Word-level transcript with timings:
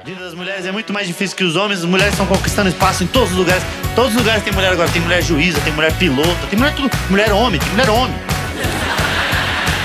A 0.00 0.02
vida 0.02 0.24
das 0.24 0.32
mulheres 0.32 0.64
é 0.64 0.72
muito 0.72 0.94
mais 0.94 1.06
difícil 1.06 1.36
que 1.36 1.44
os 1.44 1.56
homens. 1.56 1.80
As 1.80 1.84
mulheres 1.84 2.14
estão 2.14 2.24
conquistando 2.24 2.70
espaço 2.70 3.04
em 3.04 3.06
todos 3.06 3.32
os 3.32 3.36
lugares. 3.36 3.62
Todos 3.94 4.12
os 4.12 4.16
lugares 4.16 4.42
tem 4.42 4.50
mulher 4.50 4.72
agora. 4.72 4.88
Tem 4.88 5.02
mulher 5.02 5.22
juíza, 5.22 5.60
tem 5.60 5.74
mulher 5.74 5.92
pilota, 5.98 6.46
tem 6.48 6.58
mulher 6.58 6.74
tudo. 6.74 6.90
Mulher 7.10 7.30
homem, 7.32 7.60
tem 7.60 7.68
mulher 7.68 7.90
homem. 7.90 8.16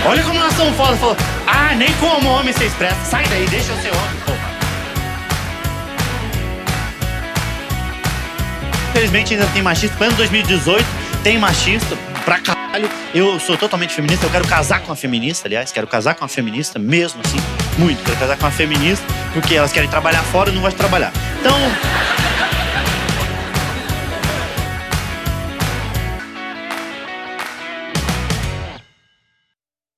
Olha 0.05 0.23
como 0.23 0.39
nós 0.39 0.53
somos 0.53 0.73
foda. 0.77 0.95
Falou, 0.95 1.17
ah, 1.45 1.75
nem 1.75 1.91
como 1.95 2.29
homem 2.29 2.53
você 2.53 2.63
expressa. 2.63 2.95
Sai 3.03 3.27
daí, 3.27 3.45
deixa 3.47 3.73
eu 3.73 3.77
ser 3.81 3.89
homem, 3.89 4.15
porra. 4.25 4.55
Infelizmente 8.91 9.33
ainda 9.33 9.47
tem 9.47 9.61
machista. 9.61 9.97
Plano 9.97 10.15
2018 10.15 10.85
tem 11.23 11.37
machista 11.37 11.97
pra 12.23 12.39
caralho. 12.39 12.89
Eu 13.13 13.37
sou 13.37 13.57
totalmente 13.57 13.93
feminista. 13.93 14.25
Eu 14.25 14.29
quero 14.29 14.47
casar 14.47 14.79
com 14.79 14.87
uma 14.87 14.95
feminista, 14.95 15.49
aliás. 15.49 15.73
Quero 15.73 15.87
casar 15.87 16.15
com 16.15 16.23
uma 16.23 16.29
feminista 16.29 16.79
mesmo, 16.79 17.19
assim. 17.25 17.54
Muito. 17.77 18.03
Quero 18.03 18.17
casar 18.17 18.37
com 18.37 18.43
uma 18.45 18.51
feminista 18.51 19.05
porque 19.33 19.55
elas 19.55 19.71
querem 19.71 19.89
trabalhar 19.89 20.23
fora 20.23 20.49
e 20.49 20.53
não 20.53 20.61
gostam 20.61 20.77
de 20.77 20.89
trabalhar. 20.89 21.11
Então. 21.39 21.55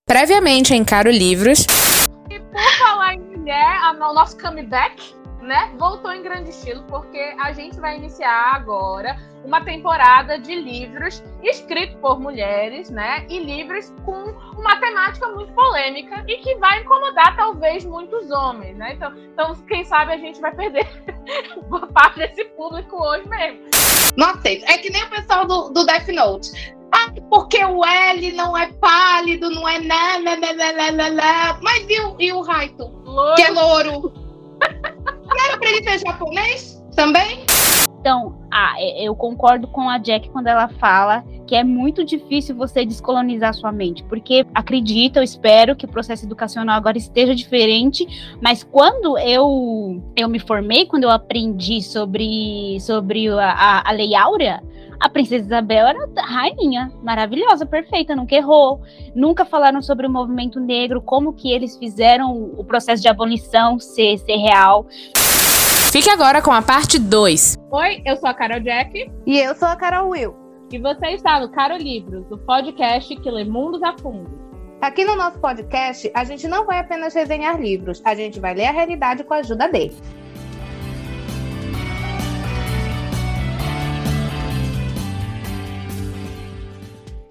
Previamente 0.05 0.73
em 0.73 0.83
Caro 0.83 1.11
Livros. 1.11 1.65
E 2.29 2.39
por 2.39 2.71
falar 2.79 3.15
em 3.15 3.19
mulher, 3.19 3.77
a- 3.83 3.91
o 4.09 4.13
nosso 4.13 4.37
comeback, 4.37 5.13
né, 5.47 5.73
voltou 5.77 6.11
em 6.11 6.21
grande 6.21 6.49
estilo, 6.49 6.83
porque 6.83 7.33
a 7.39 7.53
gente 7.53 7.79
vai 7.79 7.95
iniciar 7.95 8.55
agora 8.55 9.17
uma 9.43 9.63
temporada 9.63 10.37
de 10.37 10.53
livros 10.53 11.23
escritos 11.41 11.95
por 12.01 12.19
mulheres, 12.19 12.89
né, 12.89 13.25
e 13.29 13.39
livros 13.39 13.93
com 14.05 14.25
uma 14.59 14.75
temática 14.79 15.27
muito 15.29 15.53
polêmica 15.53 16.23
e 16.27 16.37
que 16.37 16.55
vai 16.55 16.81
incomodar 16.81 17.35
talvez 17.37 17.85
muitos 17.85 18.29
homens, 18.29 18.75
né? 18.77 18.93
Então, 18.93 19.13
então 19.17 19.55
quem 19.67 19.85
sabe 19.85 20.13
a 20.13 20.17
gente 20.17 20.41
vai 20.41 20.53
perder 20.53 20.85
boa 21.69 21.87
parte 21.87 22.19
desse 22.19 22.43
público 22.49 22.97
hoje 22.97 23.27
mesmo. 23.29 23.61
Não 24.17 24.31
aceito. 24.31 24.65
É 24.65 24.77
que 24.77 24.89
nem 24.89 25.03
o 25.03 25.09
pessoal 25.09 25.45
do, 25.45 25.69
do 25.69 25.85
Death 25.85 26.07
Note. 26.09 26.75
Ah, 26.91 27.11
porque 27.29 27.63
o 27.63 27.85
L 27.85 28.31
não 28.33 28.57
é 28.57 28.71
pálido, 28.73 29.49
não 29.49 29.67
é 29.67 29.79
né, 29.79 30.17
né, 30.19 30.35
né, 30.35 30.91
né. 30.91 31.57
Mas 31.61 31.85
e 31.89 31.99
o, 32.01 32.15
e 32.19 32.31
o 32.31 32.41
Raito? 32.41 32.91
Que 33.35 33.43
é 33.43 33.49
louro? 33.49 34.13
Ele 35.61 35.83
ser 35.83 35.99
japonês 35.99 36.83
também? 36.95 37.45
Então, 37.99 38.37
ah, 38.51 38.75
é- 38.77 39.03
eu 39.03 39.15
concordo 39.15 39.67
com 39.67 39.89
a 39.89 39.97
Jack 39.97 40.29
quando 40.29 40.47
ela 40.47 40.67
fala 40.67 41.23
que 41.45 41.55
é 41.55 41.63
muito 41.63 42.03
difícil 42.03 42.55
você 42.55 42.85
descolonizar 42.85 43.53
sua 43.53 43.71
mente, 43.71 44.03
porque 44.03 44.45
acredito, 44.53 45.17
eu 45.17 45.23
espero 45.23 45.75
que 45.75 45.85
o 45.85 45.87
processo 45.87 46.25
educacional 46.25 46.75
agora 46.75 46.97
esteja 46.97 47.33
diferente, 47.33 48.05
mas 48.41 48.63
quando 48.63 49.17
eu 49.17 50.01
eu 50.15 50.27
me 50.27 50.39
formei, 50.39 50.85
quando 50.85 51.03
eu 51.03 51.09
aprendi 51.09 51.81
sobre 51.81 52.77
sobre 52.81 53.29
a, 53.29 53.51
a, 53.51 53.89
a 53.89 53.91
Lei 53.93 54.13
Áurea, 54.13 54.61
a 54.99 55.09
princesa 55.09 55.45
Isabel 55.45 55.87
era 55.87 56.09
rainha, 56.17 56.91
maravilhosa, 57.03 57.65
perfeita, 57.65 58.15
nunca 58.15 58.35
errou. 58.35 58.81
Nunca 59.13 59.45
falaram 59.45 59.81
sobre 59.81 60.07
o 60.07 60.09
movimento 60.09 60.59
negro, 60.59 61.01
como 61.01 61.33
que 61.33 61.51
eles 61.51 61.77
fizeram 61.77 62.51
o 62.57 62.63
processo 62.63 63.01
de 63.01 63.07
abolição 63.07 63.79
ser, 63.79 64.17
ser 64.17 64.37
real. 64.37 64.87
Fique 65.97 66.11
agora 66.11 66.43
com 66.43 66.51
a 66.51 66.61
parte 66.61 66.99
2. 66.99 67.57
Oi, 67.71 68.03
eu 68.05 68.15
sou 68.17 68.29
a 68.29 68.33
Carol 68.35 68.59
Jack 68.59 69.11
E 69.25 69.39
eu 69.39 69.55
sou 69.55 69.67
a 69.67 69.75
Carol 69.75 70.09
Will. 70.09 70.35
e 70.71 70.77
você 70.77 71.07
está 71.07 71.39
no 71.39 71.51
Caro 71.51 71.75
Livros, 71.75 72.23
o 72.29 72.37
podcast 72.37 73.15
que 73.15 73.31
lê 73.31 73.43
mundos 73.43 73.81
a 73.81 73.97
fundo. 73.97 74.29
Aqui 74.79 75.03
no 75.03 75.15
nosso 75.15 75.39
podcast, 75.39 76.11
a 76.13 76.23
gente 76.23 76.47
não 76.47 76.67
vai 76.67 76.77
apenas 76.77 77.15
resenhar 77.15 77.59
livros, 77.59 77.99
a 78.05 78.13
gente 78.13 78.39
vai 78.39 78.53
ler 78.53 78.67
a 78.67 78.71
realidade 78.71 79.23
com 79.23 79.33
a 79.33 79.37
ajuda 79.37 79.67
dele. 79.67 79.95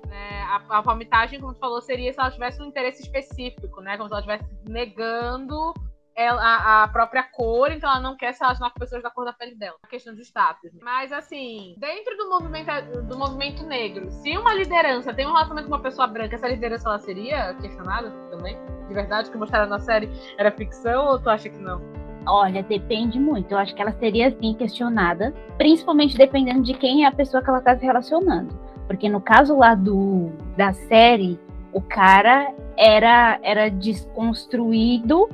né? 0.08 0.42
A, 0.48 0.78
a 0.78 0.82
palmitagem, 0.82 1.38
como 1.38 1.54
tu 1.54 1.60
falou, 1.60 1.80
seria 1.80 2.12
se 2.12 2.18
ela 2.18 2.32
tivesse 2.32 2.60
um 2.60 2.66
interesse 2.66 3.00
específico, 3.00 3.80
né? 3.80 3.96
Como 3.96 4.08
se 4.08 4.12
ela 4.12 4.20
estivesse 4.22 4.44
negando 4.68 5.72
ela- 6.16 6.40
a, 6.42 6.84
a 6.84 6.88
própria 6.88 7.22
cor, 7.22 7.70
então 7.70 7.90
ela 7.90 8.00
não 8.00 8.16
quer 8.16 8.32
se 8.32 8.40
relacionar 8.40 8.70
com 8.70 8.80
pessoas 8.80 9.02
da 9.02 9.10
cor 9.10 9.24
da 9.24 9.32
pele 9.32 9.54
dela. 9.54 9.76
A 9.82 9.86
questão 9.86 10.14
de 10.14 10.22
status. 10.22 10.70
Mas 10.82 11.12
assim, 11.12 11.74
dentro 11.78 12.16
do 12.16 12.28
movimento, 12.30 13.02
do 13.02 13.18
movimento 13.18 13.64
negro, 13.64 14.10
se 14.10 14.36
uma 14.36 14.54
liderança 14.54 15.12
tem 15.12 15.26
um 15.26 15.32
relacionamento 15.32 15.68
com 15.68 15.74
uma 15.74 15.82
pessoa 15.82 16.06
branca, 16.06 16.34
essa 16.34 16.48
liderança 16.48 16.88
ela 16.88 16.98
seria 16.98 17.54
questionada 17.54 18.10
também? 18.30 18.56
De 18.88 18.94
verdade, 18.94 19.30
que 19.30 19.36
mostraram 19.36 19.68
na 19.68 19.78
série 19.78 20.08
era 20.38 20.50
ficção 20.50 21.06
ou 21.06 21.18
tu 21.18 21.28
acha 21.28 21.48
que 21.48 21.58
não? 21.58 21.80
Olha, 22.28 22.62
depende 22.62 23.20
muito. 23.20 23.52
Eu 23.52 23.58
acho 23.58 23.74
que 23.74 23.80
ela 23.82 23.92
seria 23.92 24.30
sim 24.40 24.54
questionada, 24.54 25.32
principalmente 25.58 26.16
dependendo 26.16 26.62
de 26.62 26.74
quem 26.74 27.04
é 27.04 27.08
a 27.08 27.12
pessoa 27.12 27.42
que 27.42 27.48
ela 27.48 27.58
está 27.58 27.76
se 27.76 27.84
relacionando. 27.84 28.58
Porque 28.86 29.08
no 29.08 29.20
caso 29.20 29.56
lá 29.56 29.74
do 29.74 30.30
da 30.56 30.72
série, 30.72 31.38
o 31.72 31.80
cara 31.80 32.52
era 32.76 33.38
era 33.42 33.68
desconstruído 33.68 35.28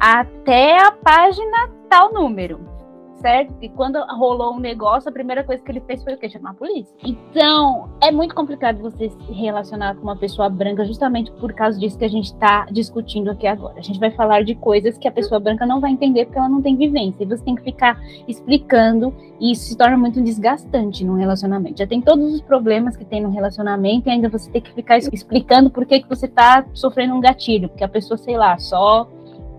até 0.00 0.78
a 0.78 0.92
página 0.92 1.68
tal 1.88 2.12
número. 2.12 2.74
Certo? 3.16 3.54
E 3.62 3.70
quando 3.70 3.98
rolou 4.18 4.52
um 4.52 4.60
negócio, 4.60 5.08
a 5.08 5.12
primeira 5.12 5.42
coisa 5.42 5.62
que 5.62 5.70
ele 5.72 5.80
fez 5.80 6.04
foi 6.04 6.12
o 6.12 6.18
quê? 6.18 6.28
Chamar 6.28 6.50
a 6.50 6.54
polícia. 6.54 6.94
Então, 7.02 7.88
é 8.02 8.10
muito 8.10 8.34
complicado 8.34 8.82
você 8.82 9.08
se 9.08 9.32
relacionar 9.32 9.94
com 9.94 10.02
uma 10.02 10.16
pessoa 10.16 10.50
branca, 10.50 10.84
justamente 10.84 11.32
por 11.32 11.54
causa 11.54 11.78
disso 11.80 11.96
que 11.96 12.04
a 12.04 12.08
gente 12.10 12.26
está 12.26 12.66
discutindo 12.70 13.30
aqui 13.30 13.46
agora. 13.46 13.78
A 13.78 13.80
gente 13.80 13.98
vai 13.98 14.10
falar 14.10 14.44
de 14.44 14.54
coisas 14.54 14.98
que 14.98 15.08
a 15.08 15.10
pessoa 15.10 15.40
branca 15.40 15.64
não 15.64 15.80
vai 15.80 15.92
entender 15.92 16.26
porque 16.26 16.38
ela 16.38 16.50
não 16.50 16.60
tem 16.60 16.76
vivência. 16.76 17.22
E 17.22 17.26
você 17.26 17.42
tem 17.42 17.54
que 17.54 17.62
ficar 17.62 17.98
explicando, 18.28 19.14
e 19.40 19.52
isso 19.52 19.64
se 19.68 19.76
torna 19.78 19.96
muito 19.96 20.20
desgastante 20.20 21.02
no 21.02 21.14
relacionamento. 21.14 21.78
Já 21.78 21.86
tem 21.86 22.02
todos 22.02 22.34
os 22.34 22.42
problemas 22.42 22.94
que 22.94 23.06
tem 23.06 23.22
no 23.22 23.30
relacionamento, 23.30 24.06
e 24.06 24.12
ainda 24.12 24.28
você 24.28 24.50
tem 24.50 24.60
que 24.60 24.74
ficar 24.74 24.98
explicando 24.98 25.70
por 25.70 25.86
que, 25.86 26.00
que 26.00 26.08
você 26.10 26.28
tá 26.28 26.66
sofrendo 26.74 27.14
um 27.14 27.20
gatilho, 27.20 27.70
porque 27.70 27.84
a 27.84 27.88
pessoa, 27.88 28.18
sei 28.18 28.36
lá, 28.36 28.58
só 28.58 29.08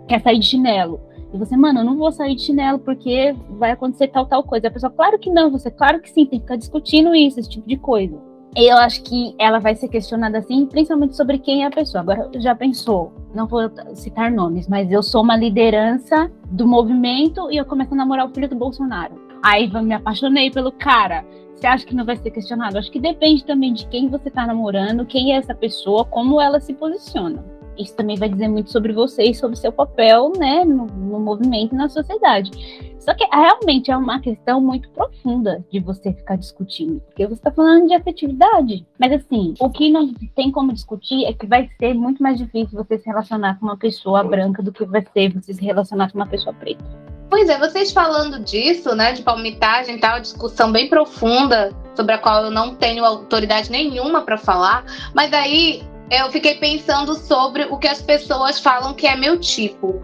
quer 0.08 0.22
sair 0.22 0.40
de 0.40 0.46
chinelo. 0.46 1.00
E 1.34 1.38
você, 1.38 1.58
mano, 1.58 1.82
eu 1.82 1.84
não 1.84 1.98
vou 1.98 2.12
sair 2.12 2.36
de 2.36 2.44
chinelo 2.44 2.80
porque 2.80 3.36
vai 3.50 3.72
acontecer 3.72 4.08
tal, 4.08 4.26
tal 4.26 4.44
coisa. 4.44 4.68
A 4.68 4.72
pessoa, 4.72 4.92
claro 4.92 5.20
que 5.20 5.30
não, 5.30 5.52
você, 5.52 5.70
claro 5.70 6.00
que 6.00 6.10
sim, 6.10 6.26
tem 6.26 6.40
que 6.40 6.46
ficar 6.46 6.56
discutindo 6.56 7.14
isso, 7.14 7.40
esse 7.40 7.50
tipo 7.50 7.68
de 7.68 7.78
coisa. 7.78 8.18
Eu 8.56 8.78
acho 8.78 9.04
que 9.04 9.36
ela 9.38 9.60
vai 9.60 9.76
ser 9.76 9.90
questionada 9.90 10.38
assim, 10.38 10.66
principalmente 10.66 11.18
sobre 11.18 11.38
quem 11.40 11.64
é 11.64 11.68
a 11.68 11.72
pessoa. 11.72 12.02
Agora, 12.02 12.30
já 12.36 12.56
pensou, 12.56 13.12
não 13.34 13.48
vou 13.48 13.70
citar 13.96 14.32
nomes, 14.32 14.66
mas 14.70 14.90
eu 14.90 15.04
sou 15.04 15.22
uma 15.22 15.36
liderança 15.36 16.32
do 16.50 16.66
movimento 16.66 17.52
e 17.52 17.58
eu 17.58 17.66
começo 17.66 17.94
a 17.94 17.98
namorar 17.98 18.26
o 18.26 18.34
filho 18.34 18.48
do 18.48 18.56
Bolsonaro. 18.56 19.14
Aí 19.44 19.70
me 19.84 19.94
apaixonei 19.94 20.50
pelo 20.50 20.72
cara. 20.72 21.26
Você 21.54 21.68
acha 21.68 21.86
que 21.86 21.96
não 21.96 22.06
vai 22.06 22.16
ser 22.16 22.32
questionado? 22.32 22.78
Acho 22.78 22.90
que 22.90 23.00
depende 23.00 23.44
também 23.44 23.74
de 23.74 23.86
quem 23.88 24.08
você 24.08 24.30
tá 24.30 24.48
namorando, 24.48 25.06
quem 25.06 25.34
é 25.34 25.38
essa 25.38 25.54
pessoa, 25.54 26.06
como 26.06 26.40
ela 26.40 26.62
se 26.62 26.74
posiciona. 26.74 27.44
Isso 27.78 27.96
também 27.96 28.18
vai 28.18 28.30
dizer 28.30 28.48
muito 28.48 28.72
sobre 28.72 28.94
você 28.94 29.24
e 29.24 29.36
sobre 29.36 29.58
seu 29.58 29.72
papel, 29.72 30.32
né, 30.38 30.64
no, 30.64 30.86
no 30.86 31.20
movimento 31.20 31.74
e 31.74 31.78
na 31.78 31.90
sociedade. 31.90 32.52
Só 33.00 33.14
que 33.14 33.24
realmente 33.32 33.92
é 33.92 33.98
uma 33.98 34.20
questão 34.20 34.60
muito 34.60 34.90
profunda 34.90 35.64
de 35.72 35.80
você 35.80 36.12
ficar 36.12 36.38
discutindo, 36.38 37.00
porque 37.02 37.28
você 37.28 37.36
está 37.36 37.52
falando 37.52 37.88
de 37.88 37.94
afetividade. 37.94 38.86
Mas 39.00 39.14
assim, 39.14 39.54
o 39.60 39.70
que 39.70 39.92
não 39.92 40.12
tem 40.36 40.52
como 40.52 40.74
discutir 40.74 41.26
é 41.26 41.34
que 41.34 41.46
vai 41.46 41.70
ser 41.80 41.94
muito 41.94 42.24
mais 42.24 42.40
difícil 42.40 42.78
você 42.78 42.98
se 42.98 43.06
relacionar 43.06 43.60
com 43.60 43.68
uma 43.68 43.78
pessoa 43.78 44.24
branca 44.24 44.64
do 44.64 44.72
que 44.72 44.84
vai 44.86 45.06
ser 45.14 45.34
você 45.34 45.54
se 45.54 45.64
relacionar 45.64 46.12
com 46.12 46.18
uma 46.18 46.28
pessoa 46.28 46.54
preta. 46.54 46.84
Pois 47.30 47.50
é, 47.50 47.58
vocês 47.60 47.92
falando 47.92 48.40
disso, 48.40 48.96
né, 48.96 49.12
de 49.12 49.22
palmitagem 49.22 49.98
e 49.98 50.00
tal, 50.00 50.20
discussão 50.20 50.72
bem 50.72 50.90
profunda, 50.90 51.72
sobre 51.96 52.14
a 52.14 52.18
qual 52.18 52.46
eu 52.46 52.52
não 52.52 52.76
tenho 52.76 53.04
autoridade 53.04 53.72
nenhuma 53.72 54.22
para 54.22 54.38
falar, 54.38 54.86
mas 55.14 55.34
aí 55.34 55.84
eu 56.10 56.32
fiquei 56.32 56.56
pensando 56.56 57.16
sobre 57.16 57.66
o 57.66 57.78
que 57.78 57.88
as 57.88 58.02
pessoas 58.02 58.60
falam 58.60 58.94
que 58.94 59.08
é 59.08 59.16
meu 59.16 59.40
tipo. 59.40 60.02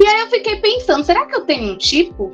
E 0.00 0.06
aí 0.06 0.20
eu 0.20 0.26
fiquei 0.28 0.56
pensando, 0.56 1.04
será 1.04 1.26
que 1.26 1.34
eu 1.34 1.44
tenho 1.44 1.72
um 1.72 1.78
tipo? 1.78 2.32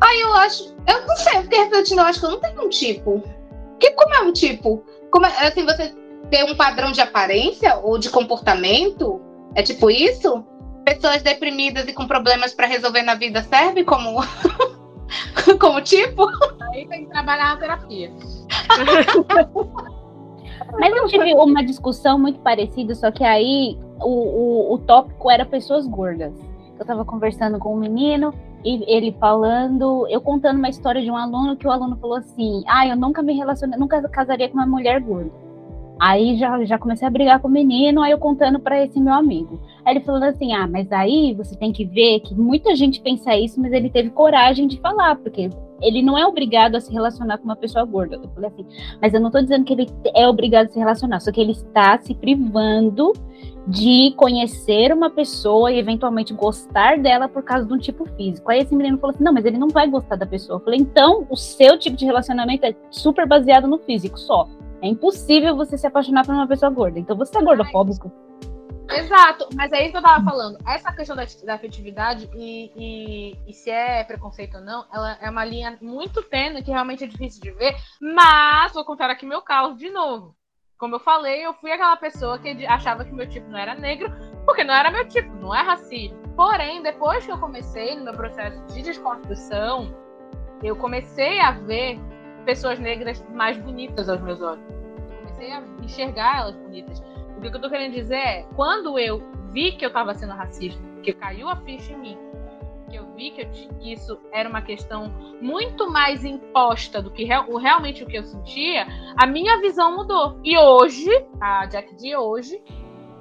Aí 0.00 0.20
eu 0.20 0.32
acho, 0.34 0.74
eu 0.86 1.06
não 1.06 1.16
sei, 1.16 1.38
eu 1.38 1.42
fiquei 1.42 1.60
refletindo, 1.60 2.00
eu 2.00 2.06
acho 2.06 2.20
que 2.20 2.26
eu 2.26 2.30
não 2.30 2.40
tenho 2.40 2.64
um 2.64 2.68
tipo. 2.68 3.22
Que 3.78 3.92
como 3.92 4.14
é 4.14 4.20
um 4.22 4.32
tipo? 4.32 4.84
Como 5.10 5.24
é, 5.24 5.46
assim, 5.46 5.64
você 5.64 5.94
ter 6.30 6.44
um 6.44 6.56
padrão 6.56 6.90
de 6.90 7.00
aparência 7.00 7.76
ou 7.76 7.96
de 7.96 8.10
comportamento? 8.10 9.20
É 9.54 9.62
tipo 9.62 9.88
isso? 9.90 10.44
Pessoas 10.84 11.22
deprimidas 11.22 11.86
e 11.86 11.92
com 11.92 12.06
problemas 12.06 12.52
para 12.52 12.66
resolver 12.66 13.02
na 13.02 13.14
vida 13.14 13.42
serve 13.42 13.84
como 13.84 14.20
como 15.60 15.80
tipo? 15.80 16.26
Aí 16.72 16.88
tem 16.88 17.04
que 17.04 17.10
trabalhar 17.10 17.54
na 17.54 17.56
terapia. 17.56 18.12
Mas 20.72 20.94
eu 20.94 21.06
tive 21.06 21.34
uma 21.34 21.62
discussão 21.64 22.18
muito 22.18 22.40
parecida, 22.40 22.94
só 22.94 23.10
que 23.10 23.24
aí 23.24 23.78
o, 24.00 24.08
o, 24.08 24.74
o 24.74 24.78
tópico 24.78 25.30
era 25.30 25.44
pessoas 25.44 25.86
gordas. 25.86 26.32
Eu 26.78 26.84
tava 26.84 27.04
conversando 27.04 27.58
com 27.58 27.74
um 27.74 27.78
menino 27.78 28.32
e 28.64 28.84
ele 28.92 29.16
falando, 29.18 30.06
eu 30.08 30.20
contando 30.20 30.58
uma 30.58 30.68
história 30.68 31.00
de 31.00 31.10
um 31.10 31.16
aluno 31.16 31.56
que 31.56 31.66
o 31.66 31.70
aluno 31.70 31.96
falou 31.96 32.16
assim: 32.16 32.62
"Ah, 32.66 32.86
eu 32.86 32.96
nunca 32.96 33.22
me 33.22 33.34
relacionei, 33.34 33.78
nunca 33.78 34.02
casaria 34.08 34.48
com 34.48 34.54
uma 34.54 34.66
mulher 34.66 35.00
gorda". 35.00 35.47
Aí 36.00 36.36
já, 36.36 36.64
já 36.64 36.78
comecei 36.78 37.06
a 37.06 37.10
brigar 37.10 37.40
com 37.40 37.48
o 37.48 37.50
menino, 37.50 38.02
aí 38.02 38.12
eu 38.12 38.18
contando 38.18 38.60
para 38.60 38.84
esse 38.84 39.00
meu 39.00 39.12
amigo. 39.12 39.60
Aí 39.84 39.94
ele 39.94 40.04
falando 40.04 40.24
assim: 40.24 40.52
ah, 40.52 40.66
mas 40.66 40.90
aí 40.92 41.34
você 41.34 41.56
tem 41.56 41.72
que 41.72 41.84
ver 41.84 42.20
que 42.20 42.34
muita 42.34 42.76
gente 42.76 43.00
pensa 43.00 43.36
isso, 43.36 43.60
mas 43.60 43.72
ele 43.72 43.90
teve 43.90 44.10
coragem 44.10 44.68
de 44.68 44.78
falar, 44.80 45.16
porque 45.16 45.50
ele 45.80 46.02
não 46.02 46.16
é 46.16 46.26
obrigado 46.26 46.76
a 46.76 46.80
se 46.80 46.92
relacionar 46.92 47.38
com 47.38 47.44
uma 47.44 47.56
pessoa 47.56 47.84
gorda. 47.84 48.16
Eu 48.16 48.28
falei 48.30 48.50
assim, 48.50 48.66
mas 49.00 49.14
eu 49.14 49.20
não 49.20 49.30
tô 49.30 49.40
dizendo 49.40 49.64
que 49.64 49.72
ele 49.72 49.86
é 50.14 50.28
obrigado 50.28 50.66
a 50.66 50.68
se 50.68 50.78
relacionar, 50.78 51.20
só 51.20 51.32
que 51.32 51.40
ele 51.40 51.52
está 51.52 51.98
se 51.98 52.14
privando 52.14 53.12
de 53.66 54.14
conhecer 54.16 54.92
uma 54.92 55.10
pessoa 55.10 55.70
e 55.70 55.78
eventualmente 55.78 56.32
gostar 56.32 56.98
dela 56.98 57.28
por 57.28 57.42
causa 57.42 57.66
de 57.66 57.72
um 57.72 57.78
tipo 57.78 58.06
físico. 58.16 58.50
Aí 58.50 58.60
esse 58.60 58.74
menino 58.74 58.98
falou 58.98 59.14
assim: 59.14 59.24
não, 59.24 59.32
mas 59.32 59.44
ele 59.44 59.58
não 59.58 59.68
vai 59.68 59.88
gostar 59.88 60.16
da 60.16 60.26
pessoa. 60.26 60.58
Eu 60.58 60.64
falei, 60.64 60.80
então 60.80 61.26
o 61.28 61.36
seu 61.36 61.78
tipo 61.78 61.96
de 61.96 62.04
relacionamento 62.04 62.64
é 62.64 62.74
super 62.90 63.26
baseado 63.26 63.68
no 63.68 63.78
físico 63.78 64.18
só. 64.18 64.48
É 64.82 64.88
impossível 64.88 65.56
você 65.56 65.76
se 65.76 65.86
apaixonar 65.86 66.24
por 66.24 66.34
uma 66.34 66.46
pessoa 66.46 66.70
gorda. 66.70 66.98
Então 66.98 67.16
você 67.16 67.36
é 67.38 67.42
gordofóbico. 67.42 68.12
Exato, 68.90 69.48
mas 69.54 69.70
é 69.72 69.82
isso 69.82 69.92
que 69.92 69.98
eu 69.98 70.02
tava 70.02 70.24
falando. 70.24 70.58
Essa 70.66 70.92
questão 70.92 71.14
da, 71.14 71.24
da 71.44 71.54
afetividade 71.54 72.28
e, 72.34 72.72
e, 72.74 73.38
e, 73.46 73.52
se 73.52 73.70
é 73.70 74.02
preconceito 74.02 74.56
ou 74.56 74.64
não, 74.64 74.86
ela 74.92 75.18
é 75.20 75.28
uma 75.28 75.44
linha 75.44 75.76
muito 75.82 76.22
tênue 76.22 76.62
que 76.62 76.70
realmente 76.70 77.04
é 77.04 77.06
difícil 77.06 77.42
de 77.42 77.50
ver. 77.50 77.76
Mas 78.00 78.72
vou 78.72 78.84
contar 78.84 79.10
aqui 79.10 79.26
meu 79.26 79.42
caos 79.42 79.76
de 79.76 79.90
novo. 79.90 80.34
Como 80.78 80.94
eu 80.94 81.00
falei, 81.00 81.44
eu 81.44 81.52
fui 81.54 81.70
aquela 81.70 81.96
pessoa 81.96 82.38
que 82.38 82.64
achava 82.64 83.04
que 83.04 83.12
meu 83.12 83.28
tipo 83.28 83.50
não 83.50 83.58
era 83.58 83.74
negro, 83.74 84.10
porque 84.46 84.64
não 84.64 84.72
era 84.72 84.90
meu 84.90 85.06
tipo, 85.06 85.34
não 85.34 85.54
é 85.54 85.60
racismo. 85.60 86.16
Porém, 86.34 86.82
depois 86.82 87.26
que 87.26 87.32
eu 87.32 87.38
comecei 87.38 87.96
no 87.96 88.04
meu 88.04 88.14
processo 88.14 88.64
de 88.68 88.82
desconstrução, 88.82 89.92
eu 90.62 90.76
comecei 90.76 91.40
a 91.40 91.50
ver 91.50 91.98
pessoas 92.48 92.78
negras 92.78 93.22
mais 93.34 93.58
bonitas 93.58 94.08
aos 94.08 94.22
meus 94.22 94.40
olhos. 94.40 94.64
Comecei 95.18 95.52
a 95.52 95.62
enxergar 95.82 96.38
elas 96.38 96.56
bonitas. 96.56 97.02
O 97.36 97.42
que 97.42 97.48
eu 97.48 97.60
tô 97.60 97.68
querendo 97.68 97.92
dizer 97.92 98.16
é, 98.16 98.42
quando 98.56 98.98
eu 98.98 99.22
vi 99.52 99.72
que 99.72 99.84
eu 99.84 99.88
estava 99.88 100.14
sendo 100.14 100.32
racista, 100.32 100.82
que 101.02 101.12
caiu 101.12 101.50
a 101.50 101.56
ficha 101.56 101.92
em 101.92 101.98
mim, 101.98 102.18
que 102.88 102.96
eu 102.96 103.04
vi 103.14 103.32
que, 103.32 103.42
eu, 103.42 103.48
isso 103.82 104.18
era 104.32 104.48
uma 104.48 104.62
questão 104.62 105.10
muito 105.42 105.92
mais 105.92 106.24
imposta 106.24 107.02
do 107.02 107.10
que 107.10 107.22
real, 107.22 107.54
realmente 107.56 108.02
o 108.02 108.06
que 108.06 108.16
eu 108.16 108.24
sentia, 108.24 108.86
a 109.18 109.26
minha 109.26 109.60
visão 109.60 109.94
mudou. 109.94 110.40
E 110.42 110.56
hoje, 110.56 111.10
a 111.42 111.66
Jack 111.66 111.94
de 111.96 112.16
hoje, 112.16 112.58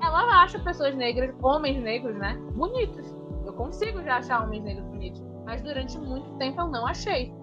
ela 0.01 0.41
acha 0.41 0.57
pessoas 0.59 0.95
negras, 0.95 1.35
homens 1.44 1.83
negros, 1.83 2.15
né, 2.15 2.39
bonitos. 2.56 3.13
Eu 3.45 3.51
consigo 3.51 4.01
já 4.03 4.19
achar 4.19 4.41
homens 4.41 4.63
negros 4.63 4.88
bonitos, 4.88 5.21
mas 5.44 5.62
durante 5.62 5.97
muito 5.97 6.30
tempo 6.38 6.62
eu 6.62 6.68
não 6.68 6.88
achei. 6.88 7.35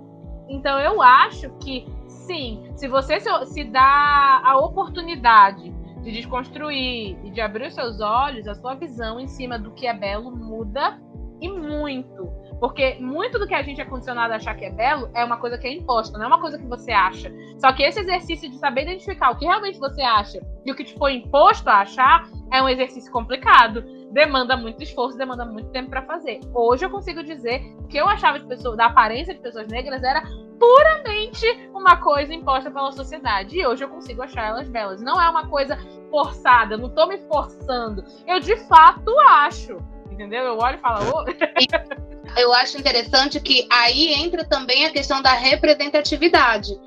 Então 0.48 0.78
eu 0.78 1.00
acho 1.00 1.50
que 1.58 1.86
sim, 2.06 2.70
se 2.76 2.88
você 2.88 3.20
se, 3.20 3.28
se 3.46 3.64
dá 3.64 4.42
a 4.44 4.58
oportunidade 4.58 5.70
de 6.02 6.12
desconstruir 6.12 7.18
e 7.24 7.30
de 7.30 7.40
abrir 7.40 7.68
os 7.68 7.74
seus 7.74 8.00
olhos, 8.00 8.46
a 8.46 8.54
sua 8.54 8.74
visão 8.74 9.18
em 9.18 9.26
cima 9.26 9.58
do 9.58 9.70
que 9.70 9.86
é 9.86 9.94
belo 9.94 10.30
muda 10.30 11.00
e 11.40 11.48
muito. 11.48 12.30
Porque 12.60 12.96
muito 13.00 13.38
do 13.38 13.46
que 13.46 13.54
a 13.54 13.62
gente 13.62 13.80
é 13.80 13.84
condicionado 13.84 14.32
a 14.32 14.36
achar 14.36 14.54
que 14.54 14.64
é 14.64 14.70
belo 14.70 15.10
é 15.14 15.24
uma 15.24 15.36
coisa 15.36 15.58
que 15.58 15.66
é 15.66 15.72
imposta, 15.72 16.16
não 16.16 16.24
é 16.24 16.28
uma 16.28 16.40
coisa 16.40 16.58
que 16.58 16.66
você 16.66 16.92
acha. 16.92 17.32
Só 17.58 17.72
que 17.72 17.82
esse 17.82 18.00
exercício 18.00 18.50
de 18.50 18.56
saber 18.56 18.82
identificar 18.82 19.30
o 19.30 19.36
que 19.36 19.44
realmente 19.44 19.78
você 19.78 20.02
acha 20.02 20.40
e 20.64 20.70
o 20.70 20.74
que 20.74 20.84
te 20.84 20.94
foi 20.94 21.14
imposto 21.14 21.68
a 21.68 21.80
achar 21.80 22.28
é 22.52 22.62
um 22.62 22.68
exercício 22.68 23.10
complicado. 23.10 23.84
Demanda 24.14 24.56
muito 24.56 24.80
esforço, 24.80 25.18
demanda 25.18 25.44
muito 25.44 25.70
tempo 25.70 25.90
para 25.90 26.00
fazer. 26.02 26.38
Hoje 26.54 26.84
eu 26.84 26.90
consigo 26.90 27.20
dizer 27.24 27.60
que 27.90 27.96
eu 27.96 28.08
achava 28.08 28.38
de 28.38 28.46
pessoa, 28.46 28.76
da 28.76 28.86
aparência 28.86 29.34
de 29.34 29.40
pessoas 29.40 29.66
negras 29.66 30.04
era 30.04 30.22
puramente 30.56 31.44
uma 31.74 31.96
coisa 31.96 32.32
imposta 32.32 32.70
pela 32.70 32.92
sociedade. 32.92 33.58
E 33.58 33.66
hoje 33.66 33.82
eu 33.82 33.88
consigo 33.88 34.22
achar 34.22 34.50
elas 34.50 34.68
belas. 34.68 35.02
Não 35.02 35.20
é 35.20 35.28
uma 35.28 35.48
coisa 35.48 35.76
forçada, 36.12 36.76
não 36.76 36.90
tô 36.90 37.08
me 37.08 37.18
forçando. 37.26 38.04
Eu 38.24 38.38
de 38.38 38.56
fato 38.68 39.10
acho. 39.18 39.78
Entendeu? 40.08 40.44
Eu 40.44 40.58
olho 40.58 40.76
e 40.76 40.80
falo. 40.80 41.12
Oh. 41.12 42.38
eu 42.38 42.52
acho 42.54 42.78
interessante 42.78 43.40
que 43.40 43.66
aí 43.68 44.14
entra 44.14 44.44
também 44.44 44.86
a 44.86 44.92
questão 44.92 45.20
da 45.20 45.32
representatividade. 45.32 46.78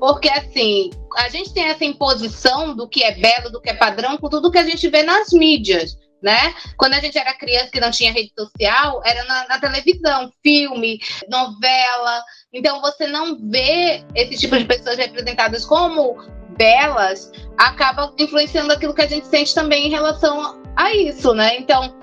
Porque, 0.00 0.28
assim, 0.28 0.90
a 1.16 1.28
gente 1.28 1.54
tem 1.54 1.62
essa 1.66 1.84
imposição 1.84 2.74
do 2.74 2.88
que 2.88 3.04
é 3.04 3.14
belo, 3.14 3.52
do 3.52 3.60
que 3.60 3.70
é 3.70 3.74
padrão, 3.74 4.18
com 4.18 4.28
tudo 4.28 4.50
que 4.50 4.58
a 4.58 4.64
gente 4.64 4.88
vê 4.88 5.04
nas 5.04 5.32
mídias, 5.32 5.96
né? 6.22 6.54
Quando 6.76 6.94
a 6.94 7.00
gente 7.00 7.18
era 7.18 7.34
criança 7.34 7.70
que 7.70 7.80
não 7.80 7.90
tinha 7.90 8.12
rede 8.12 8.32
social, 8.38 9.02
era 9.04 9.24
na, 9.24 9.48
na 9.48 9.58
televisão, 9.58 10.32
filme, 10.42 11.00
novela. 11.28 12.22
Então, 12.52 12.80
você 12.80 13.06
não 13.06 13.38
vê 13.50 14.04
esse 14.14 14.38
tipo 14.38 14.56
de 14.56 14.64
pessoas 14.64 14.98
representadas 14.98 15.64
como 15.64 16.16
belas, 16.56 17.32
acaba 17.58 18.12
influenciando 18.18 18.72
aquilo 18.72 18.94
que 18.94 19.02
a 19.02 19.06
gente 19.06 19.26
sente 19.26 19.54
também 19.54 19.86
em 19.86 19.90
relação 19.90 20.62
a 20.76 20.94
isso, 20.94 21.34
né? 21.34 21.56
Então, 21.56 21.94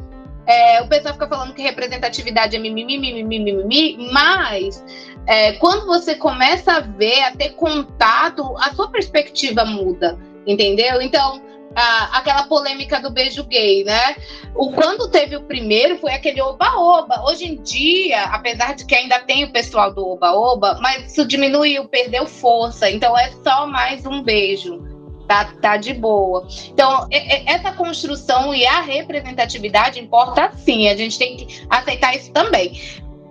é, 0.45 0.81
o 0.81 0.87
pessoal 0.87 1.13
fica 1.13 1.27
falando 1.27 1.53
que 1.53 1.61
representatividade 1.61 2.55
é 2.55 2.59
mimimi, 2.59 2.97
mimimi, 2.97 3.39
mimimi, 3.39 4.09
mas 4.11 4.83
é, 5.27 5.53
quando 5.53 5.85
você 5.85 6.15
começa 6.15 6.73
a 6.73 6.79
ver, 6.79 7.21
a 7.21 7.35
ter 7.35 7.49
contato, 7.51 8.57
a 8.57 8.73
sua 8.73 8.89
perspectiva 8.89 9.63
muda, 9.63 10.17
entendeu? 10.47 11.01
Então, 11.01 11.41
a, 11.79 12.17
aquela 12.17 12.43
polêmica 12.43 12.99
do 12.99 13.09
beijo 13.09 13.43
gay, 13.45 13.83
né? 13.85 14.17
O 14.53 14.71
quando 14.71 15.09
teve 15.09 15.37
o 15.37 15.43
primeiro 15.43 15.97
foi 15.97 16.11
aquele 16.11 16.41
oba-oba. 16.41 17.23
Hoje 17.25 17.45
em 17.45 17.61
dia, 17.61 18.23
apesar 18.25 18.75
de 18.75 18.85
que 18.85 18.93
ainda 18.93 19.19
tem 19.19 19.45
o 19.45 19.51
pessoal 19.51 19.93
do 19.93 20.05
oba-oba, 20.05 20.77
mas 20.81 21.11
isso 21.11 21.25
diminuiu, 21.25 21.87
perdeu 21.87 22.25
força. 22.27 22.89
Então 22.89 23.17
é 23.17 23.31
só 23.43 23.65
mais 23.65 24.05
um 24.05 24.21
beijo 24.21 24.83
tá, 25.25 25.45
tá 25.61 25.77
de 25.77 25.93
boa. 25.93 26.45
Então, 26.67 27.07
essa 27.45 27.71
construção 27.71 28.53
e 28.53 28.65
a 28.65 28.81
representatividade 28.81 29.99
importa 29.99 30.51
sim, 30.57 30.89
a 30.89 30.97
gente 30.97 31.17
tem 31.17 31.37
que 31.37 31.65
aceitar 31.69 32.15
isso 32.15 32.31
também. 32.33 32.81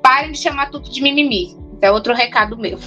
Parem 0.00 0.32
de 0.32 0.38
chamar 0.38 0.70
tudo 0.70 0.88
de 0.88 1.02
mimimi. 1.02 1.56
É 1.82 1.90
outro 1.90 2.14
recado 2.14 2.56
meu. 2.56 2.78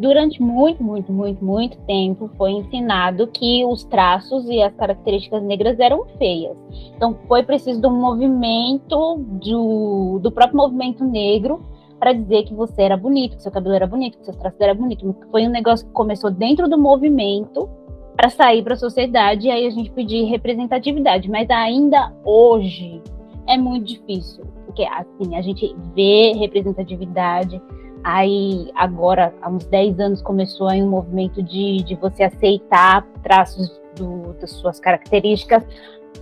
Durante 0.00 0.42
muito, 0.42 0.82
muito, 0.82 1.12
muito, 1.12 1.44
muito 1.44 1.78
tempo 1.86 2.28
foi 2.36 2.50
ensinado 2.50 3.28
que 3.28 3.64
os 3.64 3.84
traços 3.84 4.44
e 4.48 4.60
as 4.60 4.74
características 4.74 5.42
negras 5.42 5.78
eram 5.78 6.04
feias. 6.18 6.56
Então 6.96 7.16
foi 7.28 7.44
preciso 7.44 7.80
de 7.80 7.86
um 7.86 8.00
movimento 8.00 9.16
do, 9.40 10.18
do 10.20 10.32
próprio 10.32 10.56
movimento 10.56 11.04
negro 11.04 11.62
para 12.00 12.12
dizer 12.12 12.42
que 12.42 12.52
você 12.52 12.82
era 12.82 12.96
bonito, 12.96 13.36
que 13.36 13.42
seu 13.42 13.52
cabelo 13.52 13.74
era 13.76 13.86
bonito, 13.86 14.18
que 14.18 14.24
seus 14.24 14.36
traços 14.36 14.60
eram 14.60 14.74
bonitos. 14.74 15.14
Foi 15.30 15.46
um 15.46 15.50
negócio 15.50 15.86
que 15.86 15.92
começou 15.92 16.30
dentro 16.30 16.68
do 16.68 16.76
movimento 16.76 17.68
para 18.16 18.30
sair 18.30 18.62
para 18.62 18.74
a 18.74 18.76
sociedade 18.76 19.46
e 19.46 19.50
aí 19.50 19.66
a 19.66 19.70
gente 19.70 19.90
pedir 19.90 20.24
representatividade, 20.24 21.30
mas 21.30 21.48
ainda 21.50 22.12
hoje 22.24 23.00
é 23.46 23.56
muito 23.56 23.86
difícil, 23.86 24.44
porque 24.66 24.84
assim, 24.84 25.36
a 25.36 25.42
gente 25.42 25.74
vê 25.94 26.32
representatividade, 26.32 27.60
aí 28.04 28.70
agora, 28.74 29.34
há 29.42 29.48
uns 29.48 29.64
10 29.66 29.98
anos, 29.98 30.22
começou 30.22 30.68
aí 30.68 30.82
um 30.82 30.88
movimento 30.88 31.42
de, 31.42 31.82
de 31.82 31.94
você 31.96 32.24
aceitar 32.24 33.04
traços 33.22 33.80
do, 33.96 34.34
das 34.34 34.50
suas 34.52 34.78
características. 34.78 35.64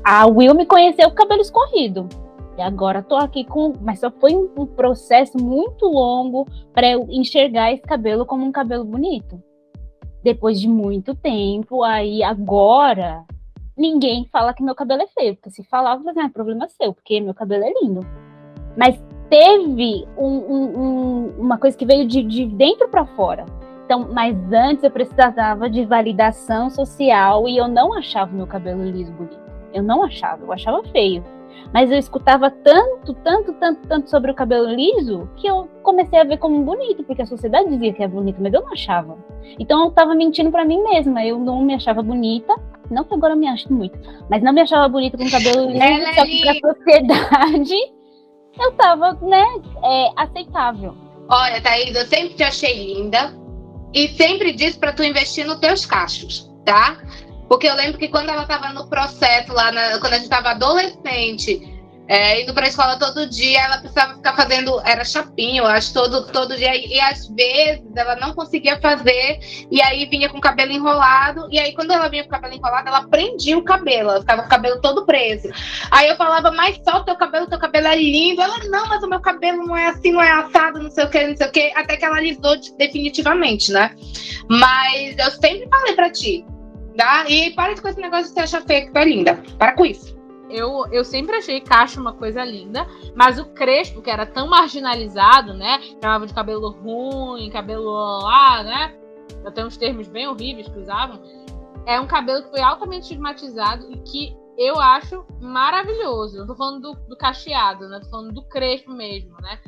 A 0.02 0.26
Will 0.26 0.54
me 0.54 0.64
conheceu 0.64 1.10
com 1.10 1.16
cabelo 1.16 1.42
escorrido. 1.42 2.08
E 2.56 2.62
agora 2.62 3.02
tô 3.02 3.16
aqui 3.16 3.44
com. 3.44 3.72
Mas 3.80 4.00
só 4.00 4.10
foi 4.10 4.34
um, 4.34 4.48
um 4.56 4.66
processo 4.66 5.36
muito 5.38 5.86
longo 5.86 6.46
para 6.72 6.90
eu 6.90 7.06
enxergar 7.10 7.72
esse 7.72 7.82
cabelo 7.82 8.24
como 8.24 8.44
um 8.44 8.52
cabelo 8.52 8.84
bonito 8.84 9.42
depois 10.22 10.60
de 10.60 10.68
muito 10.68 11.14
tempo, 11.14 11.82
aí 11.82 12.22
agora 12.22 13.24
ninguém 13.76 14.26
fala 14.30 14.54
que 14.54 14.62
meu 14.62 14.74
cabelo 14.74 15.02
é 15.02 15.06
feio, 15.08 15.34
porque 15.34 15.50
se 15.50 15.64
falava, 15.64 16.02
ah, 16.16 16.24
é 16.24 16.28
problema 16.28 16.68
seu, 16.68 16.92
porque 16.94 17.20
meu 17.20 17.34
cabelo 17.34 17.64
é 17.64 17.72
lindo. 17.82 18.00
Mas 18.76 19.02
teve 19.32 20.06
um, 20.14 20.26
um, 20.26 20.78
um, 20.78 21.32
uma 21.38 21.56
coisa 21.56 21.74
que 21.74 21.86
veio 21.86 22.06
de, 22.06 22.22
de 22.22 22.44
dentro 22.44 22.86
para 22.88 23.06
fora. 23.06 23.46
Então, 23.86 24.06
mas 24.12 24.36
antes 24.52 24.84
eu 24.84 24.90
precisava 24.90 25.70
de 25.70 25.86
validação 25.86 26.68
social 26.68 27.48
e 27.48 27.56
eu 27.56 27.66
não 27.66 27.94
achava 27.94 28.30
meu 28.30 28.46
cabelo 28.46 28.84
liso 28.84 29.10
bonito. 29.12 29.40
Eu 29.72 29.82
não 29.82 30.04
achava, 30.04 30.44
eu 30.44 30.52
achava 30.52 30.82
feio. 30.88 31.24
Mas 31.72 31.90
eu 31.90 31.96
escutava 31.96 32.50
tanto, 32.50 33.14
tanto, 33.14 33.54
tanto, 33.54 33.88
tanto 33.88 34.10
sobre 34.10 34.30
o 34.30 34.34
cabelo 34.34 34.68
liso 34.68 35.26
que 35.36 35.46
eu 35.46 35.66
comecei 35.82 36.20
a 36.20 36.24
ver 36.24 36.36
como 36.36 36.62
bonito, 36.62 37.02
porque 37.02 37.22
a 37.22 37.26
sociedade 37.26 37.70
dizia 37.70 37.94
que 37.94 38.02
é 38.02 38.08
bonito, 38.08 38.36
mas 38.38 38.52
eu 38.52 38.60
não 38.60 38.72
achava. 38.72 39.16
Então 39.58 39.82
eu 39.82 39.90
tava 39.92 40.14
mentindo 40.14 40.50
para 40.50 40.64
mim 40.64 40.82
mesma. 40.82 41.24
Eu 41.24 41.38
não 41.38 41.62
me 41.62 41.74
achava 41.74 42.02
bonita, 42.02 42.54
não 42.90 43.02
que 43.02 43.14
agora 43.14 43.32
eu 43.32 43.38
me 43.38 43.48
acho 43.48 43.72
muito, 43.72 43.98
mas 44.28 44.42
não 44.42 44.52
me 44.52 44.60
achava 44.60 44.86
bonita 44.90 45.16
com 45.16 45.30
cabelo 45.30 45.70
liso, 45.70 45.82
Ela 45.82 46.14
só 46.14 46.24
que 46.26 46.42
pra 46.42 46.74
sociedade 46.74 48.01
eu 48.58 48.72
tava, 48.72 49.12
né, 49.22 49.44
é, 49.82 50.10
aceitável. 50.16 50.96
Olha, 51.28 51.60
Thaís, 51.60 51.94
eu 51.94 52.06
sempre 52.06 52.34
te 52.34 52.42
achei 52.42 52.94
linda 52.94 53.34
e 53.94 54.08
sempre 54.08 54.52
disse 54.52 54.78
para 54.78 54.92
tu 54.92 55.02
investir 55.02 55.46
nos 55.46 55.58
teus 55.58 55.86
cachos, 55.86 56.50
tá? 56.64 56.98
Porque 57.48 57.68
eu 57.68 57.74
lembro 57.74 57.98
que 57.98 58.08
quando 58.08 58.30
ela 58.30 58.42
estava 58.42 58.70
no 58.70 58.88
processo 58.88 59.52
lá, 59.52 59.70
na, 59.72 59.98
quando 59.98 60.14
a 60.14 60.16
gente 60.16 60.24
estava 60.24 60.50
adolescente, 60.50 61.71
É, 62.08 62.42
indo 62.42 62.52
pra 62.52 62.66
escola 62.66 62.98
todo 62.98 63.28
dia, 63.28 63.60
ela 63.60 63.78
precisava 63.78 64.14
ficar 64.14 64.34
fazendo, 64.34 64.80
era 64.84 65.04
chapinha, 65.04 65.62
eu 65.62 65.66
acho, 65.66 65.94
todo, 65.94 66.26
todo 66.26 66.56
dia. 66.56 66.74
E 66.74 67.00
às 67.00 67.28
vezes 67.28 67.84
ela 67.94 68.16
não 68.16 68.34
conseguia 68.34 68.80
fazer, 68.80 69.38
e 69.70 69.80
aí 69.80 70.06
vinha 70.06 70.28
com 70.28 70.38
o 70.38 70.40
cabelo 70.40 70.72
enrolado. 70.72 71.46
E 71.50 71.58
aí, 71.58 71.72
quando 71.72 71.92
ela 71.92 72.08
vinha 72.08 72.24
com 72.24 72.28
o 72.28 72.32
cabelo 72.32 72.54
enrolado, 72.54 72.88
ela 72.88 73.08
prendia 73.08 73.56
o 73.56 73.62
cabelo, 73.62 74.10
ela 74.10 74.20
ficava 74.20 74.42
com 74.42 74.46
o 74.46 74.50
cabelo 74.50 74.80
todo 74.80 75.06
preso. 75.06 75.48
Aí 75.90 76.08
eu 76.08 76.16
falava, 76.16 76.50
mas 76.50 76.78
só 76.84 76.98
o 76.98 77.04
teu 77.04 77.16
cabelo, 77.16 77.46
teu 77.46 77.58
cabelo 77.58 77.86
é 77.86 77.96
lindo. 77.96 78.42
Ela, 78.42 78.58
não, 78.64 78.88
mas 78.88 79.02
o 79.02 79.08
meu 79.08 79.20
cabelo 79.20 79.64
não 79.64 79.76
é 79.76 79.86
assim, 79.86 80.12
não 80.12 80.22
é 80.22 80.30
assado, 80.32 80.82
não 80.82 80.90
sei 80.90 81.04
o 81.04 81.10
que, 81.10 81.26
não 81.26 81.36
sei 81.36 81.46
o 81.46 81.52
que. 81.52 81.72
Até 81.76 81.96
que 81.96 82.04
ela 82.04 82.16
alisou 82.16 82.56
definitivamente, 82.78 83.72
né? 83.72 83.94
Mas 84.48 85.16
eu 85.18 85.30
sempre 85.30 85.68
falei 85.68 85.94
pra 85.94 86.10
ti, 86.10 86.44
tá? 86.96 87.24
E 87.28 87.50
para 87.50 87.80
com 87.80 87.88
esse 87.88 88.00
negócio 88.00 88.26
de 88.26 88.34
você 88.34 88.40
achar 88.40 88.62
feio 88.62 88.86
que 88.86 88.92
tu 88.92 88.98
é 88.98 89.04
linda. 89.04 89.42
Para 89.56 89.72
com 89.72 89.86
isso 89.86 90.21
eu, 90.52 90.86
eu 90.92 91.04
sempre 91.04 91.36
achei 91.36 91.60
cacho 91.60 92.00
uma 92.00 92.12
coisa 92.12 92.44
linda, 92.44 92.86
mas 93.14 93.38
o 93.38 93.46
crespo, 93.46 94.02
que 94.02 94.10
era 94.10 94.26
tão 94.26 94.46
marginalizado, 94.48 95.54
né? 95.54 95.80
Chamava 96.02 96.26
de 96.26 96.34
cabelo 96.34 96.70
ruim, 96.70 97.50
cabelo 97.50 97.90
lá, 97.90 98.62
né? 98.62 98.94
Até 99.44 99.64
uns 99.64 99.76
termos 99.76 100.08
bem 100.08 100.28
horríveis 100.28 100.68
que 100.68 100.78
usavam. 100.78 101.20
É 101.86 102.00
um 102.00 102.06
cabelo 102.06 102.44
que 102.44 102.50
foi 102.50 102.60
altamente 102.60 103.02
estigmatizado 103.02 103.90
e 103.90 103.98
que 103.98 104.36
eu 104.56 104.78
acho 104.78 105.24
maravilhoso. 105.40 106.38
Eu 106.38 106.46
tô 106.46 106.54
falando 106.54 106.80
do, 106.80 107.08
do 107.08 107.16
cacheado, 107.16 107.88
né? 107.88 108.00
Tô 108.00 108.10
falando 108.10 108.32
do 108.32 108.44
crespo 108.48 108.92
mesmo, 108.92 109.34
né? 109.40 109.58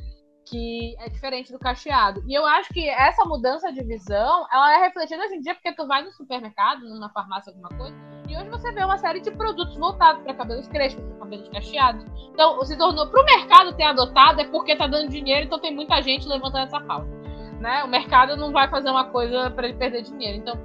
que 0.46 0.94
é 1.00 1.08
diferente 1.08 1.52
do 1.52 1.58
cacheado. 1.58 2.22
E 2.26 2.34
eu 2.34 2.44
acho 2.46 2.72
que 2.72 2.88
essa 2.88 3.24
mudança 3.24 3.72
de 3.72 3.82
visão, 3.82 4.46
ela 4.52 4.74
é 4.74 4.82
refletida 4.82 5.24
hoje 5.24 5.36
em 5.36 5.40
dia 5.40 5.54
porque 5.54 5.72
tu 5.72 5.86
vai 5.86 6.02
no 6.02 6.12
supermercado, 6.12 6.80
numa 6.80 7.10
farmácia, 7.10 7.50
alguma 7.50 7.70
coisa, 7.70 7.96
e 8.34 8.36
hoje 8.36 8.50
você 8.50 8.72
vê 8.72 8.82
uma 8.82 8.98
série 8.98 9.20
de 9.20 9.30
produtos 9.30 9.76
voltados 9.76 10.22
para 10.22 10.34
cabelos 10.34 10.66
crespos, 10.66 11.04
cabelos 11.18 11.48
cacheados. 11.48 12.04
Então, 12.32 12.60
se 12.64 12.76
tornou 12.76 13.06
para 13.06 13.22
o 13.22 13.24
mercado 13.24 13.72
ter 13.74 13.84
adotado 13.84 14.40
é 14.40 14.44
porque 14.44 14.74
tá 14.74 14.88
dando 14.88 15.08
dinheiro, 15.08 15.46
então 15.46 15.58
tem 15.60 15.72
muita 15.72 16.02
gente 16.02 16.26
levantando 16.26 16.64
essa 16.64 16.80
pauta. 16.80 17.06
Né? 17.60 17.84
O 17.84 17.88
mercado 17.88 18.36
não 18.36 18.50
vai 18.50 18.68
fazer 18.68 18.90
uma 18.90 19.04
coisa 19.04 19.50
para 19.50 19.68
ele 19.68 19.76
perder 19.76 20.02
dinheiro. 20.02 20.38
Então, 20.38 20.58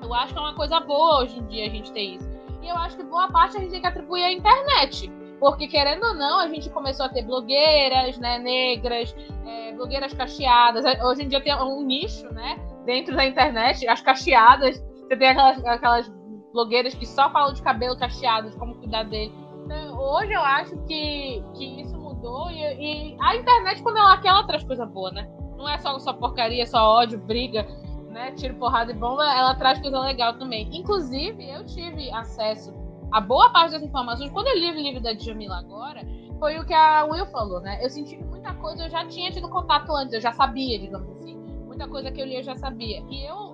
eu 0.00 0.14
acho 0.14 0.32
que 0.32 0.38
é 0.38 0.42
uma 0.42 0.54
coisa 0.54 0.78
boa 0.78 1.22
hoje 1.22 1.40
em 1.40 1.46
dia 1.46 1.66
a 1.66 1.70
gente 1.70 1.92
ter 1.92 2.02
isso. 2.02 2.30
E 2.62 2.68
eu 2.68 2.76
acho 2.76 2.96
que 2.96 3.02
boa 3.02 3.28
parte 3.28 3.56
a 3.56 3.60
gente 3.60 3.72
tem 3.72 3.80
que 3.80 3.86
atribuir 3.86 4.22
à 4.22 4.32
internet. 4.32 5.10
Porque, 5.40 5.66
querendo 5.66 6.04
ou 6.04 6.14
não, 6.14 6.38
a 6.38 6.46
gente 6.46 6.70
começou 6.70 7.06
a 7.06 7.08
ter 7.08 7.22
blogueiras, 7.22 8.16
né, 8.18 8.38
negras, 8.38 9.14
é, 9.44 9.72
blogueiras 9.72 10.14
cacheadas. 10.14 10.84
Hoje 11.02 11.24
em 11.24 11.28
dia 11.28 11.40
tem 11.40 11.52
um 11.52 11.82
nicho, 11.82 12.32
né, 12.32 12.60
dentro 12.86 13.16
da 13.16 13.26
internet, 13.26 13.86
as 13.88 14.00
cacheadas. 14.00 14.80
Você 15.08 15.16
tem 15.16 15.28
aquelas, 15.30 15.64
aquelas 15.64 16.21
blogueiras 16.52 16.94
que 16.94 17.06
só 17.06 17.30
falam 17.30 17.52
de 17.52 17.62
cabelo 17.62 17.96
cacheado, 17.96 18.50
de 18.50 18.56
como 18.56 18.74
cuidar 18.74 19.04
dele. 19.04 19.32
Então, 19.64 19.98
hoje 19.98 20.32
eu 20.32 20.40
acho 20.40 20.76
que, 20.86 21.42
que 21.54 21.80
isso 21.80 21.96
mudou 21.98 22.50
e, 22.50 22.60
e, 22.60 23.16
a 23.20 23.36
internet, 23.36 23.82
quando 23.82 23.98
ela 23.98 24.16
quer, 24.18 24.28
ela 24.28 24.46
traz 24.46 24.64
coisa 24.64 24.84
boa, 24.84 25.10
né? 25.12 25.28
Não 25.56 25.68
é 25.68 25.78
só, 25.78 25.98
só 25.98 26.12
porcaria, 26.12 26.66
só 26.66 26.82
ódio, 26.82 27.18
briga, 27.18 27.66
né? 28.10 28.32
Tiro, 28.32 28.54
porrada 28.54 28.90
e 28.90 28.94
bomba, 28.94 29.24
ela 29.24 29.54
traz 29.54 29.80
coisa 29.80 29.98
legal 30.00 30.34
também. 30.34 30.68
Inclusive, 30.72 31.48
eu 31.48 31.64
tive 31.64 32.10
acesso 32.12 32.72
a 33.12 33.20
boa 33.20 33.50
parte 33.50 33.72
das 33.72 33.82
informações, 33.82 34.30
quando 34.30 34.48
eu 34.48 34.58
li 34.58 34.70
o 34.70 34.74
livro 34.74 35.00
da 35.02 35.12
Djamila 35.12 35.58
agora, 35.58 36.00
foi 36.38 36.58
o 36.58 36.64
que 36.64 36.72
a 36.72 37.04
Will 37.04 37.26
falou, 37.26 37.60
né? 37.60 37.78
Eu 37.84 37.90
senti 37.90 38.16
que 38.16 38.24
muita 38.24 38.54
coisa 38.54 38.84
eu 38.84 38.90
já 38.90 39.06
tinha 39.06 39.30
tido 39.30 39.48
contato 39.48 39.94
antes, 39.94 40.14
eu 40.14 40.20
já 40.20 40.32
sabia, 40.32 40.78
digamos 40.78 41.08
assim. 41.18 41.36
Muita 41.66 41.86
coisa 41.86 42.10
que 42.10 42.20
eu 42.20 42.26
li 42.26 42.36
eu 42.36 42.42
já 42.42 42.56
sabia. 42.56 43.04
E 43.10 43.24
eu. 43.24 43.51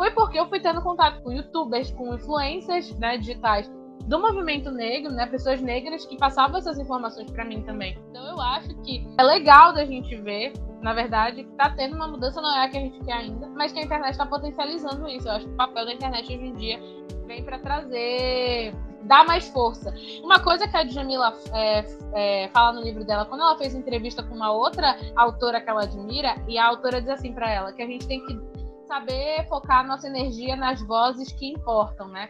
Foi 0.00 0.10
porque 0.12 0.40
eu 0.40 0.48
fui 0.48 0.58
tendo 0.60 0.80
contato 0.80 1.22
com 1.22 1.30
youtubers, 1.30 1.90
com 1.90 2.14
influências 2.14 2.90
né, 2.98 3.18
digitais 3.18 3.70
do 4.06 4.18
movimento 4.18 4.70
negro, 4.70 5.12
né? 5.12 5.26
Pessoas 5.26 5.60
negras 5.60 6.06
que 6.06 6.16
passavam 6.16 6.56
essas 6.56 6.78
informações 6.78 7.30
para 7.30 7.44
mim 7.44 7.60
também. 7.64 7.98
Então 8.08 8.26
eu 8.26 8.40
acho 8.40 8.74
que 8.76 9.06
é 9.18 9.22
legal 9.22 9.74
da 9.74 9.84
gente 9.84 10.16
ver, 10.16 10.54
na 10.80 10.94
verdade, 10.94 11.44
que 11.44 11.50
tá 11.50 11.68
tendo 11.76 11.96
uma 11.96 12.08
mudança, 12.08 12.40
não 12.40 12.50
é 12.56 12.64
a 12.64 12.68
que 12.70 12.78
a 12.78 12.80
gente 12.80 12.98
quer 13.00 13.12
ainda, 13.12 13.46
mas 13.48 13.72
que 13.72 13.78
a 13.78 13.82
internet 13.82 14.12
está 14.12 14.24
potencializando 14.24 15.06
isso. 15.06 15.28
Eu 15.28 15.32
acho 15.32 15.44
que 15.44 15.52
o 15.52 15.56
papel 15.56 15.84
da 15.84 15.92
internet 15.92 16.34
hoje 16.34 16.46
em 16.46 16.54
dia 16.54 16.80
vem 17.26 17.44
para 17.44 17.58
trazer 17.58 18.74
dá 19.02 19.22
mais 19.24 19.48
força. 19.48 19.94
Uma 20.22 20.40
coisa 20.40 20.66
que 20.66 20.76
a 20.76 20.82
Djamila 20.82 21.36
é, 21.52 21.84
é, 22.14 22.48
fala 22.48 22.72
no 22.72 22.82
livro 22.82 23.04
dela, 23.04 23.26
quando 23.26 23.42
ela 23.42 23.56
fez 23.58 23.74
entrevista 23.74 24.22
com 24.22 24.34
uma 24.34 24.50
outra 24.50 24.96
autora 25.14 25.60
que 25.60 25.68
ela 25.68 25.82
admira, 25.82 26.36
e 26.48 26.56
a 26.56 26.66
autora 26.66 27.00
diz 27.00 27.10
assim 27.10 27.34
para 27.34 27.50
ela, 27.50 27.72
que 27.72 27.82
a 27.82 27.86
gente 27.86 28.06
tem 28.06 28.24
que 28.24 28.59
saber 28.90 29.46
focar 29.48 29.86
nossa 29.86 30.08
energia 30.08 30.56
nas 30.56 30.82
vozes 30.82 31.30
que 31.30 31.46
importam, 31.46 32.08
né? 32.08 32.28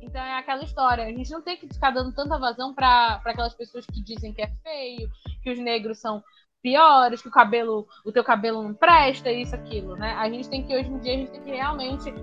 Então 0.00 0.22
é 0.22 0.38
aquela 0.38 0.62
história, 0.62 1.04
a 1.04 1.08
gente 1.08 1.32
não 1.32 1.42
tem 1.42 1.56
que 1.56 1.66
ficar 1.66 1.90
dando 1.90 2.14
tanta 2.14 2.38
vazão 2.38 2.72
para 2.72 3.20
aquelas 3.24 3.54
pessoas 3.54 3.84
que 3.84 4.00
dizem 4.00 4.32
que 4.32 4.40
é 4.40 4.48
feio, 4.62 5.10
que 5.42 5.50
os 5.50 5.58
negros 5.58 5.98
são 5.98 6.22
piores, 6.62 7.20
que 7.20 7.28
o 7.28 7.32
cabelo, 7.32 7.88
o 8.04 8.12
teu 8.12 8.22
cabelo 8.22 8.62
não 8.62 8.72
presta, 8.72 9.32
isso, 9.32 9.56
aquilo, 9.56 9.96
né? 9.96 10.12
A 10.14 10.30
gente 10.30 10.48
tem 10.48 10.64
que, 10.64 10.76
hoje 10.76 10.88
em 10.88 10.98
dia, 10.98 11.14
a 11.14 11.16
gente 11.16 11.30
tem 11.32 11.42
que 11.42 11.50
realmente 11.50 12.14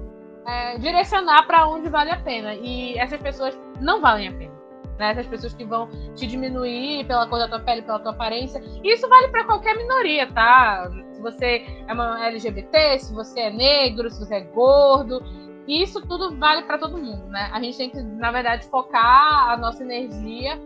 é, 0.45 0.77
direcionar 0.77 1.45
para 1.45 1.67
onde 1.67 1.89
vale 1.89 2.11
a 2.11 2.21
pena. 2.21 2.55
E 2.55 2.97
essas 2.97 3.21
pessoas 3.21 3.57
não 3.81 3.99
valem 3.99 4.29
a 4.29 4.31
pena. 4.31 4.62
Né? 4.97 5.11
Essas 5.11 5.27
pessoas 5.27 5.53
que 5.53 5.65
vão 5.65 5.89
te 6.15 6.27
diminuir 6.27 7.05
pela 7.05 7.27
cor 7.27 7.39
da 7.39 7.47
tua 7.47 7.59
pele, 7.59 7.81
pela 7.81 7.99
tua 7.99 8.11
aparência. 8.11 8.61
E 8.83 8.93
isso 8.93 9.07
vale 9.09 9.29
para 9.29 9.43
qualquer 9.43 9.75
minoria, 9.75 10.31
tá? 10.31 10.89
Se 11.13 11.21
você 11.21 11.65
é 11.87 11.93
uma 11.93 12.25
LGBT, 12.25 12.99
se 12.99 13.13
você 13.13 13.41
é 13.41 13.49
negro, 13.49 14.09
se 14.09 14.19
você 14.19 14.35
é 14.35 14.41
gordo. 14.41 15.23
Isso 15.67 16.01
tudo 16.05 16.37
vale 16.37 16.63
para 16.63 16.77
todo 16.77 16.97
mundo, 16.97 17.25
né? 17.27 17.49
A 17.53 17.61
gente 17.61 17.77
tem 17.77 17.89
que, 17.89 18.01
na 18.01 18.31
verdade, 18.31 18.65
focar 18.67 19.49
a 19.49 19.57
nossa 19.57 19.81
energia 19.81 20.61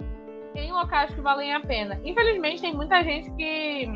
em 0.55 0.71
locais 0.71 1.13
que 1.13 1.21
valem 1.21 1.53
a 1.53 1.59
pena. 1.59 1.99
Infelizmente, 2.03 2.61
tem 2.61 2.73
muita 2.73 3.03
gente 3.03 3.29
que 3.31 3.87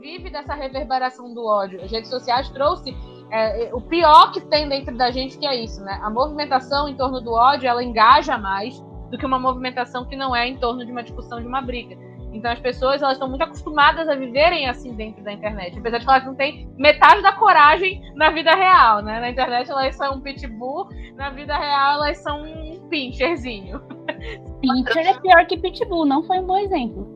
vive 0.00 0.30
dessa 0.30 0.54
reverberação 0.54 1.32
do 1.32 1.46
ódio. 1.46 1.82
As 1.82 1.90
redes 1.90 2.10
sociais 2.10 2.48
trouxe 2.50 2.96
é, 3.30 3.70
o 3.72 3.80
pior 3.80 4.32
que 4.32 4.40
tem 4.42 4.68
dentro 4.68 4.96
da 4.96 5.10
gente 5.10 5.38
que 5.38 5.46
é 5.46 5.56
isso, 5.56 5.82
né? 5.82 5.98
A 6.02 6.10
movimentação 6.10 6.88
em 6.88 6.96
torno 6.96 7.20
do 7.20 7.32
ódio, 7.32 7.68
ela 7.68 7.82
engaja 7.82 8.38
mais 8.38 8.82
do 9.14 9.18
que 9.18 9.24
uma 9.24 9.38
movimentação 9.38 10.04
que 10.04 10.16
não 10.16 10.34
é 10.34 10.48
em 10.48 10.56
torno 10.56 10.84
de 10.84 10.90
uma 10.90 11.00
discussão, 11.00 11.40
de 11.40 11.46
uma 11.46 11.62
briga. 11.62 11.96
Então 12.32 12.50
as 12.50 12.58
pessoas 12.58 13.00
elas 13.00 13.12
estão 13.12 13.28
muito 13.28 13.44
acostumadas 13.44 14.08
a 14.08 14.16
viverem 14.16 14.68
assim 14.68 14.92
dentro 14.92 15.22
da 15.22 15.32
internet, 15.32 15.78
apesar 15.78 15.98
de 15.98 16.04
que 16.04 16.10
elas 16.10 16.24
não 16.24 16.34
têm 16.34 16.68
metade 16.76 17.22
da 17.22 17.30
coragem 17.30 18.02
na 18.16 18.30
vida 18.30 18.52
real, 18.52 19.02
né? 19.02 19.20
Na 19.20 19.30
internet 19.30 19.70
elas 19.70 19.94
são 19.94 20.16
um 20.16 20.20
pitbull, 20.20 20.88
na 21.14 21.30
vida 21.30 21.56
real 21.56 22.02
elas 22.02 22.18
são 22.18 22.42
um 22.42 22.88
pincherzinho. 22.88 23.80
Pincher 24.60 25.06
é 25.06 25.14
pior 25.20 25.46
que 25.46 25.58
pitbull, 25.58 26.04
não 26.04 26.24
foi 26.24 26.40
um 26.40 26.46
bom 26.46 26.58
exemplo. 26.58 27.08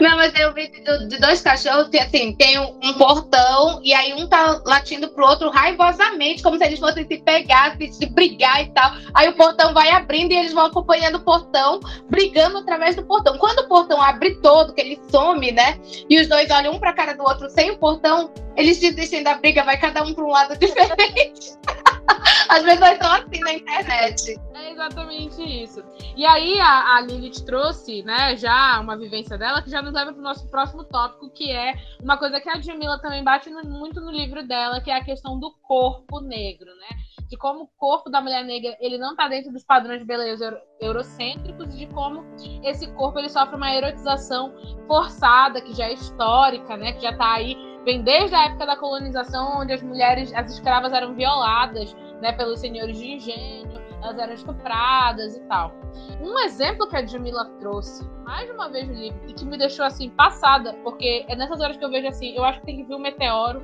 Não, 0.00 0.16
mas 0.16 0.34
eu 0.38 0.52
vi 0.52 0.68
de, 0.68 1.08
de 1.08 1.18
dois 1.18 1.40
cachorros 1.40 1.88
que 1.88 1.98
assim, 1.98 2.34
tem 2.34 2.58
um, 2.58 2.78
um, 2.82 2.94
portão 2.94 3.80
e 3.82 3.92
aí 3.92 4.12
um 4.12 4.26
tá 4.26 4.60
latindo 4.64 5.08
pro 5.08 5.26
outro 5.26 5.50
raivosamente, 5.50 6.42
como 6.42 6.58
se 6.58 6.64
eles 6.64 6.80
fossem 6.80 7.06
se 7.06 7.18
pegar, 7.18 7.76
se, 7.76 7.92
se 7.92 8.06
brigar 8.06 8.62
e 8.62 8.70
tal. 8.70 8.90
Aí 9.14 9.28
o 9.28 9.36
portão 9.36 9.72
vai 9.72 9.90
abrindo 9.90 10.32
e 10.32 10.36
eles 10.36 10.52
vão 10.52 10.66
acompanhando 10.66 11.16
o 11.16 11.20
portão, 11.20 11.80
brigando 12.08 12.58
através 12.58 12.96
do 12.96 13.04
portão. 13.04 13.38
Quando 13.38 13.60
o 13.60 13.68
portão 13.68 14.00
abre 14.00 14.34
todo, 14.40 14.74
que 14.74 14.80
ele 14.80 15.00
some, 15.10 15.52
né? 15.52 15.78
E 16.08 16.20
os 16.20 16.28
dois 16.28 16.50
olham 16.50 16.74
um 16.74 16.80
pra 16.80 16.92
cara 16.92 17.14
do 17.14 17.22
outro 17.22 17.48
sem 17.50 17.70
o 17.70 17.78
portão, 17.78 18.32
eles 18.56 18.78
desistem 18.80 19.22
da 19.22 19.34
briga, 19.34 19.64
vai 19.64 19.78
cada 19.78 20.02
um 20.02 20.14
pra 20.14 20.24
um 20.24 20.30
lado 20.30 20.56
diferente. 20.56 21.58
As 22.48 22.62
pessoas 22.62 22.92
estão 22.92 23.12
assim 23.12 23.40
na 23.40 23.52
internet. 23.54 24.40
É 24.54 24.70
exatamente 24.72 25.42
isso. 25.42 25.82
E 26.16 26.26
aí 26.26 26.58
a, 26.60 26.96
a 26.96 27.00
Lilith 27.00 27.44
trouxe, 27.44 28.02
né, 28.02 28.36
já 28.36 28.78
uma 28.80 28.96
vivência 28.96 29.38
dela, 29.38 29.62
que 29.62 29.70
já 29.70 29.80
nos 29.80 29.94
leva 29.94 30.12
para 30.12 30.20
o 30.20 30.22
nosso 30.22 30.46
próximo 30.48 30.84
tópico, 30.84 31.30
que 31.30 31.50
é 31.50 31.74
uma 32.02 32.18
coisa 32.18 32.40
que 32.40 32.48
a 32.50 32.60
Jamila 32.60 33.00
também 33.00 33.24
bate 33.24 33.48
no, 33.48 33.64
muito 33.64 34.00
no 34.00 34.10
livro 34.10 34.46
dela, 34.46 34.80
que 34.80 34.90
é 34.90 34.96
a 34.96 35.04
questão 35.04 35.38
do 35.38 35.50
corpo 35.62 36.20
negro, 36.20 36.70
né? 36.76 36.88
De 37.28 37.36
como 37.38 37.62
o 37.62 37.68
corpo 37.78 38.10
da 38.10 38.20
mulher 38.20 38.44
negra 38.44 38.76
ele 38.78 38.98
não 38.98 39.12
está 39.12 39.28
dentro 39.28 39.50
dos 39.50 39.64
padrões 39.64 40.00
de 40.00 40.04
beleza 40.04 40.44
euro, 40.44 40.58
eurocêntricos 40.80 41.74
e 41.74 41.78
de 41.78 41.86
como 41.86 42.22
esse 42.62 42.86
corpo 42.92 43.18
ele 43.18 43.30
sofre 43.30 43.56
uma 43.56 43.74
erotização 43.74 44.54
forçada, 44.86 45.62
que 45.62 45.72
já 45.74 45.86
é 45.86 45.94
histórica, 45.94 46.76
né? 46.76 46.92
Que 46.92 47.00
já 47.00 47.10
está 47.10 47.32
aí 47.32 47.71
vem 47.84 48.02
desde 48.02 48.34
a 48.34 48.46
época 48.46 48.66
da 48.66 48.76
colonização, 48.76 49.60
onde 49.60 49.72
as 49.72 49.82
mulheres, 49.82 50.32
as 50.34 50.52
escravas 50.52 50.92
eram 50.92 51.14
violadas, 51.14 51.94
né, 52.20 52.32
pelos 52.32 52.60
senhores 52.60 52.96
de 52.96 53.14
engenho, 53.14 53.70
elas 54.02 54.18
eram 54.18 54.32
estupradas 54.32 55.36
e 55.36 55.40
tal. 55.42 55.72
Um 56.20 56.38
exemplo 56.40 56.88
que 56.88 56.96
a 56.96 57.04
Jamila 57.04 57.44
trouxe, 57.60 58.08
mais 58.24 58.50
uma 58.50 58.68
vez 58.68 58.86
no 58.88 58.94
livro, 58.94 59.20
e 59.28 59.32
que 59.32 59.44
me 59.44 59.58
deixou 59.58 59.84
assim 59.84 60.10
passada, 60.10 60.74
porque 60.84 61.24
é 61.28 61.36
nessas 61.36 61.60
horas 61.60 61.76
que 61.76 61.84
eu 61.84 61.90
vejo 61.90 62.08
assim, 62.08 62.34
eu 62.34 62.44
acho 62.44 62.60
que 62.60 62.66
tem 62.66 62.76
que 62.76 62.84
vir 62.84 62.94
um 62.94 63.00
meteoro, 63.00 63.62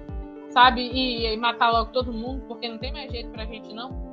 sabe, 0.50 0.82
e, 0.82 1.26
e 1.26 1.36
matar 1.36 1.70
logo 1.70 1.92
todo 1.92 2.12
mundo, 2.12 2.44
porque 2.46 2.68
não 2.68 2.78
tem 2.78 2.92
mais 2.92 3.10
jeito 3.10 3.30
pra 3.30 3.44
gente 3.44 3.72
não. 3.72 4.08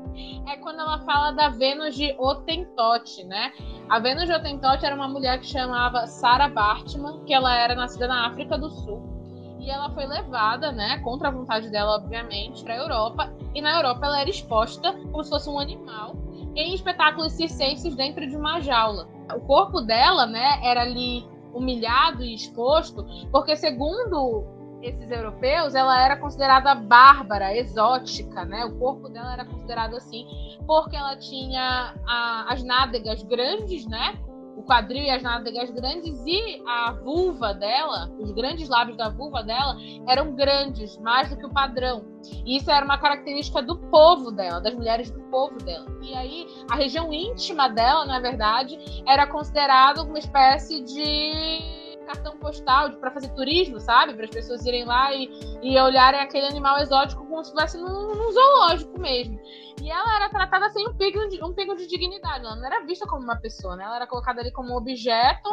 É 0.48 0.56
quando 0.58 0.80
ela 0.80 1.00
fala 1.00 1.32
da 1.32 1.50
Vênus 1.50 1.94
de 1.94 2.16
Otentote, 2.18 3.26
né? 3.26 3.52
A 3.90 4.00
Vênus 4.00 4.26
de 4.26 4.34
Otentote 4.34 4.86
era 4.86 4.96
uma 4.96 5.10
mulher 5.10 5.40
que 5.40 5.46
chamava 5.46 6.08
Sarah 6.08 6.48
Bartman, 6.48 7.26
que 7.26 7.34
ela 7.34 7.54
era 7.54 7.76
nascida 7.76 8.08
na 8.08 8.28
África 8.28 8.58
do 8.58 8.70
Sul 8.70 9.15
e 9.60 9.70
ela 9.70 9.90
foi 9.92 10.06
levada, 10.06 10.72
né, 10.72 11.00
contra 11.00 11.30
a 11.30 11.32
vontade 11.32 11.70
dela, 11.70 11.96
obviamente, 11.96 12.64
para 12.64 12.74
a 12.74 12.78
Europa. 12.78 13.34
E 13.54 13.62
na 13.62 13.76
Europa 13.78 14.06
ela 14.06 14.22
era 14.22 14.30
exposta 14.30 14.94
como 14.94 15.24
se 15.24 15.30
fosse 15.30 15.50
um 15.50 15.60
animal 15.60 16.16
em 16.56 16.74
espetáculos 16.74 17.34
circenses 17.34 17.96
dentro 17.96 18.28
de 18.28 18.36
uma 18.36 18.62
jaula. 18.62 19.08
O 19.36 19.42
corpo 19.42 19.82
dela, 19.82 20.26
né, 20.26 20.60
era 20.64 20.82
ali 20.82 21.26
humilhado 21.54 22.24
e 22.24 22.36
exposto, 22.36 23.06
porque 23.32 23.56
segundo 23.56 24.46
esses 24.82 25.10
europeus, 25.10 25.74
ela 25.74 26.00
era 26.00 26.16
considerada 26.16 26.76
bárbara, 26.76 27.56
exótica, 27.56 28.46
né? 28.46 28.66
O 28.66 28.78
corpo 28.78 29.10
dela 29.10 29.34
era 29.34 29.46
considerado 29.46 29.96
assim, 29.96 30.28
porque 30.68 30.96
ela 30.96 31.16
tinha 31.18 31.96
a, 32.06 32.54
as 32.54 32.64
nádegas 32.64 33.24
grandes, 33.24 33.88
né? 33.88 34.16
O 34.56 34.64
quadril 34.64 35.04
e 35.04 35.10
as 35.10 35.22
nádegas 35.22 35.70
grandes 35.70 36.18
e 36.26 36.62
a 36.66 36.94
vulva 36.94 37.54
dela, 37.54 38.10
os 38.20 38.32
grandes 38.32 38.70
lábios 38.70 38.98
da 38.98 39.10
vulva 39.10 39.44
dela 39.44 39.76
eram 40.08 40.34
grandes, 40.34 40.98
mais 41.00 41.30
do 41.30 41.38
que 41.38 41.46
o 41.46 41.50
padrão. 41.50 42.06
E 42.46 42.58
isso 42.58 42.72
era 42.72 42.86
uma 42.86 42.98
característica 42.98 43.62
do 43.62 43.78
povo 43.78 44.32
dela, 44.32 44.62
das 44.62 44.74
mulheres 44.74 45.12
do 45.12 45.20
povo 45.24 45.58
dela. 45.58 45.86
E 46.02 46.14
aí 46.16 46.48
a 46.70 46.76
região 46.76 47.12
íntima 47.12 47.68
dela, 47.70 48.06
na 48.06 48.20
verdade, 48.20 48.78
era 49.06 49.28
considerada 49.28 50.04
uma 50.04 50.18
espécie 50.18 50.82
de 50.84 51.86
cartão 52.06 52.38
postal 52.38 52.92
para 52.94 53.12
fazer 53.12 53.30
turismo, 53.30 53.80
sabe? 53.80 54.14
Para 54.14 54.26
as 54.26 54.30
pessoas 54.32 54.66
irem 54.66 54.86
lá 54.86 55.14
e, 55.14 55.30
e 55.62 55.80
olharem 55.80 56.22
aquele 56.22 56.46
animal 56.48 56.78
exótico 56.78 57.26
como 57.26 57.44
se 57.44 57.50
estivesse 57.50 57.78
num, 57.78 58.16
num, 58.16 58.32
zoológico 58.32 59.00
mesmo. 59.00 59.40
E 59.82 59.92
ela 59.92 60.16
era 60.16 60.30
tratada 60.30 60.70
sem 60.70 60.88
um 60.88 60.94
pingo, 60.94 61.28
de, 61.28 61.44
um 61.44 61.54
pingo 61.54 61.76
de 61.76 61.88
dignidade. 61.88 62.46
Ela 62.46 62.56
não 62.56 62.66
era 62.66 62.86
vista 62.86 63.06
como 63.06 63.24
uma 63.24 63.36
pessoa, 63.36 63.76
né? 63.76 63.84
Ela 63.84 63.98
era 63.98 64.08
colocada 64.08 64.42
ali 64.42 64.52
como 64.52 64.76
objeto. 64.76 65.50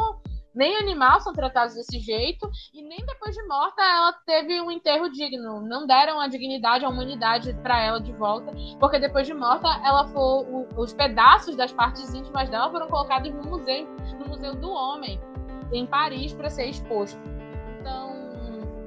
Nem 0.55 0.75
animal 0.77 1.19
são 1.19 1.33
tratados 1.33 1.73
desse 1.73 1.99
jeito, 1.99 2.47
e 2.71 2.83
nem 2.83 3.03
depois 3.07 3.33
de 3.33 3.41
morta 3.47 3.81
ela 3.81 4.13
teve 4.23 4.61
um 4.61 4.69
enterro 4.69 5.09
digno. 5.09 5.61
Não 5.61 5.87
deram 5.87 6.19
a 6.19 6.27
dignidade, 6.27 6.85
a 6.85 6.89
humanidade 6.89 7.53
para 7.63 7.81
ela 7.81 7.99
de 7.99 8.13
volta, 8.13 8.51
porque 8.79 8.99
depois 8.99 9.25
de 9.25 9.33
morta 9.33 9.67
ela 9.83 10.05
foi, 10.09 10.45
os 10.77 10.93
pedaços 10.93 11.55
das 11.55 11.73
partes 11.73 12.13
íntimas 12.13 12.51
dela 12.51 12.69
foram 12.69 12.87
colocados 12.87 13.33
no 13.33 13.41
museu, 13.43 13.87
no 14.19 14.27
museu 14.27 14.53
do 14.53 14.69
homem 14.69 15.19
em 15.71 15.87
Paris 15.87 16.33
para 16.33 16.51
ser 16.51 16.65
exposto. 16.65 17.19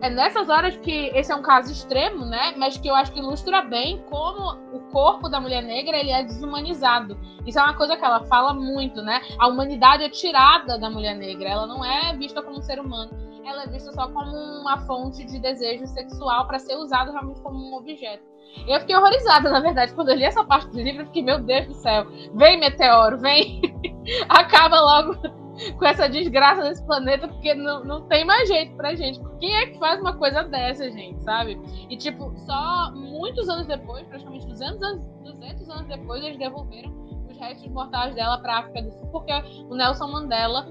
É 0.02 0.10
nessas 0.10 0.48
horas 0.48 0.76
que 0.76 1.10
esse 1.14 1.32
é 1.32 1.34
um 1.34 1.42
caso 1.42 1.72
extremo, 1.72 2.24
né? 2.24 2.54
Mas 2.56 2.76
que 2.76 2.88
eu 2.88 2.94
acho 2.94 3.12
que 3.12 3.18
ilustra 3.18 3.62
bem 3.62 4.02
como 4.10 4.58
o 4.72 4.80
corpo 4.92 5.28
da 5.28 5.40
mulher 5.40 5.62
negra 5.62 5.96
ele 5.96 6.10
é 6.10 6.22
desumanizado. 6.22 7.18
Isso 7.46 7.58
é 7.58 7.62
uma 7.62 7.74
coisa 7.74 7.96
que 7.96 8.04
ela 8.04 8.24
fala 8.24 8.52
muito, 8.52 9.02
né? 9.02 9.22
A 9.38 9.48
humanidade 9.48 10.04
é 10.04 10.10
tirada 10.10 10.78
da 10.78 10.90
mulher 10.90 11.16
negra. 11.16 11.48
Ela 11.48 11.66
não 11.66 11.84
é 11.84 12.14
vista 12.16 12.42
como 12.42 12.58
um 12.58 12.62
ser 12.62 12.78
humano. 12.78 13.10
Ela 13.44 13.62
é 13.62 13.66
vista 13.68 13.92
só 13.92 14.08
como 14.08 14.36
uma 14.60 14.78
fonte 14.86 15.24
de 15.24 15.38
desejo 15.38 15.86
sexual 15.86 16.46
para 16.46 16.58
ser 16.58 16.76
usado 16.76 17.12
realmente 17.12 17.40
como 17.40 17.58
um 17.58 17.74
objeto. 17.76 18.24
Eu 18.66 18.80
fiquei 18.80 18.96
horrorizada, 18.96 19.50
na 19.50 19.60
verdade, 19.60 19.94
quando 19.94 20.08
eu 20.10 20.16
li 20.16 20.24
essa 20.24 20.42
parte 20.44 20.70
do 20.70 20.80
livro, 20.80 21.02
eu 21.02 21.06
fiquei, 21.06 21.22
meu 21.22 21.38
Deus 21.38 21.66
do 21.66 21.74
céu, 21.74 22.06
vem 22.34 22.58
meteoro, 22.58 23.18
vem, 23.18 23.60
acaba 24.28 24.80
logo 24.80 25.45
com 25.78 25.84
essa 25.84 26.08
desgraça 26.08 26.62
desse 26.62 26.84
planeta, 26.84 27.28
porque 27.28 27.54
não, 27.54 27.84
não 27.84 28.02
tem 28.08 28.24
mais 28.24 28.48
jeito 28.48 28.74
pra 28.76 28.94
gente. 28.94 29.20
Quem 29.38 29.54
é 29.56 29.66
que 29.66 29.78
faz 29.78 30.00
uma 30.00 30.16
coisa 30.16 30.42
dessa, 30.44 30.90
gente, 30.90 31.22
sabe? 31.22 31.60
E, 31.88 31.96
tipo, 31.96 32.32
só 32.46 32.92
muitos 32.94 33.48
anos 33.48 33.66
depois, 33.66 34.06
praticamente 34.06 34.46
200 34.46 34.82
anos, 34.82 35.04
200 35.24 35.70
anos 35.70 35.86
depois, 35.88 36.24
eles 36.24 36.38
devolveram 36.38 36.90
os 37.28 37.38
restos 37.38 37.68
mortais 37.68 38.14
dela 38.14 38.38
pra 38.38 38.58
África 38.58 38.82
do 38.82 38.90
Sul, 38.92 39.08
porque 39.08 39.32
o 39.68 39.74
Nelson 39.74 40.08
Mandela 40.08 40.66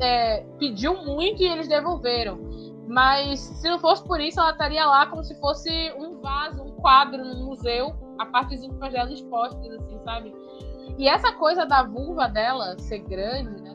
é, 0.00 0.44
pediu 0.58 1.02
muito 1.04 1.42
e 1.42 1.46
eles 1.46 1.68
devolveram. 1.68 2.38
Mas 2.88 3.40
se 3.40 3.70
não 3.70 3.78
fosse 3.78 4.04
por 4.04 4.20
isso, 4.20 4.38
ela 4.40 4.50
estaria 4.50 4.84
lá 4.84 5.06
como 5.06 5.24
se 5.24 5.38
fosse 5.40 5.70
um 5.96 6.20
vaso, 6.20 6.62
um 6.62 6.72
quadro 6.72 7.24
no 7.24 7.46
museu, 7.46 7.94
a 8.18 8.26
partes 8.26 8.62
íntimas 8.62 8.92
dela 8.92 9.10
expostas, 9.10 9.72
assim, 9.72 9.98
sabe? 10.04 10.34
E 10.98 11.08
essa 11.08 11.32
coisa 11.32 11.64
da 11.64 11.82
vulva 11.82 12.28
dela 12.28 12.78
ser 12.78 12.98
grande, 12.98 13.62
né? 13.62 13.71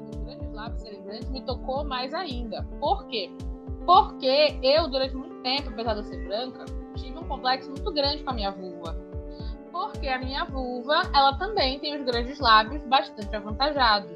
Lábios 0.57 0.81
serem 0.81 1.03
grandes 1.03 1.29
me 1.29 1.41
tocou 1.41 1.83
mais 1.85 2.13
ainda. 2.13 2.63
Por 2.79 3.07
quê? 3.07 3.31
Porque 3.85 4.59
eu, 4.61 4.89
durante 4.89 5.15
muito 5.15 5.41
tempo, 5.41 5.69
apesar 5.69 5.93
de 5.93 5.99
eu 5.99 6.03
ser 6.03 6.27
branca, 6.27 6.65
tive 6.95 7.17
um 7.17 7.23
complexo 7.23 7.69
muito 7.69 7.91
grande 7.93 8.23
com 8.23 8.31
a 8.31 8.33
minha 8.33 8.51
vulva. 8.51 8.97
Porque 9.71 10.07
a 10.07 10.19
minha 10.19 10.43
vulva, 10.45 11.03
ela 11.13 11.37
também 11.37 11.79
tem 11.79 11.95
os 11.95 12.03
grandes 12.03 12.39
lábios 12.39 12.81
bastante 12.87 13.33
avantajados. 13.35 14.11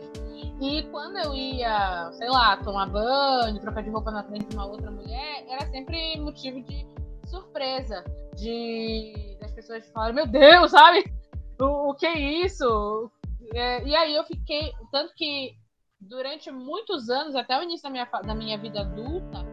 E 0.59 0.83
quando 0.91 1.17
eu 1.17 1.33
ia, 1.33 2.11
sei 2.13 2.29
lá, 2.29 2.57
tomar 2.57 2.87
banho, 2.87 3.59
trocar 3.61 3.81
de 3.83 3.89
roupa 3.89 4.11
na 4.11 4.23
frente 4.23 4.47
de 4.47 4.55
uma 4.55 4.65
outra 4.65 4.91
mulher, 4.91 5.45
era 5.47 5.65
sempre 5.67 6.19
motivo 6.19 6.61
de 6.61 6.85
surpresa. 7.25 8.03
De 8.35 9.37
das 9.39 9.51
pessoas 9.51 9.87
falarem, 9.91 10.15
meu 10.15 10.27
Deus, 10.27 10.71
sabe? 10.71 11.11
O, 11.59 11.91
o 11.91 11.95
que 11.95 12.05
é 12.05 12.19
isso? 12.19 13.11
É, 13.53 13.83
e 13.83 13.95
aí 13.95 14.15
eu 14.15 14.23
fiquei. 14.23 14.71
Tanto 14.91 15.13
que 15.15 15.55
durante 16.01 16.51
muitos 16.51 17.09
anos, 17.09 17.35
até 17.35 17.57
o 17.57 17.63
início 17.63 17.83
da 17.83 17.89
minha, 17.89 18.05
da 18.05 18.35
minha 18.35 18.57
vida 18.57 18.81
adulta, 18.81 19.45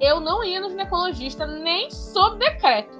eu 0.00 0.20
não 0.20 0.44
ia 0.44 0.60
no 0.60 0.68
ginecologista 0.68 1.46
nem 1.46 1.90
sob 1.90 2.38
decreto. 2.38 2.98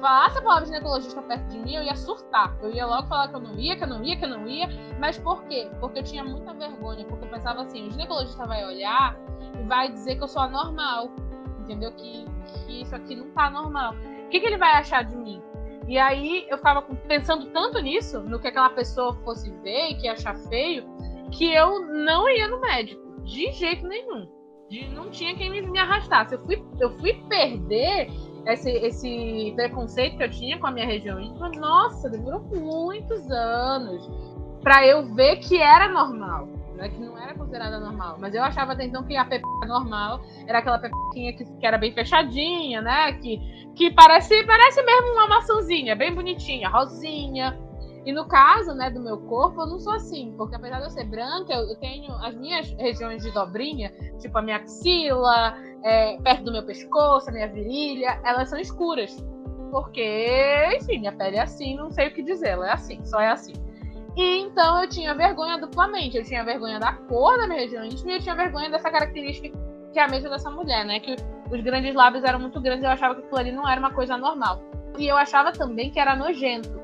Falasse 0.00 0.38
a 0.38 0.42
palavra 0.42 0.66
ginecologista 0.66 1.22
perto 1.22 1.48
de 1.48 1.58
mim, 1.58 1.74
eu 1.74 1.82
ia 1.82 1.96
surtar. 1.96 2.54
Eu 2.62 2.70
ia 2.70 2.86
logo 2.86 3.08
falar 3.08 3.28
que 3.28 3.36
eu 3.36 3.40
não 3.40 3.58
ia, 3.58 3.74
que 3.74 3.84
eu 3.84 3.88
não 3.88 4.04
ia, 4.04 4.16
que 4.16 4.24
eu 4.24 4.28
não 4.28 4.46
ia. 4.46 4.68
Mas 5.00 5.18
por 5.18 5.42
quê? 5.44 5.68
Porque 5.80 6.00
eu 6.00 6.04
tinha 6.04 6.22
muita 6.22 6.52
vergonha. 6.52 7.04
Porque 7.06 7.24
eu 7.24 7.30
pensava 7.30 7.62
assim: 7.62 7.88
o 7.88 7.90
ginecologista 7.90 8.46
vai 8.46 8.64
olhar 8.66 9.16
e 9.58 9.66
vai 9.66 9.90
dizer 9.90 10.16
que 10.16 10.22
eu 10.22 10.28
sou 10.28 10.42
anormal. 10.42 11.10
Entendeu? 11.60 11.90
Que, 11.92 12.26
que 12.66 12.82
isso 12.82 12.94
aqui 12.94 13.16
não 13.16 13.30
tá 13.30 13.48
normal. 13.48 13.94
O 13.94 14.28
que, 14.28 14.40
que 14.40 14.46
ele 14.46 14.58
vai 14.58 14.72
achar 14.72 15.04
de 15.04 15.16
mim? 15.16 15.42
E 15.88 15.98
aí 15.98 16.46
eu 16.50 16.58
ficava 16.58 16.82
pensando 16.82 17.46
tanto 17.46 17.78
nisso, 17.80 18.20
no 18.20 18.38
que 18.38 18.48
aquela 18.48 18.70
pessoa 18.70 19.14
fosse 19.24 19.50
ver 19.62 19.90
e 19.90 19.94
que 19.94 20.04
ia 20.04 20.12
achar 20.12 20.34
feio, 20.34 20.84
que 21.34 21.52
eu 21.52 21.80
não 21.86 22.28
ia 22.28 22.48
no 22.48 22.60
médico, 22.60 23.20
de 23.22 23.50
jeito 23.52 23.86
nenhum. 23.86 24.28
De, 24.70 24.88
não 24.88 25.10
tinha 25.10 25.34
quem 25.34 25.50
me, 25.50 25.78
arrastasse. 25.78 26.34
Eu 26.34 26.44
fui, 26.44 26.64
eu 26.80 26.98
fui 26.98 27.12
perder 27.28 28.08
esse, 28.46 28.70
esse 28.70 29.52
preconceito 29.56 30.16
que 30.16 30.22
eu 30.22 30.30
tinha 30.30 30.58
com 30.58 30.66
a 30.66 30.70
minha 30.70 30.86
região 30.86 31.20
íntima. 31.20 31.50
Nossa, 31.50 32.08
demorou 32.08 32.40
muitos 32.40 33.30
anos 33.30 34.08
para 34.62 34.86
eu 34.86 35.14
ver 35.14 35.36
que 35.36 35.60
era 35.60 35.88
normal. 35.88 36.48
Né, 36.74 36.88
que 36.88 36.98
não 36.98 37.16
era 37.16 37.34
considerada 37.34 37.78
normal. 37.78 38.16
Mas 38.18 38.34
eu 38.34 38.42
achava 38.42 38.72
até 38.72 38.84
então 38.84 39.04
que 39.04 39.16
a 39.16 39.24
pepeca 39.24 39.66
normal 39.66 40.20
era 40.44 40.58
aquela 40.58 40.78
pepequinha 40.78 41.32
que, 41.32 41.44
que 41.44 41.64
era 41.64 41.78
bem 41.78 41.92
fechadinha, 41.92 42.82
né? 42.82 43.12
Que, 43.12 43.38
que 43.76 43.92
parece, 43.92 44.44
parece 44.44 44.82
mesmo 44.82 45.12
uma 45.12 45.28
maçãzinha, 45.28 45.94
bem 45.94 46.12
bonitinha, 46.12 46.68
rosinha. 46.68 47.56
E 48.04 48.12
no 48.12 48.26
caso, 48.26 48.74
né, 48.74 48.90
do 48.90 49.00
meu 49.00 49.18
corpo, 49.18 49.62
eu 49.62 49.66
não 49.66 49.78
sou 49.78 49.94
assim, 49.94 50.34
porque 50.36 50.54
apesar 50.54 50.78
de 50.78 50.84
eu 50.84 50.90
ser 50.90 51.04
branca, 51.04 51.54
eu 51.54 51.74
tenho 51.76 52.12
as 52.16 52.34
minhas 52.34 52.68
regiões 52.72 53.22
de 53.22 53.32
dobrinha, 53.32 53.90
tipo 54.18 54.36
a 54.36 54.42
minha 54.42 54.56
axila, 54.56 55.56
é, 55.82 56.18
perto 56.18 56.44
do 56.44 56.52
meu 56.52 56.62
pescoço, 56.64 57.30
a 57.30 57.32
minha 57.32 57.48
virilha, 57.48 58.20
elas 58.24 58.50
são 58.50 58.58
escuras. 58.58 59.16
Porque, 59.70 60.78
enfim, 60.80 60.98
minha 60.98 61.12
pele 61.12 61.36
é 61.36 61.42
assim, 61.42 61.76
não 61.76 61.90
sei 61.90 62.08
o 62.08 62.14
que 62.14 62.22
dizer, 62.22 62.50
ela 62.50 62.68
é 62.68 62.72
assim, 62.72 63.04
só 63.04 63.20
é 63.20 63.28
assim. 63.28 63.54
E 64.16 64.38
então 64.38 64.82
eu 64.82 64.88
tinha 64.88 65.14
vergonha 65.14 65.58
duplamente. 65.58 66.16
Eu 66.16 66.24
tinha 66.24 66.44
vergonha 66.44 66.78
da 66.78 66.92
cor 66.92 67.36
da 67.36 67.46
minha 67.46 67.60
região 67.60 67.84
íntima 67.84 68.12
e 68.12 68.14
eu 68.16 68.20
tinha 68.20 68.34
vergonha 68.34 68.70
dessa 68.70 68.90
característica 68.90 69.50
que 69.92 69.98
é 69.98 70.04
a 70.04 70.08
mesma 70.08 70.30
dessa 70.30 70.50
mulher, 70.50 70.84
né? 70.84 71.00
Que 71.00 71.14
os 71.50 71.60
grandes 71.60 71.94
lábios 71.94 72.24
eram 72.24 72.40
muito 72.40 72.60
grandes 72.60 72.82
e 72.82 72.86
eu 72.86 72.90
achava 72.90 73.14
que 73.14 73.22
aquilo 73.22 73.38
ali 73.38 73.52
não 73.52 73.68
era 73.68 73.78
uma 73.78 73.92
coisa 73.92 74.16
normal. 74.16 74.60
E 74.98 75.06
eu 75.06 75.16
achava 75.16 75.52
também 75.52 75.90
que 75.90 76.00
era 76.00 76.16
nojento. 76.16 76.83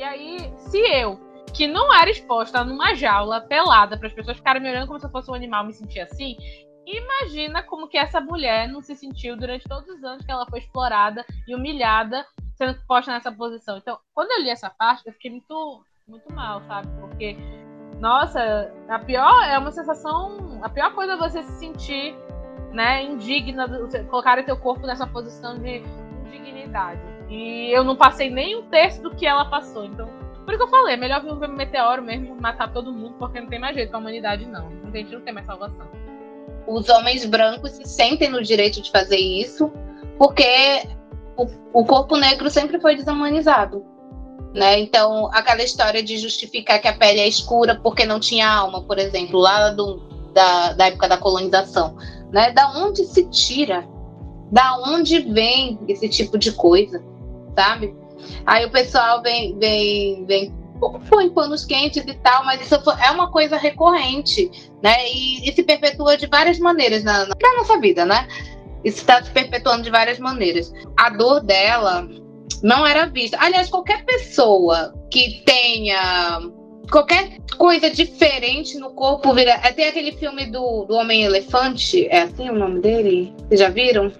E 0.00 0.02
aí, 0.02 0.50
se 0.56 0.78
eu, 0.78 1.20
que 1.54 1.66
não 1.66 1.94
era 1.94 2.08
exposta 2.08 2.64
numa 2.64 2.94
jaula 2.94 3.38
pelada 3.38 3.98
para 3.98 4.08
as 4.08 4.14
pessoas 4.14 4.38
ficarem 4.38 4.62
me 4.62 4.70
olhando 4.70 4.86
como 4.86 4.98
se 4.98 5.04
eu 5.04 5.10
fosse 5.10 5.30
um 5.30 5.34
animal, 5.34 5.66
me 5.66 5.74
sentia 5.74 6.04
assim, 6.04 6.38
imagina 6.86 7.62
como 7.62 7.86
que 7.86 7.98
essa 7.98 8.18
mulher 8.18 8.66
não 8.66 8.80
se 8.80 8.96
sentiu 8.96 9.36
durante 9.36 9.68
todos 9.68 9.86
os 9.90 10.02
anos 10.02 10.24
que 10.24 10.32
ela 10.32 10.46
foi 10.46 10.60
explorada 10.60 11.22
e 11.46 11.54
humilhada 11.54 12.24
sendo 12.54 12.80
posta 12.86 13.12
nessa 13.12 13.30
posição. 13.30 13.76
Então, 13.76 13.98
quando 14.14 14.30
eu 14.30 14.42
li 14.42 14.48
essa 14.48 14.70
parte, 14.70 15.06
eu 15.06 15.12
fiquei 15.12 15.32
muito, 15.32 15.84
muito 16.08 16.32
mal, 16.32 16.62
sabe? 16.62 16.88
Porque, 16.98 17.36
nossa, 18.00 18.72
a 18.88 18.98
pior 19.00 19.42
é 19.44 19.58
uma 19.58 19.70
sensação, 19.70 20.60
a 20.62 20.68
pior 20.70 20.94
coisa 20.94 21.12
é 21.12 21.16
você 21.18 21.42
se 21.42 21.58
sentir, 21.58 22.14
né, 22.72 23.02
indigna, 23.04 23.68
colocar 24.08 24.38
o 24.38 24.44
teu 24.46 24.56
corpo 24.56 24.86
nessa 24.86 25.06
posição 25.06 25.58
de 25.58 25.82
indignidade. 26.24 27.19
E 27.30 27.70
eu 27.72 27.84
não 27.84 27.94
passei 27.94 28.28
nem 28.28 28.56
um 28.56 28.62
terço 28.62 29.00
do 29.00 29.14
que 29.14 29.24
ela 29.24 29.44
passou. 29.44 29.84
Então, 29.84 30.08
por 30.44 30.52
isso 30.52 30.58
que 30.58 30.64
eu 30.64 30.68
falei, 30.68 30.94
é 30.94 30.96
melhor 30.96 31.22
vir 31.22 31.32
um 31.32 31.56
meteoro 31.56 32.02
mesmo, 32.02 32.36
matar 32.40 32.72
todo 32.72 32.92
mundo, 32.92 33.14
porque 33.18 33.40
não 33.40 33.48
tem 33.48 33.60
mais 33.60 33.74
jeito, 33.76 33.94
a 33.94 33.98
humanidade 33.98 34.46
não. 34.46 34.68
A 34.84 34.96
gente 34.96 35.12
não 35.12 35.20
tem 35.20 35.32
mais 35.32 35.46
salvação. 35.46 35.88
Os 36.66 36.88
homens 36.88 37.24
brancos 37.24 37.70
se 37.72 37.84
sentem 37.84 38.28
no 38.28 38.42
direito 38.42 38.82
de 38.82 38.90
fazer 38.90 39.16
isso, 39.16 39.72
porque 40.18 40.82
o, 41.36 41.46
o 41.72 41.84
corpo 41.84 42.16
negro 42.16 42.50
sempre 42.50 42.80
foi 42.80 42.96
desumanizado. 42.96 43.84
Né? 44.52 44.80
Então, 44.80 45.30
aquela 45.32 45.62
história 45.62 46.02
de 46.02 46.18
justificar 46.18 46.80
que 46.80 46.88
a 46.88 46.92
pele 46.92 47.20
é 47.20 47.28
escura 47.28 47.78
porque 47.80 48.04
não 48.04 48.18
tinha 48.18 48.50
alma, 48.50 48.82
por 48.82 48.98
exemplo, 48.98 49.38
lá 49.38 49.70
do, 49.70 49.98
da, 50.34 50.72
da 50.72 50.86
época 50.86 51.08
da 51.08 51.16
colonização. 51.16 51.96
Né? 52.32 52.50
Da 52.50 52.72
onde 52.72 53.04
se 53.04 53.28
tira? 53.30 53.86
Da 54.50 54.76
onde 54.84 55.20
vem 55.20 55.78
esse 55.86 56.08
tipo 56.08 56.36
de 56.36 56.50
coisa? 56.52 57.00
Sabe? 57.60 57.94
Aí 58.46 58.64
o 58.64 58.70
pessoal 58.70 59.22
vem, 59.22 59.58
vem, 59.58 60.24
vem 60.24 60.54
põe 61.10 61.28
panos 61.28 61.66
quentes 61.66 62.02
e 62.06 62.14
tal, 62.14 62.42
mas 62.46 62.62
isso 62.62 62.74
é 62.74 63.10
uma 63.10 63.30
coisa 63.30 63.58
recorrente, 63.58 64.50
né? 64.82 64.96
E, 65.12 65.46
e 65.46 65.52
se 65.52 65.62
perpetua 65.62 66.16
de 66.16 66.26
várias 66.26 66.58
maneiras 66.58 67.04
na, 67.04 67.26
na, 67.26 67.56
nossa 67.58 67.78
vida, 67.78 68.06
né? 68.06 68.26
Isso 68.82 69.00
está 69.00 69.22
se 69.22 69.30
perpetuando 69.30 69.82
de 69.82 69.90
várias 69.90 70.18
maneiras. 70.18 70.72
A 70.96 71.10
dor 71.10 71.42
dela 71.42 72.08
não 72.62 72.86
era 72.86 73.04
vista. 73.04 73.36
Aliás, 73.38 73.68
qualquer 73.68 74.06
pessoa 74.06 74.94
que 75.10 75.42
tenha 75.44 76.40
qualquer 76.90 77.36
coisa 77.58 77.90
diferente 77.90 78.78
no 78.78 78.90
corpo 78.94 79.34
vira. 79.34 79.60
É, 79.62 79.72
tem 79.72 79.86
aquele 79.86 80.12
filme 80.12 80.46
do, 80.46 80.86
do 80.86 80.94
Homem-Elefante, 80.94 82.06
é 82.08 82.22
assim 82.22 82.48
o 82.48 82.54
nome 82.54 82.80
dele? 82.80 83.34
Vocês 83.48 83.60
já 83.60 83.68
viram? 83.68 84.10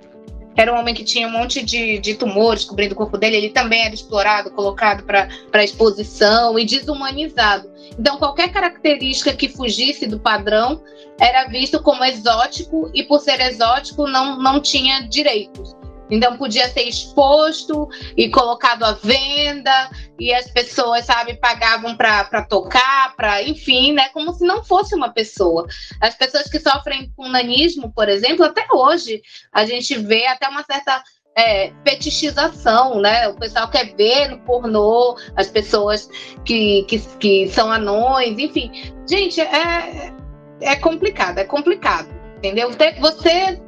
Era 0.60 0.74
um 0.74 0.78
homem 0.78 0.94
que 0.94 1.02
tinha 1.02 1.26
um 1.26 1.30
monte 1.30 1.64
de, 1.64 1.98
de 2.00 2.14
tumores 2.14 2.66
cobrindo 2.66 2.92
o 2.92 2.96
corpo 2.96 3.16
dele. 3.16 3.34
Ele 3.34 3.48
também 3.48 3.82
era 3.82 3.94
explorado, 3.94 4.50
colocado 4.50 5.04
para 5.04 5.64
exposição 5.64 6.58
e 6.58 6.66
desumanizado. 6.66 7.70
Então, 7.98 8.18
qualquer 8.18 8.52
característica 8.52 9.32
que 9.32 9.48
fugisse 9.48 10.06
do 10.06 10.20
padrão 10.20 10.82
era 11.18 11.46
visto 11.46 11.82
como 11.82 12.04
exótico 12.04 12.90
e, 12.92 13.02
por 13.02 13.20
ser 13.20 13.40
exótico, 13.40 14.06
não, 14.06 14.36
não 14.38 14.60
tinha 14.60 15.08
direitos. 15.08 15.74
Então 16.10 16.36
podia 16.36 16.68
ser 16.68 16.82
exposto 16.82 17.88
e 18.16 18.28
colocado 18.28 18.84
à 18.84 18.92
venda 18.92 19.90
e 20.18 20.32
as 20.34 20.50
pessoas, 20.50 21.04
sabe, 21.04 21.34
pagavam 21.34 21.96
para 21.96 22.42
tocar, 22.42 23.14
para, 23.16 23.42
enfim, 23.42 23.92
né, 23.92 24.08
como 24.10 24.32
se 24.32 24.44
não 24.44 24.64
fosse 24.64 24.94
uma 24.94 25.10
pessoa. 25.10 25.66
As 26.00 26.14
pessoas 26.14 26.48
que 26.50 26.58
sofrem 26.58 27.12
com 27.16 27.28
nanismo, 27.28 27.92
por 27.92 28.08
exemplo, 28.08 28.44
até 28.44 28.66
hoje 28.72 29.22
a 29.52 29.64
gente 29.64 29.96
vê 29.96 30.26
até 30.26 30.48
uma 30.48 30.64
certa 30.64 31.02
é, 31.36 31.72
fetichização, 31.86 33.00
né? 33.00 33.28
O 33.28 33.34
pessoal 33.34 33.70
quer 33.70 33.94
ver 33.94 34.28
no 34.28 34.40
pornô 34.40 35.16
as 35.36 35.48
pessoas 35.48 36.08
que, 36.44 36.84
que, 36.84 36.98
que 37.18 37.48
são 37.48 37.70
anões, 37.70 38.38
enfim. 38.38 38.70
Gente, 39.08 39.40
é, 39.40 40.12
é 40.60 40.76
complicado, 40.76 41.38
é 41.38 41.44
complicado, 41.44 42.08
entendeu? 42.36 42.70
Você 43.00 43.60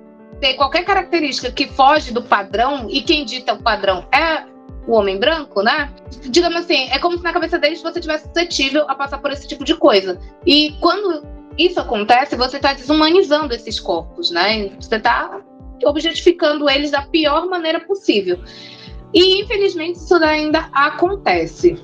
ter 0.43 0.55
qualquer 0.55 0.85
característica 0.85 1.53
que 1.53 1.69
foge 1.69 2.13
do 2.13 2.21
padrão, 2.21 2.89
e 2.91 3.01
quem 3.01 3.25
dita 3.25 3.53
o 3.55 3.63
padrão 3.63 4.05
é 4.13 4.45
o 4.89 4.95
homem 4.95 5.17
branco, 5.17 5.63
né? 5.63 5.89
Digamos 6.23 6.63
assim, 6.63 6.89
é 6.91 6.99
como 6.99 7.17
se 7.17 7.23
na 7.23 7.33
cabeça 7.33 7.61
deles 7.61 7.81
você 7.81 8.01
tivesse 8.01 8.27
suscetível 8.27 8.85
a 8.91 8.95
passar 8.97 9.19
por 9.19 9.31
esse 9.31 9.47
tipo 9.47 9.65
de 9.65 9.77
coisa. 9.77 10.19
E 10.45 10.75
quando 10.81 11.25
isso 11.57 11.79
acontece, 11.79 12.35
você 12.35 12.57
está 12.57 12.73
desumanizando 12.73 13.55
esses 13.55 13.79
corpos, 13.79 14.33
né? 14.33 14.71
Você 14.81 14.97
está 14.97 15.41
objetificando 15.85 16.69
eles 16.69 16.91
da 16.91 17.03
pior 17.03 17.47
maneira 17.47 17.79
possível. 17.79 18.41
E 19.15 19.41
infelizmente 19.43 20.01
isso 20.01 20.17
ainda 20.17 20.69
acontece 20.73 21.79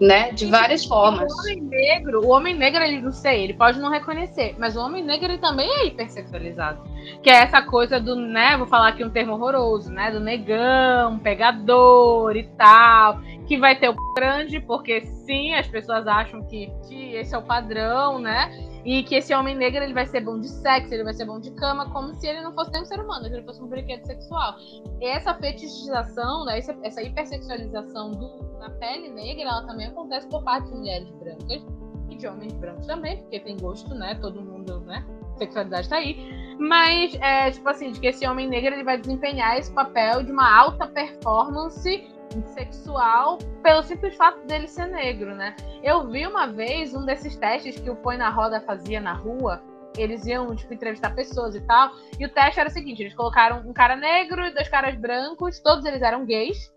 né? 0.00 0.32
De 0.32 0.46
várias 0.46 0.84
formas. 0.84 1.32
O 1.32 1.40
homem 1.40 1.60
negro, 1.60 2.26
o 2.26 2.30
homem 2.30 2.54
negro, 2.54 2.82
ele 2.82 3.00
não 3.00 3.12
sei, 3.12 3.44
ele 3.44 3.54
pode 3.54 3.78
não 3.78 3.90
reconhecer, 3.90 4.54
mas 4.58 4.76
o 4.76 4.80
homem 4.80 5.04
negro 5.04 5.26
ele 5.26 5.38
também 5.38 5.68
é 5.68 5.86
hipersexualizado. 5.86 6.82
Que 7.22 7.30
é 7.30 7.42
essa 7.42 7.62
coisa 7.62 8.00
do, 8.00 8.16
né? 8.16 8.56
Vou 8.56 8.66
falar 8.66 8.88
aqui 8.88 9.04
um 9.04 9.10
termo 9.10 9.34
horroroso, 9.34 9.90
né? 9.90 10.10
Do 10.10 10.20
negão, 10.20 11.18
pegador 11.18 12.36
e 12.36 12.44
tal. 12.56 13.20
Que 13.46 13.56
vai 13.56 13.76
ter 13.76 13.88
o 13.88 14.14
grande, 14.14 14.60
porque 14.60 15.02
sim, 15.02 15.54
as 15.54 15.66
pessoas 15.66 16.06
acham 16.06 16.42
que, 16.42 16.72
que 16.88 17.14
esse 17.14 17.34
é 17.34 17.38
o 17.38 17.42
padrão, 17.42 18.18
né? 18.18 18.50
E 18.84 19.02
que 19.02 19.14
esse 19.14 19.34
homem 19.34 19.54
negro 19.56 19.82
ele 19.82 19.94
vai 19.94 20.06
ser 20.06 20.20
bom 20.20 20.38
de 20.38 20.48
sexo, 20.48 20.92
ele 20.92 21.04
vai 21.04 21.14
ser 21.14 21.24
bom 21.24 21.40
de 21.40 21.50
cama, 21.52 21.90
como 21.90 22.14
se 22.14 22.26
ele 22.26 22.42
não 22.42 22.52
fosse 22.52 22.70
nem 22.70 22.82
um 22.82 22.84
ser 22.84 23.00
humano, 23.00 23.24
se 23.24 23.32
ele 23.32 23.42
fosse 23.42 23.62
um 23.62 23.66
brinquedo 23.66 24.04
sexual. 24.04 24.56
E 25.00 25.06
essa 25.06 25.34
fetichização, 25.34 26.44
né, 26.44 26.58
essa, 26.58 26.76
essa 26.82 27.02
hipersexualização 27.02 28.10
do, 28.10 28.58
da 28.58 28.68
pele 28.70 29.08
negra, 29.08 29.44
ela 29.44 29.66
também 29.66 29.86
acontece 29.86 30.26
por 30.28 30.42
parte 30.42 30.68
de 30.68 30.76
mulheres 30.76 31.08
brancas 31.12 31.62
e 32.10 32.16
de 32.16 32.26
homens 32.26 32.52
brancos 32.54 32.86
também, 32.86 33.16
porque 33.18 33.40
tem 33.40 33.56
gosto, 33.56 33.94
né? 33.94 34.16
Todo 34.16 34.42
mundo, 34.42 34.80
né? 34.80 35.04
Sexualidade 35.38 35.88
tá 35.88 35.96
aí. 35.96 36.44
Mas, 36.58 37.14
é, 37.16 37.50
tipo 37.50 37.68
assim, 37.68 37.90
de 37.90 37.98
que 37.98 38.06
esse 38.06 38.26
homem 38.26 38.48
negro 38.48 38.74
ele 38.74 38.84
vai 38.84 38.98
desempenhar 38.98 39.58
esse 39.58 39.72
papel 39.72 40.22
de 40.22 40.30
uma 40.30 40.56
alta 40.56 40.86
performance 40.86 42.13
sexual 42.42 43.38
pelo 43.62 43.82
simples 43.82 44.16
fato 44.16 44.46
dele 44.46 44.66
ser 44.66 44.86
negro, 44.86 45.34
né? 45.34 45.54
Eu 45.82 46.08
vi 46.08 46.26
uma 46.26 46.46
vez 46.46 46.94
um 46.94 47.04
desses 47.04 47.36
testes 47.36 47.78
que 47.78 47.90
o 47.90 47.96
Põe 47.96 48.16
na 48.16 48.30
Roda 48.30 48.60
fazia 48.60 49.00
na 49.00 49.12
rua. 49.12 49.62
Eles 49.96 50.26
iam, 50.26 50.54
tipo, 50.56 50.74
entrevistar 50.74 51.14
pessoas 51.14 51.54
e 51.54 51.60
tal. 51.60 51.92
E 52.18 52.26
o 52.26 52.28
teste 52.28 52.58
era 52.58 52.68
o 52.68 52.72
seguinte: 52.72 53.02
eles 53.02 53.14
colocaram 53.14 53.68
um 53.68 53.72
cara 53.72 53.94
negro 53.94 54.44
e 54.44 54.52
dois 54.52 54.68
caras 54.68 54.96
brancos, 54.96 55.60
todos 55.60 55.84
eles 55.84 56.02
eram 56.02 56.24
gays. 56.24 56.72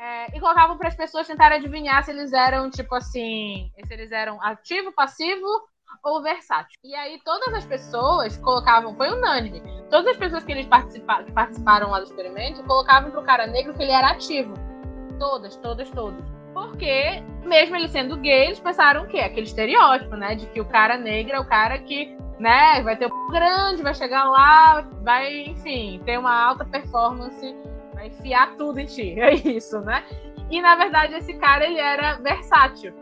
É, 0.00 0.36
e 0.36 0.40
colocavam 0.40 0.76
para 0.76 0.88
as 0.88 0.96
pessoas 0.96 1.26
tentarem 1.26 1.58
adivinhar 1.58 2.02
se 2.04 2.10
eles 2.10 2.32
eram, 2.32 2.70
tipo 2.70 2.94
assim, 2.94 3.70
se 3.86 3.94
eles 3.94 4.12
eram 4.12 4.42
ativo, 4.42 4.92
passivo 4.92 5.46
ou 6.02 6.22
versátil. 6.22 6.78
E 6.84 6.94
aí 6.94 7.18
todas 7.24 7.54
as 7.54 7.64
pessoas 7.64 8.36
colocavam, 8.38 8.94
foi 8.96 9.10
unânime, 9.10 9.62
todas 9.90 10.08
as 10.12 10.16
pessoas 10.16 10.44
que 10.44 10.52
eles 10.52 10.66
participa, 10.66 11.22
que 11.22 11.32
participaram 11.32 11.90
lá 11.90 12.00
do 12.00 12.06
experimento 12.06 12.62
colocavam 12.64 13.10
pro 13.10 13.22
cara 13.22 13.46
negro 13.46 13.74
que 13.74 13.82
ele 13.82 13.92
era 13.92 14.10
ativo. 14.10 14.52
Todas, 15.18 15.56
todas, 15.56 15.90
todas. 15.90 16.24
Porque, 16.52 17.22
mesmo 17.44 17.76
ele 17.76 17.88
sendo 17.88 18.16
gay, 18.16 18.46
eles 18.46 18.60
pensaram 18.60 19.02
o 19.02 19.06
quê? 19.06 19.18
Aquele 19.18 19.46
estereótipo, 19.46 20.16
né? 20.16 20.34
De 20.34 20.46
que 20.46 20.60
o 20.60 20.64
cara 20.64 20.96
negro 20.96 21.34
é 21.34 21.40
o 21.40 21.44
cara 21.44 21.78
que, 21.78 22.16
né, 22.38 22.80
vai 22.82 22.96
ter 22.96 23.06
o 23.06 23.30
grande, 23.30 23.82
vai 23.82 23.94
chegar 23.94 24.24
lá, 24.24 24.82
vai, 25.02 25.46
enfim, 25.46 26.00
ter 26.04 26.18
uma 26.18 26.34
alta 26.34 26.64
performance, 26.64 27.56
vai 27.92 28.06
enfiar 28.06 28.54
tudo 28.56 28.78
em 28.78 28.86
ti. 28.86 29.14
É 29.18 29.34
isso, 29.34 29.80
né? 29.80 30.04
E 30.50 30.60
na 30.60 30.76
verdade 30.76 31.14
esse 31.14 31.34
cara 31.34 31.64
ele 31.64 31.80
era 31.80 32.14
versátil. 32.14 32.94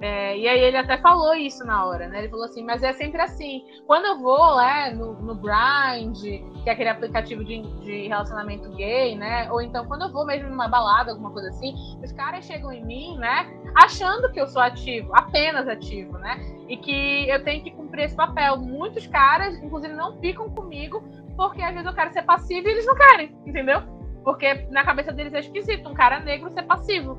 É, 0.00 0.36
e 0.38 0.48
aí 0.48 0.60
ele 0.60 0.78
até 0.78 0.96
falou 0.96 1.34
isso 1.34 1.62
na 1.64 1.84
hora, 1.84 2.08
né? 2.08 2.20
Ele 2.20 2.28
falou 2.30 2.46
assim, 2.46 2.64
mas 2.64 2.82
é 2.82 2.92
sempre 2.94 3.20
assim. 3.20 3.62
Quando 3.86 4.06
eu 4.06 4.18
vou 4.18 4.56
né, 4.56 4.90
no, 4.90 5.12
no 5.20 5.34
Grind, 5.34 6.18
que 6.62 6.68
é 6.68 6.72
aquele 6.72 6.88
aplicativo 6.88 7.44
de, 7.44 7.60
de 7.80 8.08
relacionamento 8.08 8.70
gay, 8.70 9.14
né? 9.14 9.50
Ou 9.52 9.60
então 9.60 9.84
quando 9.84 10.02
eu 10.02 10.12
vou 10.12 10.24
mesmo 10.24 10.48
numa 10.48 10.68
balada, 10.68 11.10
alguma 11.10 11.30
coisa 11.30 11.48
assim, 11.48 11.74
os 12.02 12.12
caras 12.12 12.46
chegam 12.46 12.72
em 12.72 12.82
mim, 12.82 13.18
né? 13.18 13.46
Achando 13.74 14.32
que 14.32 14.40
eu 14.40 14.46
sou 14.46 14.62
ativo, 14.62 15.14
apenas 15.14 15.68
ativo, 15.68 16.16
né? 16.16 16.40
E 16.66 16.78
que 16.78 17.28
eu 17.28 17.44
tenho 17.44 17.62
que 17.62 17.70
cumprir 17.70 18.04
esse 18.04 18.16
papel. 18.16 18.56
Muitos 18.56 19.06
caras, 19.06 19.62
inclusive, 19.62 19.92
não 19.92 20.18
ficam 20.18 20.48
comigo 20.48 21.04
porque 21.36 21.62
às 21.62 21.72
vezes 21.72 21.86
eu 21.86 21.94
quero 21.94 22.12
ser 22.12 22.22
passivo 22.22 22.68
e 22.68 22.70
eles 22.70 22.86
não 22.86 22.94
querem, 22.94 23.34
entendeu? 23.46 23.82
Porque 24.24 24.66
na 24.70 24.84
cabeça 24.84 25.12
deles 25.12 25.32
é 25.34 25.40
esquisito 25.40 25.88
um 25.88 25.94
cara 25.94 26.20
negro 26.20 26.50
ser 26.52 26.62
passivo. 26.62 27.18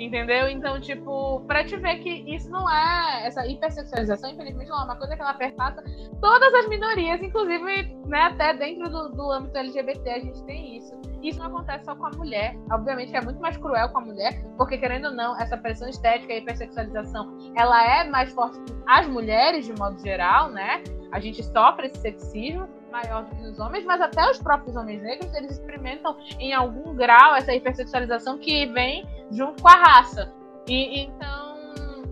Entendeu? 0.00 0.48
Então, 0.48 0.80
tipo, 0.80 1.42
pra 1.42 1.62
te 1.62 1.76
ver 1.76 1.98
que 1.98 2.08
isso 2.34 2.50
não 2.50 2.68
é. 2.68 3.26
Essa 3.26 3.46
hipersexualização, 3.46 4.30
infelizmente, 4.30 4.70
não 4.70 4.80
é 4.80 4.84
uma 4.84 4.96
coisa 4.96 5.14
que 5.14 5.20
ela 5.20 5.34
perpassa 5.34 5.84
todas 6.22 6.54
as 6.54 6.68
minorias, 6.70 7.22
inclusive, 7.22 7.94
né, 8.06 8.22
até 8.22 8.54
dentro 8.54 8.88
do, 8.88 9.10
do 9.10 9.30
âmbito 9.30 9.58
LGBT, 9.58 10.10
a 10.10 10.20
gente 10.20 10.42
tem 10.44 10.78
isso. 10.78 10.98
Isso 11.22 11.38
não 11.38 11.48
acontece 11.48 11.84
só 11.84 11.94
com 11.94 12.06
a 12.06 12.10
mulher. 12.12 12.56
Obviamente 12.72 13.14
é 13.14 13.20
muito 13.20 13.42
mais 13.42 13.58
cruel 13.58 13.90
com 13.90 13.98
a 13.98 14.00
mulher, 14.00 14.42
porque, 14.56 14.78
querendo 14.78 15.08
ou 15.08 15.12
não, 15.12 15.38
essa 15.38 15.58
pressão 15.58 15.86
estética 15.86 16.32
e 16.32 16.38
hipersexualização, 16.38 17.36
ela 17.54 17.84
é 17.84 18.08
mais 18.08 18.32
forte 18.32 18.58
as 18.86 19.06
mulheres, 19.06 19.66
de 19.66 19.78
modo 19.78 20.00
geral, 20.00 20.50
né? 20.50 20.82
A 21.12 21.20
gente 21.20 21.42
sofre 21.42 21.88
esse 21.88 22.00
sexismo 22.00 22.66
maior 22.90 23.24
do 23.24 23.36
que 23.36 23.42
os 23.42 23.58
homens, 23.58 23.84
mas 23.84 24.00
até 24.00 24.30
os 24.30 24.38
próprios 24.38 24.76
homens 24.76 25.02
negros, 25.02 25.32
eles 25.34 25.52
experimentam 25.52 26.16
em 26.38 26.52
algum 26.52 26.94
grau 26.94 27.34
essa 27.34 27.54
hipersexualização 27.54 28.38
que 28.38 28.66
vem 28.66 29.06
junto 29.30 29.62
com 29.62 29.68
a 29.68 29.76
raça. 29.76 30.32
E 30.68 31.02
então, 31.02 31.50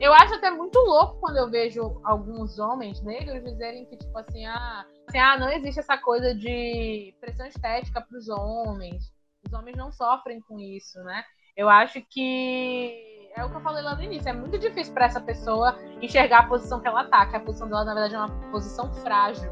eu 0.00 0.12
acho 0.14 0.34
até 0.34 0.50
muito 0.50 0.78
louco 0.78 1.18
quando 1.20 1.36
eu 1.36 1.50
vejo 1.50 2.00
alguns 2.04 2.58
homens 2.58 3.02
negros 3.02 3.42
dizerem 3.42 3.84
que 3.86 3.96
tipo 3.96 4.16
assim, 4.16 4.46
ah, 4.46 4.86
assim, 5.08 5.18
ah, 5.18 5.38
não 5.38 5.50
existe 5.50 5.80
essa 5.80 5.98
coisa 5.98 6.34
de 6.34 7.14
pressão 7.20 7.46
estética 7.46 8.00
para 8.00 8.16
os 8.16 8.28
homens. 8.28 9.12
Os 9.46 9.52
homens 9.52 9.76
não 9.76 9.90
sofrem 9.92 10.40
com 10.40 10.58
isso, 10.58 10.98
né? 11.02 11.24
Eu 11.56 11.68
acho 11.68 12.00
que 12.10 13.28
é 13.36 13.44
o 13.44 13.50
que 13.50 13.56
eu 13.56 13.60
falei 13.60 13.82
lá 13.82 13.94
no 13.96 14.02
início. 14.02 14.28
É 14.28 14.32
muito 14.32 14.58
difícil 14.58 14.94
para 14.94 15.06
essa 15.06 15.20
pessoa 15.20 15.76
enxergar 16.00 16.40
a 16.40 16.48
posição 16.48 16.80
que 16.80 16.88
ela 16.88 17.04
tá, 17.04 17.26
que 17.26 17.36
a 17.36 17.40
posição 17.40 17.68
dela, 17.68 17.84
na 17.84 17.94
verdade, 17.94 18.14
é 18.14 18.18
uma 18.18 18.50
posição 18.50 18.92
frágil 19.02 19.50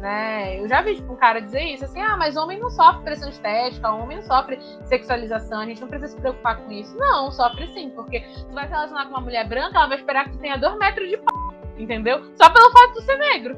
né? 0.00 0.60
Eu 0.60 0.68
já 0.68 0.82
vi 0.82 0.96
tipo, 0.96 1.12
um 1.12 1.16
cara 1.16 1.40
dizer 1.40 1.62
isso, 1.62 1.84
assim, 1.84 2.00
ah, 2.00 2.16
mas 2.16 2.36
homem 2.36 2.58
não 2.58 2.70
sofre 2.70 3.02
pressão 3.02 3.28
estética, 3.28 3.90
homem 3.90 4.18
não 4.18 4.24
sofre 4.24 4.58
sexualização, 4.84 5.60
a 5.60 5.66
gente 5.66 5.80
não 5.80 5.88
precisa 5.88 6.12
se 6.12 6.20
preocupar 6.20 6.56
com 6.56 6.70
isso. 6.70 6.96
Não, 6.96 7.30
sofre 7.30 7.66
sim, 7.72 7.90
porque 7.90 8.20
tu 8.20 8.52
vai 8.52 8.66
se 8.66 8.72
relacionar 8.72 9.04
com 9.04 9.10
uma 9.10 9.20
mulher 9.20 9.48
branca, 9.48 9.76
ela 9.76 9.88
vai 9.88 9.98
esperar 9.98 10.24
que 10.24 10.32
tu 10.32 10.38
tenha 10.38 10.56
dois 10.56 10.76
metros 10.78 11.08
de 11.08 11.16
pau, 11.16 11.54
entendeu? 11.78 12.22
Só 12.36 12.50
pelo 12.50 12.70
fato 12.70 12.88
de 12.88 12.94
tu 12.94 13.02
ser 13.02 13.18
negro. 13.18 13.56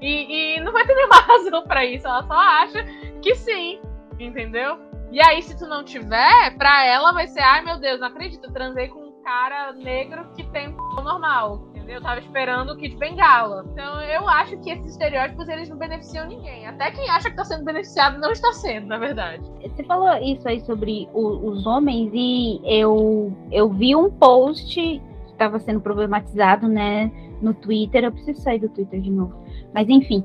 E, 0.00 0.56
e 0.56 0.60
não 0.60 0.72
vai 0.72 0.86
ter 0.86 0.94
nenhuma 0.94 1.20
razão 1.26 1.62
para 1.64 1.84
isso, 1.84 2.06
ela 2.06 2.22
só 2.22 2.34
acha 2.34 2.84
que 3.20 3.34
sim, 3.34 3.80
entendeu? 4.18 4.78
E 5.12 5.20
aí, 5.20 5.42
se 5.42 5.58
tu 5.58 5.66
não 5.66 5.82
tiver, 5.82 6.56
pra 6.56 6.84
ela 6.86 7.12
vai 7.12 7.26
ser, 7.26 7.40
ai 7.40 7.62
meu 7.62 7.78
Deus, 7.78 7.98
não 7.98 8.06
acredito, 8.06 8.52
transei 8.52 8.88
com 8.88 9.00
um 9.00 9.22
cara 9.22 9.72
negro 9.72 10.30
que 10.36 10.44
tem 10.50 10.68
um 10.68 11.02
normal 11.02 11.69
eu 11.90 12.00
tava 12.00 12.20
esperando 12.20 12.72
o 12.72 12.76
Kit 12.76 12.96
Bengala. 12.96 13.64
Então 13.72 14.00
eu 14.02 14.28
acho 14.28 14.56
que 14.58 14.70
esses 14.70 14.92
estereótipos 14.92 15.48
eles 15.48 15.68
não 15.68 15.76
beneficiam 15.76 16.26
ninguém. 16.26 16.66
Até 16.66 16.90
quem 16.90 17.08
acha 17.10 17.30
que 17.30 17.36
tá 17.36 17.44
sendo 17.44 17.64
beneficiado 17.64 18.18
não 18.18 18.30
está 18.30 18.52
sendo, 18.52 18.86
na 18.86 18.98
verdade. 18.98 19.42
Você 19.62 19.82
falou 19.84 20.12
isso 20.16 20.48
aí 20.48 20.60
sobre 20.60 21.08
o, 21.12 21.50
os 21.50 21.66
homens 21.66 22.10
e 22.14 22.60
eu, 22.64 23.32
eu 23.50 23.68
vi 23.68 23.94
um 23.94 24.10
post 24.10 25.02
estava 25.40 25.58
sendo 25.58 25.80
problematizado, 25.80 26.68
né, 26.68 27.10
no 27.40 27.54
Twitter. 27.54 28.04
Eu 28.04 28.12
preciso 28.12 28.42
sair 28.42 28.58
do 28.58 28.68
Twitter 28.68 29.00
de 29.00 29.10
novo. 29.10 29.34
Mas 29.72 29.88
enfim. 29.88 30.22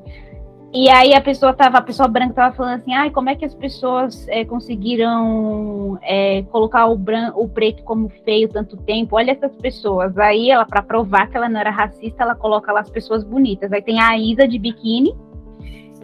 E 0.72 0.90
aí 0.90 1.14
a 1.14 1.20
pessoa 1.20 1.54
tava, 1.54 1.78
a 1.78 1.82
pessoa 1.82 2.08
branca 2.08 2.34
tava 2.34 2.54
falando 2.54 2.74
assim, 2.74 2.92
ai, 2.92 3.10
como 3.10 3.30
é 3.30 3.34
que 3.34 3.44
as 3.44 3.54
pessoas 3.54 4.26
é, 4.28 4.44
conseguiram 4.44 5.98
é, 6.02 6.42
colocar 6.50 6.86
o, 6.86 6.96
branco, 6.98 7.40
o 7.40 7.48
preto 7.48 7.82
como 7.82 8.08
feio 8.24 8.48
tanto 8.48 8.76
tempo? 8.76 9.16
Olha 9.16 9.30
essas 9.30 9.54
pessoas. 9.56 10.18
Aí 10.18 10.50
ela, 10.50 10.66
para 10.66 10.82
provar 10.82 11.28
que 11.28 11.36
ela 11.36 11.48
não 11.48 11.60
era 11.60 11.70
racista, 11.70 12.24
ela 12.24 12.34
coloca 12.34 12.72
lá 12.72 12.80
as 12.80 12.90
pessoas 12.90 13.24
bonitas. 13.24 13.72
Aí 13.72 13.80
tem 13.80 14.00
a 14.00 14.18
Isa 14.18 14.46
de 14.46 14.58
biquíni 14.58 15.16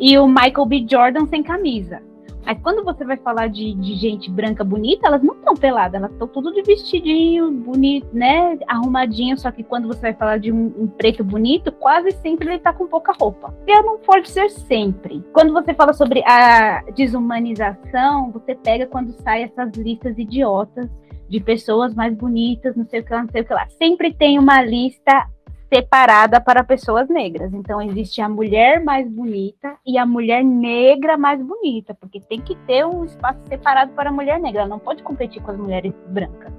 e 0.01 0.17
o 0.17 0.27
Michael 0.27 0.67
B. 0.67 0.87
Jordan 0.89 1.27
sem 1.27 1.43
camisa. 1.43 2.01
Mas 2.45 2.61
quando 2.61 2.85
você 2.85 3.05
vai 3.05 3.17
falar 3.17 3.49
de, 3.49 3.75
de 3.75 3.95
gente 3.95 4.31
branca 4.31 4.65
bonita, 4.65 5.07
elas 5.07 5.23
não 5.23 5.35
estão 5.35 5.55
peladas, 5.55 5.95
elas 5.95 6.13
estão 6.13 6.27
tudo 6.27 6.53
de 6.53 6.63
vestidinho, 6.63 7.51
bonito, 7.51 8.09
né? 8.13 8.59
Arrumadinho, 8.67 9.39
só 9.39 9.51
que 9.51 9.63
quando 9.63 9.87
você 9.87 10.01
vai 10.01 10.15
falar 10.15 10.39
de 10.39 10.51
um, 10.51 10.73
um 10.77 10.87
preto 10.87 11.23
bonito, 11.23 11.71
quase 11.73 12.11
sempre 12.13 12.49
ele 12.49 12.57
está 12.57 12.73
com 12.73 12.87
pouca 12.87 13.13
roupa. 13.13 13.55
E 13.67 13.83
não 13.83 13.99
pode 13.99 14.29
ser 14.29 14.51
sempre. 14.51 15.25
Quando 15.33 15.53
você 15.53 15.73
fala 15.75 15.93
sobre 15.93 16.23
a 16.25 16.83
desumanização, 16.95 18.31
você 18.33 18.55
pega 18.55 18.87
quando 18.87 19.13
sai 19.23 19.45
essas 19.45 19.73
listas 19.73 20.19
idiotas 20.19 20.91
de 21.29 21.41
pessoas 21.41 21.95
mais 21.95 22.15
bonitas, 22.15 22.77
não 22.77 22.87
sei 22.87 23.01
o 23.01 23.05
que 23.05 23.13
lá, 23.13 23.23
não 23.23 23.31
sei 23.31 23.43
o 23.43 23.45
que 23.45 23.55
lá. 23.55 23.67
Sempre 23.79 24.13
tem 24.13 24.39
uma 24.39 24.63
lista 24.63 25.27
separada 25.73 26.39
para 26.39 26.63
pessoas 26.63 27.09
negras. 27.09 27.51
Então 27.55 27.81
existe 27.81 28.21
a 28.21 28.29
mulher 28.29 28.85
mais 28.85 29.09
bonita 29.09 29.75
e 29.87 29.97
a 29.97 30.05
mulher 30.05 30.45
negra 30.45 31.17
mais 31.17 31.41
bonita, 31.41 31.95
porque 31.95 32.21
tem 32.21 32.43
que 32.43 32.55
ter 32.67 32.85
um 32.85 33.07
espaço 33.07 33.41
separado 33.49 33.93
para 33.93 34.11
a 34.11 34.13
mulher 34.13 34.39
negra. 34.39 34.61
Ela 34.61 34.69
não 34.69 34.79
pode 34.79 35.03
competir 35.03 35.41
com 35.43 35.51
as 35.51 35.57
mulheres 35.57 35.95
brancas, 36.09 36.53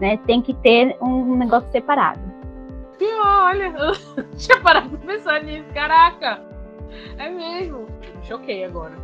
né? 0.00 0.16
Tem 0.26 0.40
que 0.40 0.54
ter 0.54 0.96
um 1.02 1.36
negócio 1.36 1.70
separado. 1.70 2.20
Pior, 2.96 3.42
olha, 3.44 3.72
tinha 4.38 4.58
parado 4.60 4.88
de 4.88 5.06
pensar 5.06 5.42
nisso, 5.42 5.68
caraca. 5.74 6.42
É 7.18 7.28
mesmo. 7.28 7.86
Choquei 8.22 8.64
agora. 8.64 8.94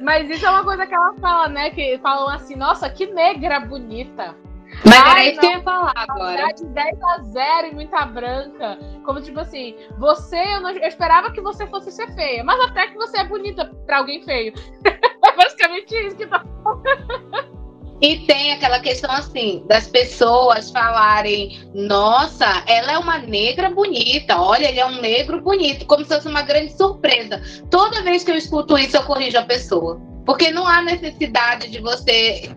Mas 0.00 0.30
isso 0.30 0.46
é 0.46 0.50
uma 0.50 0.62
coisa 0.62 0.86
que 0.86 0.94
ela 0.94 1.12
fala, 1.14 1.48
né? 1.48 1.70
Que 1.70 1.98
falam 1.98 2.28
assim, 2.28 2.54
nossa, 2.54 2.88
que 2.88 3.06
negra 3.06 3.58
bonita. 3.58 4.36
Mas 4.84 4.98
era 4.98 5.26
isso 5.26 5.40
que 5.40 5.46
eu 5.46 5.50
ia 5.50 5.62
falar 5.62 5.92
agora. 5.96 6.52
De 6.52 6.64
10 6.64 7.02
a 7.02 7.18
0 7.22 7.66
e 7.68 7.74
muita 7.74 8.04
branca. 8.06 8.78
Como 9.04 9.20
tipo 9.20 9.40
assim, 9.40 9.76
você, 9.98 10.36
eu, 10.54 10.60
não, 10.60 10.70
eu 10.70 10.88
esperava 10.88 11.30
que 11.32 11.40
você 11.40 11.66
fosse 11.66 11.90
ser 11.90 12.12
feia, 12.14 12.42
mas 12.44 12.60
até 12.60 12.86
que 12.88 12.94
você 12.94 13.18
é 13.18 13.24
bonita 13.24 13.66
pra 13.86 13.98
alguém 13.98 14.22
feio. 14.22 14.54
é 14.84 15.36
basicamente 15.36 15.94
isso 15.94 16.16
que 16.16 16.26
tá 16.26 16.42
E 18.00 18.20
tem 18.20 18.52
aquela 18.52 18.80
questão 18.80 19.10
assim, 19.10 19.62
das 19.68 19.86
pessoas 19.86 20.70
falarem, 20.70 21.60
nossa, 21.74 22.46
ela 22.66 22.92
é 22.92 22.98
uma 22.98 23.18
negra 23.18 23.68
bonita, 23.68 24.40
olha, 24.40 24.68
ele 24.68 24.80
é 24.80 24.86
um 24.86 25.00
negro 25.00 25.40
bonito, 25.42 25.84
como 25.84 26.04
se 26.04 26.14
fosse 26.14 26.26
uma 26.26 26.42
grande 26.42 26.72
surpresa. 26.72 27.42
Toda 27.70 28.02
vez 28.02 28.24
que 28.24 28.30
eu 28.30 28.36
escuto 28.36 28.78
isso, 28.78 28.96
eu 28.96 29.02
corrijo 29.02 29.38
a 29.38 29.42
pessoa. 29.42 30.00
Porque 30.24 30.50
não 30.50 30.66
há 30.66 30.80
necessidade 30.80 31.68
de 31.68 31.80
você 31.80 32.50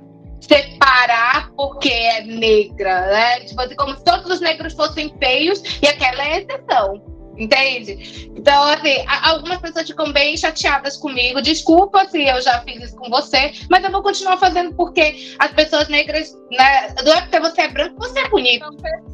separar 0.47 1.51
porque 1.55 1.89
é 1.89 2.21
negra, 2.23 3.07
né? 3.07 3.39
Tipo 3.41 3.61
assim, 3.61 3.75
como 3.75 3.97
se 3.97 4.03
todos 4.03 4.29
os 4.31 4.41
negros 4.41 4.73
fossem 4.73 5.13
feios 5.19 5.61
e 5.81 5.87
aquela 5.87 6.23
é 6.23 6.41
exceção. 6.41 7.01
Entende? 7.35 8.29
Então, 8.35 8.63
assim, 8.63 9.03
algumas 9.23 9.57
pessoas 9.57 9.87
ficam 9.87 10.11
bem 10.13 10.37
chateadas 10.37 10.97
comigo. 10.97 11.41
Desculpa 11.41 12.05
se 12.07 12.27
eu 12.27 12.39
já 12.41 12.61
fiz 12.61 12.83
isso 12.83 12.95
com 12.95 13.09
você, 13.09 13.53
mas 13.71 13.83
eu 13.83 13.91
vou 13.91 14.03
continuar 14.03 14.37
fazendo 14.37 14.75
porque 14.75 15.35
as 15.39 15.51
pessoas 15.51 15.87
negras, 15.87 16.31
né? 16.51 16.93
Não 17.03 17.13
é 17.13 17.21
porque 17.21 17.39
você 17.39 17.61
é 17.61 17.67
branco, 17.69 17.95
você 17.97 18.19
é 18.19 18.29
bonito. 18.29 18.65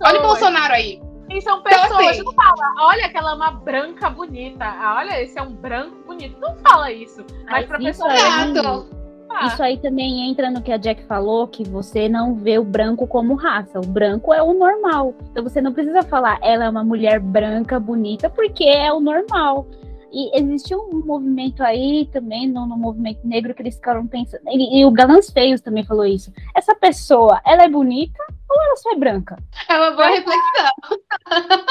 Olha 0.03 0.19
o 0.19 0.23
Bolsonaro 0.23 0.73
aí. 0.73 1.01
E 1.29 1.41
são 1.41 1.59
então, 1.59 1.63
pessoas, 1.63 1.91
então, 1.91 2.09
assim, 2.09 2.23
não 2.23 2.33
fala, 2.33 2.73
olha 2.79 3.05
aquela 3.05 3.31
é 3.31 3.35
uma 3.35 3.51
branca 3.51 4.09
bonita. 4.09 4.65
Ah, 4.65 4.95
olha, 4.97 5.21
esse 5.21 5.37
é 5.37 5.41
um 5.41 5.53
branco 5.53 6.03
bonito. 6.05 6.39
Não 6.41 6.57
fala 6.57 6.91
isso. 6.91 7.23
Mas, 7.45 7.51
mas 7.51 7.65
pra 7.67 7.77
pessoa. 7.77 8.11
É 8.11 8.98
ah. 9.29 9.47
Isso 9.47 9.61
aí 9.61 9.77
também 9.77 10.29
entra 10.29 10.49
no 10.49 10.61
que 10.61 10.71
a 10.71 10.77
Jack 10.77 11.03
falou, 11.03 11.47
que 11.47 11.63
você 11.63 12.09
não 12.09 12.35
vê 12.35 12.57
o 12.57 12.63
branco 12.63 13.07
como 13.07 13.35
raça. 13.35 13.79
O 13.79 13.85
branco 13.85 14.33
é 14.33 14.41
o 14.41 14.53
normal. 14.53 15.13
Então 15.31 15.43
você 15.43 15.61
não 15.61 15.71
precisa 15.71 16.01
falar 16.03 16.39
ela 16.41 16.65
é 16.65 16.69
uma 16.69 16.83
mulher 16.83 17.19
branca, 17.19 17.79
bonita, 17.79 18.29
porque 18.29 18.63
é 18.63 18.91
o 18.91 18.99
normal. 18.99 19.67
E 20.11 20.35
existe 20.39 20.73
um 20.73 21.05
movimento 21.05 21.61
aí 21.61 22.09
também, 22.11 22.47
no, 22.47 22.65
no 22.65 22.75
movimento 22.75 23.19
negro, 23.23 23.53
que 23.53 23.61
eles 23.61 23.75
ficaram 23.75 24.07
pensando. 24.07 24.41
E, 24.47 24.79
e, 24.79 24.85
o 24.85 24.91
Galãs 24.91 25.29
Feios 25.29 25.61
também 25.61 25.83
falou 25.83 26.05
isso. 26.05 26.33
Essa 26.55 26.73
pessoa, 26.73 27.39
ela 27.45 27.63
é 27.63 27.69
bonita 27.69 28.19
ou 28.49 28.63
ela 28.63 28.75
só 28.77 28.91
é 28.91 28.95
branca? 28.95 29.37
É 29.69 29.77
uma 29.77 29.91
boa 29.91 30.07
reflexão. 30.07 30.71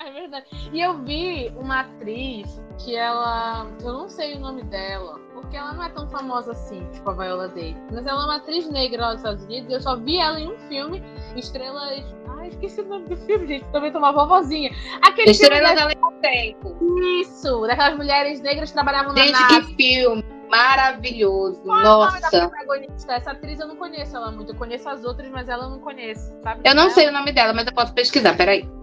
É 0.00 0.10
verdade. 0.10 0.46
E 0.72 0.80
eu 0.80 0.98
vi 1.02 1.52
uma 1.56 1.80
atriz 1.80 2.60
que 2.78 2.96
ela. 2.96 3.66
Eu 3.82 3.92
não 3.92 4.08
sei 4.08 4.34
o 4.34 4.40
nome 4.40 4.62
dela 4.64 5.20
porque 5.34 5.56
ela 5.56 5.72
não 5.72 5.82
é 5.82 5.88
tão 5.90 6.08
famosa 6.08 6.52
assim, 6.52 6.86
tipo 6.92 7.10
a 7.10 7.12
Viola 7.12 7.48
Davis. 7.48 7.76
Mas 7.90 8.06
ela 8.06 8.22
é 8.22 8.24
uma 8.24 8.36
atriz 8.36 8.68
negra 8.70 9.02
lá 9.02 9.08
dos 9.10 9.18
Estados 9.18 9.44
Unidos 9.44 9.70
e 9.70 9.72
eu 9.74 9.80
só 9.80 9.96
vi 9.96 10.16
ela 10.16 10.40
em 10.40 10.48
um 10.48 10.58
filme, 10.68 11.02
Estrelas. 11.36 12.04
Ai, 12.38 12.48
esqueci 12.48 12.80
o 12.80 12.86
nome 12.86 13.08
do 13.08 13.16
filme, 13.18 13.46
gente. 13.46 13.64
Também 13.66 13.90
uma 13.94 14.12
vovozinha. 14.12 14.70
Aquele 15.02 15.32
Estrelas 15.32 15.78
filme 15.78 15.82
Além 15.82 16.00
do 16.00 16.20
Tempo. 16.20 17.00
Isso, 17.20 17.66
daquelas 17.66 17.96
mulheres 17.96 18.40
negras 18.40 18.70
que 18.70 18.74
trabalhavam 18.74 19.14
gente, 19.14 19.32
na 19.32 19.48
Gente, 19.48 19.66
que 19.66 19.74
filme 19.74 20.24
maravilhoso. 20.48 21.60
Qual 21.62 21.82
Nossa. 21.82 22.16
É 22.16 22.18
o 22.18 22.20
nome 22.20 22.20
da 22.20 22.48
protagonista? 22.48 23.12
Essa 23.12 23.30
atriz 23.32 23.60
eu 23.60 23.68
não 23.68 23.76
conheço 23.76 24.16
ela 24.16 24.32
muito. 24.32 24.52
Eu 24.52 24.56
conheço 24.56 24.88
as 24.88 25.04
outras, 25.04 25.30
mas 25.30 25.48
ela 25.48 25.64
eu 25.64 25.70
não 25.70 25.78
conheço. 25.78 26.34
Sabe 26.42 26.62
eu 26.64 26.74
não 26.74 26.90
sei 26.90 27.08
o 27.08 27.12
nome 27.12 27.32
dela, 27.32 27.52
mas 27.52 27.66
eu 27.66 27.74
posso 27.74 27.92
pesquisar. 27.92 28.36
Peraí. 28.36 28.79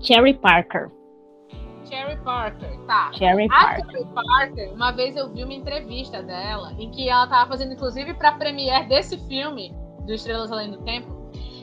Cherry 0.00 0.34
Parker. 0.34 0.90
Cherry 1.88 2.16
Parker, 2.24 2.78
tá. 2.86 3.12
Cherry 3.12 3.48
Parker. 3.48 3.84
A 3.84 3.90
Cherry 3.90 4.06
Parker, 4.12 4.72
uma 4.74 4.90
vez 4.90 5.16
eu 5.16 5.32
vi 5.32 5.44
uma 5.44 5.54
entrevista 5.54 6.22
dela, 6.22 6.72
em 6.78 6.90
que 6.90 7.08
ela 7.08 7.26
tava 7.26 7.50
fazendo, 7.50 7.72
inclusive, 7.72 8.14
pra 8.14 8.32
premiere 8.32 8.86
desse 8.88 9.16
filme, 9.28 9.72
do 10.04 10.12
Estrelas 10.12 10.50
Além 10.50 10.70
do 10.70 10.78
Tempo, 10.78 11.08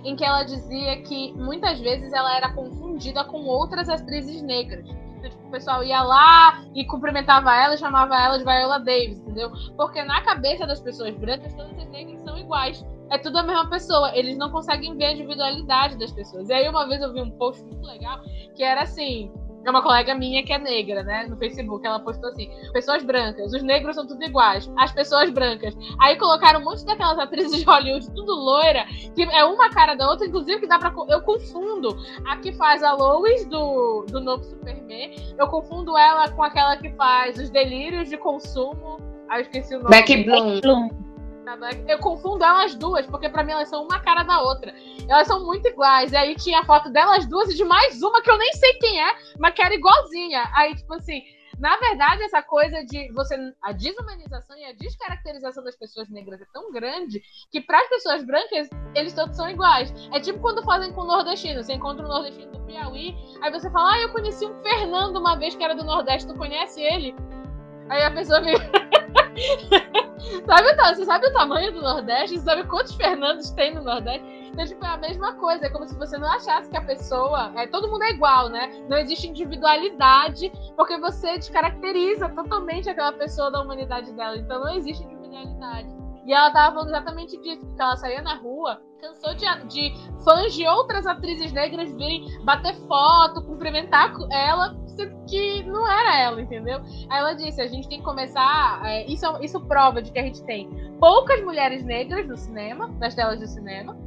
em 0.04 0.16
que 0.16 0.24
ela 0.24 0.44
dizia 0.44 1.02
que 1.02 1.34
muitas 1.34 1.80
vezes 1.80 2.14
ela 2.14 2.36
era 2.36 2.52
confundida 2.54 3.24
com 3.26 3.46
outras 3.46 3.90
atrizes 3.90 4.42
negras. 4.42 4.86
Então, 5.18 5.30
tipo, 5.30 5.48
o 5.48 5.52
pessoal 5.52 5.84
ia 5.84 6.02
lá 6.02 6.64
e 6.74 6.86
cumprimentava 6.86 7.56
ela 7.56 7.76
e 7.76 7.78
chamava 7.78 8.16
ela 8.16 8.38
de 8.38 8.44
Viola 8.44 8.80
Davis, 8.80 9.20
entendeu? 9.20 9.52
Porque 9.78 10.04
na 10.04 10.22
cabeça 10.22 10.68
das 10.68 10.82
pessoas 10.82 11.16
brancas, 11.16 11.54
todas 11.54 11.78
as 11.78 11.90
negras 11.90 12.22
são 12.22 12.38
iguais. 12.38 12.86
É 13.14 13.18
tudo 13.20 13.38
a 13.38 13.44
mesma 13.44 13.70
pessoa. 13.70 14.12
Eles 14.18 14.36
não 14.38 14.50
conseguem 14.50 14.98
ver 14.98 15.06
a 15.06 15.12
individualidade 15.14 15.98
das 16.00 16.12
pessoas. 16.12 16.50
E 16.50 16.54
aí, 16.54 16.68
uma 16.68 16.88
vez 16.88 17.00
eu 17.00 17.14
vi 17.14 17.22
um 17.22 17.30
post 17.30 17.64
muito 17.64 17.86
legal 17.86 18.20
que 18.56 18.64
era 18.64 18.82
assim: 18.82 19.32
é 19.64 19.70
uma 19.70 19.84
colega 19.84 20.16
minha 20.16 20.44
que 20.44 20.52
é 20.52 20.58
negra, 20.58 21.04
né? 21.04 21.28
No 21.30 21.38
Facebook, 21.38 21.86
ela 21.86 22.00
postou 22.00 22.32
assim: 22.32 22.50
pessoas 22.74 23.04
brancas, 23.04 23.54
os 23.54 23.62
negros 23.62 23.96
são 23.96 24.08
tudo 24.08 24.24
iguais, 24.24 24.68
as 24.80 24.92
pessoas 24.92 25.30
brancas. 25.30 25.76
Aí 26.02 26.18
colocaram 26.18 26.60
um 26.60 26.64
monte 26.64 26.84
daquelas 26.86 27.20
atrizes 27.20 27.60
de 27.60 27.64
Hollywood, 27.64 28.12
tudo 28.16 28.34
loira, 28.34 28.84
que 29.16 29.22
é 29.22 29.46
uma 29.46 29.70
cara 29.70 29.94
da 29.94 30.10
outra, 30.10 30.26
inclusive 30.26 30.62
que 30.62 30.68
dá 30.68 30.80
pra. 30.80 30.92
Eu 31.08 31.22
confundo 31.22 31.96
a 32.26 32.38
que 32.38 32.52
faz 32.54 32.82
a 32.82 32.94
Lois 32.94 33.46
do, 33.46 34.06
do 34.10 34.20
novo 34.20 34.44
Superman, 34.44 35.16
eu 35.38 35.48
confundo 35.48 35.96
ela 35.96 36.30
com 36.32 36.42
aquela 36.42 36.76
que 36.78 36.92
faz 36.94 37.38
os 37.38 37.52
delírios 37.52 38.10
de 38.10 38.18
consumo. 38.18 38.98
Ah, 39.30 39.38
eu 39.38 39.42
esqueci 39.44 39.76
o 39.76 39.84
nome. 39.84 39.90
Beck 39.90 40.24
Bloom. 40.62 41.13
Eu 41.88 42.00
confundo 42.00 42.44
elas 42.44 42.76
duas, 42.76 43.06
porque 43.06 43.30
para 43.30 43.44
mim 43.44 43.52
elas 43.52 43.70
são 43.70 43.84
uma 43.84 44.00
cara 44.00 44.24
da 44.24 44.42
outra. 44.42 44.74
Elas 45.08 45.28
são 45.28 45.46
muito 45.46 45.68
iguais. 45.68 46.12
E 46.12 46.16
aí 46.16 46.36
tinha 46.36 46.62
a 46.62 46.66
foto 46.66 46.90
delas 46.90 47.26
duas 47.26 47.50
e 47.50 47.56
de 47.56 47.64
mais 47.64 48.02
uma 48.02 48.22
que 48.22 48.32
eu 48.32 48.38
nem 48.38 48.54
sei 48.54 48.74
quem 48.76 49.02
é, 49.02 49.16
mas 49.38 49.54
que 49.54 49.62
era 49.62 49.74
igualzinha. 49.74 50.50
Aí, 50.56 50.76
tipo 50.76 50.94
assim, 50.94 51.22
na 51.60 51.78
verdade, 51.78 52.24
essa 52.24 52.42
coisa 52.42 52.84
de 52.84 53.12
você. 53.14 53.36
A 53.62 53.72
desumanização 53.72 54.58
e 54.58 54.66
a 54.66 54.74
descaracterização 54.74 55.64
das 55.64 55.76
pessoas 55.76 56.10
negras 56.10 56.42
é 56.42 56.46
tão 56.52 56.72
grande 56.72 57.22
que, 57.52 57.62
para 57.62 57.80
as 57.80 57.90
pessoas 57.90 58.24
brancas, 58.24 58.70
eles 58.96 59.14
todos 59.14 59.36
são 59.36 59.50
iguais. 59.50 59.94
É 60.12 60.20
tipo 60.20 60.40
quando 60.40 60.64
fazem 60.64 60.92
com 60.94 61.02
o 61.02 61.08
nordestino. 61.08 61.64
Você 61.64 61.74
encontra 61.74 62.06
o 62.06 62.10
nordestino 62.10 62.52
do 62.52 62.60
Piauí, 62.66 63.16
aí 63.42 63.52
você 63.52 63.70
fala, 63.70 63.94
ah, 63.94 64.02
eu 64.02 64.12
conheci 64.12 64.46
um 64.46 64.62
Fernando 64.64 65.18
uma 65.18 65.36
vez 65.36 65.56
que 65.56 65.64
era 65.64 65.76
do 65.76 65.84
Nordeste, 65.84 66.28
tu 66.28 66.38
conhece 66.38 66.82
ele? 66.82 67.16
Aí 67.90 68.04
a 68.04 68.12
pessoa 68.12 68.42
me. 68.42 68.54
sabe, 70.46 70.96
você 70.96 71.06
sabe 71.06 71.28
o 71.28 71.34
tamanho 71.34 71.74
do 71.74 71.82
Nordeste? 71.82 72.38
Você 72.38 72.46
sabe 72.46 72.64
quantos 72.66 72.96
Fernandos 72.96 73.52
tem 73.52 73.74
no 73.74 73.84
Nordeste? 73.84 74.26
Então, 74.52 74.66
tipo, 74.66 74.86
é 74.86 74.90
a 74.90 74.98
mesma 74.98 75.34
coisa. 75.34 75.66
É 75.66 75.70
como 75.70 75.88
se 75.88 75.96
você 75.96 76.18
não 76.18 76.28
achasse 76.28 76.70
que 76.70 76.78
a 76.78 76.82
pessoa. 76.82 77.52
É, 77.56 77.68
todo 77.68 77.90
mundo 77.90 78.04
é 78.04 78.12
igual, 78.12 78.50
né? 78.50 78.70
Não 78.88 78.98
existe 78.98 79.28
individualidade, 79.28 80.52
porque 80.76 80.98
você 80.98 81.38
descaracteriza 81.38 82.30
totalmente 82.30 82.90
aquela 82.90 83.14
pessoa 83.14 83.52
da 83.52 83.62
humanidade 83.62 84.12
dela. 84.14 84.38
Então 84.38 84.60
não 84.60 84.76
existe 84.76 85.04
individualidade. 85.04 86.04
E 86.26 86.34
ela 86.34 86.52
tava 86.52 86.76
falando 86.76 86.90
exatamente 86.90 87.38
disso, 87.42 87.66
porque 87.66 87.82
ela 87.82 87.98
saía 87.98 88.22
na 88.22 88.36
rua, 88.36 88.82
cansou 89.02 89.34
de, 89.36 89.46
de 89.68 89.94
fãs 90.24 90.54
de 90.54 90.66
outras 90.66 91.06
atrizes 91.06 91.52
negras 91.52 91.92
virem 91.92 92.26
bater 92.46 92.74
foto, 92.88 93.44
cumprimentar 93.44 94.14
ela, 94.32 94.74
que 95.28 95.64
não 95.64 95.90
era 95.90 96.20
ela, 96.20 96.42
entendeu? 96.42 96.82
Aí 97.10 97.20
ela 97.20 97.34
disse: 97.34 97.62
a 97.62 97.68
gente 97.68 97.88
tem 97.88 98.00
que 98.00 98.04
começar. 98.04 98.82
É, 98.86 99.06
isso, 99.06 99.26
isso 99.42 99.60
prova 99.62 100.02
de 100.02 100.12
que 100.12 100.20
a 100.20 100.24
gente 100.24 100.44
tem 100.44 100.70
poucas 101.00 101.42
mulheres 101.44 101.84
negras 101.84 102.28
no 102.28 102.38
cinema, 102.38 102.88
nas 103.00 103.16
telas 103.16 103.40
do 103.40 103.48
cinema, 103.48 103.98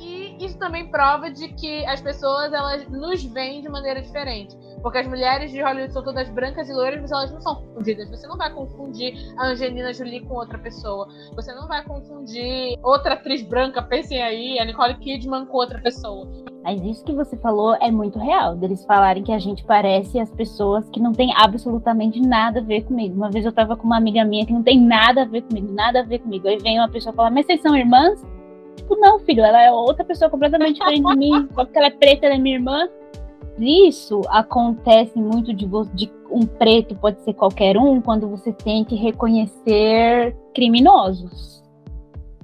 e 0.00 0.36
isso 0.44 0.58
também 0.58 0.88
prova 0.88 1.30
de 1.30 1.48
que 1.48 1.84
as 1.86 2.00
pessoas 2.00 2.52
elas 2.52 2.86
nos 2.88 3.24
veem 3.24 3.62
de 3.62 3.68
maneira 3.68 4.02
diferente. 4.02 4.56
Porque 4.86 4.98
as 4.98 5.08
mulheres 5.08 5.50
de 5.50 5.60
Hollywood 5.60 5.92
são 5.92 6.04
todas 6.04 6.30
brancas 6.30 6.68
e 6.68 6.72
loiras, 6.72 7.00
mas 7.00 7.10
elas 7.10 7.32
não 7.32 7.40
são 7.40 7.56
confundidas. 7.56 8.08
Você 8.08 8.24
não 8.28 8.36
vai 8.36 8.52
confundir 8.52 9.16
a 9.36 9.48
Angelina 9.48 9.92
Jolie 9.92 10.20
com 10.20 10.34
outra 10.34 10.56
pessoa. 10.58 11.08
Você 11.34 11.52
não 11.52 11.66
vai 11.66 11.82
confundir 11.82 12.78
outra 12.84 13.14
atriz 13.14 13.42
branca, 13.42 13.82
pensem 13.82 14.22
aí, 14.22 14.60
a 14.60 14.64
Nicole 14.64 14.94
Kidman 14.94 15.44
com 15.46 15.56
outra 15.56 15.80
pessoa. 15.80 16.28
Mas 16.62 16.80
isso 16.82 17.04
que 17.04 17.12
você 17.12 17.36
falou 17.38 17.74
é 17.80 17.90
muito 17.90 18.16
real, 18.20 18.54
deles 18.54 18.84
falarem 18.84 19.24
que 19.24 19.32
a 19.32 19.40
gente 19.40 19.64
parece 19.64 20.20
as 20.20 20.30
pessoas 20.30 20.88
que 20.90 21.00
não 21.00 21.10
tem 21.10 21.34
absolutamente 21.36 22.20
nada 22.20 22.60
a 22.60 22.62
ver 22.62 22.84
comigo. 22.84 23.16
Uma 23.16 23.28
vez 23.28 23.44
eu 23.44 23.50
tava 23.50 23.76
com 23.76 23.88
uma 23.88 23.96
amiga 23.96 24.24
minha 24.24 24.46
que 24.46 24.52
não 24.52 24.62
tem 24.62 24.80
nada 24.80 25.22
a 25.22 25.24
ver 25.24 25.42
comigo, 25.42 25.72
nada 25.72 25.98
a 25.98 26.04
ver 26.04 26.20
comigo. 26.20 26.46
Aí 26.46 26.58
vem 26.58 26.78
uma 26.78 26.88
pessoa 26.88 27.12
falar, 27.12 27.32
mas 27.32 27.44
vocês 27.44 27.60
são 27.60 27.74
irmãs? 27.74 28.24
Tipo, 28.76 28.94
não, 29.00 29.18
filho, 29.18 29.42
ela 29.42 29.60
é 29.60 29.72
outra 29.72 30.04
pessoa 30.04 30.30
completamente 30.30 30.74
diferente 30.74 31.08
de 31.08 31.16
mim. 31.16 31.48
Só 31.54 31.64
porque 31.64 31.76
ela 31.76 31.88
é 31.88 31.90
preta, 31.90 32.26
ela 32.26 32.36
é 32.36 32.38
minha 32.38 32.54
irmã. 32.54 32.88
Isso 33.58 34.20
acontece 34.28 35.18
muito 35.18 35.54
de, 35.54 35.66
de 35.94 36.10
um 36.30 36.44
preto 36.44 36.94
pode 36.96 37.22
ser 37.22 37.34
qualquer 37.34 37.78
um 37.78 38.00
quando 38.00 38.28
você 38.28 38.52
tem 38.52 38.84
que 38.84 38.94
reconhecer 38.94 40.36
criminosos. 40.54 41.62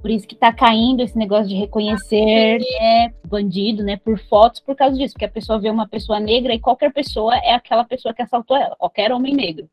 Por 0.00 0.10
isso 0.10 0.26
que 0.26 0.34
tá 0.34 0.52
caindo 0.52 1.00
esse 1.00 1.16
negócio 1.16 1.48
de 1.48 1.54
reconhecer 1.54 2.58
né, 2.58 3.14
bandido, 3.28 3.84
né, 3.84 3.96
por 3.96 4.18
fotos, 4.18 4.60
por 4.60 4.74
causa 4.74 4.96
disso, 4.96 5.14
porque 5.14 5.26
a 5.26 5.30
pessoa 5.30 5.60
vê 5.60 5.70
uma 5.70 5.86
pessoa 5.86 6.18
negra 6.18 6.52
e 6.54 6.58
qualquer 6.58 6.92
pessoa 6.92 7.36
é 7.36 7.52
aquela 7.52 7.84
pessoa 7.84 8.12
que 8.12 8.22
assaltou 8.22 8.56
ela, 8.56 8.74
qualquer 8.76 9.12
homem 9.12 9.32
negro, 9.32 9.68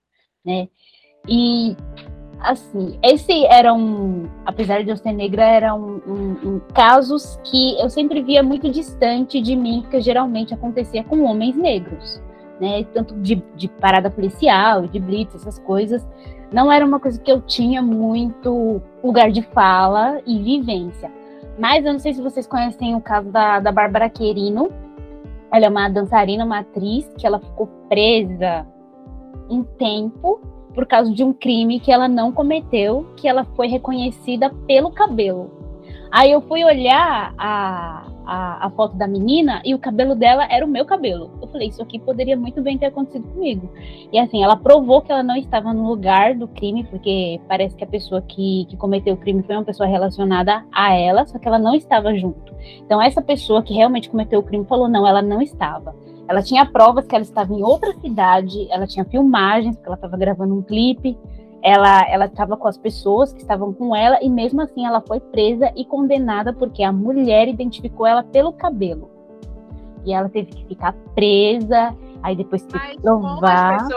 né? 0.45 0.67
E 1.27 1.75
assim, 2.41 2.97
esse 3.03 3.45
era 3.45 3.73
um, 3.73 4.27
apesar 4.45 4.83
de 4.83 4.89
eu 4.89 4.97
ser 4.97 5.11
negra, 5.11 5.43
eram 5.43 5.79
um, 5.79 6.11
um, 6.11 6.49
um, 6.49 6.61
casos 6.73 7.39
que 7.43 7.79
eu 7.79 7.89
sempre 7.89 8.21
via 8.21 8.41
muito 8.41 8.69
distante 8.69 9.41
de 9.41 9.55
mim, 9.55 9.81
porque 9.81 10.01
geralmente 10.01 10.53
acontecia 10.53 11.03
com 11.03 11.23
homens 11.23 11.55
negros, 11.55 12.21
né? 12.59 12.83
Tanto 12.93 13.15
de, 13.15 13.43
de 13.55 13.67
parada 13.67 14.09
policial, 14.09 14.87
de 14.87 14.99
blitz, 14.99 15.35
essas 15.35 15.59
coisas, 15.59 16.07
não 16.51 16.71
era 16.71 16.85
uma 16.85 16.99
coisa 16.99 17.19
que 17.19 17.31
eu 17.31 17.41
tinha 17.41 17.81
muito 17.81 18.81
lugar 19.03 19.31
de 19.31 19.41
fala 19.41 20.21
e 20.25 20.41
vivência. 20.41 21.11
Mas 21.57 21.85
eu 21.85 21.91
não 21.91 21.99
sei 21.99 22.13
se 22.13 22.21
vocês 22.21 22.47
conhecem 22.47 22.95
o 22.95 23.01
caso 23.01 23.29
da, 23.29 23.59
da 23.59 23.71
Bárbara 23.71 24.09
Querino. 24.09 24.71
Ela 25.51 25.65
é 25.65 25.69
uma 25.69 25.89
dançarina, 25.89 26.45
uma 26.45 26.59
atriz, 26.59 27.11
que 27.17 27.27
ela 27.27 27.39
ficou 27.39 27.67
presa 27.89 28.65
um 29.49 29.63
tempo 29.63 30.39
por 30.79 30.85
causa 30.85 31.13
de 31.13 31.21
um 31.25 31.33
crime 31.33 31.77
que 31.77 31.91
ela 31.91 32.07
não 32.07 32.31
cometeu, 32.31 33.05
que 33.17 33.27
ela 33.27 33.43
foi 33.43 33.67
reconhecida 33.67 34.49
pelo 34.65 34.89
cabelo. 34.89 35.51
Aí 36.09 36.31
eu 36.31 36.39
fui 36.39 36.63
olhar 36.63 37.33
a, 37.37 38.07
a, 38.25 38.65
a, 38.65 38.69
foto 38.69 38.95
da 38.95 39.05
menina 39.05 39.61
e 39.65 39.75
o 39.75 39.77
cabelo 39.77 40.15
dela 40.15 40.47
era 40.49 40.65
o 40.65 40.69
meu 40.69 40.85
cabelo. 40.85 41.31
Eu 41.41 41.49
falei, 41.49 41.67
isso 41.67 41.81
aqui 41.81 41.99
poderia 41.99 42.37
muito 42.37 42.61
bem 42.61 42.77
ter 42.77 42.85
acontecido 42.85 43.27
comigo. 43.27 43.69
E 44.09 44.17
assim, 44.17 44.41
ela 44.41 44.55
provou 44.55 45.01
que 45.01 45.11
ela 45.11 45.21
não 45.21 45.35
estava 45.35 45.73
no 45.73 45.85
lugar 45.85 46.33
do 46.33 46.47
crime, 46.47 46.85
porque 46.85 47.41
parece 47.45 47.75
que 47.75 47.83
a 47.83 47.87
pessoa 47.87 48.21
que, 48.21 48.65
que 48.69 48.77
cometeu 48.77 49.15
o 49.15 49.17
crime 49.17 49.43
foi 49.43 49.57
uma 49.57 49.65
pessoa 49.65 49.85
relacionada 49.85 50.63
a 50.71 50.93
ela, 50.93 51.25
só 51.25 51.37
que 51.37 51.45
ela 51.45 51.59
não 51.59 51.75
estava 51.75 52.15
junto. 52.15 52.55
Então, 52.85 53.01
essa 53.01 53.21
pessoa 53.21 53.61
que 53.61 53.73
realmente 53.73 54.09
cometeu 54.09 54.39
o 54.39 54.43
crime 54.43 54.63
falou: 54.63 54.87
não, 54.87 55.05
ela 55.05 55.21
não 55.21 55.41
estava. 55.41 55.93
Ela 56.29 56.43
tinha 56.43 56.63
provas 56.63 57.07
que 57.07 57.15
ela 57.15 57.23
estava 57.23 57.51
em 57.51 57.63
outra 57.63 57.91
cidade, 57.99 58.67
ela 58.69 58.85
tinha 58.85 59.03
filmagens, 59.03 59.75
porque 59.75 59.87
ela 59.87 59.95
estava 59.95 60.15
gravando 60.15 60.55
um 60.55 60.61
clipe, 60.61 61.17
ela 61.63 62.07
ela 62.07 62.25
estava 62.25 62.55
com 62.55 62.67
as 62.67 62.77
pessoas 62.77 63.33
que 63.33 63.41
estavam 63.41 63.73
com 63.73 63.95
ela 63.95 64.19
e 64.21 64.29
mesmo 64.29 64.61
assim 64.61 64.85
ela 64.85 65.01
foi 65.01 65.19
presa 65.19 65.71
e 65.75 65.83
condenada 65.83 66.53
porque 66.53 66.83
a 66.83 66.93
mulher 66.93 67.47
identificou 67.47 68.05
ela 68.05 68.23
pelo 68.23 68.53
cabelo. 68.53 69.09
E 70.05 70.13
ela 70.13 70.29
teve 70.29 70.51
que 70.51 70.65
ficar 70.67 70.93
presa, 71.15 71.97
aí 72.21 72.35
depois 72.35 72.61
teve 72.61 72.95
que 72.95 73.01
provar. 73.01 73.87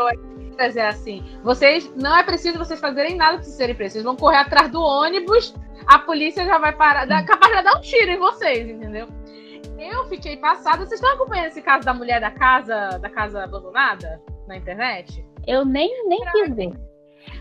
Mas 0.58 0.76
é 0.76 0.88
assim, 0.88 1.22
vocês 1.42 1.92
não 1.96 2.16
é 2.16 2.22
preciso 2.22 2.58
vocês 2.58 2.80
fazerem 2.80 3.14
nada 3.14 3.38
para 3.38 3.44
serem 3.44 3.74
presos. 3.74 3.94
Vocês 3.94 4.04
vão 4.04 4.16
correr 4.16 4.38
atrás 4.38 4.70
do 4.70 4.80
ônibus, 4.80 5.54
a 5.86 5.98
polícia 5.98 6.46
já 6.46 6.58
vai 6.58 6.72
parar, 6.72 7.06
capaz 7.24 7.56
de 7.56 7.62
dar 7.62 7.76
um 7.76 7.80
tiro 7.80 8.10
em 8.10 8.18
vocês, 8.18 8.68
entendeu? 8.68 9.06
Eu 9.82 10.06
fiquei 10.08 10.36
passada. 10.36 10.78
Vocês 10.78 11.00
estão 11.00 11.12
acompanhando 11.14 11.46
esse 11.46 11.62
caso 11.62 11.84
da 11.84 11.92
mulher 11.92 12.20
da 12.20 12.30
casa, 12.30 12.98
da 12.98 13.10
casa 13.10 13.42
abandonada 13.42 14.22
na 14.46 14.56
internet? 14.56 15.26
Eu 15.46 15.64
nem, 15.64 16.08
nem 16.08 16.20
pra, 16.20 16.32
quis 16.32 16.54
ver. 16.54 16.72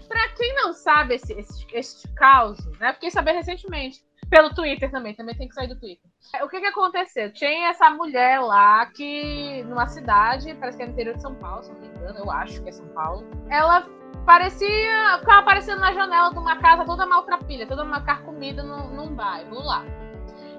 Pra 0.08 0.30
quem 0.30 0.56
não 0.56 0.74
sabe 0.74 1.16
esse, 1.16 1.34
esse, 1.34 1.66
esse 1.72 2.08
caso, 2.16 2.72
né? 2.80 2.94
Fiquei 2.94 3.12
sabendo 3.12 3.38
recentemente. 3.38 4.04
Pelo 4.30 4.54
Twitter 4.54 4.90
também, 4.90 5.14
também 5.14 5.36
tem 5.36 5.48
que 5.48 5.54
sair 5.54 5.68
do 5.68 5.78
Twitter. 5.78 6.10
O 6.42 6.48
que 6.48 6.62
que 6.62 6.68
aconteceu? 6.68 7.34
Tinha 7.34 7.70
essa 7.70 7.90
mulher 7.90 8.40
lá 8.40 8.86
que, 8.86 9.62
numa 9.64 9.88
cidade, 9.88 10.56
parece 10.56 10.78
que 10.78 10.84
é 10.84 10.86
no 10.86 10.94
interior 10.94 11.16
de 11.16 11.22
São 11.22 11.36
Paulo, 11.36 11.64
se 11.64 11.72
não 11.74 11.82
me 11.82 11.88
engano, 11.88 12.20
eu 12.20 12.32
acho 12.32 12.64
que 12.64 12.70
é 12.70 12.72
São 12.72 12.88
Paulo. 12.90 13.28
Ela 13.50 13.86
parecia. 14.26 15.18
ficava 15.20 15.40
aparecendo 15.40 15.80
na 15.80 15.92
janela 15.92 16.32
de 16.32 16.40
uma 16.40 16.56
casa 16.58 16.86
toda 16.86 17.06
maltrapilha, 17.06 17.68
toda 17.68 17.84
uma 17.84 18.02
carcomida 18.02 18.64
num, 18.64 18.96
num 18.96 19.14
bairro 19.14 19.60
lá. 19.60 19.84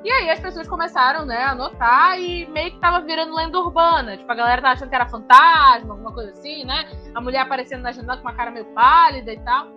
E 0.04 0.10
aí 0.10 0.30
as 0.30 0.40
pessoas 0.40 0.68
começaram, 0.68 1.24
né, 1.24 1.44
a 1.44 1.54
notar 1.54 2.18
e 2.20 2.46
meio 2.46 2.72
que 2.72 2.80
tava 2.80 3.00
virando 3.00 3.34
lenda 3.34 3.58
urbana. 3.58 4.16
Tipo, 4.16 4.32
a 4.32 4.34
galera 4.34 4.60
tava 4.60 4.74
achando 4.74 4.88
que 4.88 4.94
era 4.94 5.08
fantasma, 5.08 5.94
alguma 5.94 6.12
coisa 6.12 6.32
assim, 6.32 6.64
né? 6.64 6.84
A 7.14 7.20
mulher 7.20 7.40
aparecendo 7.40 7.82
na 7.82 7.92
janela 7.92 8.16
com 8.16 8.22
uma 8.22 8.34
cara 8.34 8.50
meio 8.50 8.66
pálida 8.74 9.32
e 9.32 9.40
tal. 9.40 9.68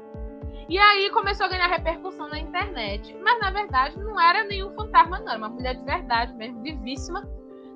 E 0.68 0.80
aí 0.80 1.12
começou 1.12 1.46
a 1.46 1.50
ganhar 1.50 1.68
repercussão 1.68 2.28
na 2.28 2.40
internet. 2.40 3.16
Mas 3.24 3.40
na 3.40 3.52
verdade 3.52 4.00
não 4.00 4.20
era 4.20 4.44
nenhum 4.44 4.74
fantasma, 4.74 5.20
não. 5.20 5.30
Era 5.30 5.38
uma 5.38 5.50
mulher 5.50 5.76
de 5.76 5.86
verdade 5.86 6.34
mesmo, 6.34 6.62
vivíssima. 6.64 7.28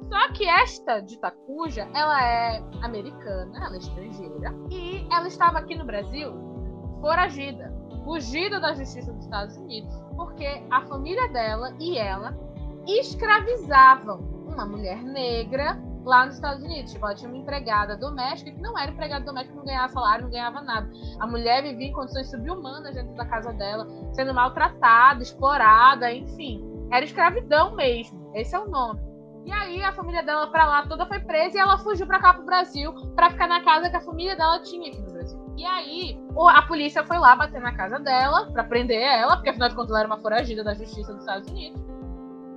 Só 0.10 0.34
que 0.34 0.48
esta 0.48 1.02
de 1.02 1.20
Takuja, 1.20 1.88
ela 1.94 2.24
é 2.24 2.64
americana, 2.82 3.64
ela 3.64 3.76
é 3.76 3.78
estrangeira. 3.78 4.56
E 4.72 5.08
ela 5.12 5.28
estava 5.28 5.60
aqui 5.60 5.76
no 5.76 5.86
Brasil 5.86 6.34
foragida. 7.00 7.79
Fugida 8.04 8.60
da 8.60 8.74
justiça 8.74 9.12
dos 9.12 9.26
Estados 9.26 9.58
Unidos 9.58 9.94
porque 10.20 10.62
a 10.70 10.82
família 10.82 11.30
dela 11.30 11.74
e 11.80 11.98
ela 11.98 12.38
escravizavam 12.86 14.20
uma 14.46 14.66
mulher 14.66 15.02
negra 15.02 15.82
lá 16.04 16.26
nos 16.26 16.36
Estados 16.36 16.62
Unidos. 16.64 16.92
Tipo, 16.92 17.06
ela 17.06 17.16
tinha 17.16 17.30
uma 17.30 17.38
empregada 17.38 17.96
doméstica 17.96 18.52
que 18.52 18.62
não 18.62 18.78
era 18.78 18.92
empregada 18.92 19.24
doméstica, 19.24 19.56
não 19.56 19.66
ganhava 19.66 19.94
salário, 19.94 20.24
não 20.26 20.32
ganhava 20.32 20.62
nada. 20.62 20.90
A 21.20 21.28
mulher 21.28 21.64
vivia 21.64 21.88
em 21.88 21.94
condições 21.94 22.30
subhumanas 22.30 22.94
dentro 22.96 23.16
da 23.16 23.26
casa 23.26 23.54
dela, 23.54 23.88
sendo 24.12 24.34
maltratada, 24.34 25.24
explorada, 25.24 26.12
enfim. 26.12 26.66
Era 26.92 27.06
escravidão 27.06 27.76
mesmo. 27.76 28.32
Esse 28.36 28.56
é 28.56 28.60
o 28.60 28.70
nome. 28.70 29.00
E 29.46 29.52
aí 29.54 29.82
a 29.82 29.94
família 29.94 30.22
dela 30.22 30.48
para 30.48 30.66
lá 30.66 30.86
toda 30.86 31.06
foi 31.06 31.20
presa 31.22 31.58
e 31.58 31.60
ela 31.62 31.78
fugiu 31.78 32.06
para 32.06 32.20
cá 32.20 32.34
pro 32.34 32.46
Brasil 32.46 32.94
para 33.16 33.30
ficar 33.30 33.48
na 33.48 33.64
casa 33.64 33.90
que 33.90 33.96
a 33.96 34.02
família 34.02 34.36
dela 34.36 34.62
tinha 34.62 34.92
Brasil. 34.92 35.09
E 35.60 35.65
aí, 35.65 36.17
a 36.56 36.62
polícia 36.62 37.04
foi 37.04 37.17
lá 37.17 37.36
bater 37.36 37.60
na 37.60 37.76
casa 37.76 38.00
dela 38.00 38.50
para 38.50 38.63
prender 38.63 39.02
ela, 39.02 39.36
porque 39.36 39.50
afinal 39.50 39.67
de 39.67 39.76
contas 39.76 39.89
ela 39.89 40.00
era 40.00 40.08
uma 40.08 40.17
foragida 40.17 40.63
da 40.63 40.74
justiça 40.74 41.12
dos 41.12 41.19
Estados 41.19 41.50
Unidos. 41.50 41.84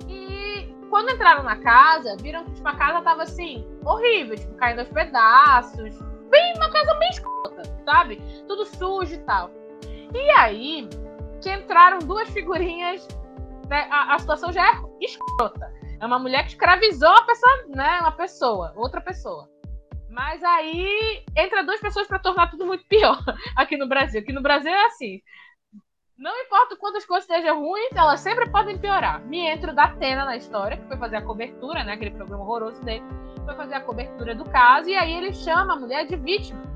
E 0.07 0.73
quando 0.89 1.11
entraram 1.11 1.43
na 1.43 1.57
casa, 1.57 2.15
viram 2.21 2.45
que 2.45 2.53
tipo, 2.53 2.65
a 2.65 2.73
casa 2.77 3.01
tava 3.01 3.23
assim, 3.23 3.67
horrível, 3.83 4.37
tipo, 4.37 4.55
caindo 4.55 4.79
aos 4.79 4.87
pedaços. 4.87 5.99
Bem, 6.29 6.53
uma 6.55 6.71
casa 6.71 6.93
bem 6.93 7.09
escrota, 7.09 7.63
sabe? 7.83 8.23
Tudo 8.47 8.63
sujo 8.67 9.13
e 9.13 9.17
tal. 9.25 9.51
E 10.13 10.29
aí, 10.39 10.87
que 11.41 11.51
entraram 11.51 11.99
duas 11.99 12.29
figurinhas, 12.29 13.05
né? 13.67 13.85
a, 13.91 14.15
a 14.15 14.19
situação 14.19 14.49
já 14.53 14.65
é 14.65 14.81
escrota. 15.01 15.73
É 15.99 16.05
uma 16.05 16.19
mulher 16.19 16.43
que 16.43 16.51
escravizou 16.51 17.09
uma 17.09 17.25
pessoa, 17.25 17.65
né? 17.67 17.99
Uma 17.99 18.13
pessoa, 18.13 18.73
outra 18.77 19.01
pessoa. 19.01 19.49
Mas 20.13 20.43
aí 20.43 21.25
entra 21.35 21.63
duas 21.63 21.81
pessoas 21.81 22.07
para 22.07 22.19
tornar 22.19 22.51
tudo 22.51 22.67
muito 22.67 22.85
pior 22.85 23.17
aqui 23.57 23.75
no 23.75 23.87
Brasil. 23.87 24.21
Aqui 24.21 24.31
no 24.31 24.43
Brasil 24.43 24.71
é 24.71 24.85
assim. 24.85 25.19
Não 26.15 26.39
importa 26.41 26.77
quantas 26.77 27.03
coisas 27.03 27.27
estejam 27.27 27.59
ruins, 27.59 27.95
elas 27.95 28.19
sempre 28.19 28.47
podem 28.49 28.77
piorar. 28.77 29.25
Me 29.25 29.39
entra 29.39 29.73
da 29.73 29.85
Atena 29.85 30.23
na 30.23 30.37
história, 30.37 30.77
que 30.77 30.87
foi 30.87 30.97
fazer 30.97 31.15
a 31.15 31.21
cobertura, 31.23 31.83
né? 31.83 31.93
Aquele 31.93 32.11
programa 32.11 32.43
horroroso 32.43 32.79
dele. 32.83 33.03
Foi 33.43 33.55
fazer 33.55 33.73
a 33.73 33.81
cobertura 33.81 34.35
do 34.35 34.45
caso, 34.45 34.87
e 34.87 34.95
aí 34.95 35.11
ele 35.11 35.33
chama 35.33 35.73
a 35.73 35.79
mulher 35.79 36.05
de 36.05 36.15
vítima 36.15 36.72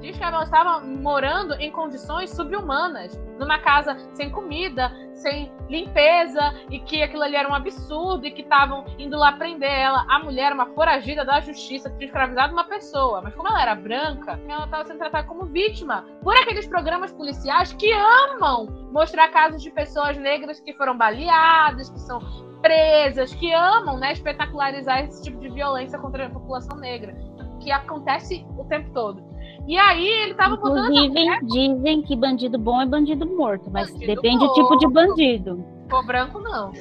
diz 0.00 0.16
que 0.16 0.22
ela 0.22 0.42
estava 0.42 0.80
morando 0.80 1.54
em 1.54 1.70
condições 1.70 2.30
subhumanas, 2.30 3.18
numa 3.38 3.58
casa 3.58 3.96
sem 4.14 4.30
comida, 4.30 4.90
sem 5.14 5.52
limpeza, 5.68 6.54
e 6.70 6.78
que 6.80 7.02
aquilo 7.02 7.22
ali 7.22 7.36
era 7.36 7.48
um 7.48 7.54
absurdo, 7.54 8.26
e 8.26 8.30
que 8.30 8.42
estavam 8.42 8.84
indo 8.98 9.16
lá 9.16 9.32
prender 9.32 9.70
ela. 9.70 10.04
A 10.08 10.18
mulher 10.18 10.52
uma 10.52 10.66
foragida 10.66 11.24
da 11.24 11.40
justiça, 11.40 11.90
tinha 11.90 12.06
escravizado 12.06 12.52
uma 12.52 12.64
pessoa, 12.64 13.20
mas 13.22 13.34
como 13.34 13.48
ela 13.48 13.62
era 13.62 13.74
branca, 13.74 14.40
ela 14.48 14.64
estava 14.64 14.84
sendo 14.84 14.98
tratada 14.98 15.26
como 15.26 15.44
vítima 15.46 16.04
por 16.22 16.34
aqueles 16.36 16.66
programas 16.66 17.12
policiais 17.12 17.72
que 17.74 17.92
amam 17.92 18.66
mostrar 18.92 19.28
casos 19.28 19.62
de 19.62 19.70
pessoas 19.70 20.16
negras 20.16 20.60
que 20.60 20.72
foram 20.74 20.96
baleadas, 20.96 21.90
que 21.90 22.00
são 22.00 22.20
presas, 22.60 23.34
que 23.34 23.52
amam 23.52 23.98
né, 23.98 24.12
espetacularizar 24.12 25.04
esse 25.04 25.22
tipo 25.22 25.38
de 25.38 25.48
violência 25.50 25.98
contra 25.98 26.26
a 26.26 26.30
população 26.30 26.78
negra, 26.78 27.16
que 27.60 27.70
acontece 27.70 28.46
o 28.56 28.64
tempo 28.64 28.90
todo. 28.92 29.29
E 29.70 29.78
aí 29.78 30.04
ele 30.04 30.34
tava 30.34 30.56
botando 30.56 30.92
Inclusive, 30.92 31.08
mulher 31.10 31.40
dizem 31.44 32.02
que 32.02 32.16
bandido 32.16 32.58
bom 32.58 32.82
é 32.82 32.86
bandido 32.86 33.24
morto, 33.24 33.70
mas 33.70 33.88
Bandido 33.92 34.14
depende 34.16 34.44
do 34.44 34.52
tipo 34.52 34.76
de 34.76 34.86
morto. 34.88 34.94
bandido. 34.94 35.64
cor 35.88 36.04
branco, 36.04 36.40
não. 36.40 36.72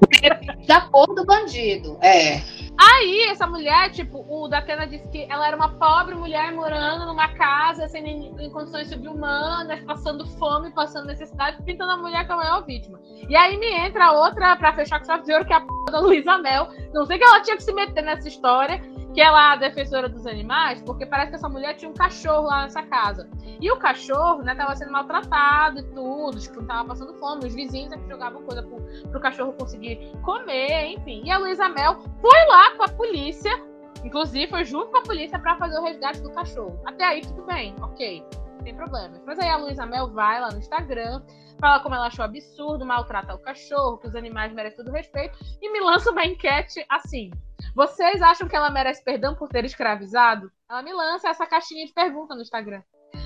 Da 0.65 0.81
cor 0.81 1.05
do 1.13 1.23
bandido. 1.23 1.99
É. 2.01 2.41
Aí, 2.81 3.27
essa 3.29 3.45
mulher, 3.45 3.91
tipo, 3.91 4.25
o 4.27 4.47
Datena 4.47 4.87
disse 4.87 5.07
que 5.09 5.27
ela 5.29 5.45
era 5.45 5.55
uma 5.55 5.69
pobre 5.69 6.15
mulher 6.15 6.51
morando 6.51 7.05
numa 7.05 7.27
casa 7.27 7.87
sem 7.89 8.01
nem, 8.01 8.33
em 8.39 8.49
condições 8.49 8.87
subhumanas, 8.87 9.83
passando 9.83 10.25
fome, 10.39 10.71
passando 10.71 11.05
necessidade, 11.05 11.61
pintando 11.61 11.91
a 11.91 11.97
mulher 11.97 12.25
como 12.25 12.41
a 12.41 12.43
maior 12.45 12.65
vítima. 12.65 12.99
E 13.29 13.35
aí 13.35 13.55
me 13.57 13.71
entra 13.71 14.13
outra 14.13 14.55
pra 14.55 14.73
fechar 14.73 14.97
com 14.97 15.05
chave 15.05 15.25
de 15.25 15.33
ouro, 15.33 15.45
que 15.45 15.53
é 15.53 15.57
a 15.57 15.61
p 15.61 15.67
da 15.91 15.99
Luísa 15.99 16.39
Mel. 16.39 16.69
Não 16.91 17.05
sei 17.05 17.19
que 17.19 17.23
ela 17.23 17.39
tinha 17.41 17.55
que 17.55 17.63
se 17.63 17.71
meter 17.71 18.01
nessa 18.01 18.27
história, 18.27 18.81
que 19.19 19.23
ela 19.23 19.49
é 19.49 19.51
a 19.51 19.55
defensora 19.57 20.07
dos 20.07 20.25
animais, 20.25 20.81
porque 20.81 21.05
parece 21.05 21.31
que 21.31 21.35
essa 21.35 21.49
mulher 21.49 21.75
tinha 21.75 21.91
um 21.91 21.93
cachorro 21.93 22.43
lá 22.43 22.61
nessa 22.61 22.81
casa. 22.83 23.29
E 23.59 23.69
o 23.69 23.77
cachorro, 23.77 24.41
né, 24.43 24.55
tava 24.55 24.73
sendo 24.77 24.93
maltratado 24.93 25.79
e 25.79 25.83
tudo, 25.91 26.39
tipo, 26.39 26.63
tava 26.63 26.87
passando 26.87 27.13
fome, 27.15 27.45
os 27.45 27.53
vizinhos 27.53 27.91
é 27.91 27.97
que 27.97 28.07
jogavam 28.07 28.41
coisa 28.43 28.63
pro, 28.63 28.77
pro 29.09 29.19
cachorro 29.19 29.51
conseguir 29.59 30.09
comer, 30.23 30.93
enfim. 30.93 31.21
E 31.25 31.31
a 31.31 31.37
Luísa 31.37 31.67
Mel 31.67 31.99
foi 32.21 32.45
lá 32.47 32.77
com 32.77 32.83
a 32.83 32.87
polícia, 32.87 33.51
inclusive 34.05 34.47
foi 34.47 34.63
junto 34.63 34.89
com 34.89 34.99
a 34.99 35.03
polícia 35.03 35.37
pra 35.37 35.57
fazer 35.57 35.77
o 35.79 35.83
resgate 35.83 36.21
do 36.21 36.31
cachorro. 36.31 36.81
Até 36.85 37.03
aí 37.03 37.19
tudo 37.19 37.43
bem, 37.43 37.75
ok, 37.81 38.23
não 38.55 38.63
tem 38.63 38.73
problema. 38.73 39.21
Mas 39.25 39.37
aí 39.37 39.49
a 39.49 39.57
Luísa 39.57 39.85
Mel 39.85 40.13
vai 40.13 40.39
lá 40.39 40.49
no 40.49 40.59
Instagram, 40.59 41.21
fala 41.59 41.81
como 41.81 41.93
ela 41.93 42.07
achou 42.07 42.23
absurdo 42.23 42.85
maltratar 42.85 43.35
o 43.35 43.39
cachorro, 43.39 43.97
que 43.97 44.07
os 44.07 44.15
animais 44.15 44.53
merecem 44.53 44.77
todo 44.77 44.95
respeito, 44.95 45.37
e 45.61 45.69
me 45.73 45.81
lança 45.81 46.09
uma 46.09 46.25
enquete 46.25 46.85
assim. 46.87 47.31
Vocês 47.75 48.21
acham 48.21 48.47
que 48.47 48.55
ela 48.55 48.69
merece 48.69 49.03
perdão 49.03 49.35
por 49.35 49.49
ter 49.49 49.63
escravizado? 49.65 50.51
Ela 50.69 50.81
me 50.81 50.93
lança 50.93 51.29
essa 51.29 51.45
caixinha 51.45 51.85
de 51.85 51.93
pergunta 51.93 52.35
no 52.35 52.41
Instagram. 52.41 52.81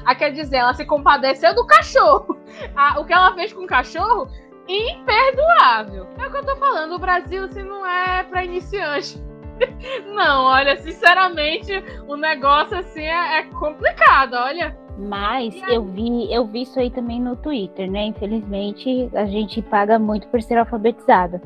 Ah, 0.05 0.15
quer 0.15 0.31
dizer, 0.31 0.57
ela 0.57 0.73
se 0.73 0.85
compadeceu 0.85 1.53
do 1.55 1.65
cachorro. 1.65 2.37
Ah, 2.75 2.99
o 2.99 3.05
que 3.05 3.13
ela 3.13 3.33
fez 3.33 3.51
com 3.51 3.63
o 3.63 3.67
cachorro, 3.67 4.27
imperdoável. 4.67 6.07
É 6.19 6.27
o 6.27 6.31
que 6.31 6.37
eu 6.37 6.45
tô 6.45 6.55
falando, 6.55 6.93
o 6.93 6.99
Brasil 6.99 7.51
se 7.51 7.63
não 7.63 7.85
é 7.85 8.23
pra 8.23 8.45
iniciante. 8.45 9.21
Não, 10.13 10.45
olha, 10.45 10.77
sinceramente, 10.77 11.71
o 12.07 12.15
negócio 12.15 12.77
assim 12.77 13.03
é, 13.03 13.39
é 13.39 13.43
complicado, 13.43 14.33
olha. 14.33 14.77
Mas 14.97 15.55
eu 15.67 15.83
vi, 15.83 16.31
eu 16.31 16.45
vi 16.45 16.63
isso 16.63 16.79
aí 16.79 16.89
também 16.89 17.19
no 17.19 17.35
Twitter, 17.35 17.89
né? 17.89 18.05
Infelizmente, 18.05 19.09
a 19.13 19.25
gente 19.25 19.61
paga 19.61 19.97
muito 19.97 20.27
por 20.27 20.41
ser 20.41 20.57
alfabetizada. 20.57 21.41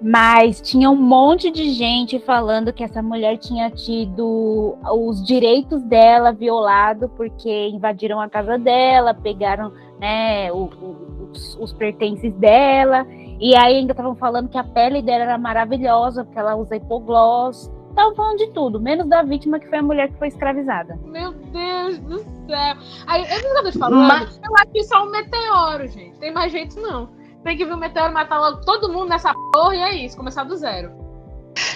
Mas 0.00 0.60
tinha 0.60 0.90
um 0.90 0.96
monte 0.96 1.50
de 1.50 1.70
gente 1.70 2.18
falando 2.18 2.72
que 2.72 2.84
essa 2.84 3.02
mulher 3.02 3.38
tinha 3.38 3.70
tido 3.70 4.76
os 4.92 5.24
direitos 5.24 5.82
dela 5.82 6.32
violado 6.32 7.08
porque 7.16 7.68
invadiram 7.68 8.20
a 8.20 8.28
casa 8.28 8.58
dela, 8.58 9.14
pegaram 9.14 9.72
né, 9.98 10.52
o- 10.52 10.64
o- 10.66 11.30
os, 11.32 11.56
os 11.58 11.72
pertences 11.72 12.32
dela, 12.34 13.06
e 13.40 13.54
aí 13.56 13.76
ainda 13.78 13.92
estavam 13.92 14.14
falando 14.14 14.48
que 14.50 14.58
a 14.58 14.64
pele 14.64 15.00
dela 15.00 15.24
era 15.24 15.38
maravilhosa, 15.38 16.24
porque 16.24 16.38
ela 16.38 16.54
usa 16.56 16.76
hipogloss. 16.76 17.70
Estavam 17.88 18.14
falando 18.14 18.36
de 18.36 18.48
tudo, 18.50 18.78
menos 18.78 19.06
da 19.08 19.22
vítima 19.22 19.58
que 19.58 19.66
foi 19.70 19.78
a 19.78 19.82
mulher 19.82 20.08
que 20.10 20.18
foi 20.18 20.28
escravizada. 20.28 20.98
Meu 21.06 21.32
Deus 21.32 21.98
do 22.00 22.18
céu. 22.18 22.76
Aí, 23.06 23.22
eu 23.22 23.62
tô 23.64 23.70
te 23.70 23.78
falando. 23.78 24.06
Mas- 24.06 24.38
Eu 24.44 24.54
acho 24.56 24.66
que 24.70 24.80
isso 24.80 24.94
é 24.94 24.98
um 24.98 25.10
meteoro, 25.10 25.88
gente. 25.88 26.18
Tem 26.18 26.30
mais 26.30 26.52
jeito, 26.52 26.78
não. 26.78 27.08
Tem 27.46 27.56
que 27.56 27.64
vir 27.64 27.72
o 27.74 27.76
meteoro 27.76 28.12
matar 28.12 28.40
logo 28.40 28.60
todo 28.62 28.92
mundo 28.92 29.08
nessa 29.08 29.32
porra 29.52 29.76
e 29.76 29.80
é 29.80 29.94
isso, 29.94 30.16
começar 30.16 30.42
do 30.42 30.56
zero. 30.56 30.90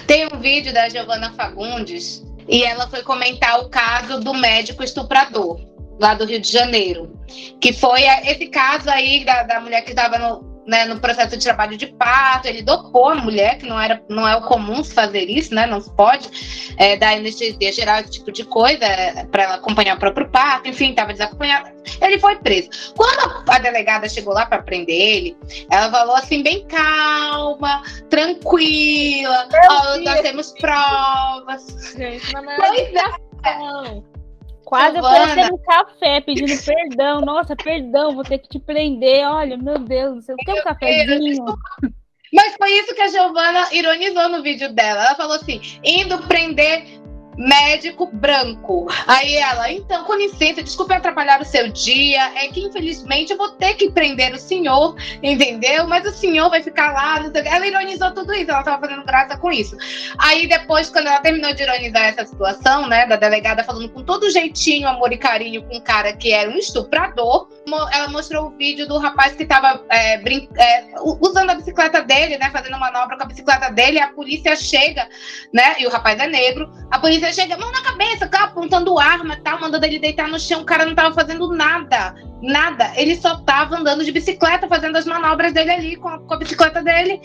Tem 0.05 0.27
um 0.27 0.37
vídeo 0.41 0.75
da 0.75 0.89
Giovana 0.89 1.33
Fagundes 1.35 2.27
e 2.49 2.65
ela 2.65 2.89
foi 2.89 3.05
comentar 3.05 3.61
o 3.61 3.69
caso 3.69 4.19
do 4.19 4.35
médico 4.35 4.83
estuprador 4.83 5.61
lá 6.01 6.15
do 6.15 6.25
Rio 6.25 6.41
de 6.41 6.51
Janeiro. 6.51 7.17
Que 7.61 7.73
foi 7.73 8.05
a- 8.05 8.29
esse 8.29 8.49
caso 8.49 8.91
aí 8.91 9.25
da, 9.25 9.45
da 9.45 9.61
mulher 9.61 9.83
que 9.83 9.91
estava 9.91 10.19
no, 10.19 10.43
né, 10.71 10.85
no 10.85 11.01
processo 11.01 11.37
de 11.37 11.43
trabalho 11.43 11.77
de 11.77 11.89
parto, 11.89 12.47
ele 12.47 12.63
dopou 12.63 13.09
a 13.09 13.17
mulher, 13.17 13.59
que 13.59 13.67
não, 13.67 13.79
era, 13.79 14.01
não 14.09 14.27
é 14.27 14.37
o 14.37 14.43
comum 14.43 14.85
fazer 14.85 15.25
isso, 15.29 15.53
né? 15.53 15.67
Não 15.67 15.81
se 15.81 15.91
pode 15.95 16.31
é, 16.79 16.97
dar 16.97 17.17
anestesia 17.17 17.73
geral, 17.73 17.99
esse 17.99 18.13
tipo 18.13 18.31
de 18.31 18.45
coisa, 18.45 18.87
para 19.33 19.43
ela 19.43 19.55
acompanhar 19.57 19.97
o 19.97 19.99
próprio 19.99 20.29
parto, 20.29 20.69
enfim, 20.69 20.91
estava 20.91 21.13
desacompanhada. 21.13 21.75
Ele 22.01 22.21
foi 22.21 22.37
preso. 22.37 22.71
Quando 22.97 23.51
a, 23.51 23.59
delegada 23.59 24.09
chegou 24.09 24.33
lá 24.33 24.47
para 24.47 24.63
prender 24.63 24.95
ele, 24.95 25.37
ela 25.69 25.91
falou 25.91 26.15
assim, 26.15 26.41
bem 26.41 26.65
calma, 26.69 27.83
tranquila, 28.09 29.49
ó, 29.69 29.97
nós 29.99 30.21
temos 30.21 30.53
provas. 30.53 31.95
Gente, 31.97 32.33
na 32.33 32.43
maior 32.43 32.61
Pois 32.61 32.79
é. 32.79 32.85
humilhação. 32.85 34.10
Quase 34.71 34.93
Giovana. 34.95 35.25
oferecendo 35.25 35.55
um 35.57 35.63
café, 35.65 36.21
pedindo 36.21 36.65
perdão. 36.65 37.21
Nossa, 37.23 37.57
perdão, 37.57 38.15
vou 38.15 38.23
ter 38.23 38.39
que 38.39 38.49
te 38.49 38.61
prender. 38.61 39.27
Olha, 39.27 39.57
meu 39.57 39.81
Deus, 39.81 40.15
do 40.15 40.23
céu, 40.23 40.37
quer 40.37 40.55
um 40.55 40.63
cafezinho? 40.63 41.45
Mas 42.33 42.55
foi 42.55 42.71
isso 42.79 42.95
que 42.95 43.03
a 43.03 43.09
Giovana 43.09 43.67
ironizou 43.73 44.29
no 44.29 44.45
vídeo 44.45 44.73
dela. 44.73 45.07
Ela 45.07 45.17
falou 45.17 45.35
assim: 45.35 45.61
indo 45.83 46.17
prender 46.29 47.00
médico 47.41 48.07
branco. 48.13 48.87
Aí 49.07 49.35
ela, 49.37 49.73
então, 49.73 50.05
com 50.05 50.15
licença, 50.15 50.63
desculpe 50.63 50.93
atrapalhar 50.93 51.41
o 51.41 51.45
seu 51.45 51.69
dia. 51.69 52.21
É 52.37 52.49
que 52.49 52.61
infelizmente 52.61 53.33
eu 53.33 53.39
vou 53.39 53.51
ter 53.51 53.75
que 53.75 53.91
prender 53.91 54.35
o 54.35 54.39
senhor, 54.39 54.95
entendeu? 55.23 55.87
Mas 55.87 56.05
o 56.07 56.13
senhor 56.13 56.51
vai 56.51 56.63
ficar 56.63 56.93
lá. 56.93 57.21
não 57.21 57.33
sei 57.33 57.41
o 57.41 57.45
quê. 57.45 57.51
Ela 57.51 57.67
ironizou 57.67 58.13
tudo 58.13 58.35
isso, 58.35 58.51
ela 58.51 58.63
tava 58.63 58.87
fazendo 58.87 59.05
graça 59.05 59.37
com 59.39 59.51
isso. 59.51 59.77
Aí 60.19 60.47
depois, 60.47 60.91
quando 60.91 61.07
ela 61.07 61.21
terminou 61.21 61.55
de 61.55 61.63
ironizar 61.63 62.05
essa 62.05 62.27
situação, 62.27 62.87
né, 62.87 63.07
da 63.07 63.17
delegada 63.17 63.65
falando 63.65 63.89
com 63.89 64.03
todo 64.05 64.31
jeitinho, 64.31 64.89
amor 64.89 65.13
e 65.13 65.17
carinho 65.17 65.63
com 65.63 65.77
um 65.77 65.81
cara 65.81 66.13
que 66.13 66.33
era 66.33 66.51
um 66.51 66.57
estuprador, 66.59 67.49
ela 67.93 68.09
mostrou 68.09 68.47
o 68.49 68.51
vídeo 68.51 68.87
do 68.87 68.99
rapaz 68.99 69.35
que 69.35 69.47
tava 69.47 69.85
é, 69.89 70.19
brin- 70.19 70.49
é, 70.57 70.85
usando 71.21 71.51
a 71.51 71.55
bicicleta 71.55 72.03
dele, 72.03 72.37
né, 72.37 72.51
fazendo 72.51 72.79
manobra 72.79 73.17
com 73.17 73.23
a 73.23 73.27
bicicleta 73.27 73.71
dele, 73.71 74.01
a 74.01 74.09
polícia 74.09 74.55
chega, 74.57 75.09
né, 75.53 75.77
e 75.79 75.87
o 75.87 75.91
rapaz 75.91 76.19
é 76.19 76.27
negro, 76.27 76.71
a 76.91 76.99
polícia 76.99 77.30
chega, 77.33 77.57
mão 77.57 77.71
na 77.73 77.83
cabeça, 77.83 78.29
tá, 78.29 78.45
apontando 78.45 78.99
arma, 78.99 79.37
tal, 79.43 79.61
mandando 79.61 79.87
ele 79.87 79.99
deitar 79.99 80.29
no 80.29 80.39
chão, 80.39 80.63
o 80.63 80.65
cara 80.65 80.85
não 80.85 80.95
tava 80.95 81.15
fazendo 81.15 81.49
nada, 81.53 82.15
nada, 82.43 82.93
ele 82.97 83.17
só 83.17 83.37
tava 83.39 83.77
andando 83.77 84.05
de 84.05 84.13
bicicleta, 84.13 84.69
fazendo 84.69 84.97
as 84.97 85.07
manobras 85.07 85.53
dele 85.53 85.71
ali 85.71 85.97
com 85.97 86.09
a, 86.09 86.19
com 86.19 86.35
a 86.35 86.39
bicicleta 86.39 86.83
dele, 86.83 87.21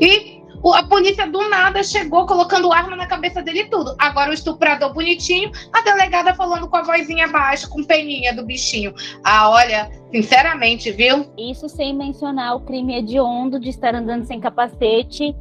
e 0.00 0.42
a 0.72 0.82
polícia 0.84 1.26
do 1.26 1.48
nada 1.48 1.82
chegou 1.82 2.24
colocando 2.26 2.72
arma 2.72 2.96
na 2.96 3.06
cabeça 3.06 3.42
dele 3.42 3.60
e 3.60 3.68
tudo. 3.68 3.94
Agora 3.98 4.30
o 4.30 4.34
estuprador 4.34 4.94
bonitinho, 4.94 5.50
a 5.72 5.82
delegada 5.82 6.32
falando 6.34 6.68
com 6.68 6.76
a 6.76 6.82
vozinha 6.82 7.28
baixa, 7.28 7.68
com 7.68 7.84
peninha 7.84 8.34
do 8.34 8.44
bichinho. 8.46 8.94
Ah, 9.22 9.50
olha, 9.50 9.90
sinceramente, 10.10 10.90
viu? 10.90 11.26
Isso 11.36 11.68
sem 11.68 11.94
mencionar 11.94 12.56
o 12.56 12.60
crime 12.60 12.96
hediondo 12.96 13.60
de 13.60 13.68
estar 13.68 13.94
andando 13.94 14.24
sem 14.24 14.40
capacete, 14.40 15.34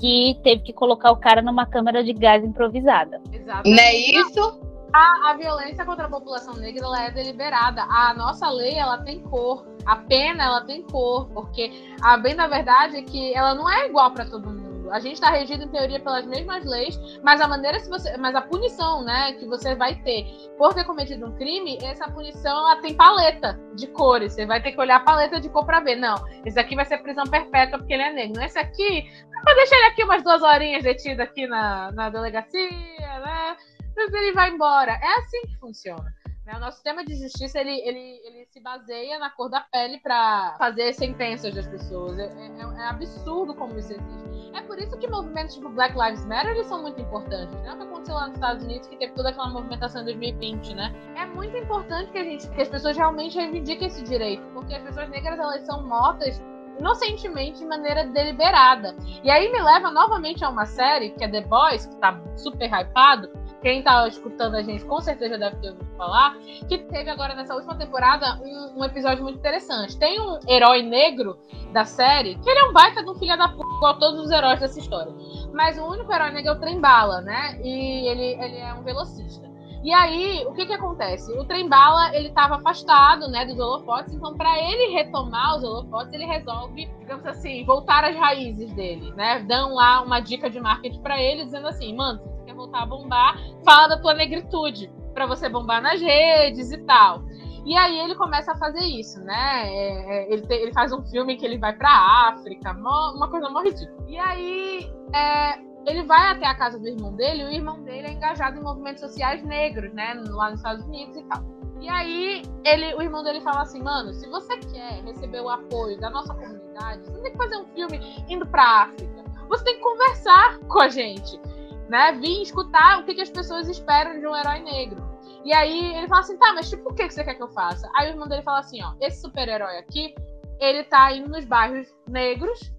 que 0.00 0.40
teve 0.42 0.62
que 0.62 0.72
colocar 0.72 1.12
o 1.12 1.16
cara 1.16 1.42
numa 1.42 1.66
câmara 1.66 2.02
de 2.02 2.12
gás 2.14 2.42
improvisada. 2.42 3.20
Exato. 3.30 3.68
Não 3.68 3.78
é 3.78 3.94
isso? 3.94 4.60
A, 4.92 5.30
a 5.30 5.34
violência 5.34 5.84
contra 5.84 6.06
a 6.06 6.10
população 6.10 6.54
negra 6.54 6.84
ela 6.84 7.04
é 7.04 7.10
deliberada. 7.10 7.82
A 7.82 8.14
nossa 8.14 8.48
lei 8.50 8.74
ela 8.74 8.98
tem 8.98 9.20
cor. 9.20 9.64
A 9.86 9.96
pena 9.96 10.44
ela 10.44 10.60
tem 10.62 10.82
cor, 10.82 11.28
porque 11.28 11.70
a 12.02 12.16
bem 12.16 12.34
da 12.34 12.48
verdade 12.48 12.96
é 12.96 13.02
que 13.02 13.34
ela 13.34 13.54
não 13.54 13.70
é 13.70 13.86
igual 13.86 14.10
para 14.10 14.24
todo 14.24 14.50
mundo. 14.50 14.70
A 14.90 14.98
gente 14.98 15.14
está 15.14 15.30
regido 15.30 15.64
em 15.64 15.68
teoria 15.68 16.00
pelas 16.00 16.26
mesmas 16.26 16.64
leis, 16.64 16.98
mas 17.22 17.40
a 17.40 17.46
maneira 17.46 17.78
se 17.78 17.88
você, 17.88 18.16
mas 18.16 18.34
a 18.34 18.42
punição, 18.42 19.04
né, 19.04 19.32
que 19.34 19.46
você 19.46 19.74
vai 19.74 19.94
ter 20.02 20.26
por 20.58 20.74
ter 20.74 20.84
cometido 20.84 21.26
um 21.26 21.36
crime, 21.36 21.78
essa 21.82 22.10
punição 22.10 22.50
ela 22.50 22.76
tem 22.80 22.94
paleta 22.94 23.58
de 23.74 23.86
cores. 23.86 24.32
Você 24.32 24.46
vai 24.46 24.60
ter 24.60 24.72
que 24.72 24.80
olhar 24.80 24.96
a 24.96 25.00
paleta 25.00 25.40
de 25.40 25.48
cor 25.48 25.64
para 25.64 25.80
ver. 25.80 25.96
Não, 25.96 26.16
esse 26.44 26.58
aqui 26.58 26.74
vai 26.74 26.84
ser 26.84 26.98
prisão 26.98 27.24
perpétua 27.24 27.78
porque 27.78 27.94
ele 27.94 28.02
é 28.02 28.12
negro. 28.12 28.42
Esse 28.42 28.58
aqui, 28.58 29.08
vou 29.44 29.54
deixar 29.54 29.76
ele 29.76 29.86
aqui 29.86 30.04
umas 30.04 30.22
duas 30.22 30.42
horinhas 30.42 30.82
detido 30.82 31.20
aqui 31.22 31.46
na, 31.46 31.90
na 31.92 32.10
delegacia, 32.10 32.70
né? 32.70 33.56
Depois 33.94 34.12
ele 34.14 34.32
vai 34.32 34.50
embora. 34.50 34.92
É 34.92 35.18
assim 35.18 35.40
que 35.46 35.56
funciona. 35.58 36.14
né? 36.46 36.54
O 36.56 36.60
nosso 36.60 36.76
sistema 36.76 37.04
de 37.04 37.14
justiça 37.16 37.60
ele, 37.60 37.72
ele, 37.86 38.20
ele 38.24 38.46
se 38.46 38.60
baseia 38.60 39.18
na 39.18 39.30
cor 39.30 39.48
da 39.50 39.60
pele 39.60 39.98
para 40.00 40.54
fazer 40.58 40.92
sentenças 40.94 41.54
das 41.54 41.66
pessoas. 41.66 42.18
É, 42.18 42.24
é- 42.24 42.80
é 42.80 42.88
absurdo 42.88 43.54
como 43.54 43.78
isso 43.78 43.92
existe. 43.92 44.30
É 44.54 44.62
por 44.62 44.78
isso 44.78 44.96
que 44.98 45.06
movimentos 45.06 45.54
tipo 45.54 45.68
Black 45.68 45.94
Lives 45.96 46.24
Matter 46.26 46.52
eles 46.52 46.66
são 46.66 46.80
muito 46.82 47.00
importantes. 47.00 47.54
Né? 47.60 47.72
O 47.72 47.76
que 47.76 47.82
aconteceu 47.84 48.14
lá 48.14 48.26
nos 48.26 48.34
Estados 48.36 48.64
Unidos, 48.64 48.88
que 48.88 48.96
teve 48.96 49.12
toda 49.12 49.28
aquela 49.30 49.48
movimentação 49.50 50.02
em 50.02 50.04
2020, 50.06 50.74
né? 50.74 50.92
É 51.16 51.26
muito 51.26 51.56
importante 51.56 52.10
que, 52.10 52.18
a 52.18 52.24
gente, 52.24 52.48
que 52.48 52.60
as 52.62 52.68
pessoas 52.68 52.96
realmente 52.96 53.36
reivindiquem 53.38 53.86
esse 53.88 54.02
direito, 54.02 54.42
porque 54.54 54.74
as 54.74 54.82
pessoas 54.82 55.08
negras 55.10 55.38
elas 55.38 55.62
são 55.66 55.86
mortas 55.86 56.42
inocentemente 56.80 57.58
de 57.58 57.66
maneira 57.66 58.06
deliberada. 58.06 58.96
E 59.22 59.30
aí 59.30 59.52
me 59.52 59.60
leva 59.62 59.90
novamente 59.90 60.44
a 60.44 60.48
uma 60.48 60.66
série, 60.66 61.10
que 61.10 61.22
é 61.22 61.28
The 61.28 61.42
Boys, 61.42 61.86
que 61.86 61.96
tá 61.96 62.20
super 62.36 62.68
hypado. 62.68 63.28
Quem 63.62 63.82
tá 63.82 64.08
escutando 64.08 64.54
a 64.54 64.62
gente 64.62 64.84
com 64.86 65.00
certeza 65.00 65.36
deve 65.36 65.56
ter 65.56 65.68
ouvido 65.68 65.96
falar. 65.96 66.36
Que 66.66 66.78
teve 66.78 67.10
agora 67.10 67.34
nessa 67.34 67.54
última 67.54 67.76
temporada 67.76 68.40
um, 68.42 68.80
um 68.80 68.84
episódio 68.84 69.22
muito 69.22 69.38
interessante. 69.38 69.98
Tem 69.98 70.18
um 70.18 70.38
herói 70.48 70.82
negro 70.82 71.38
da 71.72 71.84
série, 71.84 72.36
que 72.36 72.48
ele 72.48 72.58
é 72.58 72.64
um 72.64 72.72
baita 72.72 73.02
de 73.02 73.10
um 73.10 73.14
filho 73.14 73.36
da 73.36 73.48
puta, 73.48 73.74
igual 73.76 73.98
todos 73.98 74.24
os 74.24 74.30
heróis 74.30 74.60
dessa 74.60 74.78
história. 74.78 75.12
Mas 75.52 75.78
o 75.78 75.84
único 75.84 76.10
herói 76.10 76.30
negro 76.30 76.52
é 76.52 76.54
o 76.54 76.60
Trem 76.60 76.80
Bala, 76.80 77.20
né? 77.20 77.60
E 77.62 78.08
ele, 78.08 78.42
ele 78.42 78.56
é 78.56 78.72
um 78.72 78.82
velocista. 78.82 79.49
E 79.82 79.92
aí, 79.94 80.44
o 80.46 80.52
que 80.52 80.66
que 80.66 80.74
acontece? 80.74 81.32
O 81.32 81.44
trem-bala, 81.44 82.14
ele 82.14 82.28
estava 82.28 82.56
afastado, 82.56 83.28
né, 83.28 83.46
dos 83.46 83.58
holofotes, 83.58 84.12
então 84.14 84.36
para 84.36 84.58
ele 84.58 84.92
retomar 84.92 85.56
os 85.56 85.64
holofotes, 85.64 86.12
ele 86.12 86.26
resolve, 86.26 86.86
digamos 86.98 87.24
assim, 87.24 87.64
voltar 87.64 88.04
às 88.04 88.14
raízes 88.14 88.70
dele, 88.74 89.10
né? 89.12 89.40
Dão 89.40 89.74
lá 89.74 90.02
uma 90.02 90.20
dica 90.20 90.50
de 90.50 90.60
marketing 90.60 91.00
para 91.00 91.20
ele, 91.20 91.46
dizendo 91.46 91.66
assim, 91.66 91.96
mano, 91.96 92.20
se 92.20 92.28
você 92.28 92.44
quer 92.44 92.54
voltar 92.54 92.82
a 92.82 92.86
bombar, 92.86 93.38
fala 93.64 93.88
da 93.88 93.98
tua 93.98 94.12
negritude, 94.12 94.92
para 95.14 95.26
você 95.26 95.48
bombar 95.48 95.80
nas 95.80 95.98
redes 96.00 96.70
e 96.70 96.78
tal. 96.84 97.22
E 97.64 97.76
aí 97.76 97.98
ele 98.00 98.14
começa 98.14 98.52
a 98.52 98.56
fazer 98.56 98.84
isso, 98.84 99.20
né? 99.20 99.66
É, 99.66 100.28
é, 100.28 100.32
ele, 100.32 100.46
te, 100.46 100.54
ele, 100.54 100.72
faz 100.72 100.92
um 100.92 101.02
filme 101.02 101.36
que 101.36 101.44
ele 101.44 101.58
vai 101.58 101.74
pra 101.74 102.28
África, 102.28 102.72
uma 102.72 103.28
coisa 103.30 103.48
mó 103.48 103.60
ridícula. 103.60 104.04
E 104.08 104.18
aí 104.18 104.90
é, 105.14 105.69
ele 105.86 106.02
vai 106.04 106.32
até 106.32 106.46
a 106.46 106.54
casa 106.54 106.78
do 106.78 106.86
irmão 106.86 107.14
dele, 107.14 107.42
e 107.42 107.46
o 107.46 107.50
irmão 107.50 107.82
dele 107.82 108.08
é 108.08 108.12
engajado 108.12 108.58
em 108.58 108.62
movimentos 108.62 109.00
sociais 109.00 109.42
negros, 109.42 109.92
né? 109.92 110.14
Lá 110.28 110.50
nos 110.50 110.60
Estados 110.60 110.84
Unidos 110.84 111.16
e 111.16 111.22
tal. 111.24 111.42
E 111.80 111.88
aí 111.88 112.42
ele, 112.64 112.94
o 112.94 113.02
irmão 113.02 113.22
dele 113.22 113.40
fala 113.40 113.62
assim, 113.62 113.82
mano, 113.82 114.12
se 114.12 114.28
você 114.28 114.58
quer 114.58 115.02
receber 115.02 115.40
o 115.40 115.48
apoio 115.48 115.98
da 115.98 116.10
nossa 116.10 116.34
comunidade, 116.34 117.04
você 117.04 117.22
tem 117.22 117.32
que 117.32 117.38
fazer 117.38 117.56
um 117.56 117.66
filme 117.68 118.24
indo 118.28 118.46
pra 118.46 118.82
África. 118.82 119.24
Você 119.48 119.64
tem 119.64 119.76
que 119.76 119.80
conversar 119.80 120.58
com 120.58 120.80
a 120.80 120.88
gente, 120.88 121.40
né? 121.88 122.12
Vir 122.12 122.42
escutar 122.42 123.00
o 123.00 123.04
que, 123.04 123.14
que 123.14 123.22
as 123.22 123.30
pessoas 123.30 123.68
esperam 123.68 124.20
de 124.20 124.26
um 124.26 124.36
herói 124.36 124.60
negro. 124.60 125.08
E 125.42 125.54
aí 125.54 125.96
ele 125.96 126.06
fala 126.06 126.20
assim, 126.20 126.36
tá, 126.36 126.52
mas 126.52 126.68
tipo, 126.68 126.90
o 126.90 126.94
que, 126.94 127.08
que 127.08 127.14
você 127.14 127.24
quer 127.24 127.34
que 127.34 127.42
eu 127.42 127.48
faça? 127.48 127.90
Aí 127.96 128.08
o 128.08 128.12
irmão 128.12 128.28
dele 128.28 128.42
fala 128.42 128.60
assim, 128.60 128.82
ó, 128.84 128.92
esse 129.00 129.22
super-herói 129.22 129.78
aqui, 129.78 130.14
ele 130.60 130.84
tá 130.84 131.10
indo 131.12 131.30
nos 131.30 131.46
bairros 131.46 131.88
negros 132.06 132.70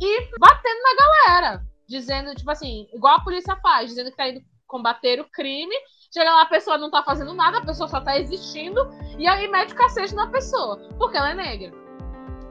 e 0.00 0.38
batendo 0.38 0.80
na 0.82 1.32
galera 1.32 1.73
dizendo, 1.88 2.34
tipo 2.34 2.50
assim, 2.50 2.88
igual 2.92 3.16
a 3.16 3.24
polícia 3.24 3.56
faz, 3.56 3.90
dizendo 3.90 4.10
que 4.10 4.16
tá 4.16 4.28
indo 4.28 4.42
combater 4.66 5.20
o 5.20 5.30
crime. 5.30 5.74
Chega 6.12 6.30
lá, 6.30 6.42
a 6.42 6.46
pessoa 6.46 6.78
não 6.78 6.90
tá 6.90 7.02
fazendo 7.02 7.34
nada, 7.34 7.58
a 7.58 7.64
pessoa 7.64 7.88
só 7.88 8.00
tá 8.00 8.18
existindo, 8.18 8.80
e 9.18 9.26
aí 9.26 9.48
mete 9.48 9.72
o 9.72 9.76
cacete 9.76 10.14
na 10.14 10.28
pessoa, 10.28 10.78
porque 10.96 11.16
ela 11.16 11.30
é 11.30 11.34
negra. 11.34 11.72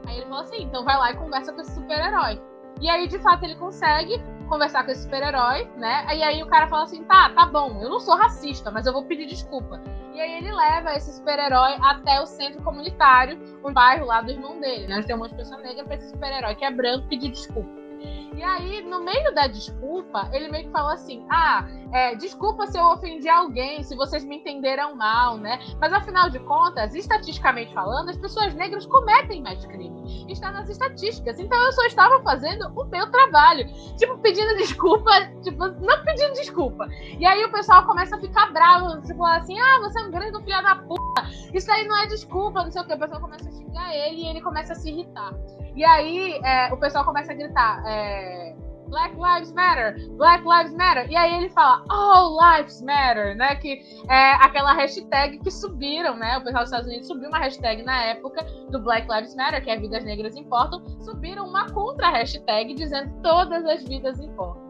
Aí 0.06 0.16
ele 0.16 0.26
fala 0.26 0.42
assim: 0.42 0.62
então 0.62 0.84
vai 0.84 0.96
lá 0.96 1.12
e 1.12 1.16
conversa 1.16 1.52
com 1.52 1.60
esse 1.60 1.74
super-herói. 1.74 2.40
E 2.80 2.88
aí, 2.88 3.06
de 3.06 3.18
fato, 3.20 3.44
ele 3.44 3.54
consegue 3.54 4.20
conversar 4.48 4.84
com 4.84 4.90
esse 4.90 5.04
super-herói, 5.04 5.64
né? 5.76 6.04
E 6.14 6.22
aí 6.22 6.42
o 6.42 6.46
cara 6.46 6.66
fala 6.66 6.84
assim: 6.84 7.04
tá, 7.04 7.30
tá 7.30 7.46
bom, 7.46 7.80
eu 7.80 7.88
não 7.88 8.00
sou 8.00 8.14
racista, 8.16 8.70
mas 8.70 8.86
eu 8.86 8.92
vou 8.92 9.04
pedir 9.04 9.26
desculpa. 9.26 9.80
E 10.12 10.20
aí 10.20 10.38
ele 10.38 10.52
leva 10.52 10.94
esse 10.94 11.12
super-herói 11.12 11.76
até 11.82 12.20
o 12.20 12.26
centro 12.26 12.62
comunitário, 12.62 13.38
o 13.62 13.72
bairro 13.72 14.06
lá 14.06 14.20
do 14.20 14.30
irmão 14.30 14.60
dele, 14.60 14.86
né? 14.86 15.02
Tem 15.02 15.16
um 15.16 15.18
monte 15.18 15.30
de 15.30 15.38
pessoa 15.38 15.60
negra 15.60 15.84
pra 15.84 15.94
esse 15.96 16.10
super-herói 16.10 16.54
que 16.54 16.64
é 16.64 16.70
branco 16.70 17.08
pedir 17.08 17.30
desculpa. 17.30 17.83
E 18.36 18.42
aí, 18.42 18.82
no 18.82 19.00
meio 19.02 19.32
da 19.32 19.46
desculpa, 19.46 20.28
ele 20.32 20.48
meio 20.48 20.64
que 20.64 20.70
fala 20.70 20.94
assim: 20.94 21.24
ah, 21.30 21.66
é, 21.92 22.14
desculpa 22.16 22.66
se 22.66 22.76
eu 22.76 22.84
ofendi 22.86 23.28
alguém, 23.28 23.82
se 23.84 23.94
vocês 23.94 24.24
me 24.24 24.36
entenderam 24.36 24.96
mal, 24.96 25.38
né? 25.38 25.60
Mas 25.80 25.92
afinal 25.92 26.28
de 26.28 26.40
contas, 26.40 26.94
estatisticamente 26.94 27.72
falando, 27.72 28.10
as 28.10 28.16
pessoas 28.16 28.52
negras 28.54 28.86
cometem 28.86 29.40
mais 29.40 29.64
crime. 29.66 30.26
Está 30.28 30.50
nas 30.50 30.68
estatísticas. 30.68 31.38
Então 31.38 31.58
eu 31.64 31.72
só 31.72 31.86
estava 31.86 32.20
fazendo 32.22 32.66
o 32.76 32.84
meu 32.86 33.08
trabalho. 33.10 33.66
Tipo, 33.96 34.18
pedindo 34.18 34.56
desculpa, 34.56 35.10
tipo, 35.42 35.68
não 35.68 36.04
pedindo 36.04 36.32
desculpa. 36.34 36.88
E 37.18 37.24
aí 37.24 37.44
o 37.44 37.52
pessoal 37.52 37.86
começa 37.86 38.16
a 38.16 38.20
ficar 38.20 38.52
bravo, 38.52 39.00
tipo 39.02 39.24
assim: 39.24 39.58
ah, 39.60 39.78
você 39.80 40.00
é 40.00 40.02
um 40.02 40.10
grande 40.10 40.44
filho 40.44 40.62
da 40.62 40.74
puta. 40.74 41.22
Isso 41.54 41.70
aí 41.70 41.86
não 41.86 41.96
é 41.96 42.06
desculpa, 42.08 42.64
não 42.64 42.72
sei 42.72 42.82
o 42.82 42.84
que. 42.84 42.94
O 42.94 42.98
pessoal 42.98 43.20
começa 43.20 43.48
a 43.48 43.52
xingar 43.52 43.94
ele 43.94 44.22
e 44.22 44.28
ele 44.28 44.40
começa 44.40 44.72
a 44.72 44.76
se 44.76 44.90
irritar. 44.90 45.32
E 45.74 45.84
aí 45.84 46.40
é, 46.44 46.72
o 46.72 46.76
pessoal 46.76 47.04
começa 47.04 47.32
a 47.32 47.34
gritar: 47.34 47.82
é, 47.86 48.54
Black 48.88 49.16
Lives 49.16 49.52
Matter, 49.52 50.08
Black 50.16 50.44
Lives 50.44 50.74
Matter. 50.74 51.10
E 51.10 51.16
aí 51.16 51.34
ele 51.34 51.48
fala 51.50 51.84
All 51.88 52.38
Lives 52.38 52.80
Matter, 52.80 53.36
né? 53.36 53.56
Que 53.56 53.82
é 54.08 54.32
aquela 54.34 54.72
hashtag 54.72 55.38
que 55.38 55.50
subiram, 55.50 56.16
né? 56.16 56.38
O 56.38 56.44
pessoal 56.44 56.62
dos 56.62 56.70
Estados 56.70 56.88
Unidos 56.88 57.08
subiu 57.08 57.28
uma 57.28 57.38
hashtag 57.38 57.82
na 57.82 58.04
época 58.04 58.44
do 58.70 58.80
Black 58.80 59.08
Lives 59.12 59.34
Matter, 59.34 59.62
que 59.64 59.70
é 59.70 59.76
Vidas 59.76 60.04
Negras 60.04 60.36
Importam, 60.36 60.80
subiram 61.00 61.46
uma 61.46 61.70
contra 61.70 62.10
hashtag 62.10 62.74
dizendo 62.74 63.12
todas 63.22 63.64
as 63.66 63.82
vidas 63.84 64.20
importam. 64.20 64.63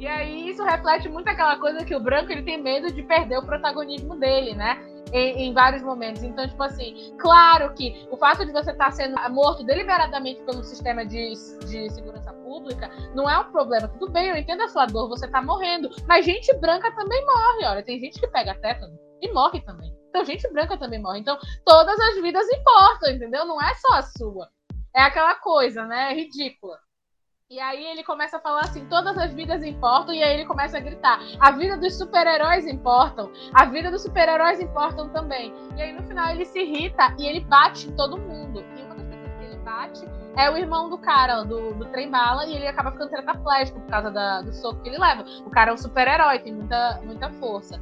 E 0.00 0.06
aí 0.06 0.48
isso 0.48 0.64
reflete 0.64 1.10
muito 1.10 1.28
aquela 1.28 1.58
coisa 1.58 1.84
que 1.84 1.94
o 1.94 2.00
branco 2.00 2.32
ele 2.32 2.42
tem 2.42 2.60
medo 2.60 2.90
de 2.90 3.02
perder 3.02 3.38
o 3.38 3.44
protagonismo 3.44 4.18
dele, 4.18 4.54
né? 4.54 4.82
em, 5.12 5.48
em, 5.48 5.52
vários 5.52 5.82
momentos. 5.82 6.22
Então, 6.22 6.48
tipo 6.48 6.62
assim, 6.62 7.14
claro 7.18 7.74
que 7.74 8.06
o 8.10 8.16
fato 8.16 8.44
de 8.46 8.52
você 8.52 8.70
estar 8.70 8.86
tá 8.86 8.90
sendo 8.90 9.14
morto 9.30 9.62
deliberadamente 9.64 10.40
pelo 10.42 10.62
sistema 10.62 11.04
de, 11.04 11.32
de 11.66 11.90
segurança 11.90 12.32
pública 12.32 12.90
não 13.14 13.28
é 13.28 13.38
um 13.38 13.50
problema. 13.50 13.88
Tudo 13.88 14.10
bem, 14.10 14.28
eu 14.28 14.36
entendo 14.36 14.62
a 14.62 14.68
sua 14.68 14.86
dor, 14.86 15.08
você 15.08 15.28
tá 15.28 15.42
morrendo. 15.42 15.90
Mas 16.06 16.24
gente 16.24 16.50
branca 16.58 16.90
também 16.94 17.24
morre, 17.26 17.66
olha. 17.66 17.82
Tem 17.82 18.00
gente 18.00 18.18
que 18.18 18.28
pega 18.28 18.54
tétano 18.54 18.98
e 19.20 19.30
morre 19.32 19.60
também. 19.60 19.92
Então, 20.08 20.24
gente 20.24 20.50
branca 20.52 20.78
também 20.78 21.00
morre. 21.00 21.20
Então, 21.20 21.38
todas 21.64 21.98
as 22.00 22.22
vidas 22.22 22.48
importam, 22.48 23.12
entendeu? 23.12 23.44
Não 23.44 23.60
é 23.60 23.74
só 23.74 23.94
a 23.94 24.02
sua. 24.02 24.48
É 24.94 25.02
aquela 25.02 25.34
coisa, 25.36 25.84
né? 25.84 26.12
É 26.12 26.14
ridícula. 26.14 26.78
E 27.50 27.58
aí 27.58 27.84
ele 27.84 28.04
começa 28.04 28.36
a 28.36 28.40
falar 28.40 28.60
assim, 28.60 28.86
todas 28.86 29.18
as 29.18 29.34
vidas 29.34 29.64
importam, 29.64 30.14
e 30.14 30.22
aí 30.22 30.34
ele 30.34 30.44
começa 30.44 30.78
a 30.78 30.80
gritar, 30.80 31.18
a 31.40 31.50
vida 31.50 31.76
dos 31.76 31.98
super-heróis 31.98 32.64
importam, 32.64 33.28
a 33.52 33.64
vida 33.64 33.90
dos 33.90 34.02
super-heróis 34.02 34.60
importam 34.60 35.08
também. 35.08 35.52
E 35.76 35.82
aí 35.82 35.92
no 35.92 36.04
final 36.04 36.30
ele 36.30 36.44
se 36.44 36.60
irrita 36.60 37.12
e 37.18 37.26
ele 37.26 37.40
bate 37.40 37.88
em 37.88 37.96
todo 37.96 38.16
mundo. 38.16 38.64
E 38.76 38.82
uma 38.82 38.94
das 38.94 39.04
pessoas 39.04 39.32
que 39.36 39.44
ele 39.46 39.56
bate 39.64 40.08
é 40.36 40.48
o 40.48 40.56
irmão 40.56 40.88
do 40.88 40.96
cara, 40.96 41.42
do, 41.42 41.74
do 41.74 41.86
trem 41.86 42.08
bala, 42.08 42.46
e 42.46 42.54
ele 42.54 42.68
acaba 42.68 42.92
ficando 42.92 43.10
tetraplégico 43.10 43.80
por 43.80 43.90
causa 43.90 44.12
da, 44.12 44.42
do 44.42 44.52
soco 44.52 44.80
que 44.82 44.88
ele 44.88 44.98
leva. 44.98 45.24
O 45.44 45.50
cara 45.50 45.72
é 45.72 45.74
um 45.74 45.76
super-herói, 45.76 46.38
tem 46.38 46.54
muita, 46.54 47.00
muita 47.02 47.30
força. 47.30 47.80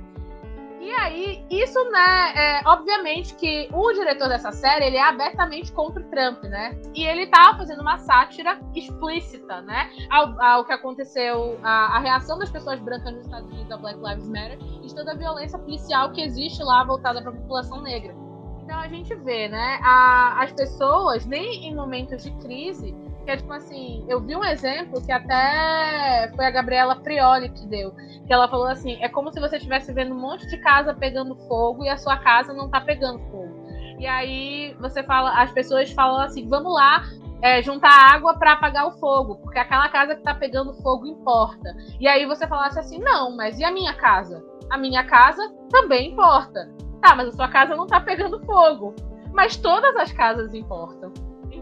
E 0.80 0.90
aí, 0.92 1.44
isso, 1.50 1.82
né, 1.90 2.32
é, 2.36 2.62
obviamente 2.64 3.34
que 3.34 3.68
o 3.72 3.92
diretor 3.92 4.28
dessa 4.28 4.52
série, 4.52 4.86
ele 4.86 4.96
é 4.96 5.02
abertamente 5.02 5.72
contra 5.72 6.00
o 6.00 6.04
Trump, 6.04 6.44
né? 6.44 6.80
E 6.94 7.04
ele 7.04 7.26
tá 7.26 7.54
fazendo 7.56 7.80
uma 7.80 7.98
sátira 7.98 8.60
explícita, 8.74 9.60
né, 9.62 9.90
ao, 10.10 10.40
ao 10.40 10.64
que 10.64 10.72
aconteceu, 10.72 11.58
a, 11.62 11.96
a, 11.96 11.98
reação 11.98 12.38
das 12.38 12.50
pessoas 12.50 12.78
brancas 12.80 13.12
nos 13.12 13.24
Estados 13.24 13.50
Unidos 13.50 13.72
a 13.72 13.76
Black 13.76 13.98
Lives 13.98 14.28
Matter 14.28 14.58
e 14.82 14.94
toda 14.94 15.12
a 15.12 15.16
violência 15.16 15.58
policial 15.58 16.12
que 16.12 16.22
existe 16.22 16.62
lá 16.62 16.84
voltada 16.84 17.20
para 17.20 17.30
a 17.30 17.34
população 17.34 17.82
negra. 17.82 18.14
Então 18.62 18.78
a 18.78 18.88
gente 18.88 19.14
vê, 19.14 19.48
né, 19.48 19.80
a, 19.82 20.42
as 20.42 20.52
pessoas, 20.52 21.26
nem 21.26 21.66
em 21.66 21.74
momentos 21.74 22.22
de 22.22 22.30
crise, 22.38 22.94
que 23.28 23.32
é 23.32 23.36
tipo 23.36 23.52
assim, 23.52 24.06
eu 24.08 24.22
vi 24.22 24.34
um 24.34 24.42
exemplo 24.42 25.04
que 25.04 25.12
até 25.12 26.32
foi 26.34 26.46
a 26.46 26.50
Gabriela 26.50 26.96
Prioli 26.96 27.50
que 27.50 27.66
deu, 27.66 27.92
que 28.26 28.32
ela 28.32 28.48
falou 28.48 28.68
assim, 28.68 28.96
é 29.02 29.08
como 29.10 29.30
se 29.30 29.38
você 29.38 29.56
estivesse 29.56 29.92
vendo 29.92 30.14
um 30.14 30.18
monte 30.18 30.46
de 30.46 30.56
casa 30.56 30.94
pegando 30.94 31.36
fogo 31.46 31.84
e 31.84 31.90
a 31.90 31.98
sua 31.98 32.16
casa 32.16 32.54
não 32.54 32.70
tá 32.70 32.80
pegando 32.80 33.18
fogo. 33.30 33.68
E 33.98 34.06
aí 34.06 34.74
você 34.80 35.02
fala, 35.02 35.42
as 35.42 35.52
pessoas 35.52 35.92
falam 35.92 36.22
assim, 36.22 36.48
vamos 36.48 36.72
lá, 36.72 37.02
é, 37.42 37.60
juntar 37.60 38.14
água 38.14 38.32
para 38.38 38.52
apagar 38.52 38.86
o 38.86 38.98
fogo, 38.98 39.36
porque 39.42 39.58
aquela 39.58 39.90
casa 39.90 40.14
que 40.14 40.22
tá 40.22 40.34
pegando 40.34 40.72
fogo 40.82 41.06
importa. 41.06 41.76
E 42.00 42.08
aí 42.08 42.24
você 42.24 42.46
falasse 42.46 42.80
assim, 42.80 42.98
não, 42.98 43.36
mas 43.36 43.58
e 43.58 43.64
a 43.64 43.70
minha 43.70 43.92
casa? 43.92 44.42
A 44.70 44.78
minha 44.78 45.04
casa 45.04 45.42
também 45.68 46.12
importa. 46.12 46.66
Tá, 47.02 47.14
mas 47.14 47.28
a 47.28 47.32
sua 47.32 47.48
casa 47.48 47.76
não 47.76 47.86
tá 47.86 48.00
pegando 48.00 48.42
fogo. 48.46 48.94
Mas 49.34 49.54
todas 49.54 49.94
as 49.96 50.10
casas 50.12 50.54
importam 50.54 51.12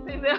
entendeu? 0.06 0.36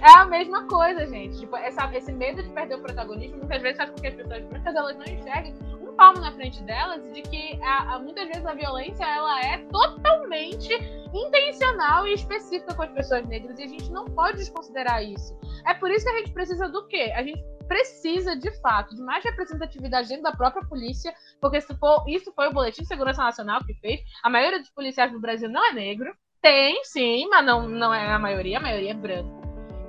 É 0.00 0.18
a 0.18 0.24
mesma 0.24 0.66
coisa, 0.66 1.06
gente. 1.06 1.38
Tipo, 1.38 1.56
essa, 1.56 1.90
esse 1.94 2.10
medo 2.12 2.42
de 2.42 2.48
perder 2.50 2.76
o 2.76 2.80
protagonismo 2.80 3.38
muitas 3.38 3.60
vezes 3.60 3.76
faz 3.76 3.90
com 3.90 3.96
que 3.96 4.06
as 4.06 4.14
pessoas 4.14 4.44
brancas 4.46 4.74
elas 4.74 4.96
não 4.96 5.04
enxerguem 5.04 5.54
um 5.80 5.94
palmo 5.94 6.20
na 6.20 6.32
frente 6.32 6.62
delas 6.62 7.12
de 7.12 7.22
que 7.22 7.60
a, 7.62 7.94
a, 7.94 7.98
muitas 7.98 8.26
vezes 8.26 8.46
a 8.46 8.54
violência 8.54 9.04
ela 9.04 9.40
é 9.44 9.58
totalmente 9.66 10.72
intencional 11.12 12.06
e 12.06 12.14
específica 12.14 12.74
com 12.74 12.82
as 12.82 12.90
pessoas 12.92 13.26
negras 13.28 13.58
e 13.58 13.64
a 13.64 13.68
gente 13.68 13.90
não 13.90 14.06
pode 14.06 14.38
desconsiderar 14.38 15.04
isso. 15.04 15.38
É 15.66 15.74
por 15.74 15.90
isso 15.90 16.04
que 16.04 16.10
a 16.10 16.18
gente 16.18 16.32
precisa 16.32 16.68
do 16.68 16.86
quê? 16.88 17.12
A 17.14 17.22
gente 17.22 17.42
precisa, 17.68 18.36
de 18.36 18.50
fato, 18.60 18.94
de 18.94 19.02
mais 19.02 19.24
representatividade 19.24 20.08
dentro 20.08 20.24
da 20.24 20.32
própria 20.32 20.64
polícia, 20.66 21.14
porque 21.40 21.58
isso 21.58 21.76
foi, 21.78 21.96
isso 22.08 22.32
foi 22.32 22.48
o 22.48 22.52
Boletim 22.52 22.82
de 22.82 22.88
Segurança 22.88 23.22
Nacional 23.22 23.64
que 23.64 23.74
fez. 23.74 24.00
A 24.22 24.30
maioria 24.30 24.58
dos 24.58 24.70
policiais 24.70 25.12
do 25.12 25.20
Brasil 25.20 25.48
não 25.48 25.64
é 25.66 25.72
negro. 25.72 26.14
Tem, 26.44 26.84
sim, 26.84 27.26
mas 27.30 27.42
não, 27.42 27.66
não 27.66 27.94
é 27.94 28.12
a 28.12 28.18
maioria, 28.18 28.58
a 28.58 28.60
maioria 28.60 28.90
é 28.90 28.94
branca. 28.94 29.30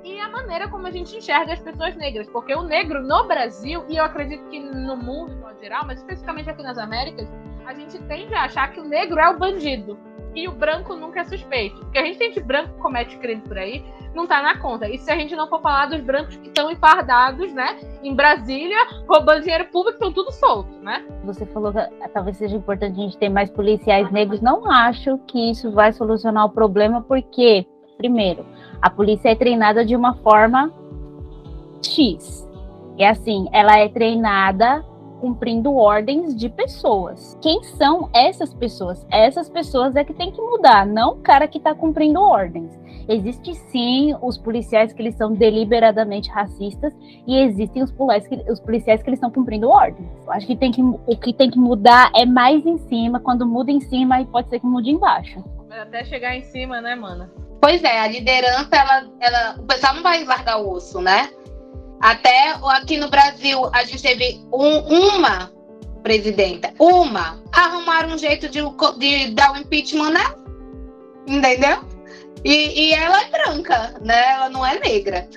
E 0.02 0.18
a 0.18 0.26
maneira 0.30 0.66
como 0.70 0.86
a 0.86 0.90
gente 0.90 1.14
enxerga 1.14 1.52
as 1.52 1.60
pessoas 1.60 1.94
negras, 1.96 2.26
porque 2.30 2.54
o 2.54 2.62
negro 2.62 3.02
no 3.02 3.28
Brasil, 3.28 3.84
e 3.90 3.96
eu 3.98 4.04
acredito 4.04 4.42
que 4.48 4.58
no 4.58 4.96
mundo 4.96 5.36
em 5.54 5.60
geral, 5.60 5.84
mas 5.86 5.98
especificamente 5.98 6.48
aqui 6.48 6.62
nas 6.62 6.78
Américas, 6.78 7.30
a 7.66 7.74
gente 7.74 7.98
tende 8.04 8.34
a 8.34 8.44
achar 8.44 8.72
que 8.72 8.80
o 8.80 8.84
negro 8.84 9.20
é 9.20 9.28
o 9.28 9.38
bandido 9.38 9.98
e 10.36 10.46
o 10.46 10.52
branco 10.52 10.94
nunca 10.94 11.20
é 11.20 11.24
suspeito. 11.24 11.80
Porque 11.80 11.98
a 11.98 12.04
gente 12.04 12.18
tem 12.18 12.30
de 12.30 12.40
branco 12.40 12.78
comete 12.78 13.16
crime 13.16 13.40
por 13.40 13.56
aí, 13.56 13.82
não 14.14 14.26
tá 14.26 14.42
na 14.42 14.58
conta. 14.58 14.88
E 14.88 14.98
se 14.98 15.10
a 15.10 15.16
gente 15.16 15.34
não 15.34 15.48
for 15.48 15.60
falar 15.62 15.86
dos 15.86 16.00
brancos 16.00 16.36
que 16.36 16.48
estão 16.48 16.70
empardados, 16.70 17.52
né, 17.52 17.78
em 18.02 18.14
Brasília, 18.14 18.76
roubando 19.08 19.40
dinheiro 19.40 19.64
público, 19.66 19.94
estão 19.94 20.12
tudo 20.12 20.30
solto, 20.30 20.70
né? 20.78 21.04
Você 21.24 21.46
falou 21.46 21.72
que 21.72 22.08
talvez 22.12 22.36
seja 22.36 22.54
importante 22.54 23.00
a 23.00 23.02
gente 23.02 23.16
ter 23.16 23.30
mais 23.30 23.50
policiais 23.50 24.10
negros. 24.12 24.40
Não 24.42 24.70
acho 24.70 25.18
que 25.26 25.50
isso 25.50 25.72
vai 25.72 25.92
solucionar 25.92 26.44
o 26.44 26.50
problema, 26.50 27.00
porque, 27.00 27.66
primeiro, 27.96 28.44
a 28.82 28.90
polícia 28.90 29.30
é 29.30 29.34
treinada 29.34 29.84
de 29.84 29.96
uma 29.96 30.14
forma 30.16 30.70
X. 31.82 32.46
É 32.98 33.08
assim, 33.08 33.46
ela 33.52 33.78
é 33.78 33.88
treinada 33.88 34.84
cumprindo 35.20 35.74
ordens 35.74 36.34
de 36.34 36.48
pessoas. 36.48 37.36
Quem 37.40 37.62
são 37.62 38.08
essas 38.12 38.54
pessoas? 38.54 39.06
Essas 39.10 39.48
pessoas 39.48 39.96
é 39.96 40.04
que 40.04 40.14
tem 40.14 40.30
que 40.30 40.40
mudar, 40.40 40.86
não 40.86 41.12
o 41.12 41.16
cara 41.16 41.48
que 41.48 41.58
está 41.58 41.74
cumprindo 41.74 42.20
ordens. 42.20 42.78
Existe 43.08 43.54
sim 43.54 44.16
os 44.20 44.36
policiais 44.36 44.92
que 44.92 45.00
eles 45.00 45.14
são 45.14 45.32
deliberadamente 45.32 46.28
racistas 46.28 46.92
e 47.26 47.38
existem 47.38 47.82
os 47.82 47.92
policiais 47.92 48.26
que, 48.26 48.50
os 48.50 48.60
policiais 48.60 49.02
que 49.02 49.08
eles 49.08 49.18
estão 49.18 49.30
cumprindo 49.30 49.68
ordens. 49.68 50.08
Eu 50.24 50.32
acho 50.32 50.46
que, 50.46 50.56
tem 50.56 50.72
que 50.72 50.82
o 50.82 51.16
que 51.16 51.32
tem 51.32 51.50
que 51.50 51.58
mudar 51.58 52.10
é 52.14 52.26
mais 52.26 52.66
em 52.66 52.78
cima. 52.78 53.20
Quando 53.20 53.46
muda 53.46 53.70
em 53.70 53.80
cima, 53.80 54.16
aí 54.16 54.24
pode 54.24 54.48
ser 54.48 54.58
que 54.58 54.66
mude 54.66 54.90
embaixo. 54.90 55.42
Até 55.70 56.04
chegar 56.04 56.34
em 56.34 56.42
cima, 56.42 56.80
né, 56.80 56.94
mano? 56.94 57.30
Pois 57.60 57.82
é, 57.84 58.00
a 58.00 58.08
liderança, 58.08 58.68
ela, 58.72 59.08
ela, 59.20 59.56
o 59.58 59.64
pessoal 59.64 59.94
não 59.94 60.02
vai 60.02 60.24
largar 60.24 60.60
o 60.60 60.70
osso, 60.70 61.00
né? 61.00 61.28
Até 62.00 62.56
aqui 62.64 62.96
no 62.96 63.08
Brasil, 63.08 63.68
a 63.72 63.84
gente 63.84 64.02
teve 64.02 64.40
um, 64.52 64.78
uma 65.16 65.50
presidenta, 66.02 66.72
uma, 66.78 67.42
arrumaram 67.52 68.14
um 68.14 68.18
jeito 68.18 68.48
de, 68.48 68.60
de 68.98 69.30
dar 69.32 69.52
o 69.52 69.58
impeachment 69.58 70.10
nela, 70.10 70.38
entendeu? 71.26 71.84
E, 72.44 72.88
e 72.88 72.92
ela 72.92 73.22
é 73.22 73.30
branca, 73.30 73.94
né? 74.00 74.32
Ela 74.34 74.48
não 74.48 74.64
é 74.64 74.78
negra. 74.78 75.28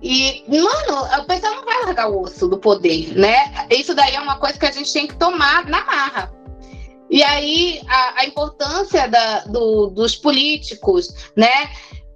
E, 0.00 0.44
mano, 0.46 1.02
o 1.20 1.24
pessoal 1.24 1.56
não 1.56 1.64
vai 1.64 1.82
largar 1.84 2.08
o 2.08 2.22
osso 2.22 2.46
do 2.46 2.58
poder, 2.58 3.18
né? 3.18 3.66
Isso 3.70 3.94
daí 3.94 4.14
é 4.14 4.20
uma 4.20 4.38
coisa 4.38 4.58
que 4.58 4.66
a 4.66 4.70
gente 4.70 4.92
tem 4.92 5.06
que 5.08 5.16
tomar 5.16 5.66
na 5.66 5.84
marra. 5.84 6.32
E 7.10 7.22
aí, 7.22 7.80
a, 7.88 8.20
a 8.20 8.26
importância 8.26 9.08
da, 9.08 9.40
do, 9.40 9.88
dos 9.88 10.14
políticos, 10.14 11.32
né? 11.34 11.70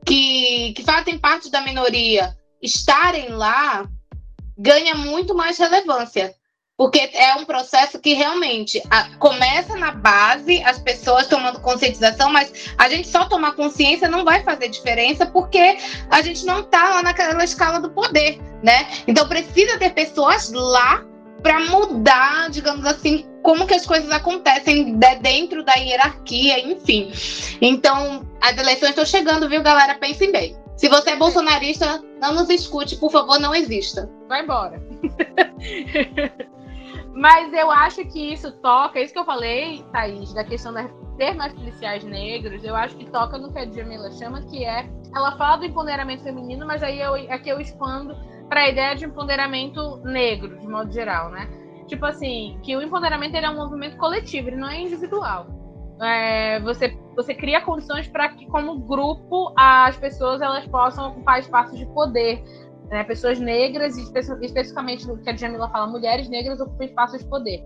Que, 0.04 0.72
que 0.74 0.84
fazem 0.84 1.18
parte 1.18 1.50
da 1.50 1.62
minoria, 1.62 2.36
estarem 2.62 3.30
lá 3.30 3.88
ganha 4.56 4.94
muito 4.94 5.34
mais 5.34 5.58
relevância. 5.58 6.34
Porque 6.76 7.11
é 7.12 7.34
um 7.34 7.44
processo 7.44 7.98
que 7.98 8.14
realmente 8.14 8.82
a, 8.90 9.04
começa 9.16 9.76
na 9.76 9.90
base, 9.90 10.62
as 10.62 10.78
pessoas 10.78 11.26
tomando 11.26 11.61
conscientização, 11.61 12.32
mas 12.32 12.72
a 12.78 12.88
gente 12.88 13.06
só 13.06 13.26
tomar 13.26 13.52
consciência 13.52 14.08
não 14.08 14.24
vai 14.24 14.42
fazer 14.42 14.68
diferença 14.68 15.26
porque 15.26 15.76
a 16.11 16.22
gente 16.22 16.46
não 16.46 16.61
está 16.61 16.88
lá 16.88 17.02
naquela 17.02 17.44
escala 17.44 17.80
do 17.80 17.90
poder, 17.90 18.40
né? 18.62 18.88
Então 19.06 19.28
precisa 19.28 19.78
ter 19.78 19.90
pessoas 19.90 20.50
lá 20.52 21.04
para 21.42 21.61
mudar, 21.61 22.48
digamos 22.48 22.86
assim, 22.86 23.26
como 23.42 23.66
que 23.66 23.74
as 23.74 23.84
coisas 23.84 24.11
acontecem 24.11 24.98
dentro 25.20 25.62
da 25.62 25.74
hierarquia, 25.74 26.61
enfim. 26.61 27.12
Então, 27.61 28.26
as 28.40 28.56
eleições 28.56 28.90
estão 28.90 29.04
chegando, 29.04 29.48
viu, 29.48 29.62
galera? 29.62 29.94
Pensem 29.96 30.32
bem. 30.32 30.56
Se 30.80 30.88
você 30.88 31.10
é 31.10 31.16
bolsonarista, 31.16 32.02
não 32.22 32.32
nos 32.32 32.48
escute, 32.48 32.96
por 32.96 33.12
favor, 33.12 33.38
não 33.38 33.54
exista. 33.54 34.10
Vai 34.26 34.42
embora. 34.42 34.82
Mas 37.12 37.52
eu 37.52 37.70
acho 37.70 38.02
que 38.06 38.32
isso 38.32 38.50
toca, 38.62 38.98
é 38.98 39.02
isso 39.02 39.12
que 39.12 39.18
eu 39.18 39.26
falei, 39.26 39.84
Thaís, 39.92 40.32
da 40.32 40.42
questão 40.42 40.72
de 40.72 40.88
ter 41.18 41.34
mais 41.34 41.52
policiais 41.52 42.02
negros, 42.02 42.64
eu 42.64 42.74
acho 42.74 42.96
que 42.96 43.04
toca 43.10 43.36
no 43.36 43.52
que 43.52 43.58
a 43.58 43.70
Jamila 43.70 44.10
chama, 44.12 44.40
que 44.40 44.64
é. 44.64 44.90
Ela 45.14 45.36
fala 45.36 45.58
do 45.58 45.66
empoderamento 45.66 46.22
feminino, 46.22 46.64
mas 46.64 46.82
aí 46.82 46.98
eu, 46.98 47.12
aqui 47.30 47.50
eu 47.50 47.60
expando 47.60 48.16
para 48.48 48.62
a 48.62 48.70
ideia 48.70 48.94
de 48.94 49.04
empoderamento 49.04 49.98
negro, 49.98 50.58
de 50.60 50.66
modo 50.66 50.90
geral, 50.90 51.28
né? 51.28 51.46
Tipo 51.88 52.06
assim, 52.06 52.58
que 52.62 52.74
o 52.74 52.80
empoderamento 52.80 53.36
é 53.36 53.50
um 53.50 53.56
movimento 53.56 53.98
coletivo, 53.98 54.48
ele 54.48 54.56
não 54.56 54.70
é 54.70 54.80
individual 54.80 55.59
é, 56.03 56.61
você, 56.61 56.96
você 57.14 57.34
cria 57.34 57.61
condições 57.61 58.09
para 58.09 58.28
que, 58.30 58.46
como 58.46 58.78
grupo, 58.78 59.53
as 59.57 59.96
pessoas 59.96 60.40
elas 60.40 60.66
possam 60.66 61.11
ocupar 61.11 61.40
espaços 61.40 61.78
de 61.78 61.86
poder. 61.86 62.42
Né? 62.88 63.05
Pessoas 63.05 63.38
negras, 63.38 63.96
especificamente 63.96 65.07
no 65.07 65.18
que 65.18 65.30
a 65.30 65.36
Jamila 65.36 65.68
fala, 65.68 65.86
mulheres 65.86 66.28
negras 66.28 66.61
ocupam 66.61 66.84
espaços 66.84 67.20
de 67.20 67.28
poder. 67.28 67.62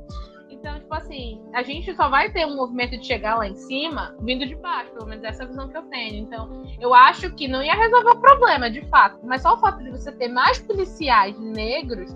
Então, 0.51 0.81
tipo 0.81 0.95
assim, 0.95 1.43
a 1.55 1.63
gente 1.63 1.95
só 1.95 2.09
vai 2.09 2.31
ter 2.31 2.47
um 2.47 2.57
movimento 2.57 2.97
de 2.99 3.07
chegar 3.07 3.37
lá 3.37 3.47
em 3.47 3.55
cima 3.55 4.17
vindo 4.23 4.47
de 4.47 4.55
baixo, 4.55 4.93
pelo 4.93 5.07
menos 5.07 5.23
essa 5.23 5.43
é 5.43 5.45
a 5.45 5.49
visão 5.49 5.69
que 5.69 5.77
eu 5.77 5.83
tenho. 5.83 6.25
Então, 6.25 6.63
eu 6.81 6.95
acho 6.95 7.31
que 7.35 7.47
não 7.47 7.63
ia 7.63 7.75
resolver 7.75 8.11
o 8.11 8.21
problema, 8.21 8.71
de 8.71 8.81
fato, 8.89 9.19
mas 9.25 9.43
só 9.43 9.55
o 9.55 9.59
fato 9.59 9.83
de 9.85 9.91
você 9.91 10.11
ter 10.13 10.29
mais 10.29 10.59
policiais 10.59 11.39
negros 11.39 12.11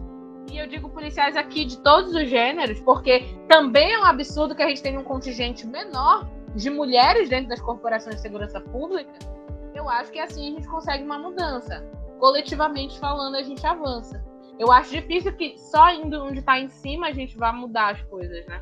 e 0.50 0.58
eu 0.58 0.66
digo 0.66 0.88
policiais 0.88 1.36
aqui 1.36 1.64
de 1.64 1.78
todos 1.78 2.14
os 2.14 2.28
gêneros, 2.28 2.80
porque 2.80 3.24
também 3.48 3.92
é 3.92 3.98
um 3.98 4.04
absurdo 4.04 4.54
que 4.54 4.62
a 4.62 4.68
gente 4.68 4.82
tenha 4.82 4.98
um 4.98 5.04
contingente 5.04 5.66
menor 5.66 6.28
de 6.54 6.70
mulheres 6.70 7.28
dentro 7.28 7.48
das 7.48 7.60
corporações 7.60 8.16
de 8.16 8.22
segurança 8.22 8.60
pública. 8.60 9.12
Eu 9.74 9.88
acho 9.88 10.10
que 10.10 10.18
assim 10.18 10.52
a 10.52 10.56
gente 10.56 10.68
consegue 10.68 11.04
uma 11.04 11.18
mudança. 11.18 11.84
Coletivamente 12.18 12.98
falando, 12.98 13.36
a 13.36 13.42
gente 13.42 13.64
avança. 13.66 14.24
Eu 14.58 14.72
acho 14.72 14.90
difícil 14.90 15.36
que 15.36 15.56
só 15.56 15.90
indo 15.90 16.24
onde 16.24 16.40
está 16.40 16.58
em 16.58 16.68
cima 16.68 17.08
a 17.08 17.12
gente 17.12 17.36
vá 17.36 17.52
mudar 17.52 17.94
as 17.94 18.02
coisas, 18.02 18.44
né? 18.46 18.60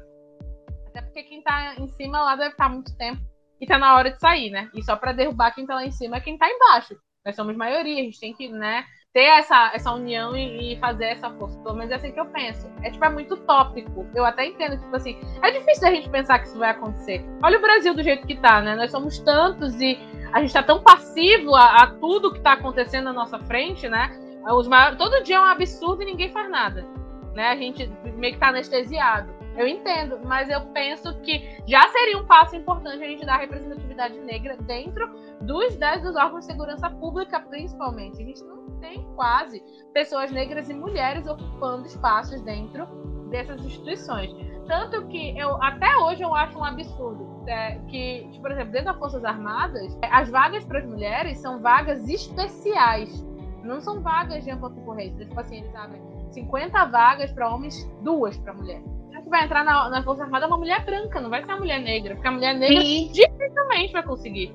Até 0.88 1.00
porque 1.00 1.22
quem 1.22 1.38
está 1.38 1.74
em 1.76 1.88
cima 1.88 2.22
lá 2.22 2.36
deve 2.36 2.50
estar 2.50 2.68
muito 2.68 2.94
tempo 2.96 3.22
e 3.60 3.64
está 3.64 3.78
na 3.78 3.94
hora 3.94 4.10
de 4.10 4.20
sair, 4.20 4.50
né? 4.50 4.70
E 4.74 4.82
só 4.82 4.96
para 4.96 5.12
derrubar 5.12 5.54
quem 5.54 5.64
está 5.64 5.74
lá 5.74 5.86
em 5.86 5.90
cima 5.90 6.16
é 6.16 6.20
quem 6.20 6.34
está 6.34 6.50
embaixo. 6.50 6.96
Nós 7.24 7.34
somos 7.34 7.56
maioria, 7.56 8.00
a 8.00 8.04
gente 8.04 8.20
tem 8.20 8.34
que, 8.34 8.48
né, 8.48 8.84
ter 9.16 9.38
essa, 9.38 9.70
essa 9.72 9.90
união 9.94 10.36
e, 10.36 10.74
e, 10.74 10.76
fazer 10.76 11.06
essa 11.06 11.30
força. 11.30 11.56
Menos 11.72 11.90
é 11.90 11.94
assim 11.94 12.12
que 12.12 12.20
eu 12.20 12.26
penso. 12.26 12.70
É 12.82 12.90
tipo, 12.90 13.02
é 13.02 13.08
muito 13.08 13.34
tópico. 13.34 14.06
Eu 14.14 14.26
até 14.26 14.44
entendo, 14.44 14.78
tipo 14.78 14.94
assim, 14.94 15.18
é 15.40 15.50
difícil 15.52 15.80
da 15.80 15.90
gente 15.90 16.10
pensar 16.10 16.38
que 16.38 16.48
isso 16.48 16.58
vai 16.58 16.68
acontecer. 16.68 17.24
Olha 17.42 17.56
o 17.56 17.62
Brasil 17.62 17.94
do 17.94 18.02
jeito 18.02 18.26
que 18.26 18.36
tá, 18.36 18.60
né? 18.60 18.76
Nós 18.76 18.90
somos 18.90 19.18
tantos 19.20 19.80
e 19.80 19.98
a 20.34 20.42
gente 20.42 20.52
tá 20.52 20.62
tão 20.62 20.82
passivo 20.82 21.54
a, 21.54 21.84
a 21.84 21.86
tudo 21.92 22.30
que 22.30 22.40
tá 22.40 22.52
acontecendo 22.52 23.04
na 23.04 23.14
nossa 23.14 23.38
frente, 23.38 23.88
né? 23.88 24.14
Os 24.50 24.68
maiores, 24.68 24.98
todo 24.98 25.24
dia 25.24 25.36
é 25.36 25.40
um 25.40 25.44
absurdo 25.44 26.02
e 26.02 26.04
ninguém 26.04 26.30
faz 26.30 26.50
nada. 26.50 26.86
Né? 27.34 27.48
A 27.48 27.56
gente 27.56 27.90
meio 28.16 28.34
que 28.34 28.38
tá 28.38 28.48
anestesiado. 28.48 29.34
Eu 29.56 29.66
entendo, 29.66 30.20
mas 30.24 30.50
eu 30.50 30.60
penso 30.74 31.18
que 31.22 31.58
já 31.66 31.88
seria 31.88 32.18
um 32.18 32.26
passo 32.26 32.54
importante 32.54 33.02
a 33.02 33.06
gente 33.06 33.24
dar 33.24 33.38
representatividade 33.38 34.18
negra 34.18 34.58
dentro 34.60 35.10
dos 35.40 35.74
10 35.74 36.02
dos 36.02 36.16
órgãos 36.16 36.40
de 36.40 36.52
segurança 36.52 36.90
pública, 36.90 37.40
principalmente. 37.40 38.22
A 38.22 38.26
gente 38.26 38.44
não 38.44 38.65
tem 38.86 39.02
quase 39.16 39.62
pessoas 39.92 40.30
negras 40.30 40.70
e 40.70 40.74
mulheres 40.74 41.26
ocupando 41.26 41.86
espaços 41.86 42.40
dentro 42.42 42.86
dessas 43.30 43.60
instituições. 43.64 44.30
Tanto 44.68 45.06
que 45.08 45.36
eu 45.38 45.60
até 45.62 45.96
hoje 45.96 46.22
eu 46.22 46.34
acho 46.34 46.58
um 46.58 46.64
absurdo 46.64 47.44
é, 47.48 47.78
que, 47.88 48.28
por 48.40 48.50
exemplo, 48.50 48.72
dentro 48.72 48.86
das 48.86 48.98
Forças 48.98 49.24
Armadas, 49.24 49.96
as 50.10 50.30
vagas 50.30 50.64
para 50.64 50.78
as 50.78 50.86
mulheres 50.86 51.38
são 51.38 51.60
vagas 51.60 52.08
especiais. 52.08 53.24
Não 53.62 53.80
são 53.80 54.00
vagas 54.00 54.44
de 54.44 54.50
ampla 54.50 54.70
concorrência. 54.70 55.24
Tipo 55.24 55.40
assim, 55.40 55.58
eles 55.58 55.74
abrem 55.74 56.00
50 56.30 56.84
vagas 56.86 57.32
para 57.32 57.52
homens, 57.52 57.84
duas 58.02 58.36
para 58.38 58.54
mulheres. 58.54 58.84
A 59.16 59.22
que 59.22 59.28
vai 59.30 59.44
entrar 59.44 59.64
na, 59.64 59.88
na 59.88 60.02
Força 60.02 60.24
Armada 60.24 60.44
é 60.44 60.48
uma 60.48 60.58
mulher 60.58 60.84
branca, 60.84 61.20
não 61.20 61.30
vai 61.30 61.40
ser 61.40 61.46
uma 61.46 61.58
mulher 61.58 61.80
negra, 61.80 62.14
porque 62.14 62.28
a 62.28 62.32
mulher 62.32 62.54
negra 62.54 62.80
Sim. 62.80 63.10
dificilmente 63.12 63.92
vai 63.92 64.02
conseguir. 64.02 64.54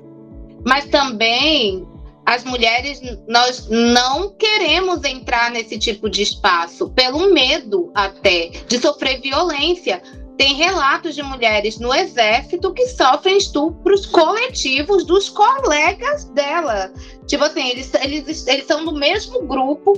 Mas 0.66 0.86
também 0.86 1.88
as 2.26 2.44
mulheres, 2.44 3.02
nós 3.28 3.68
não 3.70 4.32
queremos 4.32 5.04
entrar 5.04 5.52
nesse 5.52 5.78
tipo 5.78 6.10
de 6.10 6.22
espaço, 6.22 6.90
pelo 6.92 7.34
medo 7.34 7.92
até 7.94 8.52
de 8.68 8.80
sofrer 8.80 9.20
violência. 9.20 10.02
Tem 10.38 10.56
relatos 10.56 11.14
de 11.14 11.22
mulheres 11.22 11.78
no 11.78 11.94
exército 11.94 12.74
que 12.74 12.88
sofrem 12.88 13.38
estupros 13.38 14.06
coletivos 14.06 15.06
dos 15.06 15.30
colegas 15.30 16.26
dela. 16.26 16.92
Tipo 17.28 17.46
assim, 17.46 17.70
eles, 17.70 17.94
eles, 17.94 18.48
eles 18.48 18.66
são 18.66 18.84
do 18.84 18.94
mesmo 18.94 19.46
grupo 19.46 19.94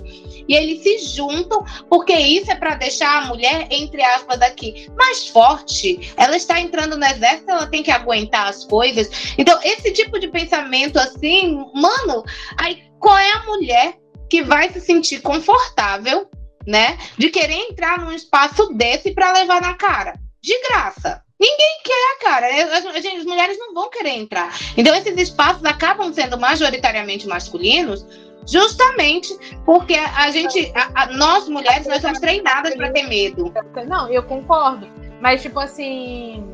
e 0.48 0.54
eles 0.54 0.84
se 0.84 1.16
juntam, 1.16 1.64
porque 1.90 2.14
isso 2.14 2.52
é 2.52 2.56
para 2.56 2.76
deixar 2.76 3.24
a 3.24 3.26
mulher, 3.28 3.68
entre 3.72 4.04
aspas, 4.04 4.42
aqui, 4.42 4.90
mais 4.98 5.28
forte. 5.28 6.14
Ela 6.18 6.36
está 6.36 6.60
entrando 6.60 6.98
no 6.98 7.06
exército, 7.06 7.50
ela 7.50 7.68
tem 7.68 7.82
que 7.82 7.92
aguentar 7.92 8.48
as 8.48 8.66
coisas. 8.66 9.34
Então, 9.38 9.60
esse 9.64 9.92
tipo 9.92 10.20
de 10.20 10.28
pensamento 10.28 10.98
assim, 10.98 11.66
mano, 11.74 12.24
aí 12.58 12.84
qual 13.00 13.18
é 13.18 13.32
a 13.32 13.46
mulher 13.46 13.98
que 14.30 14.42
vai 14.42 14.72
se 14.72 14.80
sentir 14.80 15.22
confortável, 15.22 16.30
né, 16.66 16.98
de 17.18 17.30
querer 17.30 17.56
entrar 17.56 18.00
num 18.00 18.12
espaço 18.12 18.74
desse 18.74 19.12
para 19.12 19.34
levar 19.34 19.62
na 19.62 19.74
cara? 19.74 20.23
De 20.44 20.62
graça. 20.68 21.24
Ninguém 21.40 21.80
quer, 21.84 22.20
cara. 22.22 22.48
As, 22.78 22.86
as, 22.86 23.26
mulheres 23.26 23.58
não 23.58 23.74
vão 23.74 23.90
querer 23.90 24.12
entrar. 24.12 24.54
Então, 24.78 24.94
esses 24.94 25.18
espaços 25.18 25.64
acabam 25.66 26.14
sendo 26.14 26.38
majoritariamente 26.38 27.28
masculinos, 27.28 28.06
justamente 28.46 29.34
porque 29.66 29.96
a 29.96 30.30
gente, 30.32 30.72
a, 30.76 31.04
a, 31.04 31.06
nós 31.08 31.48
mulheres, 31.48 31.88
nós 31.88 32.02
somos 32.02 32.20
treinadas 32.20 32.76
para 32.76 32.92
ter 32.92 33.04
medo. 33.04 33.54
Não, 33.88 34.10
eu 34.10 34.22
concordo. 34.24 34.88
Mas, 35.22 35.42
tipo 35.42 35.60
assim, 35.60 36.46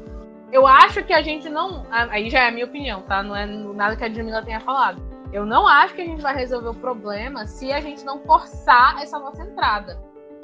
eu 0.51 0.67
acho 0.67 1.03
que 1.03 1.13
a 1.13 1.21
gente 1.21 1.49
não. 1.49 1.85
Aí 1.89 2.29
já 2.29 2.43
é 2.43 2.47
a 2.47 2.51
minha 2.51 2.65
opinião, 2.65 3.01
tá? 3.01 3.23
Não 3.23 3.35
é 3.35 3.45
nada 3.45 3.95
que 3.95 4.03
a 4.03 4.09
Jamila 4.09 4.43
tenha 4.43 4.59
falado. 4.59 5.01
Eu 5.33 5.45
não 5.45 5.67
acho 5.67 5.93
que 5.93 6.01
a 6.01 6.05
gente 6.05 6.21
vai 6.21 6.35
resolver 6.35 6.69
o 6.69 6.75
problema 6.75 7.45
se 7.45 7.71
a 7.71 7.79
gente 7.79 8.03
não 8.03 8.19
forçar 8.21 9.01
essa 9.01 9.19
nossa 9.19 9.43
entrada 9.43 9.99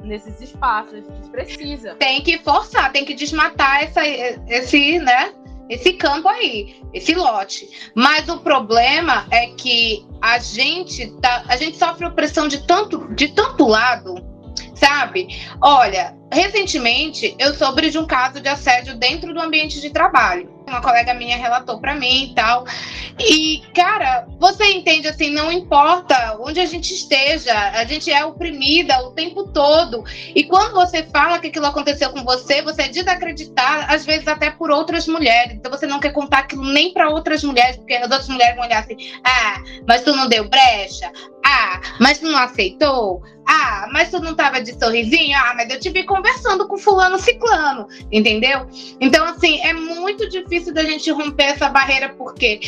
nesses 0.06 0.40
espaços. 0.40 0.94
A 0.94 0.96
gente 0.96 1.30
precisa. 1.30 1.94
Tem 1.96 2.22
que 2.22 2.38
forçar, 2.38 2.92
tem 2.92 3.04
que 3.04 3.14
desmatar 3.14 3.82
essa, 3.82 4.06
esse, 4.06 4.98
né? 4.98 5.32
Esse 5.68 5.94
campo 5.94 6.28
aí, 6.28 6.80
esse 6.94 7.14
lote. 7.14 7.68
Mas 7.94 8.28
o 8.28 8.38
problema 8.38 9.26
é 9.30 9.48
que 9.48 10.06
a 10.22 10.38
gente 10.38 11.10
tá, 11.20 11.44
a 11.48 11.56
gente 11.56 11.76
sofre 11.76 12.06
opressão 12.06 12.46
de 12.46 12.64
tanto, 12.66 13.12
de 13.14 13.28
tanto 13.28 13.66
lado, 13.66 14.14
sabe? 14.74 15.26
Olha, 15.60 16.16
recentemente 16.32 17.34
eu 17.38 17.52
soube 17.54 17.90
de 17.90 17.98
um 17.98 18.06
caso 18.06 18.40
de 18.40 18.48
assédio 18.48 18.96
dentro 18.96 19.34
do 19.34 19.40
ambiente 19.40 19.80
de 19.80 19.90
trabalho. 19.90 20.55
Uma 20.66 20.80
colega 20.80 21.14
minha 21.14 21.36
relatou 21.36 21.78
para 21.78 21.94
mim 21.94 22.24
e 22.24 22.34
tal. 22.34 22.64
E, 23.18 23.62
cara, 23.74 24.26
você 24.38 24.64
entende 24.72 25.08
assim, 25.08 25.30
não 25.30 25.50
importa 25.50 26.36
onde 26.40 26.60
a 26.60 26.66
gente 26.66 26.92
esteja, 26.92 27.54
a 27.70 27.84
gente 27.84 28.10
é 28.10 28.24
oprimida 28.24 29.00
o 29.06 29.12
tempo 29.12 29.44
todo. 29.52 30.04
E 30.34 30.44
quando 30.44 30.74
você 30.74 31.04
fala 31.04 31.38
que 31.38 31.46
aquilo 31.46 31.66
aconteceu 31.66 32.10
com 32.10 32.24
você, 32.24 32.62
você 32.62 32.82
é 32.82 32.88
desacreditar, 32.88 33.90
às 33.90 34.04
vezes 34.04 34.28
até 34.28 34.50
por 34.50 34.70
outras 34.70 35.06
mulheres. 35.06 35.54
Então 35.54 35.70
você 35.70 35.86
não 35.86 36.00
quer 36.00 36.12
contar 36.12 36.40
aquilo 36.40 36.64
nem 36.64 36.92
para 36.92 37.08
outras 37.08 37.42
mulheres, 37.42 37.76
porque 37.76 37.94
as 37.94 38.02
outras 38.02 38.28
mulheres 38.28 38.56
vão 38.56 38.64
olhar 38.64 38.80
assim: 38.80 38.96
ah, 39.24 39.62
mas 39.86 40.02
tu 40.02 40.14
não 40.14 40.28
deu 40.28 40.48
brecha, 40.48 41.10
ah, 41.44 41.80
mas 42.00 42.18
tu 42.18 42.26
não 42.26 42.38
aceitou? 42.38 43.22
Ah, 43.48 43.88
mas 43.92 44.10
tu 44.10 44.18
não 44.18 44.34
tava 44.34 44.60
de 44.60 44.76
sorrisinho? 44.76 45.38
Ah, 45.38 45.54
mas 45.56 45.70
eu 45.70 45.78
te 45.78 45.90
vi 45.90 46.04
conversando 46.04 46.66
com 46.66 46.76
fulano 46.76 47.16
ciclano, 47.18 47.86
entendeu? 48.10 48.66
Então, 49.00 49.24
assim, 49.24 49.60
é 49.60 49.72
muito 49.72 50.28
difícil 50.28 50.55
da 50.72 50.84
gente 50.84 51.10
romper 51.10 51.44
essa 51.44 51.68
barreira, 51.68 52.10
porque 52.10 52.60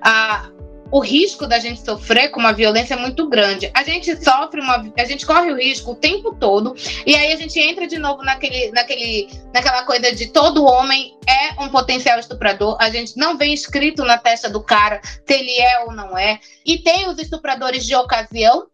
ah, 0.00 0.48
o 0.92 1.00
risco 1.00 1.46
da 1.46 1.58
gente 1.58 1.80
sofrer 1.80 2.28
com 2.28 2.38
uma 2.38 2.52
violência 2.52 2.92
é 2.92 2.96
muito 2.98 3.26
grande. 3.26 3.70
A 3.72 3.82
gente 3.82 4.14
sofre 4.22 4.60
uma. 4.60 4.92
A 4.98 5.04
gente 5.04 5.24
corre 5.24 5.50
o 5.50 5.56
risco 5.56 5.92
o 5.92 5.96
tempo 5.96 6.34
todo, 6.34 6.76
e 7.06 7.16
aí 7.16 7.32
a 7.32 7.36
gente 7.36 7.58
entra 7.58 7.86
de 7.86 7.98
novo 7.98 8.22
naquele, 8.22 8.70
naquele, 8.72 9.28
naquela 9.54 9.84
coisa 9.84 10.14
de 10.14 10.26
todo 10.26 10.64
homem 10.64 11.16
é 11.26 11.62
um 11.62 11.70
potencial 11.70 12.18
estuprador. 12.18 12.76
A 12.78 12.90
gente 12.90 13.16
não 13.16 13.38
vê 13.38 13.46
escrito 13.46 14.04
na 14.04 14.18
testa 14.18 14.50
do 14.50 14.62
cara 14.62 15.00
se 15.02 15.32
ele 15.32 15.58
é 15.58 15.80
ou 15.84 15.92
não 15.92 16.16
é. 16.16 16.38
E 16.64 16.78
tem 16.78 17.08
os 17.08 17.18
estupradores 17.18 17.86
de 17.86 17.96
ocasião, 17.96 18.66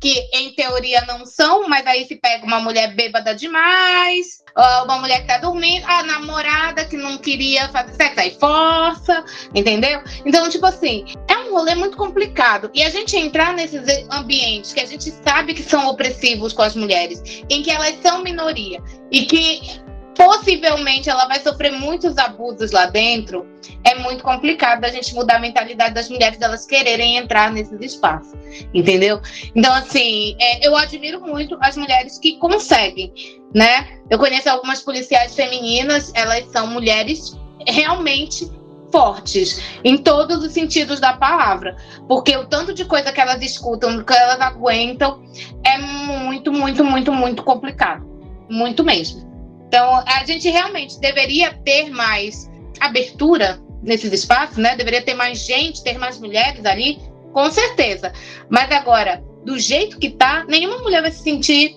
que 0.00 0.28
em 0.32 0.52
teoria 0.54 1.02
não 1.06 1.24
são, 1.24 1.68
mas 1.68 1.86
aí 1.86 2.06
se 2.06 2.16
pega 2.16 2.44
uma 2.44 2.60
mulher 2.60 2.94
bêbada 2.94 3.34
demais, 3.34 4.44
uma 4.84 4.98
mulher 4.98 5.20
que 5.22 5.26
tá 5.26 5.38
dormindo, 5.38 5.84
a 5.86 6.02
namorada 6.02 6.84
que 6.84 6.96
não 6.96 7.18
queria 7.18 7.68
fazer 7.68 7.94
sexo, 7.94 8.20
aí 8.20 8.36
força, 8.38 9.24
entendeu? 9.54 10.02
Então, 10.24 10.48
tipo 10.48 10.66
assim, 10.66 11.04
é 11.28 11.36
um 11.36 11.52
rolê 11.52 11.74
muito 11.74 11.96
complicado. 11.96 12.70
E 12.74 12.82
a 12.82 12.90
gente 12.90 13.16
entrar 13.16 13.52
nesses 13.52 13.82
ambientes 14.10 14.72
que 14.72 14.80
a 14.80 14.86
gente 14.86 15.10
sabe 15.10 15.54
que 15.54 15.62
são 15.62 15.88
opressivos 15.88 16.52
com 16.52 16.62
as 16.62 16.74
mulheres, 16.74 17.22
em 17.50 17.62
que 17.62 17.70
elas 17.70 17.96
são 18.02 18.22
minoria, 18.22 18.82
e 19.10 19.26
que 19.26 19.80
possivelmente 20.16 21.08
ela 21.08 21.26
vai 21.26 21.40
sofrer 21.40 21.72
muitos 21.72 22.16
abusos 22.16 22.72
lá 22.72 22.86
dentro, 22.86 23.46
é 23.84 23.94
muito 23.96 24.24
complicado 24.24 24.84
a 24.84 24.88
gente 24.88 25.14
mudar 25.14 25.36
a 25.36 25.40
mentalidade 25.40 25.94
das 25.94 26.08
mulheres 26.08 26.38
delas 26.38 26.66
quererem 26.66 27.16
entrar 27.16 27.52
nesses 27.52 27.80
espaços, 27.80 28.32
entendeu? 28.72 29.20
Então, 29.54 29.72
assim, 29.74 30.36
é, 30.40 30.66
eu 30.66 30.76
admiro 30.76 31.20
muito 31.20 31.56
as 31.60 31.76
mulheres 31.76 32.18
que 32.18 32.38
conseguem, 32.38 33.12
né? 33.54 34.00
Eu 34.10 34.18
conheço 34.18 34.48
algumas 34.48 34.82
policiais 34.82 35.34
femininas, 35.34 36.10
elas 36.14 36.46
são 36.50 36.66
mulheres 36.66 37.36
realmente 37.66 38.50
fortes 38.90 39.60
em 39.84 39.98
todos 39.98 40.42
os 40.42 40.52
sentidos 40.52 41.00
da 41.00 41.12
palavra, 41.12 41.76
porque 42.08 42.36
o 42.36 42.46
tanto 42.46 42.72
de 42.72 42.84
coisa 42.84 43.12
que 43.12 43.20
elas 43.20 43.42
escutam, 43.42 44.02
que 44.02 44.14
elas 44.14 44.40
aguentam, 44.40 45.22
é 45.64 45.78
muito, 45.78 46.52
muito, 46.52 46.84
muito, 46.84 47.12
muito 47.12 47.42
complicado, 47.42 48.06
muito 48.48 48.82
mesmo. 48.84 49.25
Então, 49.66 50.02
a 50.06 50.24
gente 50.24 50.48
realmente 50.48 50.98
deveria 51.00 51.52
ter 51.64 51.90
mais 51.90 52.50
abertura 52.80 53.60
nesses 53.82 54.12
espaços, 54.12 54.56
né? 54.56 54.76
Deveria 54.76 55.02
ter 55.02 55.14
mais 55.14 55.44
gente, 55.44 55.82
ter 55.82 55.98
mais 55.98 56.18
mulheres 56.18 56.64
ali, 56.64 57.00
com 57.32 57.50
certeza. 57.50 58.12
Mas 58.48 58.70
agora, 58.70 59.22
do 59.44 59.58
jeito 59.58 59.98
que 59.98 60.10
tá, 60.10 60.44
nenhuma 60.48 60.78
mulher 60.78 61.02
vai 61.02 61.10
se 61.10 61.22
sentir 61.22 61.76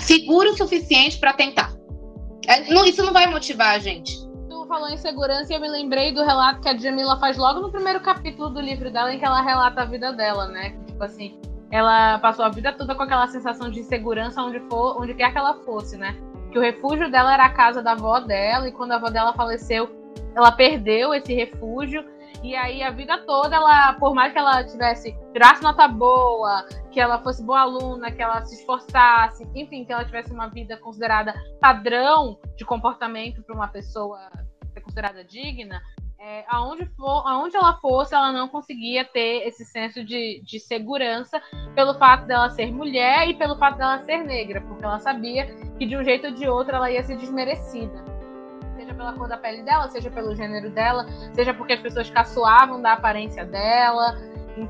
segura 0.00 0.50
o 0.50 0.56
suficiente 0.56 1.18
para 1.18 1.32
tentar. 1.32 1.72
É, 2.46 2.60
isso 2.88 3.02
não 3.04 3.12
vai 3.12 3.26
motivar 3.26 3.76
a 3.76 3.78
gente. 3.78 4.18
Tu 4.48 4.66
falou 4.66 4.88
em 4.88 4.96
segurança 4.96 5.52
e 5.52 5.56
eu 5.56 5.60
me 5.60 5.68
lembrei 5.68 6.12
do 6.12 6.24
relato 6.24 6.60
que 6.60 6.68
a 6.68 6.76
Jamila 6.76 7.18
faz 7.18 7.36
logo 7.36 7.60
no 7.60 7.70
primeiro 7.70 8.00
capítulo 8.00 8.50
do 8.50 8.60
livro 8.60 8.90
dela, 8.90 9.12
em 9.12 9.18
que 9.18 9.24
ela 9.24 9.42
relata 9.42 9.82
a 9.82 9.84
vida 9.84 10.12
dela, 10.12 10.46
né? 10.46 10.76
Tipo 10.86 11.04
assim, 11.04 11.38
ela 11.70 12.18
passou 12.18 12.44
a 12.44 12.48
vida 12.48 12.72
toda 12.72 12.94
com 12.94 13.02
aquela 13.02 13.28
sensação 13.28 13.70
de 13.70 13.80
insegurança 13.80 14.42
onde 14.42 14.60
for, 14.68 15.00
onde 15.00 15.14
quer 15.14 15.32
que 15.32 15.38
ela 15.38 15.54
fosse, 15.64 15.96
né? 15.96 16.16
Que 16.52 16.58
o 16.58 16.62
refúgio 16.62 17.10
dela 17.10 17.32
era 17.32 17.46
a 17.46 17.52
casa 17.52 17.82
da 17.82 17.92
avó 17.92 18.20
dela, 18.20 18.68
e 18.68 18.72
quando 18.72 18.92
a 18.92 18.96
avó 18.96 19.08
dela 19.08 19.32
faleceu, 19.32 19.88
ela 20.36 20.52
perdeu 20.52 21.14
esse 21.14 21.34
refúgio. 21.34 22.04
E 22.42 22.54
aí 22.56 22.82
a 22.82 22.90
vida 22.90 23.18
toda 23.24 23.56
ela, 23.56 23.94
por 23.94 24.14
mais 24.14 24.32
que 24.32 24.38
ela 24.38 24.64
tivesse 24.64 25.16
tirasse 25.32 25.62
nota 25.62 25.86
boa, 25.86 26.66
que 26.90 27.00
ela 27.00 27.22
fosse 27.22 27.42
boa 27.42 27.60
aluna, 27.60 28.10
que 28.10 28.20
ela 28.20 28.44
se 28.44 28.56
esforçasse, 28.56 29.48
enfim, 29.54 29.84
que 29.84 29.92
ela 29.92 30.04
tivesse 30.04 30.32
uma 30.32 30.48
vida 30.48 30.76
considerada 30.76 31.34
padrão 31.60 32.38
de 32.56 32.64
comportamento 32.64 33.42
para 33.42 33.54
uma 33.54 33.68
pessoa 33.68 34.18
ser 34.72 34.80
considerada 34.80 35.24
digna, 35.24 35.80
é, 36.18 36.44
aonde, 36.48 36.86
for, 36.96 37.26
aonde 37.26 37.56
ela 37.56 37.74
fosse, 37.78 38.14
ela 38.14 38.30
não 38.30 38.48
conseguia 38.48 39.04
ter 39.04 39.46
esse 39.46 39.64
senso 39.64 40.04
de, 40.04 40.40
de 40.44 40.60
segurança 40.60 41.42
pelo 41.74 41.94
fato 41.94 42.26
dela 42.26 42.48
ser 42.50 42.72
mulher 42.72 43.28
e 43.28 43.34
pelo 43.34 43.56
fato 43.56 43.78
dela 43.78 44.04
ser 44.04 44.18
negra, 44.18 44.60
porque 44.60 44.84
ela 44.84 45.00
sabia 45.00 45.46
que 45.82 45.86
de 45.86 45.96
um 45.96 46.04
jeito 46.04 46.28
ou 46.28 46.32
de 46.32 46.48
outro 46.48 46.76
ela 46.76 46.88
ia 46.92 47.02
ser 47.02 47.16
desmerecida. 47.16 48.04
Seja 48.76 48.94
pela 48.94 49.12
cor 49.14 49.26
da 49.26 49.36
pele 49.36 49.62
dela, 49.62 49.88
seja 49.88 50.10
pelo 50.10 50.32
gênero 50.36 50.70
dela, 50.70 51.06
seja 51.32 51.52
porque 51.52 51.72
as 51.72 51.80
pessoas 51.80 52.08
caçoavam 52.08 52.80
da 52.80 52.92
aparência 52.92 53.44
dela, 53.44 54.16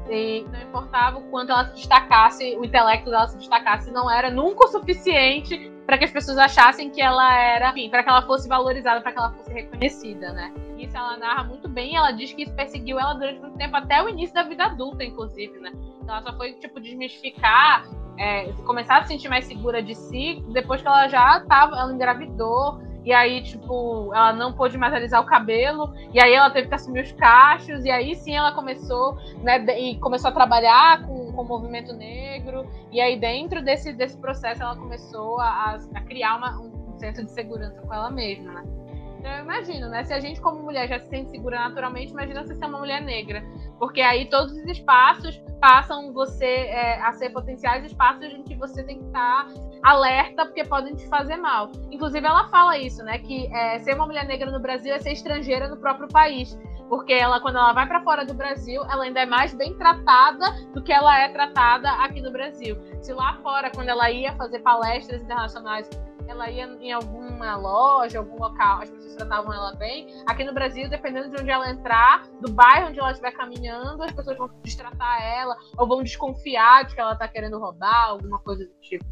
e 0.08 0.46
não 0.50 0.62
importava 0.62 1.18
o 1.18 1.22
quanto 1.24 1.52
ela 1.52 1.66
se 1.66 1.74
destacasse, 1.74 2.56
o 2.56 2.64
intelecto 2.64 3.10
dela 3.10 3.28
se 3.28 3.36
destacasse, 3.36 3.90
não 3.90 4.10
era 4.10 4.30
nunca 4.30 4.64
o 4.64 4.68
suficiente 4.68 5.70
para 5.84 5.98
que 5.98 6.04
as 6.04 6.10
pessoas 6.10 6.38
achassem 6.38 6.88
que 6.88 7.02
ela 7.02 7.36
era, 7.38 7.70
enfim, 7.70 7.90
para 7.90 8.02
que 8.02 8.08
ela 8.08 8.22
fosse 8.22 8.48
valorizada, 8.48 9.02
para 9.02 9.12
que 9.12 9.18
ela 9.18 9.32
fosse 9.32 9.52
reconhecida, 9.52 10.32
né? 10.32 10.50
Isso 10.78 10.96
ela 10.96 11.18
narra 11.18 11.44
muito 11.44 11.68
bem, 11.68 11.94
ela 11.94 12.12
diz 12.12 12.32
que 12.32 12.44
isso 12.44 12.54
perseguiu 12.54 12.98
ela 12.98 13.12
durante 13.12 13.38
muito 13.40 13.58
tempo, 13.58 13.76
até 13.76 14.02
o 14.02 14.08
início 14.08 14.34
da 14.34 14.44
vida 14.44 14.64
adulta, 14.64 15.04
inclusive, 15.04 15.58
né? 15.58 15.72
Então 16.00 16.14
ela 16.14 16.22
só 16.22 16.34
foi, 16.36 16.54
tipo, 16.54 16.80
desmistificar, 16.80 17.84
é, 18.18 18.52
começar 18.64 18.98
a 18.98 19.02
se 19.02 19.08
sentir 19.08 19.28
mais 19.28 19.44
segura 19.44 19.82
de 19.82 19.94
si 19.94 20.42
depois 20.48 20.80
que 20.80 20.88
ela 20.88 21.08
já 21.08 21.40
tava, 21.40 21.76
ela 21.76 21.92
engravidou, 21.92 22.80
e 23.04 23.12
aí, 23.12 23.42
tipo, 23.42 24.14
ela 24.14 24.32
não 24.32 24.52
pôde 24.52 24.78
mais 24.78 24.94
alisar 24.94 25.20
o 25.20 25.26
cabelo, 25.26 25.92
e 26.14 26.22
aí 26.22 26.32
ela 26.32 26.50
teve 26.50 26.68
que 26.68 26.74
assumir 26.74 27.02
os 27.02 27.12
cachos, 27.12 27.84
e 27.84 27.90
aí 27.90 28.14
sim 28.14 28.36
ela 28.36 28.52
começou, 28.52 29.16
né, 29.42 29.58
e 29.78 29.98
começou 29.98 30.30
a 30.30 30.32
trabalhar 30.32 31.04
com, 31.04 31.32
com 31.32 31.42
o 31.42 31.44
movimento 31.44 31.92
negro, 31.92 32.64
e 32.92 33.00
aí 33.00 33.18
dentro 33.18 33.62
desse, 33.62 33.92
desse 33.92 34.16
processo 34.18 34.62
ela 34.62 34.76
começou 34.76 35.40
a, 35.40 35.78
a 35.94 36.00
criar 36.02 36.36
uma, 36.36 36.60
um 36.60 36.96
senso 36.96 37.24
de 37.24 37.30
segurança 37.32 37.80
com 37.82 37.92
ela 37.92 38.10
mesma, 38.10 38.52
né? 38.52 38.81
Eu 39.24 39.44
imagino, 39.44 39.88
né? 39.88 40.02
Se 40.02 40.12
a 40.12 40.18
gente, 40.18 40.40
como 40.40 40.62
mulher, 40.62 40.88
já 40.88 40.98
se 40.98 41.08
sente 41.08 41.30
segura 41.30 41.56
naturalmente, 41.56 42.10
imagina 42.10 42.44
se 42.44 42.54
ser 42.56 42.66
uma 42.66 42.78
mulher 42.78 43.00
negra. 43.00 43.42
Porque 43.78 44.00
aí 44.00 44.28
todos 44.28 44.52
os 44.52 44.64
espaços 44.64 45.40
passam 45.60 46.12
você 46.12 46.44
é, 46.44 47.00
a 47.00 47.12
ser 47.12 47.30
potenciais 47.30 47.84
espaços 47.84 48.24
em 48.24 48.42
que 48.42 48.56
você 48.56 48.82
tem 48.82 48.98
que 48.98 49.04
estar 49.04 49.46
alerta, 49.82 50.44
porque 50.44 50.64
podem 50.64 50.94
te 50.96 51.06
fazer 51.08 51.36
mal. 51.36 51.70
Inclusive, 51.90 52.26
ela 52.26 52.48
fala 52.48 52.76
isso, 52.76 53.02
né? 53.04 53.18
Que 53.18 53.46
é, 53.54 53.78
ser 53.78 53.94
uma 53.94 54.06
mulher 54.06 54.26
negra 54.26 54.50
no 54.50 54.58
Brasil 54.58 54.92
é 54.92 54.98
ser 54.98 55.12
estrangeira 55.12 55.68
no 55.68 55.76
próprio 55.76 56.08
país. 56.08 56.58
Porque 56.88 57.12
ela, 57.12 57.40
quando 57.40 57.56
ela 57.56 57.72
vai 57.72 57.86
para 57.86 58.02
fora 58.02 58.24
do 58.24 58.34
Brasil, 58.34 58.82
ela 58.90 59.04
ainda 59.04 59.20
é 59.20 59.26
mais 59.26 59.54
bem 59.54 59.72
tratada 59.78 60.44
do 60.74 60.82
que 60.82 60.92
ela 60.92 61.18
é 61.18 61.28
tratada 61.28 61.88
aqui 61.92 62.20
no 62.20 62.30
Brasil. 62.30 62.76
Se 63.00 63.12
lá 63.12 63.38
fora, 63.42 63.70
quando 63.70 63.88
ela 63.88 64.10
ia 64.10 64.34
fazer 64.34 64.58
palestras 64.58 65.22
internacionais 65.22 65.88
ela 66.28 66.50
ia 66.50 66.64
em 66.64 66.92
alguma 66.92 67.56
loja, 67.56 68.18
algum 68.18 68.38
local, 68.38 68.82
as 68.82 68.90
pessoas 68.90 69.16
tratavam 69.16 69.52
ela 69.52 69.74
bem. 69.76 70.06
Aqui 70.26 70.44
no 70.44 70.52
Brasil, 70.52 70.88
dependendo 70.88 71.30
de 71.30 71.40
onde 71.40 71.50
ela 71.50 71.70
entrar, 71.70 72.26
do 72.40 72.52
bairro 72.52 72.88
onde 72.88 72.98
ela 72.98 73.10
estiver 73.10 73.32
caminhando, 73.32 74.02
as 74.02 74.12
pessoas 74.12 74.36
vão 74.36 74.48
destratar 74.62 75.22
ela 75.22 75.56
ou 75.76 75.86
vão 75.86 76.02
desconfiar 76.02 76.84
de 76.84 76.94
que 76.94 77.00
ela 77.00 77.12
está 77.12 77.28
querendo 77.28 77.58
roubar, 77.58 78.08
alguma 78.08 78.38
coisa 78.40 78.64
do 78.64 78.74
tipo. 78.80 79.04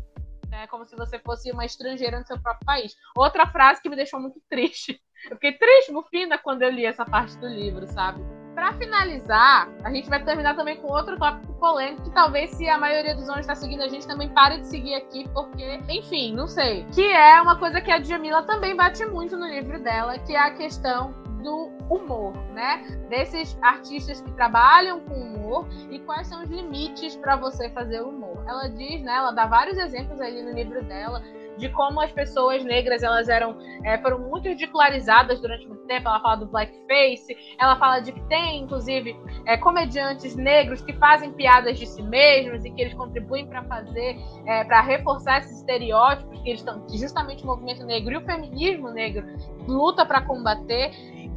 É 0.52 0.66
como 0.66 0.84
se 0.84 0.96
você 0.96 1.18
fosse 1.18 1.50
uma 1.52 1.64
estrangeira 1.64 2.18
no 2.18 2.26
seu 2.26 2.40
próprio 2.40 2.66
país. 2.66 2.96
Outra 3.16 3.46
frase 3.46 3.80
que 3.80 3.88
me 3.88 3.96
deixou 3.96 4.20
muito 4.20 4.40
triste. 4.48 5.00
Eu 5.30 5.36
fiquei 5.36 5.52
triste, 5.52 5.92
Mufina, 5.92 6.38
quando 6.38 6.62
eu 6.62 6.70
li 6.70 6.86
essa 6.86 7.04
parte 7.04 7.36
do 7.36 7.46
livro, 7.46 7.86
sabe? 7.86 8.22
Para 8.54 8.72
finalizar, 8.74 9.68
a 9.84 9.90
gente 9.90 10.08
vai 10.08 10.22
terminar 10.22 10.54
também 10.56 10.76
com 10.76 10.88
outro 10.88 11.16
tópico 11.18 11.52
polêmico 11.54 12.02
que 12.02 12.10
talvez 12.10 12.50
se 12.50 12.68
a 12.68 12.78
maioria 12.78 13.14
dos 13.14 13.28
homens 13.28 13.42
está 13.42 13.54
seguindo 13.54 13.82
a 13.82 13.88
gente 13.88 14.06
também 14.06 14.28
pare 14.28 14.58
de 14.58 14.66
seguir 14.66 14.94
aqui, 14.94 15.28
porque, 15.32 15.80
enfim, 15.88 16.34
não 16.34 16.46
sei. 16.46 16.84
Que 16.92 17.12
é 17.12 17.40
uma 17.40 17.56
coisa 17.56 17.80
que 17.80 17.90
a 17.90 17.98
Djamila 17.98 18.42
também 18.42 18.74
bate 18.74 19.04
muito 19.06 19.36
no 19.36 19.46
livro 19.46 19.80
dela, 19.80 20.18
que 20.18 20.34
é 20.34 20.38
a 20.38 20.50
questão 20.50 21.14
do 21.42 21.70
humor, 21.88 22.34
né? 22.52 22.84
Desses 23.08 23.56
artistas 23.62 24.20
que 24.20 24.30
trabalham 24.32 25.00
com 25.00 25.14
humor 25.14 25.66
e 25.90 25.98
quais 26.00 26.26
são 26.26 26.42
os 26.42 26.50
limites 26.50 27.16
para 27.16 27.36
você 27.36 27.70
fazer 27.70 28.02
humor. 28.02 28.44
Ela 28.46 28.68
diz, 28.68 29.02
né? 29.02 29.14
Ela 29.14 29.32
dá 29.32 29.46
vários 29.46 29.78
exemplos 29.78 30.20
ali 30.20 30.42
no 30.42 30.52
livro 30.52 30.84
dela 30.84 31.22
de 31.58 31.68
como 31.70 32.00
as 32.00 32.10
pessoas 32.12 32.64
negras 32.64 33.02
elas 33.02 33.28
eram 33.28 33.58
é, 33.84 33.98
foram 33.98 34.18
muito 34.18 34.48
ridicularizadas 34.48 35.40
durante 35.40 35.66
muito 35.66 35.84
tempo. 35.86 36.08
Ela 36.08 36.20
fala 36.20 36.36
do 36.36 36.46
blackface, 36.46 37.36
ela 37.58 37.76
fala 37.76 38.00
de 38.00 38.12
que 38.12 38.20
tem, 38.28 38.62
inclusive, 38.62 39.16
é, 39.46 39.56
comediantes 39.56 40.36
negros 40.36 40.80
que 40.80 40.92
fazem 40.94 41.32
piadas 41.32 41.78
de 41.78 41.86
si 41.86 42.02
mesmos 42.02 42.64
e 42.64 42.70
que 42.70 42.82
eles 42.82 42.94
contribuem 42.94 43.46
para 43.46 43.62
fazer, 43.64 44.16
é, 44.46 44.64
para 44.64 44.80
reforçar 44.80 45.38
esses 45.38 45.58
estereótipos 45.58 46.40
que 46.40 46.48
eles 46.50 46.60
estão, 46.60 46.86
justamente 46.88 47.42
o 47.42 47.46
movimento 47.46 47.84
negro 47.84 48.14
e 48.14 48.16
o 48.16 48.20
feminismo 48.22 48.90
negro 48.90 49.26
luta 49.66 50.04
para 50.04 50.20
combater. 50.22 50.90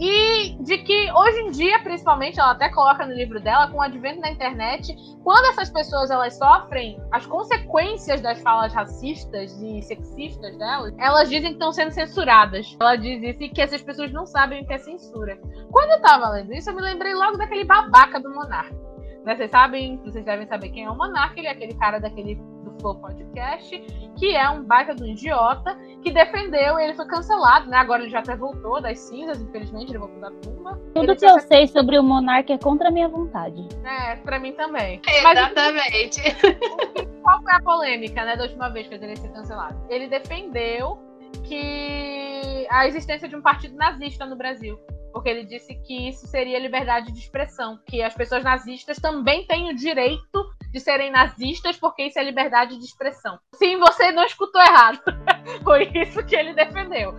E 0.06 0.58
de 0.60 0.80
que 0.80 1.10
hoje 1.14 1.39
em 1.43 1.51
dia, 1.51 1.80
principalmente, 1.80 2.38
ela 2.38 2.51
até 2.51 2.68
coloca 2.68 3.06
no 3.06 3.14
livro 3.14 3.39
dela, 3.39 3.70
com 3.70 3.78
o 3.78 3.82
advento 3.82 4.20
da 4.20 4.30
internet, 4.30 4.93
quando 5.24 5.45
essas 5.45 5.70
pessoas 5.70 6.12
elas 6.12 6.38
sofrem 6.38 7.01
as 7.10 7.26
consequências 7.26 8.20
das 8.20 8.41
falas 8.41 8.74
racistas 8.74 9.58
e 9.62 9.82
sexistas 9.82 10.58
delas, 10.58 10.93
elas 10.97 11.30
dizem 11.30 11.51
que 11.51 11.54
estão 11.54 11.72
sendo 11.72 11.91
censuradas. 11.91 12.76
Ela 12.82 12.97
diz 12.97 13.24
isso 13.24 13.43
e 13.43 13.49
que 13.49 13.62
essas 13.62 13.82
pessoas 13.82 14.12
não 14.12 14.26
sabem 14.26 14.64
o 14.64 14.68
que 14.68 14.74
é 14.74 14.78
censura. 14.78 15.39
Quando 15.72 15.91
eu 15.91 16.01
tava 16.01 16.28
lendo 16.32 16.54
isso, 16.54 16.70
eu 16.70 16.76
me 16.76 16.82
lembrei 16.82 17.14
logo 17.14 17.38
daquele 17.38 17.64
babaca 17.64 18.20
do 18.20 18.30
Monarca. 18.30 18.76
Vocês 19.24 19.49
sabem, 19.51 20.01
vocês 20.04 20.26
devem 20.26 20.45
saber 20.45 20.68
quem 20.72 20.84
é 20.84 20.89
o 20.89 20.97
Monarca, 20.97 21.39
ele 21.39 21.47
é 21.47 21.51
aquele 21.51 21.76
cara 21.76 21.97
daquele 21.97 22.38
Flow 22.80 22.95
Podcast, 22.95 23.80
que 24.17 24.36
é 24.36 24.49
um 24.49 24.63
baita 24.63 24.93
do 24.93 25.05
idiota, 25.05 25.78
que 26.01 26.11
defendeu, 26.11 26.80
ele 26.80 26.93
foi 26.93 27.05
cancelado, 27.07 27.69
né? 27.69 27.78
Agora 27.78 28.01
ele 28.01 28.11
já 28.11 28.19
até 28.19 28.36
voltou 28.36 28.82
das 28.82 28.99
cinzas, 28.99 29.41
infelizmente, 29.41 29.91
ele 29.91 29.99
voltou 29.99 30.19
da 30.19 30.32
tumba. 30.32 30.80
Tudo 30.93 31.11
ele 31.11 31.15
que 31.15 31.26
eu 31.26 31.39
sei 31.39 31.67
sobre 31.67 31.97
o 31.97 32.03
Monarca 32.03 32.53
é 32.53 32.57
contra 32.57 32.89
a 32.89 32.91
minha 32.91 33.07
vontade. 33.07 33.67
É, 33.84 34.15
pra 34.17 34.39
mim 34.39 34.53
também. 34.53 35.01
Exatamente. 35.07 36.21
Mas, 36.21 37.07
qual 37.21 37.41
foi 37.41 37.53
a 37.53 37.61
polêmica, 37.61 38.26
né, 38.26 38.36
da 38.36 38.43
última 38.43 38.69
vez 38.69 38.88
que 38.88 38.95
ele 38.95 39.15
ser 39.15 39.30
cancelado? 39.30 39.80
Ele 39.89 40.07
defendeu 40.07 40.99
que 41.43 42.67
a 42.69 42.88
existência 42.88 43.28
de 43.28 43.36
um 43.36 43.41
partido 43.41 43.76
nazista 43.76 44.26
no 44.26 44.36
Brasil 44.36 44.78
porque 45.13 45.30
ele 45.30 45.45
disse 45.45 45.76
que 45.76 46.09
isso 46.09 46.26
seria 46.26 46.59
liberdade 46.59 47.11
de 47.11 47.19
expressão, 47.19 47.80
que 47.86 48.01
as 48.01 48.15
pessoas 48.15 48.43
nazistas 48.43 48.97
também 48.97 49.45
têm 49.45 49.69
o 49.69 49.76
direito 49.76 50.51
de 50.74 50.80
serem 50.80 51.11
nazistas, 51.11 51.78
porque 51.78 52.03
isso 52.03 52.17
é 52.17 52.24
liberdade 52.24 52.78
de 52.78 52.84
expressão. 52.84 53.39
Sim, 53.53 53.78
você 53.78 54.11
não 54.11 54.24
escutou 54.24 54.59
errado. 54.59 54.99
foi 55.63 55.89
isso 55.93 56.26
que 56.26 56.36
ele 56.36 56.53
defendeu. 56.53 57.15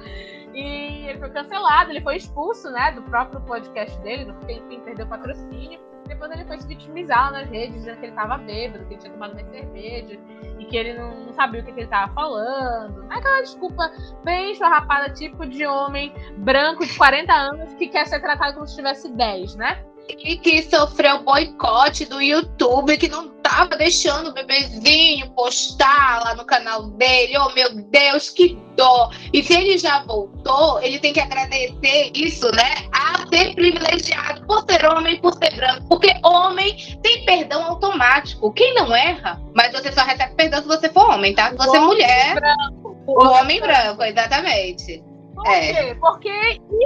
E 0.52 1.08
ele 1.08 1.18
foi 1.18 1.30
cancelado, 1.30 1.90
ele 1.90 2.00
foi 2.00 2.16
expulso, 2.16 2.68
né, 2.70 2.92
do 2.92 3.02
próprio 3.02 3.40
podcast 3.42 3.96
dele, 4.00 4.24
do 4.24 4.50
enfim, 4.50 4.80
perdeu 4.80 5.06
patrocínio. 5.06 5.80
Depois 6.06 6.30
ele 6.32 6.44
foi 6.44 6.60
se 6.60 6.66
vitimizar 6.66 7.32
nas 7.32 7.48
redes, 7.48 7.76
dizendo 7.76 7.98
que 7.98 8.06
ele 8.06 8.12
estava 8.12 8.36
bêbado, 8.36 8.84
que 8.86 8.94
ele 8.94 9.00
tinha 9.00 9.12
tomado 9.12 9.34
mais 9.34 9.48
cerveja 9.48 10.18
e 10.58 10.64
que 10.66 10.76
ele 10.76 10.94
não, 10.94 11.26
não 11.26 11.32
sabia 11.32 11.60
o 11.60 11.64
que, 11.64 11.72
que 11.72 11.78
ele 11.78 11.86
estava 11.86 12.12
falando. 12.12 13.06
Aquela 13.08 13.40
desculpa 13.40 13.90
bem 14.22 14.52
esfarrapada, 14.52 15.10
tipo 15.10 15.46
de 15.46 15.66
homem 15.66 16.12
branco 16.38 16.84
de 16.84 16.94
40 16.96 17.32
anos 17.32 17.74
que 17.74 17.88
quer 17.88 18.06
ser 18.06 18.20
tratado 18.20 18.54
como 18.54 18.66
se 18.66 18.76
tivesse 18.76 19.10
10, 19.12 19.56
né? 19.56 19.82
E 20.08 20.36
que 20.36 20.62
sofreu 20.62 21.22
boicote 21.22 22.04
do 22.04 22.20
YouTube, 22.20 22.98
que 22.98 23.08
não 23.08 23.33
tava 23.44 23.76
deixando 23.76 24.30
o 24.30 24.32
bebezinho 24.32 25.30
postar 25.32 26.24
lá 26.24 26.34
no 26.34 26.46
canal 26.46 26.84
dele. 26.84 27.36
Oh, 27.36 27.50
meu 27.50 27.74
Deus, 27.74 28.30
que 28.30 28.58
dó! 28.74 29.10
E 29.32 29.42
se 29.42 29.52
ele 29.52 29.76
já 29.76 30.02
voltou, 30.02 30.80
ele 30.80 30.98
tem 30.98 31.12
que 31.12 31.20
agradecer 31.20 32.10
isso, 32.14 32.50
né? 32.52 32.88
A 32.90 33.26
ser 33.28 33.54
privilegiado 33.54 34.46
por 34.46 34.64
ser 34.68 34.86
homem, 34.86 35.20
por 35.20 35.34
ser 35.34 35.54
branco. 35.54 35.86
Porque 35.88 36.10
homem 36.24 36.74
tem 37.02 37.24
perdão 37.26 37.62
automático. 37.64 38.52
Quem 38.54 38.74
não 38.74 38.94
erra, 38.96 39.40
mas 39.54 39.72
você 39.72 39.92
só 39.92 40.02
recebe 40.02 40.34
perdão 40.34 40.62
se 40.62 40.66
você 40.68 40.88
for 40.88 41.10
homem, 41.10 41.34
tá? 41.34 41.50
Se 41.50 41.56
você 41.56 41.76
é 41.76 41.80
mulher. 41.80 42.34
Branco. 42.34 42.96
O 43.06 43.24
homem 43.24 43.60
branco, 43.60 44.02
exatamente. 44.02 45.04
Por 45.34 45.46
é. 45.48 45.72
quê? 45.72 45.96
Porque 46.00 46.30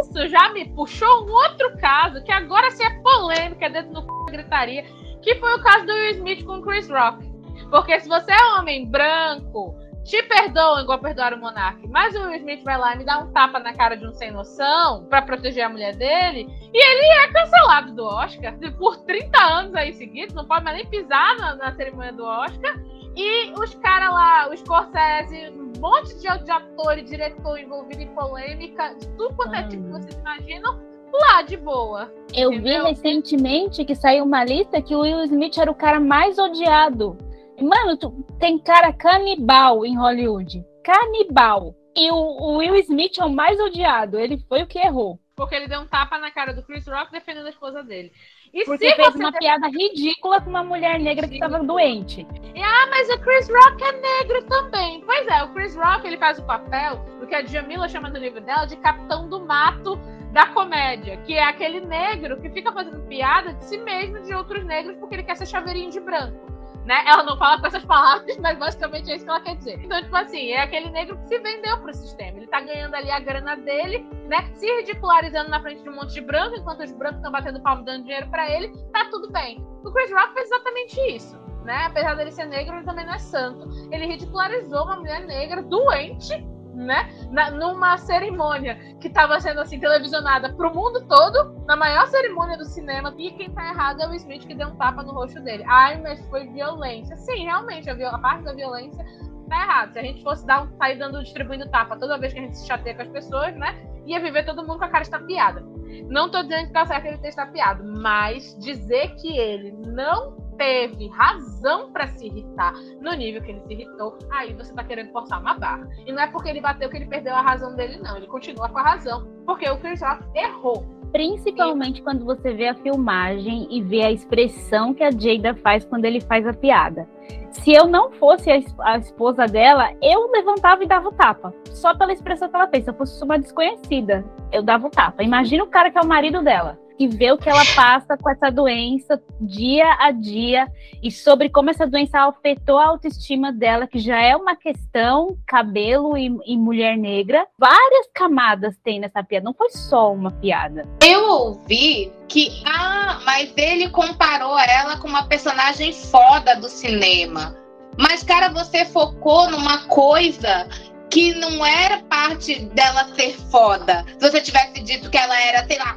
isso 0.00 0.28
já 0.28 0.52
me 0.52 0.68
puxou 0.70 1.24
um 1.24 1.30
outro 1.30 1.76
caso, 1.78 2.22
que 2.24 2.32
agora 2.32 2.70
sim 2.72 2.84
é 2.84 2.90
polêmica 3.00 3.70
dentro 3.70 3.92
do 3.92 4.00
c... 4.00 4.32
gritaria, 4.32 4.84
que 5.28 5.34
foi 5.34 5.54
o 5.56 5.62
caso 5.62 5.84
do 5.84 5.92
Will 5.92 6.10
Smith 6.12 6.44
com 6.46 6.62
Chris 6.62 6.88
Rock. 6.88 7.22
Porque 7.70 8.00
se 8.00 8.08
você 8.08 8.32
é 8.32 8.44
homem 8.54 8.86
branco, 8.86 9.76
te 10.02 10.22
perdoam 10.22 10.80
igual 10.80 10.98
perdoaram 10.98 11.36
o 11.36 11.40
Monark, 11.40 11.86
mas 11.88 12.14
o 12.14 12.20
Will 12.20 12.36
Smith 12.36 12.64
vai 12.64 12.78
lá 12.78 12.94
e 12.94 12.98
me 12.98 13.04
dá 13.04 13.18
um 13.18 13.30
tapa 13.30 13.58
na 13.58 13.74
cara 13.74 13.94
de 13.94 14.06
um 14.06 14.14
sem 14.14 14.30
noção 14.30 15.04
para 15.04 15.20
proteger 15.20 15.64
a 15.64 15.68
mulher 15.68 15.94
dele, 15.96 16.48
e 16.72 16.82
ele 16.82 17.24
é 17.24 17.30
cancelado 17.30 17.92
do 17.92 18.06
Oscar 18.06 18.56
por 18.78 18.96
30 19.04 19.38
anos 19.38 19.74
aí 19.74 19.92
seguidos, 19.92 20.34
não 20.34 20.46
pode 20.46 20.64
mais 20.64 20.78
nem 20.78 20.86
pisar 20.86 21.36
na, 21.36 21.56
na 21.56 21.74
cerimônia 21.74 22.14
do 22.14 22.24
Oscar. 22.24 22.74
E 23.14 23.52
os 23.52 23.74
caras 23.74 24.10
lá, 24.10 24.48
os 24.48 24.60
Scorsese, 24.60 25.50
um 25.50 25.72
monte 25.78 26.14
de, 26.14 26.44
de 26.44 26.50
ator 26.50 26.96
e 26.96 27.02
diretor 27.02 27.58
envolvido 27.58 28.00
em 28.00 28.14
polêmica, 28.14 28.94
de 28.94 29.08
tudo 29.08 29.34
quanto 29.34 29.56
é 29.56 29.66
tipo 29.66 29.82
que 29.82 29.90
vocês 29.90 30.14
imaginam, 30.14 30.80
lá 31.12 31.42
de 31.42 31.56
boa. 31.56 32.12
Eu 32.34 32.52
entendeu? 32.52 32.84
vi 32.84 32.88
recentemente 32.90 33.84
que 33.84 33.94
saiu 33.94 34.24
uma 34.24 34.44
lista 34.44 34.82
que 34.82 34.94
o 34.94 35.00
Will 35.00 35.24
Smith 35.24 35.58
era 35.58 35.70
o 35.70 35.74
cara 35.74 36.00
mais 36.00 36.38
odiado. 36.38 37.16
Mano, 37.60 37.96
tu, 37.96 38.24
tem 38.38 38.58
cara 38.58 38.92
canibal 38.92 39.84
em 39.84 39.96
Hollywood. 39.96 40.64
Canibal. 40.84 41.74
E 41.96 42.10
o, 42.10 42.14
o 42.14 42.56
Will 42.58 42.76
Smith 42.76 43.18
é 43.18 43.24
o 43.24 43.30
mais 43.30 43.58
odiado. 43.58 44.18
Ele 44.18 44.38
foi 44.48 44.62
o 44.62 44.66
que 44.66 44.78
errou. 44.78 45.18
Porque 45.34 45.54
ele 45.54 45.68
deu 45.68 45.80
um 45.80 45.86
tapa 45.86 46.18
na 46.18 46.30
cara 46.30 46.52
do 46.52 46.64
Chris 46.64 46.86
Rock 46.86 47.12
defendendo 47.12 47.46
a 47.46 47.50
esposa 47.50 47.82
dele. 47.82 48.12
E 48.52 48.64
Porque 48.64 48.92
fez 48.92 49.14
uma 49.14 49.32
piada 49.32 49.68
ridícula 49.68 50.40
com 50.40 50.50
uma 50.50 50.64
mulher 50.64 50.98
negra 50.98 51.28
que 51.28 51.34
estava 51.34 51.62
doente. 51.62 52.26
E, 52.54 52.62
ah, 52.62 52.86
mas 52.90 53.08
o 53.08 53.18
Chris 53.20 53.48
Rock 53.48 53.84
é 53.84 53.92
negro 53.92 54.42
também. 54.46 55.00
Pois 55.02 55.26
é, 55.28 55.44
o 55.44 55.52
Chris 55.52 55.76
Rock 55.76 56.06
ele 56.06 56.16
faz 56.16 56.38
o 56.38 56.44
papel 56.44 56.96
do 57.20 57.26
que 57.26 57.34
a 57.34 57.44
Jamila 57.44 57.88
chama 57.88 58.10
no 58.10 58.18
livro 58.18 58.40
dela 58.40 58.64
de 58.64 58.76
capitão 58.78 59.28
do 59.28 59.40
mato 59.44 59.96
da 60.32 60.46
comédia, 60.46 61.16
que 61.18 61.34
é 61.34 61.44
aquele 61.44 61.80
negro 61.80 62.40
que 62.40 62.50
fica 62.50 62.72
fazendo 62.72 63.00
piada 63.06 63.54
de 63.54 63.64
si 63.64 63.78
mesmo 63.78 64.20
de 64.22 64.34
outros 64.34 64.64
negros 64.64 64.96
porque 64.98 65.16
ele 65.16 65.22
quer 65.22 65.36
ser 65.36 65.46
chaveirinho 65.46 65.90
de 65.90 66.00
branco 66.00 66.48
né? 66.88 67.04
Ela 67.06 67.22
não 67.22 67.36
fala 67.36 67.60
com 67.60 67.66
essas 67.66 67.84
palavras, 67.84 68.36
mas 68.40 68.58
basicamente 68.58 69.12
é 69.12 69.16
isso 69.16 69.24
que 69.24 69.30
ela 69.30 69.40
quer 69.42 69.56
dizer. 69.56 69.78
Então, 69.84 70.02
tipo 70.02 70.16
assim, 70.16 70.48
é 70.48 70.62
aquele 70.62 70.90
negro 70.90 71.18
que 71.18 71.28
se 71.28 71.38
vendeu 71.38 71.78
pro 71.78 71.92
sistema. 71.92 72.38
Ele 72.38 72.46
tá 72.46 72.62
ganhando 72.62 72.94
ali 72.94 73.10
a 73.10 73.20
grana 73.20 73.56
dele, 73.56 74.08
né? 74.26 74.50
Se 74.54 74.66
ridicularizando 74.66 75.50
na 75.50 75.60
frente 75.60 75.82
de 75.82 75.90
um 75.90 75.94
monte 75.94 76.14
de 76.14 76.22
branco, 76.22 76.56
enquanto 76.56 76.82
os 76.82 76.90
brancos 76.92 77.18
estão 77.18 77.30
batendo 77.30 77.60
palmo 77.60 77.84
dando 77.84 78.04
dinheiro 78.04 78.26
para 78.30 78.50
ele, 78.50 78.72
tá 78.90 79.04
tudo 79.10 79.30
bem. 79.30 79.62
O 79.84 79.92
Chris 79.92 80.10
Rock 80.10 80.32
fez 80.32 80.46
exatamente 80.46 81.00
isso. 81.14 81.38
Né? 81.62 81.84
Apesar 81.84 82.14
dele 82.14 82.32
ser 82.32 82.46
negro, 82.46 82.76
ele 82.76 82.86
também 82.86 83.04
não 83.04 83.12
é 83.12 83.18
santo. 83.18 83.68
Ele 83.92 84.06
ridicularizou 84.06 84.84
uma 84.84 84.96
mulher 84.96 85.26
negra 85.26 85.62
doente 85.62 86.42
né? 86.78 87.10
Na, 87.30 87.50
numa 87.50 87.98
cerimônia 87.98 88.76
que 89.00 89.08
estava 89.08 89.40
sendo 89.40 89.60
assim 89.60 89.78
televisionada 89.78 90.52
para 90.52 90.68
o 90.70 90.74
mundo 90.74 91.04
todo, 91.06 91.64
na 91.66 91.76
maior 91.76 92.06
cerimônia 92.06 92.56
do 92.56 92.64
cinema, 92.64 93.12
e 93.18 93.30
quem 93.32 93.50
tá 93.50 93.66
errado 93.68 94.00
é 94.00 94.08
o 94.08 94.14
Smith 94.14 94.46
que 94.46 94.54
deu 94.54 94.68
um 94.68 94.76
tapa 94.76 95.02
no 95.02 95.12
rosto 95.12 95.40
dele. 95.40 95.64
Ai, 95.66 96.00
mas 96.00 96.20
foi 96.28 96.46
violência. 96.48 97.16
Sim, 97.16 97.44
realmente, 97.44 97.90
a, 97.90 98.10
a 98.10 98.18
parte 98.18 98.44
da 98.44 98.52
violência 98.52 99.04
tá 99.48 99.62
errado. 99.62 99.92
Se 99.92 99.98
a 99.98 100.02
gente 100.02 100.22
fosse 100.22 100.46
dar 100.46 100.62
um, 100.62 100.76
sair 100.76 100.98
dando, 100.98 101.22
distribuindo 101.22 101.68
tapa 101.70 101.96
toda 101.96 102.18
vez 102.18 102.32
que 102.32 102.38
a 102.38 102.42
gente 102.42 102.56
se 102.56 102.66
chateia 102.66 102.94
com 102.94 103.02
as 103.02 103.08
pessoas, 103.08 103.54
né? 103.56 103.76
Ia 104.06 104.20
viver 104.20 104.44
todo 104.44 104.66
mundo 104.66 104.78
com 104.78 104.84
a 104.84 104.88
cara 104.88 105.02
estapeada. 105.02 105.62
Não 106.08 106.30
tô 106.30 106.42
dizendo 106.42 106.68
que 106.68 106.72
tá 106.72 106.86
certo 106.86 107.06
ele 107.06 107.18
ter 107.18 107.28
estapeado, 107.28 107.84
mas 107.84 108.56
dizer 108.58 109.14
que 109.16 109.36
ele 109.36 109.72
não 109.72 110.36
teve 110.58 111.08
razão 111.08 111.90
para 111.92 112.08
se 112.08 112.26
irritar 112.26 112.74
no 113.00 113.12
nível 113.14 113.40
que 113.40 113.52
ele 113.52 113.60
se 113.60 113.72
irritou, 113.72 114.18
aí 114.30 114.52
você 114.52 114.74
tá 114.74 114.84
querendo 114.84 115.12
forçar 115.12 115.40
uma 115.40 115.54
barra. 115.54 115.88
E 116.04 116.12
não 116.12 116.20
é 116.20 116.26
porque 116.26 116.50
ele 116.50 116.60
bateu 116.60 116.90
que 116.90 116.96
ele 116.96 117.06
perdeu 117.06 117.34
a 117.34 117.40
razão 117.40 117.74
dele, 117.74 117.98
não. 118.02 118.16
Ele 118.16 118.26
continua 118.26 118.68
com 118.68 118.78
a 118.78 118.82
razão, 118.82 119.26
porque 119.46 119.68
o 119.70 119.78
Chris 119.78 120.02
Rock 120.02 120.24
errou. 120.34 120.84
Principalmente 121.12 122.00
e... 122.00 122.02
quando 122.02 122.24
você 122.24 122.52
vê 122.52 122.68
a 122.68 122.74
filmagem 122.74 123.66
e 123.70 123.80
vê 123.80 124.02
a 124.02 124.12
expressão 124.12 124.92
que 124.92 125.02
a 125.02 125.10
Jada 125.10 125.54
faz 125.54 125.84
quando 125.84 126.04
ele 126.04 126.20
faz 126.20 126.46
a 126.46 126.52
piada. 126.52 127.08
Se 127.50 127.72
eu 127.72 127.86
não 127.86 128.10
fosse 128.12 128.50
a, 128.50 128.98
esposa 128.98 129.46
dela, 129.46 129.90
eu 130.02 130.30
levantava 130.30 130.84
e 130.84 130.86
dava 130.86 131.08
o 131.08 131.12
tapa. 131.12 131.54
Só 131.70 131.96
pela 131.96 132.12
expressão 132.12 132.48
que 132.48 132.56
ela 132.56 132.68
fez. 132.68 132.84
Se 132.84 132.90
eu 132.90 132.94
fosse 132.94 133.24
uma 133.24 133.38
desconhecida, 133.38 134.24
eu 134.52 134.62
dava 134.62 134.86
o 134.86 134.90
tapa. 134.90 135.22
Imagina 135.22 135.64
o 135.64 135.68
cara 135.68 135.90
que 135.90 135.96
é 135.96 136.00
o 136.00 136.06
marido 136.06 136.42
dela 136.42 136.78
e 136.98 137.06
ver 137.06 137.32
o 137.32 137.38
que 137.38 137.48
ela 137.48 137.64
passa 137.74 138.16
com 138.16 138.28
essa 138.28 138.50
doença 138.50 139.20
dia 139.40 139.96
a 140.00 140.10
dia 140.10 140.66
e 141.02 141.10
sobre 141.10 141.48
como 141.48 141.70
essa 141.70 141.86
doença 141.86 142.20
afetou 142.20 142.78
a 142.78 142.86
autoestima 142.86 143.52
dela, 143.52 143.86
que 143.86 143.98
já 143.98 144.20
é 144.20 144.34
uma 144.34 144.56
questão 144.56 145.38
cabelo 145.46 146.16
e, 146.16 146.26
e 146.46 146.56
mulher 146.56 146.96
negra. 146.96 147.46
Várias 147.58 148.08
camadas 148.12 148.76
tem 148.82 148.98
nessa 148.98 149.22
piada, 149.22 149.44
não 149.44 149.54
foi 149.54 149.70
só 149.70 150.12
uma 150.12 150.30
piada. 150.30 150.82
Eu 151.04 151.28
ouvi 151.28 152.12
que, 152.28 152.62
ah, 152.66 153.20
mas 153.24 153.52
ele 153.56 153.88
comparou 153.90 154.58
ela 154.58 154.96
com 154.98 155.08
uma 155.08 155.26
personagem 155.26 155.92
foda 155.92 156.56
do 156.56 156.68
cinema. 156.68 157.56
Mas, 157.96 158.22
cara, 158.22 158.48
você 158.48 158.84
focou 158.84 159.50
numa 159.50 159.78
coisa 159.86 160.68
que 161.10 161.34
não 161.34 161.64
era 161.64 161.98
parte 162.04 162.66
dela 162.66 163.08
ser 163.14 163.32
foda. 163.50 164.04
Se 164.18 164.30
você 164.30 164.40
tivesse 164.40 164.80
dito 164.82 165.10
que 165.10 165.16
ela 165.16 165.40
era, 165.40 165.66
sei 165.66 165.78
lá, 165.78 165.96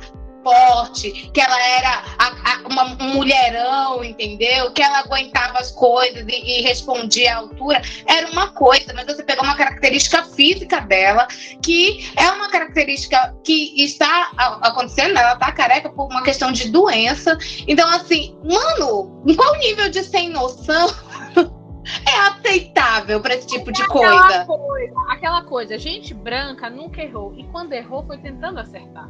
que 1.33 1.41
ela 1.41 1.61
era 1.61 2.03
a, 2.17 2.27
a, 2.27 2.67
uma, 2.67 3.03
um 3.03 3.13
mulherão, 3.13 4.03
entendeu? 4.03 4.71
Que 4.71 4.81
ela 4.81 4.99
aguentava 4.99 5.59
as 5.59 5.71
coisas 5.71 6.25
e, 6.27 6.59
e, 6.59 6.61
respondia 6.61 7.33
à 7.33 7.37
altura, 7.37 7.81
era 8.05 8.29
uma 8.31 8.49
coisa, 8.51 8.93
mas 8.93 9.05
você 9.05 9.23
pegou 9.23 9.43
uma 9.43 9.55
característica 9.55 10.23
física 10.23 10.81
dela, 10.81 11.27
que 11.61 12.11
é 12.15 12.29
uma 12.31 12.49
característica 12.49 13.35
que 13.43 13.83
está 13.83 14.31
acontecendo, 14.61 15.17
ela 15.17 15.35
tá 15.35 15.51
careca 15.51 15.89
por 15.89 16.07
uma 16.07 16.23
questão 16.23 16.51
de 16.51 16.69
doença. 16.69 17.37
Então, 17.67 17.87
assim, 17.89 18.37
mano, 18.43 19.23
em 19.27 19.35
qual 19.35 19.55
nível 19.57 19.89
de 19.89 20.03
sem 20.03 20.29
noção 20.29 20.87
é 22.07 22.19
aceitável 22.29 23.21
para 23.21 23.35
esse 23.35 23.47
tipo 23.47 23.71
de 23.71 23.85
coisa. 23.87 24.45
coisa? 24.45 24.93
Aquela 25.09 25.43
coisa, 25.43 25.77
gente 25.77 26.13
branca 26.13 26.69
nunca 26.69 27.01
errou. 27.01 27.33
E 27.35 27.43
quando 27.45 27.73
errou, 27.73 28.05
foi 28.05 28.17
tentando 28.17 28.59
acertar. 28.59 29.09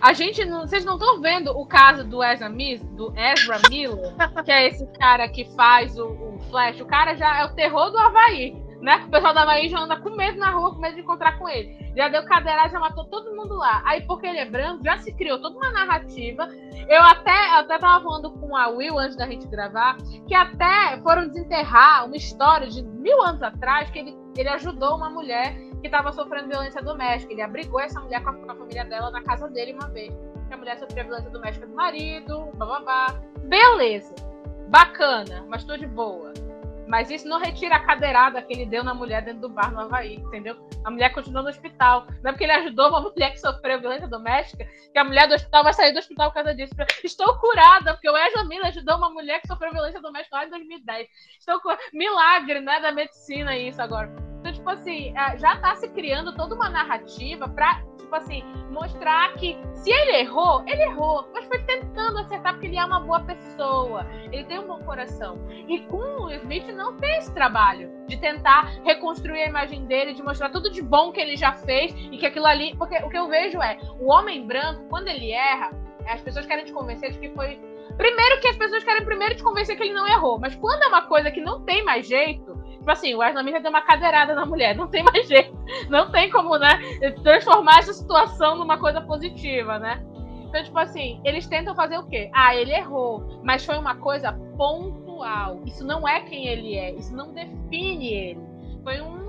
A 0.00 0.12
gente 0.12 0.44
não. 0.44 0.62
Vocês 0.62 0.84
não 0.84 0.94
estão 0.94 1.20
vendo 1.20 1.50
o 1.50 1.66
caso 1.66 2.04
do 2.04 2.22
Ezra, 2.22 2.48
do 2.48 3.12
Ezra 3.16 3.60
Miller, 3.70 4.14
que 4.44 4.50
é 4.50 4.68
esse 4.68 4.86
cara 4.98 5.28
que 5.28 5.44
faz 5.56 5.98
o, 5.98 6.06
o, 6.06 6.38
Flash. 6.50 6.80
O 6.80 6.86
cara 6.86 7.14
já 7.14 7.40
é 7.40 7.44
o 7.44 7.54
terror 7.54 7.90
do 7.90 7.98
Havaí. 7.98 8.60
Né? 8.80 9.04
O 9.06 9.10
pessoal 9.10 9.32
da 9.32 9.42
Havaí 9.42 9.68
já 9.68 9.78
anda 9.78 9.96
com 9.96 10.10
medo 10.10 10.38
na 10.38 10.50
rua, 10.50 10.74
com 10.74 10.80
medo 10.80 10.96
de 10.96 11.02
encontrar 11.02 11.38
com 11.38 11.48
ele. 11.48 11.78
Já 11.96 12.08
deu 12.08 12.24
cadeirada, 12.24 12.70
já 12.70 12.80
matou 12.80 13.04
todo 13.04 13.36
mundo 13.36 13.54
lá. 13.54 13.80
Aí, 13.84 14.00
porque 14.02 14.26
ele 14.26 14.38
é 14.38 14.44
branco, 14.44 14.82
já 14.82 14.98
se 14.98 15.12
criou 15.12 15.40
toda 15.40 15.56
uma 15.56 15.70
narrativa. 15.70 16.48
Eu 16.88 17.00
até, 17.02 17.50
até 17.54 17.78
tava 17.78 18.02
falando 18.02 18.32
com 18.32 18.56
a 18.56 18.68
Will 18.68 18.98
antes 18.98 19.16
da 19.16 19.26
gente 19.26 19.46
gravar, 19.46 19.96
que 20.26 20.34
até 20.34 21.00
foram 21.02 21.28
desenterrar 21.28 22.06
uma 22.06 22.16
história 22.16 22.68
de 22.68 22.82
mil 22.82 23.22
anos 23.22 23.42
atrás 23.42 23.88
que 23.90 24.00
ele, 24.00 24.16
ele 24.36 24.48
ajudou 24.48 24.96
uma 24.96 25.10
mulher 25.10 25.54
que 25.82 25.88
estava 25.88 26.12
sofrendo 26.12 26.48
violência 26.48 26.80
doméstica. 26.80 27.32
Ele 27.32 27.42
abrigou 27.42 27.80
essa 27.80 28.00
mulher 28.00 28.22
com 28.22 28.30
a, 28.30 28.34
com 28.34 28.50
a, 28.50 28.54
família 28.54 28.84
dela 28.84 29.10
na 29.10 29.22
casa 29.22 29.48
dele 29.48 29.74
uma 29.74 29.88
vez. 29.88 30.14
A 30.50 30.56
mulher 30.56 30.78
sofria 30.78 31.02
violência 31.02 31.30
doméstica 31.30 31.66
do 31.66 31.74
marido, 31.74 32.50
bababá. 32.54 33.20
Beleza. 33.44 34.14
Bacana, 34.68 35.44
mas 35.48 35.64
tô 35.64 35.76
de 35.76 35.86
boa. 35.86 36.32
Mas 36.86 37.10
isso 37.10 37.26
não 37.26 37.38
retira 37.38 37.76
a 37.76 37.80
cadeirada 37.80 38.42
que 38.42 38.52
ele 38.52 38.66
deu 38.66 38.84
na 38.84 38.92
mulher 38.92 39.22
dentro 39.22 39.40
do 39.40 39.48
bar 39.48 39.72
no 39.72 39.80
Havaí, 39.80 40.16
entendeu? 40.16 40.56
A 40.84 40.90
mulher 40.90 41.12
continua 41.12 41.42
no 41.42 41.48
hospital. 41.48 42.06
Não 42.22 42.28
é 42.28 42.32
porque 42.32 42.44
ele 42.44 42.52
ajudou 42.52 42.88
uma 42.88 43.00
mulher 43.10 43.30
que 43.32 43.40
sofreu 43.40 43.80
violência 43.80 44.06
doméstica 44.06 44.66
que 44.92 44.98
a 44.98 45.04
mulher 45.04 45.26
do 45.26 45.34
hospital 45.34 45.64
vai 45.64 45.72
sair 45.72 45.92
do 45.92 45.98
hospital 45.98 46.28
por 46.28 46.34
causa 46.34 46.54
disso. 46.54 46.74
Estou 47.02 47.34
curada, 47.38 47.94
porque 47.94 48.10
o 48.10 48.16
Ezra 48.16 48.44
Miller 48.44 48.66
ajudou 48.66 48.96
uma 48.98 49.10
mulher 49.10 49.40
que 49.40 49.48
sofreu 49.48 49.72
violência 49.72 50.02
doméstica 50.02 50.36
lá 50.36 50.46
em 50.46 50.50
2010. 50.50 51.08
Estou 51.38 51.60
curada. 51.60 51.80
Milagre, 51.94 52.60
né, 52.60 52.78
da 52.80 52.92
medicina 52.92 53.56
isso 53.56 53.80
agora. 53.80 54.12
Então, 54.40 54.51
tipo 54.62 54.70
assim, 54.70 55.12
é, 55.18 55.36
já 55.36 55.56
tá 55.56 55.74
se 55.74 55.88
criando 55.88 56.34
toda 56.36 56.54
uma 56.54 56.70
narrativa 56.70 57.48
pra, 57.48 57.82
tipo 57.98 58.14
assim, 58.14 58.44
mostrar 58.70 59.34
que 59.34 59.58
se 59.74 59.90
ele 59.90 60.18
errou, 60.18 60.62
ele 60.68 60.82
errou, 60.82 61.28
mas 61.34 61.44
foi 61.46 61.58
tentando 61.64 62.18
acertar 62.18 62.52
porque 62.52 62.68
ele 62.68 62.78
é 62.78 62.84
uma 62.84 63.00
boa 63.00 63.20
pessoa, 63.20 64.06
ele 64.30 64.44
tem 64.44 64.60
um 64.60 64.68
bom 64.68 64.78
coração. 64.84 65.36
E 65.68 65.80
com 65.80 65.96
o 65.96 66.30
Smith 66.30 66.68
não 66.68 66.96
tem 66.96 67.18
esse 67.18 67.34
trabalho 67.34 67.90
de 68.06 68.16
tentar 68.16 68.72
reconstruir 68.84 69.42
a 69.42 69.48
imagem 69.48 69.84
dele, 69.86 70.14
de 70.14 70.22
mostrar 70.22 70.50
tudo 70.50 70.70
de 70.70 70.80
bom 70.80 71.10
que 71.10 71.20
ele 71.20 71.36
já 71.36 71.52
fez 71.52 71.92
e 71.92 72.16
que 72.16 72.26
aquilo 72.26 72.46
ali. 72.46 72.76
Porque 72.76 72.96
o 72.98 73.08
que 73.08 73.18
eu 73.18 73.26
vejo 73.28 73.60
é, 73.60 73.78
o 73.98 74.10
homem 74.12 74.46
branco, 74.46 74.84
quando 74.88 75.08
ele 75.08 75.32
erra, 75.32 75.72
as 76.06 76.20
pessoas 76.20 76.46
querem 76.46 76.64
te 76.64 76.72
convencer 76.72 77.10
de 77.10 77.18
que 77.18 77.30
foi. 77.30 77.60
Primeiro 77.96 78.40
que 78.40 78.48
as 78.48 78.56
pessoas 78.56 78.84
querem 78.84 79.04
primeiro 79.04 79.34
te 79.34 79.42
convencer 79.42 79.76
que 79.76 79.82
ele 79.82 79.92
não 79.92 80.06
errou, 80.06 80.38
mas 80.38 80.54
quando 80.54 80.82
é 80.84 80.86
uma 80.86 81.02
coisa 81.02 81.30
que 81.30 81.40
não 81.40 81.62
tem 81.64 81.84
mais 81.84 82.06
jeito, 82.06 82.51
Tipo 82.82 82.90
assim, 82.90 83.14
o 83.14 83.20
já 83.20 83.58
deu 83.60 83.70
uma 83.70 83.82
cadeirada 83.82 84.34
na 84.34 84.44
mulher, 84.44 84.74
não 84.74 84.88
tem 84.88 85.04
mais 85.04 85.26
jeito. 85.28 85.56
Não 85.88 86.10
tem 86.10 86.28
como, 86.30 86.58
né, 86.58 86.80
transformar 87.22 87.78
essa 87.78 87.92
situação 87.92 88.56
numa 88.56 88.76
coisa 88.76 89.00
positiva, 89.00 89.78
né? 89.78 90.04
Então, 90.48 90.64
tipo 90.64 90.78
assim, 90.80 91.20
eles 91.24 91.46
tentam 91.46 91.76
fazer 91.76 91.96
o 91.96 92.06
quê? 92.08 92.28
Ah, 92.34 92.56
ele 92.56 92.72
errou, 92.72 93.40
mas 93.44 93.64
foi 93.64 93.78
uma 93.78 93.94
coisa 93.94 94.32
pontual. 94.56 95.60
Isso 95.64 95.86
não 95.86 96.06
é 96.06 96.22
quem 96.22 96.48
ele 96.48 96.76
é, 96.76 96.92
isso 96.96 97.14
não 97.14 97.32
define 97.32 98.12
ele. 98.12 98.40
Foi 98.82 99.00
um, 99.00 99.28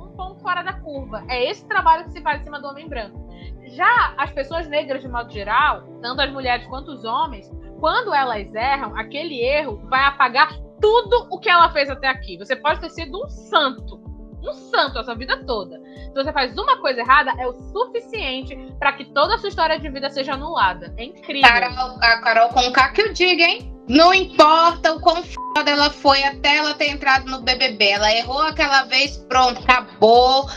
um 0.00 0.12
ponto 0.16 0.40
fora 0.40 0.62
da 0.62 0.74
curva. 0.74 1.24
É 1.28 1.50
esse 1.50 1.66
trabalho 1.66 2.04
que 2.04 2.12
se 2.12 2.22
faz 2.22 2.40
em 2.40 2.44
cima 2.44 2.60
do 2.60 2.68
homem 2.68 2.88
branco. 2.88 3.18
Já 3.64 4.14
as 4.16 4.30
pessoas 4.30 4.68
negras, 4.68 5.02
de 5.02 5.08
modo 5.08 5.32
geral, 5.32 5.82
tanto 6.00 6.22
as 6.22 6.30
mulheres 6.30 6.64
quanto 6.68 6.92
os 6.92 7.04
homens, 7.04 7.50
quando 7.80 8.14
elas 8.14 8.54
erram, 8.54 8.96
aquele 8.96 9.40
erro 9.40 9.82
vai 9.88 10.04
apagar 10.04 10.56
tudo 10.80 11.28
o 11.30 11.38
que 11.38 11.48
ela 11.48 11.70
fez 11.72 11.90
até 11.90 12.08
aqui. 12.08 12.36
Você 12.36 12.56
pode 12.56 12.80
ter 12.80 12.90
sido 12.90 13.24
um 13.24 13.28
santo. 13.28 14.00
Um 14.42 14.54
santo 14.54 14.98
a 14.98 15.04
sua 15.04 15.14
vida 15.14 15.44
toda. 15.44 15.78
Se 15.78 16.14
você 16.14 16.32
faz 16.32 16.56
uma 16.56 16.78
coisa 16.78 17.00
errada, 17.00 17.32
é 17.38 17.46
o 17.46 17.52
suficiente 17.52 18.56
para 18.78 18.92
que 18.94 19.04
toda 19.04 19.34
a 19.34 19.38
sua 19.38 19.50
história 19.50 19.78
de 19.78 19.88
vida 19.90 20.08
seja 20.08 20.32
anulada. 20.32 20.94
É 20.96 21.04
incrível. 21.04 21.48
Carol, 21.48 21.98
a 22.00 22.20
Carol 22.20 22.48
com 22.48 22.72
K 22.72 22.88
que 22.88 23.02
eu 23.02 23.12
diga, 23.12 23.44
hein? 23.44 23.70
Não 23.86 24.14
importa 24.14 24.94
o 24.94 25.00
quão 25.00 25.22
foda 25.22 25.70
ela 25.70 25.90
foi 25.90 26.22
até 26.22 26.56
ela 26.56 26.74
ter 26.74 26.90
entrado 26.90 27.30
no 27.30 27.42
BBB. 27.42 27.90
Ela 27.90 28.12
errou 28.12 28.40
aquela 28.40 28.84
vez, 28.84 29.16
pronto, 29.28 29.60
acabou. 29.62 30.48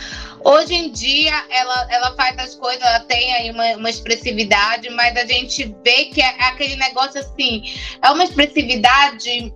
Hoje 0.45 0.76
em 0.76 0.91
dia, 0.91 1.34
ela, 1.49 1.88
ela 1.89 2.15
faz 2.15 2.38
as 2.38 2.55
coisas, 2.55 2.82
ela 2.82 2.99
tem 3.01 3.34
aí 3.34 3.49
uma, 3.49 3.78
uma 3.78 3.89
expressividade, 3.89 4.89
mas 4.91 5.15
a 5.15 5.26
gente 5.26 5.74
vê 5.84 6.05
que 6.05 6.21
é 6.21 6.36
aquele 6.45 6.76
negócio 6.76 7.19
assim, 7.19 7.63
é 8.01 8.11
uma 8.11 8.26
expressividade 8.26 9.53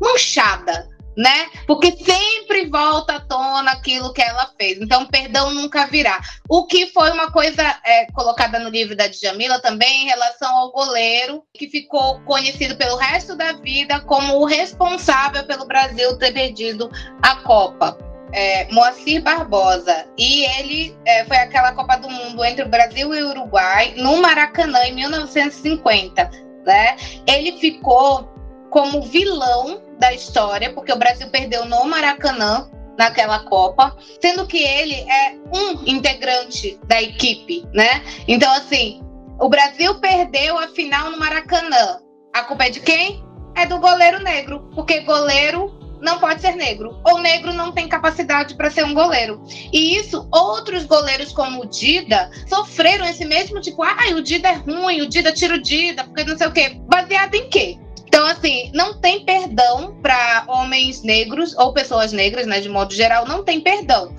manchada, 0.00 0.88
né? 1.16 1.48
Porque 1.66 1.92
sempre 1.92 2.66
volta 2.66 3.16
à 3.16 3.20
tona 3.20 3.72
aquilo 3.72 4.12
que 4.12 4.22
ela 4.22 4.50
fez. 4.58 4.78
Então, 4.80 5.06
perdão 5.06 5.50
nunca 5.50 5.86
virá. 5.86 6.18
O 6.48 6.66
que 6.66 6.86
foi 6.86 7.10
uma 7.10 7.30
coisa 7.30 7.62
é, 7.84 8.06
colocada 8.12 8.58
no 8.58 8.70
livro 8.70 8.96
da 8.96 9.06
Djamila 9.06 9.60
também 9.60 10.04
em 10.04 10.06
relação 10.06 10.54
ao 10.56 10.72
goleiro, 10.72 11.44
que 11.54 11.68
ficou 11.68 12.20
conhecido 12.20 12.76
pelo 12.76 12.96
resto 12.96 13.36
da 13.36 13.52
vida 13.52 14.00
como 14.00 14.38
o 14.38 14.44
responsável 14.44 15.44
pelo 15.44 15.66
Brasil 15.66 16.16
ter 16.16 16.32
perdido 16.32 16.90
a 17.22 17.36
Copa. 17.36 17.98
É, 18.32 18.72
Moacir 18.72 19.20
Barbosa. 19.22 20.06
E 20.16 20.44
ele 20.44 20.96
é, 21.04 21.24
foi 21.24 21.36
aquela 21.36 21.72
Copa 21.72 21.96
do 21.96 22.08
Mundo 22.08 22.44
entre 22.44 22.64
o 22.64 22.68
Brasil 22.68 23.12
e 23.12 23.22
o 23.24 23.30
Uruguai 23.30 23.92
no 23.96 24.18
Maracanã 24.18 24.84
em 24.84 24.94
1950. 24.94 26.30
Né? 26.64 26.96
Ele 27.26 27.58
ficou 27.58 28.29
como 28.70 29.02
vilão 29.02 29.82
da 29.98 30.12
história, 30.12 30.72
porque 30.72 30.92
o 30.92 30.98
Brasil 30.98 31.28
perdeu 31.28 31.64
no 31.64 31.84
Maracanã 31.84 32.70
naquela 32.98 33.40
Copa, 33.40 33.96
sendo 34.20 34.46
que 34.46 34.58
ele 34.62 34.94
é 34.94 35.34
um 35.52 35.86
integrante 35.86 36.78
da 36.86 37.00
equipe, 37.00 37.66
né? 37.72 38.02
Então, 38.28 38.52
assim, 38.52 39.02
o 39.38 39.48
Brasil 39.48 39.94
perdeu 40.00 40.58
a 40.58 40.68
final 40.68 41.10
no 41.10 41.18
Maracanã. 41.18 42.00
A 42.32 42.42
culpa 42.42 42.64
é 42.64 42.70
de 42.70 42.80
quem? 42.80 43.24
É 43.56 43.66
do 43.66 43.78
goleiro 43.78 44.22
negro, 44.22 44.70
porque 44.74 45.00
goleiro 45.00 45.78
não 46.00 46.18
pode 46.18 46.40
ser 46.40 46.56
negro, 46.56 46.98
ou 47.04 47.18
negro 47.18 47.52
não 47.52 47.72
tem 47.72 47.88
capacidade 47.88 48.54
para 48.54 48.70
ser 48.70 48.84
um 48.84 48.94
goleiro. 48.94 49.42
E 49.72 49.96
isso, 49.96 50.26
outros 50.32 50.84
goleiros 50.84 51.32
como 51.32 51.62
o 51.62 51.66
Dida 51.66 52.30
sofreram 52.46 53.04
esse 53.04 53.24
mesmo 53.24 53.60
tipo, 53.60 53.82
ah, 53.82 53.96
o 54.14 54.22
Dida 54.22 54.48
é 54.48 54.54
ruim, 54.54 55.02
o 55.02 55.08
Dida 55.08 55.32
tira 55.32 55.54
o 55.54 55.62
Dida, 55.62 56.04
porque 56.04 56.24
não 56.24 56.36
sei 56.36 56.46
o 56.46 56.52
quê. 56.52 56.80
Baseado 56.86 57.34
em 57.34 57.48
quê? 57.48 57.78
Então, 58.10 58.26
assim, 58.26 58.72
não 58.74 59.00
tem 59.00 59.24
perdão 59.24 59.94
para 60.02 60.42
homens 60.48 61.00
negros 61.04 61.56
ou 61.56 61.72
pessoas 61.72 62.10
negras, 62.10 62.44
né, 62.44 62.58
de 62.58 62.68
modo 62.68 62.92
geral, 62.92 63.24
não 63.24 63.44
tem 63.44 63.60
perdão. 63.60 64.12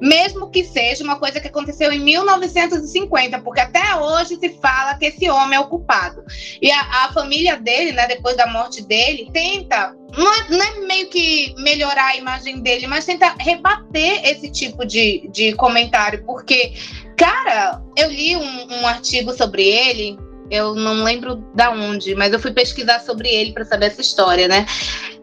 Mesmo 0.00 0.50
que 0.50 0.64
seja 0.64 1.04
uma 1.04 1.16
coisa 1.16 1.40
que 1.40 1.46
aconteceu 1.46 1.92
em 1.92 2.00
1950, 2.00 3.38
porque 3.42 3.60
até 3.60 3.94
hoje 3.94 4.36
se 4.36 4.48
fala 4.60 4.98
que 4.98 5.06
esse 5.06 5.30
homem 5.30 5.56
é 5.56 5.60
o 5.60 5.68
culpado. 5.68 6.24
E 6.60 6.72
a, 6.72 7.04
a 7.04 7.12
família 7.12 7.56
dele, 7.56 7.92
né, 7.92 8.08
depois 8.08 8.36
da 8.36 8.48
morte 8.48 8.82
dele, 8.82 9.30
tenta 9.32 9.94
não 10.18 10.34
é, 10.34 10.48
não 10.50 10.62
é, 10.64 10.80
meio 10.80 11.08
que 11.08 11.54
melhorar 11.58 12.06
a 12.06 12.16
imagem 12.16 12.60
dele, 12.60 12.88
mas 12.88 13.04
tenta 13.04 13.32
rebater 13.38 14.24
esse 14.24 14.50
tipo 14.50 14.84
de, 14.84 15.28
de 15.32 15.52
comentário, 15.52 16.24
porque, 16.24 16.72
cara, 17.16 17.80
eu 17.96 18.10
li 18.10 18.36
um, 18.36 18.80
um 18.80 18.86
artigo 18.88 19.32
sobre 19.32 19.62
ele 19.62 20.18
eu 20.50 20.74
não 20.74 21.02
lembro 21.02 21.36
da 21.54 21.70
onde, 21.70 22.14
mas 22.14 22.32
eu 22.32 22.38
fui 22.38 22.52
pesquisar 22.52 23.00
sobre 23.00 23.28
ele 23.28 23.52
para 23.52 23.64
saber 23.64 23.86
essa 23.86 24.00
história, 24.00 24.48
né? 24.48 24.66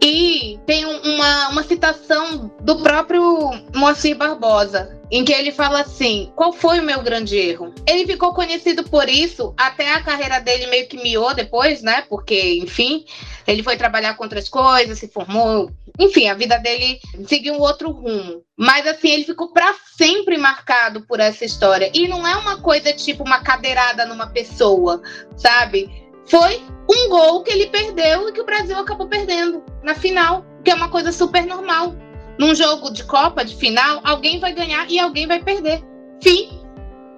E 0.02 0.60
tem 0.66 0.86
uma, 0.86 1.50
uma 1.50 1.64
citação 1.64 2.52
do 2.62 2.78
próprio 2.78 3.52
Moacir 3.74 4.18
Barbosa, 4.18 5.00
em 5.10 5.24
que 5.24 5.32
ele 5.32 5.52
fala 5.52 5.82
assim: 5.82 6.32
qual 6.36 6.52
foi 6.52 6.80
o 6.80 6.84
meu 6.84 7.02
grande 7.02 7.38
erro? 7.38 7.74
Ele 7.88 8.06
ficou 8.06 8.34
conhecido 8.34 8.84
por 8.84 9.08
isso, 9.08 9.54
até 9.56 9.94
a 9.94 10.04
carreira 10.04 10.40
dele 10.40 10.68
meio 10.68 10.88
que 10.88 11.02
miou 11.02 11.34
depois, 11.34 11.82
né? 11.82 12.04
Porque, 12.10 12.60
enfim, 12.62 13.06
ele 13.48 13.64
foi 13.64 13.78
trabalhar 13.78 14.16
com 14.16 14.24
outras 14.24 14.50
coisas, 14.50 15.00
se 15.00 15.08
formou, 15.08 15.72
enfim, 16.00 16.28
a 16.28 16.34
vida 16.34 16.58
dele 16.58 17.00
seguiu 17.28 17.54
um 17.54 17.60
outro 17.60 17.92
rumo. 17.92 18.44
Mas 18.58 18.88
assim, 18.88 19.10
ele 19.10 19.24
ficou 19.24 19.52
para 19.52 19.74
sempre 19.96 20.38
marcado 20.38 21.02
por 21.02 21.20
essa 21.20 21.46
história. 21.46 21.92
E 21.94 22.08
não 22.08 22.26
é 22.28 22.36
uma 22.36 22.60
coisa 22.60 22.94
tipo 22.94 23.24
uma 23.24 23.42
cadeirada 23.42 24.06
numa 24.06 24.28
pessoa, 24.28 25.02
sabe? 25.36 25.90
Foi 26.26 26.62
um 26.90 27.10
gol 27.10 27.44
que 27.44 27.52
ele 27.52 27.68
perdeu 27.68 28.30
e 28.30 28.32
que 28.32 28.42
o 28.42 28.46
Brasil 28.46 28.78
acabou 28.78 29.08
perdendo 29.08 29.64
na 29.84 29.94
final, 29.94 30.46
que 30.64 30.72
é 30.72 30.76
uma 30.76 30.90
coisa 30.90 31.12
super 31.12 31.46
normal. 31.46 31.96
Num 32.40 32.56
jogo 32.56 32.92
de 32.92 33.04
Copa, 33.04 33.46
de 33.46 33.56
final, 33.56 34.02
alguém 34.04 34.40
vai 34.40 34.54
ganhar 34.54 34.90
e 34.90 35.00
alguém 35.00 35.28
vai 35.28 35.44
perder. 35.44 35.84
Fim. 36.22 36.63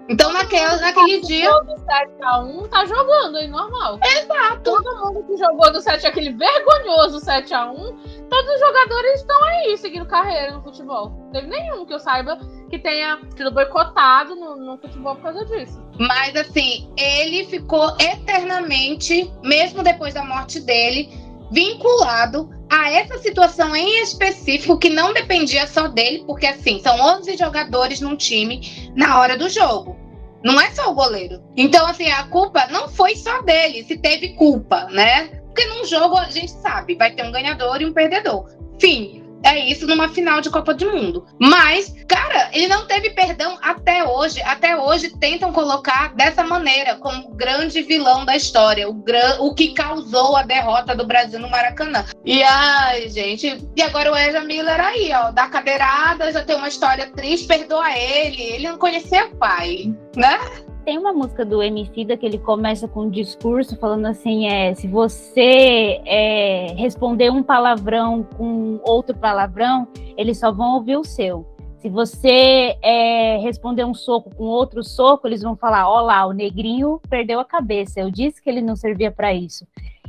Então, 0.07 0.31
naquele, 0.31 0.75
naquele 0.77 1.21
dia. 1.21 1.49
do 1.61 1.73
7x1 1.75 2.69
tá 2.69 2.85
jogando 2.85 3.37
aí 3.37 3.47
normal. 3.47 3.99
Exato. 4.03 4.61
Todo 4.63 4.97
mundo 5.03 5.23
que 5.25 5.35
jogou 5.37 5.71
do 5.71 5.81
7 5.81 6.05
aquele 6.05 6.31
vergonhoso 6.33 7.19
7x1, 7.25 8.27
todos 8.29 8.53
os 8.53 8.59
jogadores 8.59 9.21
estão 9.21 9.43
aí 9.45 9.77
seguindo 9.77 10.05
carreira 10.05 10.51
no 10.51 10.61
futebol. 10.61 11.09
Não 11.09 11.31
teve 11.31 11.47
nenhum 11.47 11.85
que 11.85 11.93
eu 11.93 11.99
saiba 11.99 12.37
que 12.69 12.77
tenha 12.77 13.19
sido 13.35 13.51
boicotado 13.51 14.35
no, 14.35 14.55
no 14.55 14.77
futebol 14.77 15.15
por 15.15 15.23
causa 15.23 15.45
disso. 15.45 15.83
Mas 15.97 16.35
assim, 16.35 16.91
ele 16.97 17.45
ficou 17.45 17.95
eternamente, 17.99 19.31
mesmo 19.43 19.81
depois 19.81 20.13
da 20.13 20.23
morte 20.23 20.59
dele, 20.59 21.24
vinculado 21.51 22.49
a 22.69 22.91
essa 22.91 23.17
situação 23.19 23.75
em 23.75 24.01
específico 24.01 24.77
que 24.77 24.89
não 24.89 25.13
dependia 25.13 25.67
só 25.67 25.87
dele, 25.87 26.23
porque 26.25 26.47
assim, 26.47 26.79
são 26.81 26.99
11 26.99 27.37
jogadores 27.37 28.01
num 28.01 28.15
time 28.15 28.91
na 28.95 29.19
hora 29.19 29.37
do 29.37 29.49
jogo. 29.49 29.95
Não 30.43 30.59
é 30.59 30.69
só 30.71 30.91
o 30.91 30.95
goleiro. 30.95 31.41
Então, 31.57 31.87
assim, 31.87 32.09
a 32.09 32.23
culpa 32.23 32.67
não 32.67 32.87
foi 32.87 33.15
só 33.15 33.41
dele, 33.41 33.83
se 33.83 33.97
teve 33.97 34.29
culpa, 34.29 34.85
né? 34.91 35.27
Porque 35.45 35.65
num 35.65 35.85
jogo 35.85 36.17
a 36.17 36.29
gente 36.29 36.51
sabe, 36.51 36.95
vai 36.95 37.11
ter 37.11 37.23
um 37.23 37.31
ganhador 37.31 37.81
e 37.81 37.85
um 37.85 37.93
perdedor. 37.93 38.47
Fim 38.79 39.24
é 39.45 39.59
isso 39.59 39.85
numa 39.85 40.09
final 40.09 40.41
de 40.41 40.49
Copa 40.49 40.73
do 40.73 40.91
Mundo. 40.91 41.25
Mas, 41.39 41.93
cara, 42.07 42.49
ele 42.51 42.67
não 42.67 42.87
teve 42.87 43.11
perdão 43.11 43.57
até 43.61 44.03
hoje. 44.03 44.41
Até 44.41 44.75
hoje 44.75 45.15
tentam 45.19 45.53
colocar 45.53 46.13
dessa 46.15 46.43
maneira, 46.43 46.95
como 46.95 47.29
grande 47.35 47.83
vilão 47.83 48.25
da 48.25 48.35
história, 48.35 48.89
o, 48.89 48.93
gran... 48.93 49.37
o 49.39 49.53
que 49.53 49.73
causou 49.73 50.35
a 50.35 50.41
derrota 50.41 50.95
do 50.95 51.05
Brasil 51.05 51.39
no 51.39 51.49
Maracanã. 51.49 52.03
E 52.25 52.41
ai, 52.41 53.07
gente, 53.09 53.63
e 53.75 53.81
agora 53.83 54.11
o 54.11 54.17
Ezra 54.17 54.41
Miller 54.41 54.79
aí, 54.79 55.11
ó, 55.13 55.29
da 55.29 55.47
cadeirada, 55.47 56.31
já 56.31 56.43
tem 56.43 56.55
uma 56.55 56.67
história 56.67 57.11
triste, 57.15 57.47
perdoa 57.47 57.95
ele. 57.95 58.41
Ele 58.41 58.67
não 58.67 58.77
conhecia 58.79 59.27
o 59.27 59.35
pai, 59.35 59.93
né? 60.15 60.39
Tem 60.85 60.99
uma 60.99 61.11
música 61.11 61.43
do 61.43 61.63
Emicida 61.63 62.15
que 62.15 62.23
ele 62.23 62.37
começa 62.37 62.87
com 62.87 63.05
um 63.05 63.09
discurso 63.09 63.75
falando 63.75 64.05
assim, 64.05 64.47
é, 64.47 64.75
se 64.75 64.87
você 64.87 65.99
é, 66.05 66.75
responder 66.77 67.31
um 67.31 67.41
palavrão 67.41 68.21
com 68.37 68.79
outro 68.83 69.17
palavrão, 69.17 69.87
eles 70.15 70.37
só 70.37 70.51
vão 70.51 70.75
ouvir 70.75 70.97
o 70.97 71.03
seu. 71.03 71.43
Se 71.79 71.89
você 71.89 72.77
é, 72.83 73.37
responder 73.37 73.83
um 73.83 73.95
soco 73.95 74.29
com 74.35 74.43
outro 74.43 74.83
soco, 74.83 75.27
eles 75.27 75.41
vão 75.41 75.55
falar, 75.55 75.89
ó 75.89 76.01
lá, 76.01 76.23
o 76.27 76.33
negrinho 76.33 77.01
perdeu 77.09 77.39
a 77.39 77.45
cabeça, 77.45 77.99
eu 77.99 78.11
disse 78.11 78.39
que 78.39 78.47
ele 78.47 78.61
não 78.61 78.75
servia 78.75 79.11
para 79.11 79.33
isso. 79.33 79.65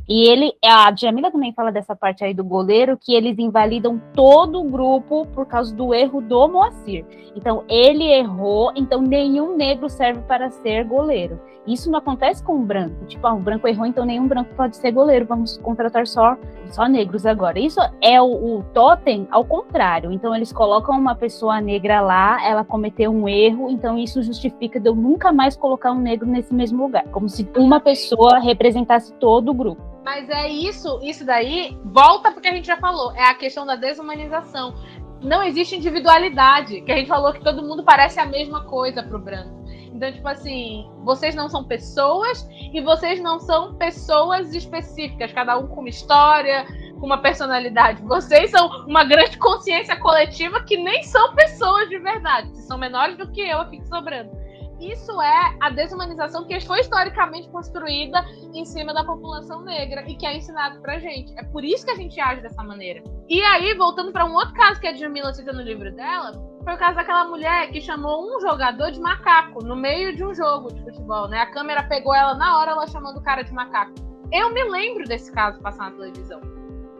E 0.07 0.29
ele, 0.29 0.53
a 0.63 0.95
Jamila 0.95 1.29
também 1.29 1.51
fala 1.51 1.69
dessa 1.69 1.93
parte 1.93 2.23
aí 2.23 2.33
do 2.33 2.43
goleiro, 2.43 2.97
que 2.97 3.13
eles 3.13 3.37
invalidam 3.37 4.01
todo 4.13 4.61
o 4.61 4.69
grupo 4.69 5.27
por 5.33 5.45
causa 5.45 5.75
do 5.75 5.93
erro 5.93 6.21
do 6.21 6.47
Moacir. 6.47 7.05
Então, 7.35 7.65
ele 7.67 8.05
errou, 8.05 8.71
então 8.73 9.01
nenhum 9.01 9.57
negro 9.57 9.89
serve 9.89 10.21
para 10.21 10.49
ser 10.49 10.85
goleiro. 10.85 11.37
Isso 11.67 11.91
não 11.91 11.99
acontece 11.99 12.41
com 12.41 12.55
o 12.55 12.65
branco. 12.65 13.05
Tipo, 13.05 13.27
ah, 13.27 13.33
o 13.33 13.39
branco 13.39 13.67
errou, 13.67 13.85
então 13.85 14.05
nenhum 14.05 14.25
branco 14.25 14.55
pode 14.55 14.77
ser 14.77 14.91
goleiro. 14.91 15.25
Vamos 15.25 15.57
contratar 15.57 16.07
só, 16.07 16.37
só 16.67 16.87
negros 16.87 17.25
agora. 17.25 17.59
Isso 17.59 17.81
é 17.99 18.21
o, 18.21 18.59
o 18.59 18.63
totem 18.73 19.27
ao 19.29 19.43
contrário. 19.43 20.09
Então, 20.13 20.33
eles 20.33 20.53
colocam 20.53 20.97
uma 20.97 21.15
pessoa 21.15 21.59
negra 21.59 21.99
lá, 21.99 22.41
ela 22.47 22.63
cometeu 22.63 23.11
um 23.11 23.27
erro, 23.27 23.69
então 23.69 23.97
isso 23.97 24.23
justifica 24.23 24.79
de 24.79 24.87
eu 24.87 24.95
nunca 24.95 25.33
mais 25.33 25.57
colocar 25.57 25.91
um 25.91 25.99
negro 25.99 26.25
nesse 26.25 26.53
mesmo 26.53 26.83
lugar. 26.83 27.03
Como 27.11 27.27
se 27.27 27.45
uma 27.57 27.81
pessoa 27.81 28.39
representasse 28.39 29.11
todo 29.15 29.49
o 29.49 29.53
grupo. 29.53 29.96
Mas 30.07 30.29
é 30.29 30.47
isso, 30.47 31.01
isso 31.03 31.25
daí 31.25 31.77
volta 31.83 32.31
porque 32.31 32.47
a 32.47 32.53
gente 32.53 32.65
já 32.65 32.77
falou, 32.77 33.11
é 33.11 33.25
a 33.25 33.33
questão 33.33 33.65
da 33.65 33.75
desumanização. 33.75 34.73
Não 35.21 35.43
existe 35.43 35.75
individualidade, 35.75 36.79
que 36.79 36.91
a 36.93 36.95
gente 36.95 37.09
falou 37.09 37.33
que 37.33 37.43
todo 37.43 37.61
mundo 37.61 37.83
parece 37.83 38.17
a 38.17 38.25
mesma 38.25 38.63
coisa 38.63 39.03
pro 39.03 39.19
branco. 39.19 39.65
Então, 39.93 40.09
tipo 40.09 40.25
assim, 40.29 40.89
vocês 41.03 41.35
não 41.35 41.49
são 41.49 41.65
pessoas 41.65 42.47
e 42.73 42.79
vocês 42.79 43.19
não 43.19 43.37
são 43.37 43.75
pessoas 43.75 44.55
específicas, 44.55 45.33
cada 45.33 45.57
um 45.57 45.67
com 45.67 45.81
uma 45.81 45.89
história, 45.89 46.65
com 47.01 47.05
uma 47.05 47.21
personalidade. 47.21 48.01
Vocês 48.03 48.49
são 48.51 48.85
uma 48.87 49.03
grande 49.03 49.37
consciência 49.37 49.97
coletiva 49.99 50.63
que 50.63 50.77
nem 50.77 51.03
são 51.03 51.35
pessoas 51.35 51.89
de 51.89 51.99
verdade, 51.99 52.49
que 52.51 52.61
são 52.61 52.77
menores 52.77 53.17
do 53.17 53.29
que 53.29 53.41
eu 53.41 53.59
aqui 53.59 53.85
sobrando 53.85 54.46
isso 54.79 55.21
é 55.21 55.57
a 55.59 55.69
desumanização 55.69 56.45
que 56.45 56.59
foi 56.61 56.81
historicamente 56.81 57.49
construída 57.49 58.23
em 58.53 58.63
cima 58.65 58.93
da 58.93 59.03
população 59.03 59.61
negra 59.61 60.03
e 60.07 60.15
que 60.15 60.25
é 60.25 60.37
ensinado 60.37 60.79
pra 60.81 60.99
gente. 60.99 61.33
É 61.37 61.43
por 61.43 61.63
isso 61.63 61.85
que 61.85 61.91
a 61.91 61.95
gente 61.95 62.19
age 62.19 62.41
dessa 62.41 62.63
maneira. 62.63 63.03
E 63.27 63.41
aí, 63.41 63.73
voltando 63.75 64.11
para 64.11 64.25
um 64.25 64.33
outro 64.33 64.53
caso 64.53 64.79
que 64.79 64.87
a 64.87 64.93
Jamila 64.93 65.33
cita 65.33 65.51
no 65.51 65.61
livro 65.61 65.91
dela, 65.95 66.31
foi 66.63 66.73
o 66.73 66.77
caso 66.77 66.95
daquela 66.95 67.25
mulher 67.25 67.71
que 67.71 67.81
chamou 67.81 68.23
um 68.23 68.39
jogador 68.39 68.91
de 68.91 68.99
macaco 68.99 69.63
no 69.63 69.75
meio 69.75 70.15
de 70.15 70.23
um 70.23 70.33
jogo 70.33 70.71
de 70.71 70.83
futebol, 70.83 71.27
né? 71.27 71.39
A 71.39 71.51
câmera 71.51 71.83
pegou 71.83 72.13
ela 72.13 72.35
na 72.35 72.59
hora, 72.59 72.71
ela 72.71 72.87
chamando 72.87 73.17
o 73.17 73.23
cara 73.23 73.41
de 73.41 73.53
macaco. 73.53 73.93
Eu 74.31 74.53
me 74.53 74.63
lembro 74.63 75.05
desse 75.05 75.31
caso 75.31 75.61
passar 75.61 75.91
na 75.91 75.97
televisão. 75.97 76.41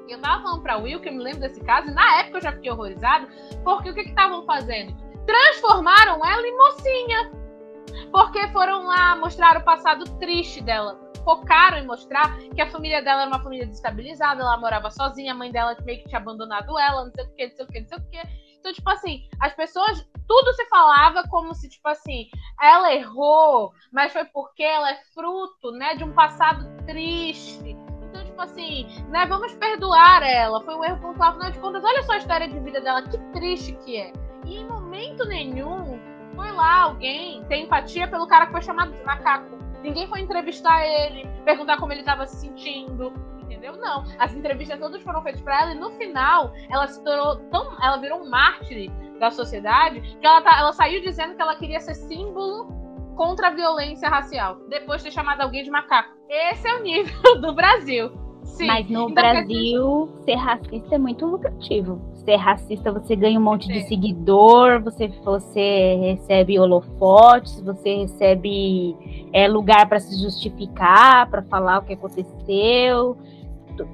Eu 0.08 0.22
tava 0.22 0.42
falando 0.42 0.62
pra 0.62 0.78
Will 0.78 1.02
que 1.02 1.10
eu 1.10 1.14
me 1.14 1.22
lembro 1.22 1.42
desse 1.42 1.60
caso, 1.62 1.90
e 1.90 1.94
na 1.94 2.22
época 2.22 2.38
eu 2.38 2.42
já 2.42 2.52
fiquei 2.54 2.72
horrorizada, 2.72 3.28
porque 3.64 3.90
o 3.90 3.94
que 3.94 4.02
estavam 4.02 4.46
fazendo? 4.46 4.96
Transformaram 5.26 6.26
ela 6.26 6.48
em 6.48 6.58
mocinha 6.58 7.32
porque 8.18 8.47
foram 8.47 8.88
lá 8.88 9.15
mostrar 9.15 9.55
o 9.57 9.63
passado 9.63 10.03
triste 10.18 10.59
dela. 10.59 10.99
Focaram 11.24 11.78
em 11.78 11.86
mostrar 11.86 12.36
que 12.55 12.59
a 12.59 12.72
família 12.72 12.99
dela 12.99 13.22
era 13.22 13.30
uma 13.30 13.43
família 13.43 13.68
desestabilizada, 13.68 14.41
ela 14.41 14.57
morava 14.57 14.89
sozinha, 14.89 15.34
a 15.34 15.36
mãe 15.36 15.51
dela 15.51 15.78
meio 15.86 15.99
que 15.99 16.09
tinha 16.09 16.20
abandonado 16.20 16.80
ela, 16.80 17.05
não 17.05 17.11
sei 17.11 17.26
o 17.26 17.36
que, 17.36 17.47
não 17.47 17.55
sei 17.55 17.65
o 17.65 17.68
que, 17.68 17.80
não 17.80 17.88
sei 17.88 17.97
o 17.99 18.09
que. 18.09 18.18
Então, 18.57 18.74
tipo 18.74 18.89
assim, 18.89 19.30
as 19.39 19.53
pessoas, 19.53 20.03
tudo 20.28 20.51
se 20.53 20.65
falava 20.65 21.28
como 21.30 21.53
se, 21.53 21.70
tipo 21.70 21.88
assim, 21.88 22.28
ela 22.59 22.91
errou, 22.91 23.72
mas 23.91 24.11
foi 24.11 24.26
porque 24.26 24.63
ela 24.63 24.89
é 24.89 24.99
fruto, 25.13 25.72
né, 25.74 25.93
de 25.93 26.03
um 26.03 26.11
passado 26.13 26.65
triste. 26.88 27.78
Então, 28.01 28.26
tipo 28.26 28.41
assim, 28.41 28.88
né, 29.09 29.28
vamos 29.28 29.53
perdoar 29.53 30.24
ela, 30.24 30.63
foi 30.63 30.74
um 30.74 30.84
erro 30.84 30.99
pontual, 31.01 31.30
afinal 31.30 31.51
de 31.51 31.59
contas, 31.59 31.84
olha 31.84 32.01
só 32.01 32.13
a 32.13 32.18
história 32.18 32.47
de 32.47 32.59
vida 32.61 32.82
dela, 32.82 33.03
que 33.03 33.18
triste 33.34 33.74
que 33.86 33.95
é. 33.95 34.11
E 34.43 34.57
em 34.57 34.68
momento 34.68 35.24
nenhum 35.24 36.07
foi 36.38 36.52
lá 36.52 36.84
alguém 36.84 37.44
ter 37.46 37.58
empatia 37.58 38.08
pelo 38.08 38.28
cara 38.28 38.46
que 38.46 38.52
foi 38.52 38.62
chamado 38.62 38.94
de 38.94 39.04
macaco. 39.04 39.58
Ninguém 39.82 40.08
foi 40.08 40.22
entrevistar 40.22 40.86
ele, 40.86 41.28
perguntar 41.44 41.78
como 41.78 41.92
ele 41.92 42.02
estava 42.02 42.28
se 42.28 42.38
sentindo, 42.38 43.12
entendeu? 43.40 43.76
Não. 43.76 44.06
As 44.20 44.34
entrevistas 44.36 44.80
todas 44.80 45.02
foram 45.02 45.24
feitas 45.24 45.42
para 45.42 45.62
ela 45.62 45.72
e 45.74 45.80
no 45.80 45.90
final 45.92 46.54
ela 46.70 46.88
se 46.88 47.04
tornou 47.04 47.38
tão, 47.50 47.76
ela 47.84 47.98
virou 47.98 48.22
um 48.22 48.30
mártir 48.30 48.92
da 49.20 49.32
sociedade 49.32 50.00
que 50.22 50.26
ela, 50.26 50.42
tá, 50.42 50.60
ela 50.60 50.72
saiu 50.74 51.02
dizendo 51.02 51.36
que 51.36 51.42
ela 51.42 51.56
queria 51.56 51.80
ser 51.80 51.96
símbolo 51.96 52.68
contra 53.16 53.48
a 53.48 53.52
violência 53.52 54.08
racial, 54.08 54.58
depois 54.70 55.02
de 55.02 55.10
ter 55.10 55.14
chamado 55.16 55.42
alguém 55.42 55.64
de 55.64 55.72
macaco. 55.72 56.16
Esse 56.30 56.68
é 56.68 56.76
o 56.76 56.84
nível 56.84 57.20
do 57.42 57.52
Brasil. 57.56 58.27
Sim. 58.48 58.68
Mas 58.68 58.89
no 58.89 59.10
então, 59.10 59.14
Brasil, 59.14 60.10
ser 60.26 60.36
racista 60.36 60.95
é 60.95 60.98
muito 60.98 61.26
lucrativo 61.26 62.02
ser 62.28 62.36
racista, 62.36 62.91
você 62.91 63.16
ganha 63.16 63.39
um 63.39 63.41
monte 63.41 63.70
de 63.70 63.88
seguidor, 63.88 64.84
você, 64.84 65.08
você 65.24 65.95
recebe 65.95 66.60
holofotes, 66.60 67.62
você 67.62 68.00
recebe 68.00 68.98
é, 69.32 69.48
lugar 69.48 69.88
para 69.88 69.98
se 69.98 70.22
justificar, 70.22 71.30
para 71.30 71.41
falar 71.43 71.80
o 71.80 71.84
que 71.84 71.93
aconteceu, 71.93 73.18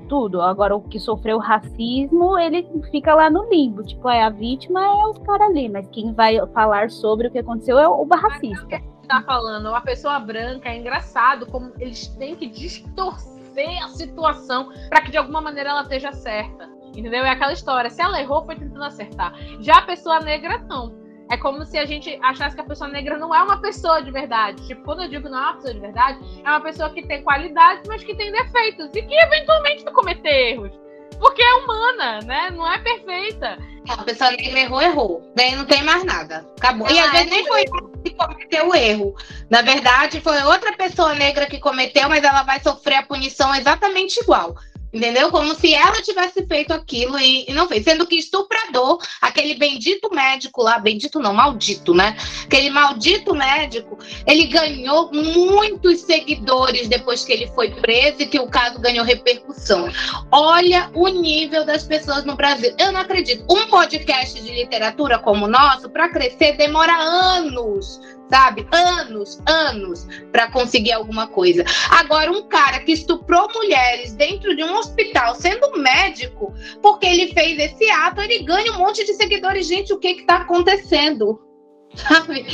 tudo. 0.09 0.41
Agora, 0.41 0.75
o 0.75 0.81
que 0.81 0.99
sofreu 0.99 1.37
racismo, 1.37 2.35
ele 2.39 2.67
fica 2.89 3.13
lá 3.13 3.29
no 3.29 3.47
limbo. 3.51 3.83
Tipo, 3.83 4.09
é 4.09 4.23
a 4.23 4.31
vítima 4.31 4.83
é 4.83 5.05
o 5.05 5.13
cara 5.13 5.45
ali, 5.45 5.69
mas 5.69 5.87
quem 5.89 6.11
vai 6.11 6.39
falar 6.47 6.89
sobre 6.89 7.27
o 7.27 7.31
que 7.31 7.37
aconteceu 7.37 7.77
é 7.77 7.87
o 7.87 8.03
racista. 8.07 8.81
Tá 9.07 9.21
falando, 9.21 9.69
uma 9.69 9.81
pessoa 9.81 10.17
branca 10.17 10.69
é 10.69 10.79
engraçado 10.79 11.45
como 11.47 11.71
eles 11.77 12.07
têm 12.07 12.35
que 12.35 12.47
distorcer 12.47 13.32
a 13.61 13.87
situação 13.89 14.71
para 14.89 15.01
que 15.01 15.11
de 15.11 15.17
alguma 15.17 15.41
maneira 15.41 15.69
ela 15.69 15.81
esteja 15.81 16.11
certa. 16.11 16.69
Entendeu? 16.95 17.25
É 17.25 17.29
aquela 17.29 17.53
história. 17.53 17.89
Se 17.89 18.01
ela 18.01 18.21
errou, 18.21 18.45
foi 18.45 18.55
tentando 18.55 18.83
acertar. 18.83 19.33
Já 19.59 19.77
a 19.77 19.81
pessoa 19.81 20.19
negra, 20.19 20.59
não. 20.69 21.01
É 21.31 21.37
como 21.37 21.65
se 21.65 21.77
a 21.77 21.85
gente 21.85 22.19
achasse 22.21 22.55
que 22.55 22.61
a 22.61 22.65
pessoa 22.65 22.89
negra 22.89 23.17
não 23.17 23.33
é 23.33 23.41
uma 23.41 23.59
pessoa 23.59 24.01
de 24.01 24.11
verdade. 24.11 24.65
Tipo, 24.67 24.83
quando 24.83 25.01
eu 25.01 25.09
digo 25.09 25.29
não 25.29 25.39
é 25.39 25.41
uma 25.41 25.53
pessoa 25.55 25.73
de 25.73 25.79
verdade, 25.79 26.19
é 26.43 26.49
uma 26.49 26.61
pessoa 26.61 26.89
que 26.91 27.07
tem 27.07 27.23
qualidade, 27.23 27.81
mas 27.87 28.03
que 28.03 28.15
tem 28.15 28.31
defeitos. 28.31 28.89
E 28.93 29.01
que 29.01 29.15
eventualmente 29.15 29.83
vai 29.83 29.93
cometer 29.93 30.51
erros. 30.51 30.71
Porque 31.19 31.41
é 31.41 31.53
humana, 31.55 32.19
né? 32.21 32.49
Não 32.51 32.71
é 32.71 32.77
perfeita. 32.79 33.57
A 33.89 34.03
pessoa 34.03 34.31
negra 34.31 34.59
errou, 34.59 34.81
errou. 34.81 35.31
Daí 35.35 35.55
não 35.55 35.65
tem 35.65 35.83
mais 35.83 36.03
nada. 36.03 36.45
Acabou. 36.57 36.87
Ela 36.87 36.95
e 36.95 36.99
às 36.99 37.11
vezes 37.11 37.29
nem 37.29 37.45
foi 37.45 37.65
que 38.03 38.11
cometeu 38.11 38.69
o 38.69 38.75
erro. 38.75 39.15
Na 39.49 39.61
verdade, 39.61 40.21
foi 40.21 40.41
outra 40.43 40.73
pessoa 40.73 41.13
negra 41.13 41.45
que 41.45 41.59
cometeu, 41.59 42.07
mas 42.07 42.23
ela 42.23 42.43
vai 42.43 42.61
sofrer 42.61 42.95
a 42.95 43.03
punição 43.03 43.53
exatamente 43.53 44.19
igual 44.21 44.55
Entendeu? 44.93 45.31
Como 45.31 45.55
se 45.55 45.73
ela 45.73 46.01
tivesse 46.03 46.45
feito 46.45 46.71
aquilo 46.71 47.17
e, 47.17 47.49
e, 47.49 47.53
não 47.53 47.67
fez. 47.67 47.83
Sendo 47.83 48.05
que 48.05 48.15
estuprador, 48.15 48.99
aquele 49.19 49.55
bendito 49.55 50.13
médico 50.13 50.61
lá, 50.61 50.77
bendito 50.77 51.19
não, 51.19 51.33
maldito, 51.33 51.95
né? 51.95 52.15
Aquele 52.45 52.69
maldito 52.69 53.33
médico, 53.33 53.97
ele 54.27 54.45
ganhou 54.45 55.11
muitos 55.11 56.01
seguidores 56.01 56.87
depois 56.87 57.25
que 57.25 57.33
ele 57.33 57.47
foi 57.47 57.71
preso 57.71 58.21
e 58.21 58.27
que 58.27 58.39
o 58.39 58.47
caso 58.47 58.79
ganhou 58.79 59.03
repercussão. 59.03 59.89
Olha 60.31 60.91
o 60.93 61.07
nível 61.07 61.65
das 61.65 61.83
pessoas 61.85 62.23
no 62.23 62.35
Brasil. 62.35 62.73
Eu 62.77 62.91
não 62.91 63.01
acredito. 63.01 63.43
Um 63.49 63.65
podcast 63.67 64.39
de 64.39 64.51
literatura 64.53 65.17
como 65.17 65.45
o 65.45 65.49
nosso, 65.49 65.89
para 65.89 66.09
crescer, 66.09 66.55
demora 66.55 66.93
anos 66.93 67.99
sabe? 68.29 68.67
Anos, 68.71 69.39
anos 69.45 70.07
para 70.31 70.49
conseguir 70.49 70.91
alguma 70.93 71.27
coisa. 71.27 71.63
Agora, 71.91 72.31
um 72.31 72.47
cara 72.47 72.79
que 72.79 72.91
estuprou 72.91 73.47
mulheres 73.53 74.13
dentro 74.13 74.55
de 74.55 74.63
um 74.63 74.75
hospital, 74.83 75.35
sendo 75.35 75.77
médico, 75.77 76.53
porque 76.81 77.05
ele 77.05 77.33
fez 77.33 77.57
esse 77.59 77.89
ato, 77.89 78.21
ele 78.21 78.43
ganha 78.43 78.71
um 78.73 78.77
monte 78.77 79.05
de 79.05 79.13
seguidores. 79.13 79.67
Gente, 79.67 79.93
o 79.93 79.99
que 79.99 80.15
que 80.15 80.25
tá 80.25 80.37
acontecendo? 80.37 81.39
Sabe? 81.95 82.45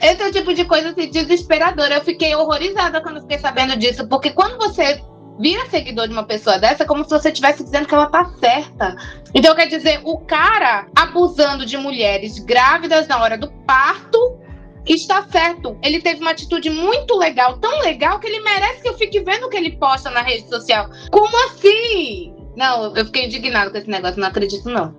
Esse 0.00 0.22
é 0.22 0.32
tipo 0.32 0.54
de 0.54 0.64
coisa 0.64 0.90
assim, 0.90 1.10
desesperadora. 1.10 1.96
Eu 1.96 2.04
fiquei 2.04 2.34
horrorizada 2.34 3.00
quando 3.00 3.20
fiquei 3.22 3.38
sabendo 3.38 3.76
disso, 3.76 4.08
porque 4.08 4.30
quando 4.30 4.56
você 4.58 5.02
vira 5.40 5.68
seguidor 5.70 6.06
de 6.06 6.12
uma 6.12 6.24
pessoa 6.24 6.58
dessa, 6.58 6.82
é 6.82 6.86
como 6.86 7.04
se 7.04 7.10
você 7.10 7.28
estivesse 7.28 7.62
dizendo 7.62 7.86
que 7.86 7.94
ela 7.94 8.06
tá 8.06 8.24
certa. 8.40 8.96
Então, 9.34 9.54
quer 9.54 9.66
dizer, 9.66 10.00
o 10.04 10.18
cara 10.18 10.86
abusando 10.96 11.64
de 11.64 11.76
mulheres 11.76 12.38
grávidas 12.40 13.06
na 13.06 13.20
hora 13.22 13.38
do 13.38 13.50
parto 13.64 14.38
está 14.86 15.26
certo. 15.30 15.78
Ele 15.82 16.00
teve 16.00 16.20
uma 16.20 16.30
atitude 16.30 16.70
muito 16.70 17.16
legal, 17.16 17.58
tão 17.58 17.80
legal 17.80 18.18
que 18.18 18.26
ele 18.26 18.40
merece 18.40 18.82
que 18.82 18.88
eu 18.88 18.98
fique 18.98 19.20
vendo 19.20 19.46
o 19.46 19.48
que 19.48 19.56
ele 19.56 19.76
posta 19.76 20.10
na 20.10 20.22
rede 20.22 20.48
social. 20.48 20.90
Como 21.10 21.36
assim? 21.46 22.34
Não, 22.56 22.94
eu 22.96 23.04
fiquei 23.06 23.26
indignado 23.26 23.70
com 23.70 23.78
esse 23.78 23.88
negócio, 23.88 24.20
não 24.20 24.28
acredito 24.28 24.68
não. 24.68 24.94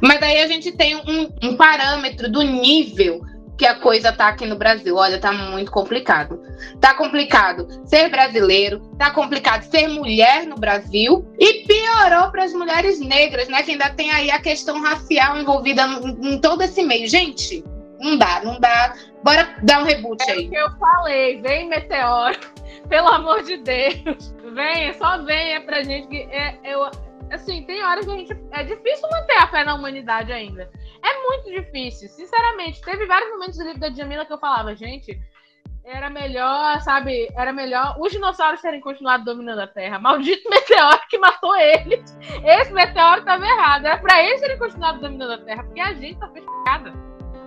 Mas 0.00 0.18
daí 0.20 0.40
a 0.40 0.48
gente 0.48 0.72
tem 0.72 0.96
um, 0.96 1.30
um 1.42 1.56
parâmetro 1.56 2.30
do 2.30 2.42
nível 2.42 3.20
que 3.56 3.66
a 3.66 3.76
coisa 3.76 4.12
tá 4.12 4.28
aqui 4.28 4.46
no 4.46 4.56
Brasil. 4.56 4.96
Olha, 4.96 5.20
tá 5.20 5.32
muito 5.32 5.70
complicado. 5.70 6.40
Tá 6.80 6.94
complicado 6.94 7.68
ser 7.86 8.08
brasileiro, 8.08 8.80
tá 8.98 9.10
complicado 9.10 9.62
ser 9.62 9.86
mulher 9.88 10.46
no 10.46 10.56
Brasil 10.56 11.24
e 11.38 11.64
piorou 11.64 12.30
para 12.32 12.44
as 12.44 12.52
mulheres 12.52 12.98
negras, 12.98 13.48
né? 13.48 13.62
Que 13.62 13.72
ainda 13.72 13.90
tem 13.90 14.10
aí 14.10 14.30
a 14.30 14.40
questão 14.40 14.80
racial 14.82 15.38
envolvida 15.38 15.84
em 16.20 16.40
todo 16.40 16.62
esse 16.62 16.82
meio. 16.82 17.08
Gente, 17.08 17.62
não 18.00 18.18
dá, 18.18 18.40
não 18.44 18.58
dá. 18.58 18.94
Bora 19.22 19.56
dar 19.62 19.80
um 19.80 19.84
reboot 19.84 20.22
é 20.28 20.32
aí. 20.32 20.50
É 20.52 20.62
eu 20.62 20.70
falei, 20.78 21.40
vem 21.40 21.68
meteoro. 21.68 22.38
Pelo 22.88 23.08
amor 23.08 23.42
de 23.42 23.56
Deus. 23.58 24.34
Venha, 24.52 24.92
só 24.94 25.22
venha 25.22 25.60
pra 25.62 25.82
gente 25.82 26.08
que 26.08 26.22
é, 26.30 26.58
eu, 26.64 26.90
assim, 27.30 27.62
tem 27.64 27.82
horas 27.82 28.04
que 28.04 28.10
a 28.10 28.16
gente. 28.16 28.36
É 28.50 28.64
difícil 28.64 29.08
manter 29.10 29.36
a 29.36 29.46
fé 29.48 29.64
na 29.64 29.74
humanidade 29.74 30.32
ainda. 30.32 30.70
É 31.02 31.22
muito 31.22 31.50
difícil, 31.50 32.08
sinceramente. 32.08 32.82
Teve 32.82 33.06
vários 33.06 33.30
momentos 33.30 33.56
do 33.56 33.64
livro 33.64 33.80
da 33.80 33.88
Djamila 33.88 34.26
que 34.26 34.32
eu 34.32 34.38
falava, 34.38 34.74
gente, 34.74 35.18
era 35.84 36.08
melhor, 36.10 36.80
sabe? 36.80 37.28
Era 37.36 37.52
melhor 37.52 37.96
os 37.98 38.12
dinossauros 38.12 38.60
terem 38.60 38.80
continuado 38.80 39.24
dominando 39.24 39.60
a 39.60 39.66
Terra. 39.66 39.98
Maldito 39.98 40.48
meteoro 40.48 41.00
que 41.08 41.18
matou 41.18 41.56
eles. 41.56 42.16
Esse 42.44 42.72
meteoro 42.72 43.24
tava 43.24 43.44
errado. 43.44 43.86
Era 43.86 43.98
pra 43.98 44.22
eles 44.22 44.40
terem 44.40 44.58
continuado 44.58 45.00
dominando 45.00 45.32
a 45.32 45.38
Terra, 45.38 45.64
porque 45.64 45.80
a 45.80 45.92
gente 45.94 46.18
tá 46.18 46.28
fez 46.28 46.44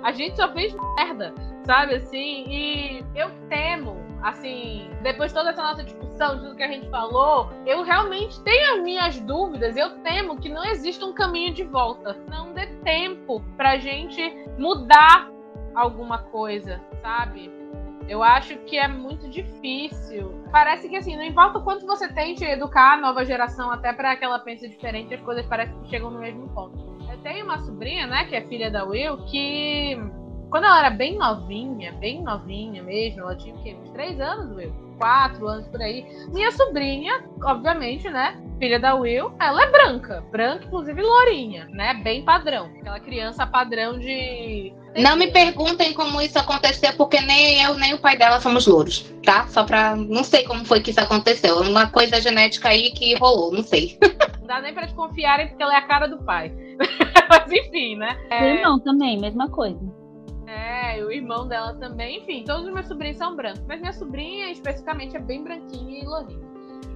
a 0.06 0.12
gente 0.12 0.36
só 0.36 0.48
fez 0.54 0.72
merda, 0.96 1.34
sabe? 1.66 1.96
Assim, 1.96 2.46
e 2.48 3.04
eu 3.16 3.32
temo, 3.50 3.98
assim, 4.22 4.88
depois 5.02 5.32
de 5.32 5.38
toda 5.38 5.50
essa 5.50 5.64
nossa 5.64 5.84
discussão, 5.84 6.36
de 6.36 6.44
tudo 6.44 6.56
que 6.56 6.62
a 6.62 6.68
gente 6.68 6.88
falou, 6.92 7.52
eu 7.66 7.82
realmente 7.82 8.40
tenho 8.44 8.76
as 8.76 8.84
minhas 8.84 9.20
dúvidas. 9.22 9.76
Eu 9.76 9.98
temo 10.04 10.40
que 10.40 10.48
não 10.48 10.64
exista 10.64 11.04
um 11.04 11.14
caminho 11.14 11.56
de 11.56 11.64
volta. 11.64 12.16
Não 12.30 12.54
dê 12.54 12.68
tempo 12.84 13.42
pra 13.58 13.78
gente 13.80 14.22
mudar 14.60 15.28
alguma 15.74 16.20
coisa, 16.20 16.80
sabe? 17.02 17.52
Eu 18.08 18.22
acho 18.22 18.56
que 18.60 18.78
é 18.78 18.88
muito 18.88 19.28
difícil. 19.28 20.44
Parece 20.52 20.88
que 20.88 20.98
assim, 20.98 21.18
não 21.18 21.24
importa 21.24 21.58
o 21.58 21.64
quanto 21.64 21.88
você 21.88 22.08
tente 22.14 22.46
educar 22.46 22.94
a 22.94 22.98
nova 22.98 23.26
geração 23.26 23.72
até 23.72 23.92
para 23.92 24.16
que 24.16 24.24
ela 24.24 24.38
pense 24.38 24.70
diferente, 24.70 25.16
as 25.16 25.22
coisas 25.22 25.48
parecem 25.48 25.76
que 25.82 25.90
chegam 25.90 26.12
no 26.12 26.20
mesmo 26.20 26.48
ponto. 26.50 26.95
Tenho 27.26 27.44
uma 27.44 27.58
sobrinha, 27.58 28.06
né, 28.06 28.26
que 28.26 28.36
é 28.36 28.42
filha 28.42 28.70
da 28.70 28.84
Will, 28.84 29.18
que 29.26 29.98
quando 30.52 30.66
ela 30.66 30.78
era 30.78 30.90
bem 30.92 31.18
novinha, 31.18 31.92
bem 31.94 32.22
novinha 32.22 32.84
mesmo, 32.84 33.22
ela 33.22 33.36
tinha 33.36 33.56
o 33.56 33.64
quê? 33.64 33.76
Uns 33.82 33.90
três 33.90 34.22
anos, 34.22 34.56
Will? 34.56 34.85
Quatro 34.98 35.48
anos 35.48 35.68
por 35.68 35.82
aí. 35.82 36.06
Minha 36.30 36.52
sobrinha, 36.52 37.24
obviamente, 37.44 38.10
né? 38.10 38.40
Filha 38.60 38.80
da 38.80 38.96
Will, 38.96 39.34
ela 39.40 39.64
é 39.64 39.72
branca. 39.72 40.24
Branca, 40.32 40.66
inclusive 40.66 41.02
lourinha, 41.02 41.68
né? 41.72 41.94
Bem 41.96 42.24
padrão. 42.24 42.72
Aquela 42.80 43.00
criança 43.00 43.46
padrão 43.46 44.00
de. 44.00 44.74
Não 44.98 45.18
me 45.18 45.28
perguntem 45.28 45.94
como 45.94 46.22
isso 46.22 46.40
aconteceu, 46.40 46.94
porque 46.94 47.20
nem 47.20 47.62
eu 47.62 47.74
nem 47.74 47.94
o 47.94 48.00
pai 48.00 48.18
dela 48.18 48.40
somos 48.40 48.66
louros, 48.66 49.14
tá? 49.24 49.46
Só 49.48 49.66
pra. 49.66 49.96
Não 49.96 50.24
sei 50.24 50.44
como 50.44 50.64
foi 50.64 50.80
que 50.80 50.92
isso 50.92 51.02
aconteceu. 51.02 51.60
Uma 51.60 51.88
coisa 51.88 52.22
genética 52.22 52.70
aí 52.70 52.92
que 52.92 53.16
rolou, 53.16 53.52
não 53.52 53.64
sei. 53.64 53.98
Não 54.46 54.58
dá 54.58 54.62
nem 54.62 54.76
pra 54.76 54.86
desconfiarem 54.86 55.48
porque 55.48 55.64
ela 55.64 55.74
é 55.74 55.78
a 55.78 55.88
cara 55.88 56.06
do 56.06 56.20
pai. 56.20 56.54
Mas 57.28 57.52
enfim, 57.52 57.96
né? 57.96 58.16
É... 58.30 58.44
O 58.44 58.46
irmão 58.46 58.80
também, 58.80 59.20
mesma 59.20 59.50
coisa. 59.50 59.80
É, 60.96 61.04
o 61.04 61.12
irmão 61.12 61.48
dela 61.48 61.74
também. 61.76 62.20
Enfim, 62.20 62.44
todos 62.46 62.66
os 62.66 62.74
meus 62.74 62.88
sobrinhos 62.88 63.18
são 63.18 63.36
brancos. 63.36 63.64
Mas 63.68 63.82
minha 63.82 63.94
sobrinha, 63.94 64.50
especificamente, 64.52 65.16
é 65.16 65.20
bem 65.20 65.44
branquinha 65.44 66.02
e 66.02 66.06
lourinha. 66.06 66.46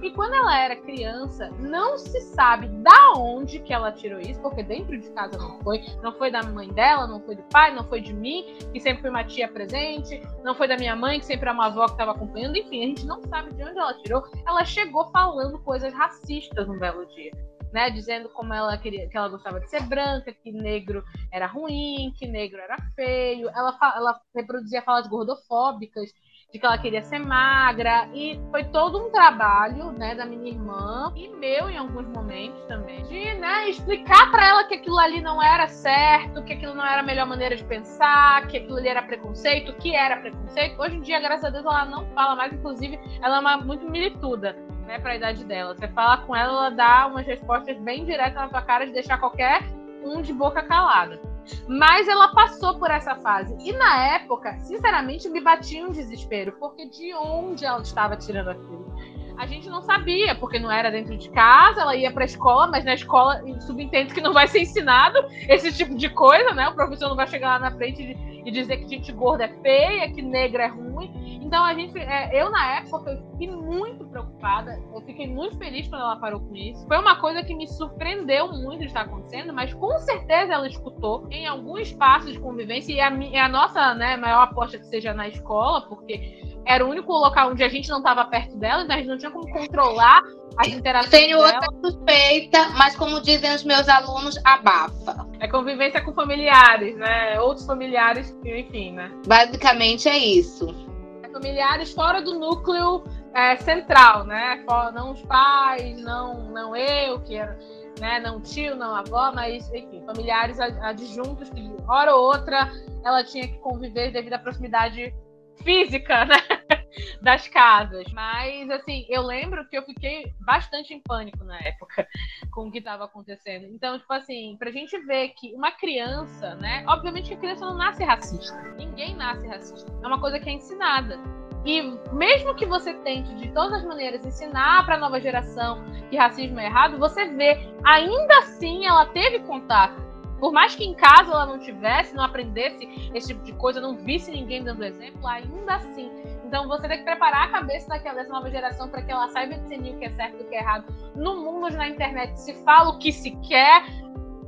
E 0.02 0.10
quando 0.12 0.32
ela 0.32 0.58
era 0.58 0.76
criança, 0.76 1.50
não 1.58 1.98
se 1.98 2.18
sabe 2.22 2.68
da 2.68 3.12
onde 3.18 3.58
que 3.58 3.70
ela 3.70 3.92
tirou 3.92 4.18
isso, 4.18 4.40
porque 4.40 4.62
dentro 4.62 4.98
de 4.98 5.10
casa 5.10 5.36
não 5.36 5.60
foi. 5.60 5.84
Não 6.02 6.14
foi 6.14 6.30
da 6.30 6.42
mãe 6.42 6.68
dela, 6.68 7.06
não 7.06 7.20
foi 7.20 7.36
do 7.36 7.42
pai, 7.44 7.74
não 7.74 7.84
foi 7.84 8.00
de 8.00 8.14
mim, 8.14 8.46
que 8.72 8.80
sempre 8.80 9.02
foi 9.02 9.10
uma 9.10 9.24
tia 9.24 9.46
presente, 9.46 10.22
não 10.42 10.54
foi 10.54 10.66
da 10.66 10.78
minha 10.78 10.96
mãe, 10.96 11.20
que 11.20 11.26
sempre 11.26 11.46
era 11.46 11.52
uma 11.52 11.66
avó 11.66 11.84
que 11.84 11.92
estava 11.92 12.12
acompanhando. 12.12 12.56
Enfim, 12.56 12.82
a 12.82 12.86
gente 12.86 13.04
não 13.04 13.20
sabe 13.24 13.52
de 13.52 13.62
onde 13.62 13.78
ela 13.78 13.92
tirou. 13.94 14.22
Ela 14.46 14.64
chegou 14.64 15.10
falando 15.10 15.58
coisas 15.58 15.92
racistas 15.92 16.66
um 16.66 16.78
belo 16.78 17.04
dia 17.04 17.32
né, 17.72 17.90
dizendo 17.90 18.28
como 18.28 18.52
ela 18.52 18.76
queria, 18.76 19.08
que 19.08 19.16
ela 19.16 19.28
gostava 19.28 19.60
de 19.60 19.70
ser 19.70 19.82
branca, 19.82 20.32
que 20.32 20.52
negro 20.52 21.04
era 21.32 21.46
ruim, 21.46 22.12
que 22.16 22.26
negro 22.26 22.60
era 22.60 22.76
feio. 22.94 23.48
Ela, 23.50 23.76
ela 23.96 24.20
reproduzia 24.34 24.82
falas 24.82 25.06
gordofóbicas, 25.06 26.10
de 26.52 26.58
que 26.58 26.66
ela 26.66 26.78
queria 26.78 27.02
ser 27.02 27.18
magra 27.20 28.08
e 28.12 28.40
foi 28.50 28.64
todo 28.64 29.06
um 29.06 29.10
trabalho, 29.10 29.92
né, 29.92 30.14
da 30.14 30.26
minha 30.26 30.50
irmã 30.50 31.12
e 31.16 31.28
meu 31.28 31.70
em 31.70 31.76
alguns 31.76 32.08
momentos 32.08 32.60
também, 32.64 33.02
de, 33.04 33.34
né, 33.34 33.68
explicar 33.68 34.30
para 34.30 34.48
ela 34.48 34.64
que 34.64 34.74
aquilo 34.74 34.98
ali 34.98 35.20
não 35.20 35.42
era 35.42 35.68
certo, 35.68 36.42
que 36.42 36.52
aquilo 36.52 36.74
não 36.74 36.84
era 36.84 37.00
a 37.00 37.04
melhor 37.04 37.26
maneira 37.26 37.54
de 37.54 37.64
pensar, 37.64 38.46
que 38.48 38.56
aquilo 38.56 38.78
ali 38.78 38.88
era 38.88 39.02
preconceito, 39.02 39.72
que 39.74 39.94
era 39.94 40.16
preconceito. 40.16 40.80
Hoje 40.80 40.96
em 40.96 41.00
dia, 41.00 41.20
graças 41.20 41.44
a 41.44 41.50
Deus, 41.50 41.64
ela 41.64 41.84
não 41.84 42.06
fala 42.14 42.34
mais, 42.34 42.52
inclusive, 42.52 42.98
ela 43.22 43.36
é 43.36 43.40
uma, 43.40 43.56
muito 43.58 43.88
milituda 43.88 44.56
né, 44.90 44.98
para 44.98 45.12
a 45.12 45.16
idade 45.16 45.44
dela. 45.44 45.74
Você 45.74 45.86
fala 45.86 46.18
com 46.18 46.34
ela, 46.34 46.52
ela 46.52 46.70
dá 46.70 47.06
umas 47.06 47.24
respostas 47.24 47.78
bem 47.78 48.04
diretas 48.04 48.34
na 48.34 48.48
tua 48.48 48.60
cara 48.60 48.84
de 48.84 48.92
deixar 48.92 49.18
qualquer 49.18 49.62
um 50.02 50.20
de 50.20 50.32
boca 50.32 50.62
calada. 50.62 51.20
Mas 51.68 52.08
ela 52.08 52.28
passou 52.28 52.76
por 52.76 52.90
essa 52.90 53.14
fase. 53.16 53.56
E 53.60 53.72
na 53.72 54.06
época, 54.14 54.58
sinceramente, 54.58 55.28
me 55.28 55.40
batia 55.40 55.86
um 55.86 55.92
desespero, 55.92 56.56
porque 56.58 56.86
de 56.86 57.14
onde 57.14 57.64
ela 57.64 57.80
estava 57.80 58.16
tirando 58.16 58.48
aquilo? 58.48 58.90
A 59.38 59.46
gente 59.46 59.70
não 59.70 59.80
sabia, 59.80 60.34
porque 60.34 60.58
não 60.58 60.70
era 60.70 60.90
dentro 60.90 61.16
de 61.16 61.30
casa, 61.30 61.82
ela 61.82 61.96
ia 61.96 62.10
para 62.10 62.24
a 62.24 62.26
escola, 62.26 62.66
mas 62.66 62.84
na 62.84 62.94
escola 62.94 63.40
subentende 63.60 64.12
que 64.12 64.20
não 64.20 64.34
vai 64.34 64.46
ser 64.48 64.60
ensinado 64.60 65.18
esse 65.48 65.72
tipo 65.72 65.94
de 65.94 66.10
coisa, 66.10 66.52
né? 66.52 66.68
O 66.68 66.74
professor 66.74 67.08
não 67.08 67.16
vai 67.16 67.26
chegar 67.26 67.48
lá 67.48 67.58
na 67.58 67.70
frente 67.70 68.02
e 68.02 68.39
dizer 68.50 68.78
que 68.78 68.88
gente 68.88 69.12
gorda 69.12 69.44
é 69.44 69.48
feia, 69.62 70.12
que 70.12 70.22
negra 70.22 70.64
é 70.64 70.68
ruim. 70.68 71.40
Então 71.42 71.64
a 71.64 71.74
gente, 71.74 71.98
é, 71.98 72.30
eu 72.40 72.50
na 72.50 72.76
época 72.76 73.10
eu 73.10 73.30
fiquei 73.32 73.50
muito 73.50 74.04
preocupada, 74.06 74.78
eu 74.94 75.00
fiquei 75.02 75.26
muito 75.26 75.58
feliz 75.58 75.88
quando 75.88 76.02
ela 76.02 76.16
parou 76.16 76.40
com 76.40 76.54
isso. 76.54 76.86
Foi 76.86 76.98
uma 76.98 77.16
coisa 77.20 77.42
que 77.42 77.54
me 77.54 77.66
surpreendeu 77.66 78.52
muito 78.52 78.80
de 78.80 78.86
estar 78.86 79.02
acontecendo, 79.02 79.52
mas 79.52 79.74
com 79.74 79.98
certeza 79.98 80.52
ela 80.52 80.68
escutou 80.68 81.26
em 81.30 81.46
algum 81.46 81.78
espaço 81.78 82.30
de 82.30 82.38
convivência 82.38 82.92
e 82.92 83.00
a, 83.00 83.08
a 83.44 83.48
nossa 83.48 83.94
né, 83.94 84.16
maior 84.16 84.42
aposta 84.42 84.78
que 84.78 84.86
seja 84.86 85.12
na 85.12 85.28
escola, 85.28 85.88
porque 85.88 86.40
era 86.66 86.84
o 86.84 86.88
único 86.88 87.12
local 87.12 87.50
onde 87.50 87.64
a 87.64 87.68
gente 87.68 87.88
não 87.88 87.98
estava 87.98 88.24
perto 88.26 88.56
dela, 88.56 88.82
então 88.84 88.94
a 88.94 88.98
gente 88.98 89.08
não 89.08 89.18
tinha 89.18 89.30
como 89.30 89.50
controlar 89.50 90.22
as 90.56 90.68
interações. 90.68 91.10
Tenho 91.10 91.38
dela. 91.38 91.54
outra 91.54 91.68
suspeita, 91.82 92.68
mas 92.76 92.96
como 92.96 93.20
dizem 93.20 93.54
os 93.54 93.64
meus 93.64 93.88
alunos, 93.88 94.38
abafa. 94.44 95.26
É 95.40 95.48
convivência 95.48 96.00
com 96.02 96.12
familiares, 96.12 96.96
né? 96.96 97.40
Outros 97.40 97.66
familiares, 97.66 98.36
enfim, 98.44 98.92
né? 98.92 99.10
Basicamente 99.26 100.08
é 100.08 100.18
isso. 100.18 100.74
É 101.22 101.28
familiares 101.28 101.92
fora 101.92 102.20
do 102.20 102.38
núcleo 102.38 103.04
é, 103.34 103.56
central, 103.56 104.24
né? 104.24 104.64
Não 104.94 105.12
os 105.12 105.22
pais, 105.22 106.00
não, 106.02 106.50
não 106.50 106.76
eu, 106.76 107.20
que 107.20 107.36
era, 107.36 107.58
né? 107.98 108.20
Não 108.20 108.40
tio, 108.40 108.74
não 108.74 108.94
avó, 108.94 109.32
mas 109.32 109.72
enfim, 109.72 110.02
familiares 110.06 110.58
adjuntos 110.58 111.48
que 111.50 111.70
hora 111.88 112.14
ou 112.14 112.24
outra 112.24 112.70
ela 113.04 113.24
tinha 113.24 113.46
que 113.46 113.58
conviver 113.58 114.12
devido 114.12 114.34
à 114.34 114.38
proximidade 114.38 115.14
física, 115.62 116.24
né? 116.24 116.36
das 117.22 117.46
casas. 117.48 118.06
Mas, 118.12 118.68
assim, 118.70 119.06
eu 119.08 119.22
lembro 119.22 119.66
que 119.68 119.76
eu 119.76 119.82
fiquei 119.82 120.32
bastante 120.40 120.94
em 120.94 121.00
pânico 121.00 121.44
na 121.44 121.58
época 121.58 122.06
com 122.52 122.68
o 122.68 122.70
que 122.70 122.78
estava 122.78 123.04
acontecendo. 123.04 123.66
Então, 123.66 123.98
tipo 123.98 124.12
assim, 124.12 124.56
pra 124.58 124.70
gente 124.70 124.98
ver 125.06 125.30
que 125.30 125.54
uma 125.54 125.70
criança, 125.72 126.54
né? 126.56 126.84
Obviamente 126.88 127.28
que 127.28 127.34
a 127.34 127.38
criança 127.38 127.64
não 127.64 127.76
nasce 127.76 128.04
racista. 128.04 128.60
Ninguém 128.76 129.14
nasce 129.14 129.46
racista. 129.46 129.92
É 130.02 130.06
uma 130.06 130.20
coisa 130.20 130.38
que 130.38 130.48
é 130.48 130.52
ensinada. 130.52 131.18
E 131.64 131.82
mesmo 132.12 132.54
que 132.54 132.64
você 132.64 132.94
tente 132.94 133.34
de 133.34 133.52
todas 133.52 133.80
as 133.80 133.84
maneiras 133.84 134.24
ensinar 134.24 134.84
para 134.86 134.94
a 134.94 134.98
nova 134.98 135.20
geração 135.20 135.84
que 136.08 136.16
racismo 136.16 136.58
é 136.58 136.64
errado, 136.64 136.98
você 136.98 137.26
vê, 137.28 137.58
ainda 137.84 138.38
assim 138.38 138.86
ela 138.86 139.04
teve 139.06 139.40
contato. 139.40 140.09
Por 140.40 140.52
mais 140.52 140.74
que 140.74 140.84
em 140.84 140.94
casa 140.94 141.30
ela 141.30 141.46
não 141.46 141.58
tivesse, 141.58 142.14
não 142.14 142.24
aprendesse 142.24 142.88
esse 143.14 143.28
tipo 143.28 143.44
de 143.44 143.52
coisa, 143.52 143.80
não 143.80 143.96
visse 143.96 144.30
ninguém 144.30 144.64
dando 144.64 144.82
exemplo, 144.82 145.26
ainda 145.26 145.74
assim. 145.74 146.10
Então 146.44 146.66
você 146.66 146.88
tem 146.88 146.98
que 146.98 147.04
preparar 147.04 147.44
a 147.44 147.48
cabeça 147.50 147.88
daquela 147.88 148.16
dessa 148.16 148.32
nova 148.32 148.50
geração 148.50 148.88
para 148.88 149.02
que 149.02 149.12
ela 149.12 149.28
saiba 149.28 149.54
discernir 149.54 149.94
o 149.94 149.98
que 149.98 150.06
é 150.06 150.10
certo 150.10 150.40
e 150.40 150.42
o 150.42 150.48
que 150.48 150.54
é 150.56 150.60
errado. 150.60 150.84
No 151.14 151.36
mundo 151.36 151.66
onde 151.66 151.76
na 151.76 151.88
internet 151.88 152.40
se 152.40 152.54
fala 152.64 152.90
o 152.90 152.98
que 152.98 153.12
se 153.12 153.30
quer, 153.46 153.84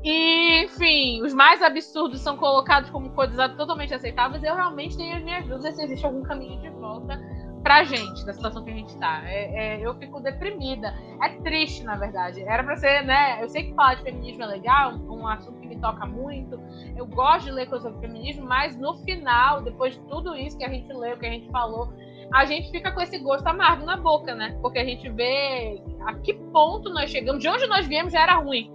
e, 0.04 0.64
enfim, 0.64 1.22
os 1.22 1.32
mais 1.32 1.62
absurdos 1.62 2.20
são 2.20 2.36
colocados 2.36 2.90
como 2.90 3.10
coisas 3.10 3.36
totalmente 3.56 3.94
aceitáveis. 3.94 4.42
Eu 4.42 4.56
realmente 4.56 4.96
tenho 4.96 5.16
as 5.16 5.22
minhas 5.22 5.46
dúvidas 5.46 5.76
se 5.76 5.84
existe 5.84 6.04
algum 6.04 6.22
caminho 6.22 6.60
de 6.60 6.70
volta 6.70 7.20
pra 7.62 7.84
gente, 7.84 8.24
da 8.26 8.32
situação 8.32 8.64
que 8.64 8.70
a 8.70 8.74
gente 8.74 8.96
tá. 8.98 9.22
É, 9.24 9.76
é, 9.76 9.80
eu 9.80 9.94
fico 9.94 10.20
deprimida. 10.20 10.94
É 11.22 11.28
triste, 11.42 11.84
na 11.84 11.96
verdade. 11.96 12.42
Era 12.42 12.64
pra 12.64 12.76
ser, 12.76 13.04
né? 13.04 13.42
Eu 13.42 13.48
sei 13.48 13.64
que 13.64 13.74
falar 13.74 13.94
de 13.94 14.02
feminismo 14.02 14.42
é 14.42 14.46
legal, 14.46 14.94
um, 14.94 15.20
um 15.20 15.26
assunto 15.26 15.60
que 15.60 15.66
me 15.66 15.78
toca 15.78 16.04
muito. 16.06 16.60
Eu 16.96 17.06
gosto 17.06 17.46
de 17.46 17.52
ler 17.52 17.66
coisas 17.68 17.90
sobre 17.90 18.06
feminismo, 18.06 18.44
mas 18.46 18.76
no 18.76 18.96
final, 19.04 19.62
depois 19.62 19.94
de 19.94 20.00
tudo 20.08 20.34
isso 20.34 20.58
que 20.58 20.64
a 20.64 20.68
gente 20.68 20.92
leu, 20.92 21.16
que 21.18 21.26
a 21.26 21.30
gente 21.30 21.50
falou, 21.50 21.92
a 22.32 22.44
gente 22.44 22.70
fica 22.70 22.90
com 22.90 23.00
esse 23.00 23.18
gosto 23.18 23.46
amargo 23.46 23.84
na 23.84 23.96
boca, 23.96 24.34
né? 24.34 24.58
Porque 24.60 24.78
a 24.78 24.84
gente 24.84 25.08
vê 25.10 25.80
a 26.06 26.14
que 26.14 26.34
ponto 26.34 26.90
nós 26.90 27.10
chegamos, 27.10 27.42
de 27.42 27.48
onde 27.48 27.66
nós 27.66 27.86
viemos 27.86 28.12
já 28.12 28.22
era 28.22 28.36
ruim 28.36 28.70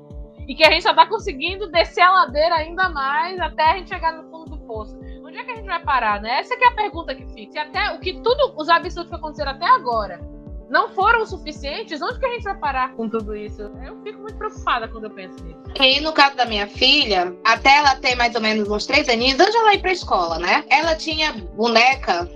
e 0.47 0.55
que 0.55 0.63
a 0.63 0.71
gente 0.71 0.83
só 0.83 0.93
tá 0.93 1.05
conseguindo 1.05 1.69
descer 1.69 2.01
a 2.01 2.11
ladeira 2.11 2.55
ainda 2.55 2.87
mais 2.87 3.37
até 3.39 3.63
a 3.63 3.77
gente 3.77 3.89
chegar 3.89 4.13
no 4.13 4.29
fundo 4.31 4.51
do 4.51 4.57
poço. 4.59 4.97
Onde 5.37 5.43
é 5.43 5.45
que 5.45 5.51
a 5.51 5.55
gente 5.57 5.67
vai 5.67 5.83
parar, 5.83 6.19
né? 6.19 6.39
Essa 6.39 6.55
é 6.55 6.65
a 6.65 6.71
pergunta 6.71 7.13
que 7.13 7.23
fica. 7.27 7.51
Se 7.51 7.59
até 7.59 7.91
o 7.91 7.99
que 7.99 8.13
tudo, 8.21 8.55
os 8.57 8.67
absurdos 8.67 9.11
que 9.11 9.15
aconteceram 9.15 9.51
até 9.51 9.67
agora 9.67 10.19
não 10.67 10.89
foram 10.89 11.23
suficientes, 11.27 12.01
onde 12.01 12.19
que 12.19 12.25
a 12.25 12.29
gente 12.33 12.43
vai 12.43 12.57
parar 12.57 12.93
com 12.95 13.07
tudo 13.07 13.35
isso? 13.35 13.61
Eu 13.85 14.01
fico 14.03 14.19
muito 14.19 14.35
preocupada 14.35 14.87
quando 14.87 15.03
eu 15.03 15.11
penso 15.11 15.41
nisso. 15.43 15.59
E 15.79 16.01
no 16.01 16.11
caso 16.11 16.35
da 16.35 16.45
minha 16.45 16.65
filha, 16.65 17.37
até 17.45 17.77
ela 17.77 17.95
ter 17.95 18.15
mais 18.15 18.33
ou 18.33 18.41
menos 18.41 18.67
uns 18.67 18.87
três 18.87 19.07
aninhos, 19.07 19.39
antes 19.39 19.53
ela 19.53 19.75
ir 19.75 19.79
pra 19.79 19.91
escola, 19.91 20.39
né? 20.39 20.65
Ela 20.69 20.95
tinha 20.95 21.31
boneca 21.55 22.27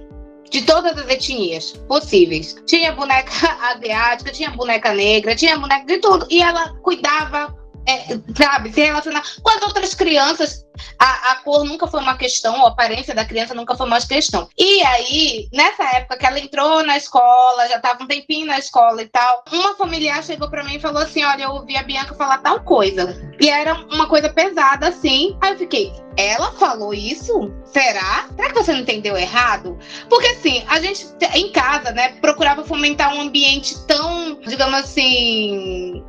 de 0.51 0.61
todas 0.61 0.95
as 0.95 1.09
etnias 1.09 1.71
possíveis. 1.87 2.55
Tinha 2.67 2.91
boneca 2.91 3.31
asiática, 3.73 4.31
tinha 4.31 4.51
boneca 4.51 4.93
negra, 4.93 5.35
tinha 5.35 5.57
boneca 5.57 5.85
de 5.87 5.97
tudo. 5.97 6.27
E 6.29 6.39
ela 6.39 6.71
cuidava 6.83 7.57
é, 7.85 8.19
sabe, 8.35 8.71
se 8.71 8.81
relacionar 8.81 9.23
com 9.41 9.49
as 9.49 9.61
outras 9.63 9.93
crianças. 9.93 10.65
A, 10.97 11.31
a, 11.31 11.35
cor 11.37 11.63
nunca 11.63 11.85
foi 11.85 11.99
uma 11.99 12.17
questão, 12.17 12.65
a 12.65 12.69
aparência 12.69 13.13
da 13.13 13.25
criança 13.25 13.53
nunca 13.53 13.75
foi 13.75 13.85
uma 13.85 13.99
questão. 14.01 14.47
E 14.57 14.81
aí, 14.83 15.47
nessa 15.51 15.83
época 15.95 16.17
que 16.17 16.25
ela 16.25 16.39
entrou 16.39 16.83
na 16.83 16.97
escola, 16.97 17.67
já 17.67 17.75
estava 17.75 18.03
um 18.03 18.07
tempinho 18.07 18.47
na 18.47 18.57
escola 18.57 19.01
e 19.01 19.07
tal, 19.07 19.43
uma 19.51 19.75
familiar 19.75 20.23
chegou 20.23 20.49
para 20.49 20.63
mim 20.63 20.75
e 20.75 20.79
falou 20.79 21.01
assim: 21.01 21.23
Olha, 21.23 21.43
eu 21.43 21.51
ouvi 21.51 21.75
a 21.75 21.83
Bianca 21.83 22.15
falar 22.15 22.39
tal 22.39 22.61
coisa. 22.61 23.31
E 23.39 23.49
era 23.49 23.73
uma 23.73 24.07
coisa 24.07 24.29
pesada, 24.29 24.87
assim. 24.87 25.37
Aí 25.41 25.53
eu 25.53 25.57
fiquei, 25.57 25.91
ela 26.17 26.51
falou 26.53 26.93
isso? 26.93 27.51
Será? 27.65 28.27
Será 28.35 28.49
que 28.49 28.55
você 28.55 28.71
não 28.71 28.81
entendeu 28.81 29.17
errado? 29.17 29.77
Porque 30.09 30.27
assim, 30.27 30.63
a 30.67 30.79
gente 30.79 31.05
em 31.33 31.51
casa, 31.51 31.91
né, 31.91 32.09
procurava 32.21 32.63
fomentar 32.63 33.13
um 33.13 33.21
ambiente 33.21 33.75
tão, 33.85 34.39
digamos 34.41 34.79
assim, 34.79 36.03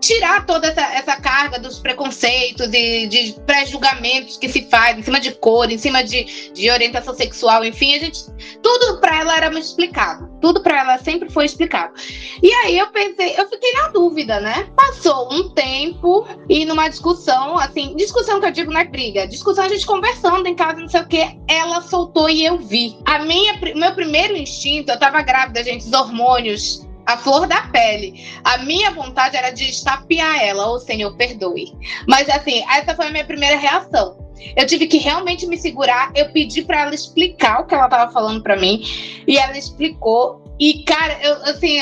tirar 0.00 0.44
toda 0.46 0.68
essa, 0.68 0.82
essa 0.94 1.16
carga 1.16 1.58
dos 1.58 1.78
preconceitos 1.78 2.68
e 2.72 3.06
de 3.06 3.34
pré-julgamentos 3.46 4.36
que 4.36 4.48
se 4.48 4.68
faz 4.68 4.98
em 4.98 5.02
cima 5.02 5.20
de 5.20 5.32
cor, 5.32 5.70
em 5.70 5.78
cima 5.78 6.02
de, 6.04 6.52
de 6.52 6.70
orientação 6.70 7.14
sexual, 7.14 7.64
enfim, 7.64 7.94
a 7.94 7.98
gente 7.98 8.24
tudo 8.62 9.00
para 9.00 9.20
ela 9.20 9.36
era 9.36 9.58
explicado, 9.58 10.28
tudo 10.40 10.62
para 10.62 10.80
ela 10.80 10.98
sempre 10.98 11.30
foi 11.30 11.46
explicado. 11.46 11.94
E 12.42 12.52
aí 12.52 12.78
eu 12.78 12.88
pensei, 12.88 13.34
eu 13.38 13.48
fiquei 13.48 13.72
na 13.72 13.88
dúvida, 13.88 14.40
né? 14.40 14.68
Passou 14.76 15.32
um 15.32 15.48
tempo 15.50 16.26
e 16.48 16.64
numa 16.64 16.88
discussão, 16.88 17.58
assim, 17.58 17.94
discussão 17.96 18.40
que 18.40 18.46
eu 18.46 18.52
digo 18.52 18.72
na 18.72 18.80
é 18.80 18.84
briga, 18.84 19.26
discussão 19.26 19.64
a 19.64 19.68
gente 19.68 19.86
conversando 19.86 20.46
em 20.46 20.54
casa, 20.54 20.80
não 20.80 20.88
sei 20.88 21.00
o 21.00 21.08
que, 21.08 21.38
ela 21.48 21.80
soltou 21.80 22.28
e 22.28 22.44
eu 22.44 22.58
vi. 22.58 22.96
A 23.04 23.20
minha, 23.20 23.58
meu 23.74 23.94
primeiro 23.94 24.36
instinto, 24.36 24.92
eu 24.92 24.98
tava 24.98 25.22
grávida, 25.22 25.64
gente, 25.64 25.86
os 25.86 25.92
hormônios 25.92 26.85
a 27.06 27.16
flor 27.16 27.46
da 27.46 27.62
pele. 27.68 28.24
A 28.44 28.58
minha 28.58 28.90
vontade 28.90 29.36
era 29.36 29.50
de 29.50 29.64
estapear 29.64 30.42
ela, 30.42 30.66
ou 30.66 30.80
Senhor, 30.80 31.16
perdoe. 31.16 31.72
Mas 32.06 32.28
assim, 32.28 32.64
essa 32.68 32.94
foi 32.94 33.06
a 33.06 33.10
minha 33.10 33.24
primeira 33.24 33.56
reação. 33.56 34.26
Eu 34.54 34.66
tive 34.66 34.86
que 34.86 34.98
realmente 34.98 35.46
me 35.46 35.56
segurar. 35.56 36.12
Eu 36.14 36.30
pedi 36.30 36.62
para 36.62 36.82
ela 36.82 36.94
explicar 36.94 37.60
o 37.60 37.66
que 37.66 37.74
ela 37.74 37.86
estava 37.86 38.12
falando 38.12 38.42
para 38.42 38.56
mim, 38.56 38.82
e 39.26 39.38
ela 39.38 39.56
explicou. 39.56 40.42
E 40.58 40.82
cara, 40.84 41.18
eu 41.22 41.34
assim, 41.44 41.80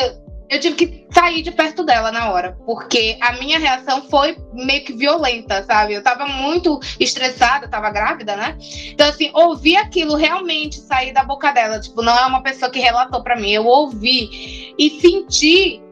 tive 0.61 0.75
que 0.75 1.07
sair 1.13 1.43
de 1.43 1.51
perto 1.51 1.85
dela 1.85 2.11
na 2.11 2.31
hora, 2.31 2.57
porque 2.67 3.17
a 3.21 3.33
minha 3.33 3.59
reação 3.59 4.03
foi 4.11 4.37
meio 4.53 4.85
que 4.85 4.93
violenta, 4.93 5.63
sabe? 5.65 5.95
Eu 5.95 6.03
tava 6.03 6.27
muito 6.27 6.79
estressada, 6.99 7.69
tava 7.69 7.91
grávida, 7.91 8.37
né? 8.37 8.57
Então, 8.89 9.09
assim, 9.09 9.31
ouvir 9.33 9.77
aquilo 9.77 10.17
realmente 10.17 10.77
sair 10.81 11.13
da 11.13 11.25
boca 11.25 11.53
dela, 11.53 11.81
tipo, 11.81 12.03
não 12.03 12.17
é 12.17 12.27
uma 12.27 12.43
pessoa 12.43 12.71
que 12.71 12.79
relatou 12.79 13.23
para 13.23 13.37
mim, 13.37 13.51
eu 13.51 13.67
ouvi 13.67 14.75
e 14.79 14.91
senti 15.01 15.84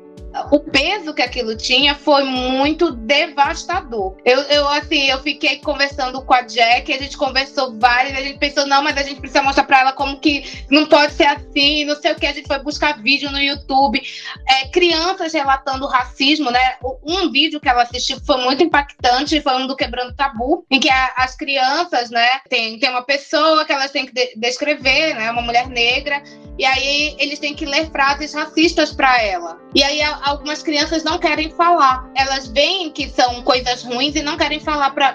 o 0.51 0.61
peso 0.61 1.15
que 1.15 1.23
aquilo 1.23 1.57
tinha 1.57 1.95
foi 1.95 2.25
muito 2.25 2.91
devastador. 2.93 4.17
Eu, 4.25 4.41
eu, 4.43 4.69
assim, 4.69 5.09
eu 5.09 5.21
fiquei 5.21 5.59
conversando 5.59 6.23
com 6.23 6.35
a 6.35 6.43
Jack, 6.43 6.93
a 6.93 6.99
gente 6.99 7.17
conversou 7.17 7.79
várias, 7.79 8.17
a 8.17 8.23
gente 8.23 8.39
pensou, 8.39 8.67
não, 8.67 8.83
mas 8.83 8.97
a 8.97 9.03
gente 9.03 9.21
precisa 9.21 9.43
mostrar 9.43 9.65
para 9.65 9.81
ela 9.81 9.93
como 9.93 10.19
que 10.19 10.45
não 10.71 10.87
pode 10.87 11.13
ser 11.13 11.27
assim, 11.27 11.85
não 11.85 11.97
sei 11.97 12.13
o 12.13 12.17
que, 12.17 12.27
a 12.27 12.33
gente 12.33 12.47
foi 12.47 12.59
buscar 12.59 13.01
vídeo 13.03 13.31
no 13.31 13.39
YouTube, 13.39 14.03
é, 14.49 14.69
crianças 14.69 15.33
relatando 15.33 15.87
racismo, 15.87 16.51
né? 16.51 16.77
Um 17.05 17.31
vídeo 17.31 17.61
que 17.61 17.69
ela 17.69 17.83
assistiu 17.83 18.19
foi 18.25 18.39
muito 18.39 18.63
impactante, 18.63 19.41
foi 19.41 19.53
do 19.67 19.77
Quebrando 19.77 20.15
Tabu, 20.15 20.65
em 20.71 20.81
que 20.81 20.91
a, 20.91 21.13
as 21.17 21.37
crianças, 21.37 22.11
né, 22.11 22.41
tem, 22.49 22.79
tem 22.79 22.91
uma 22.91 23.03
pessoa 23.03 23.65
que 23.65 23.73
elas 23.73 23.91
têm 23.91 24.07
que 24.07 24.13
de, 24.13 24.35
descrever, 24.37 25.15
né, 25.15 25.31
uma 25.31 25.43
mulher 25.43 25.69
negra, 25.69 26.23
e 26.59 26.65
aí 26.65 27.17
eles 27.19 27.39
têm 27.39 27.55
que 27.55 27.65
ler 27.65 27.91
frases 27.91 28.35
racistas 28.35 28.93
para 28.93 29.23
ela. 29.23 29.59
E 29.75 29.83
aí 29.83 30.01
algumas 30.23 30.63
crianças 30.63 31.03
não 31.03 31.19
querem 31.19 31.51
falar. 31.51 32.09
Elas 32.17 32.49
veem 32.49 32.91
que 32.91 33.09
são 33.09 33.43
coisas 33.43 33.83
ruins 33.83 34.15
e 34.15 34.23
não 34.23 34.37
querem 34.37 34.61
falar 34.61 34.91
para 34.91 35.13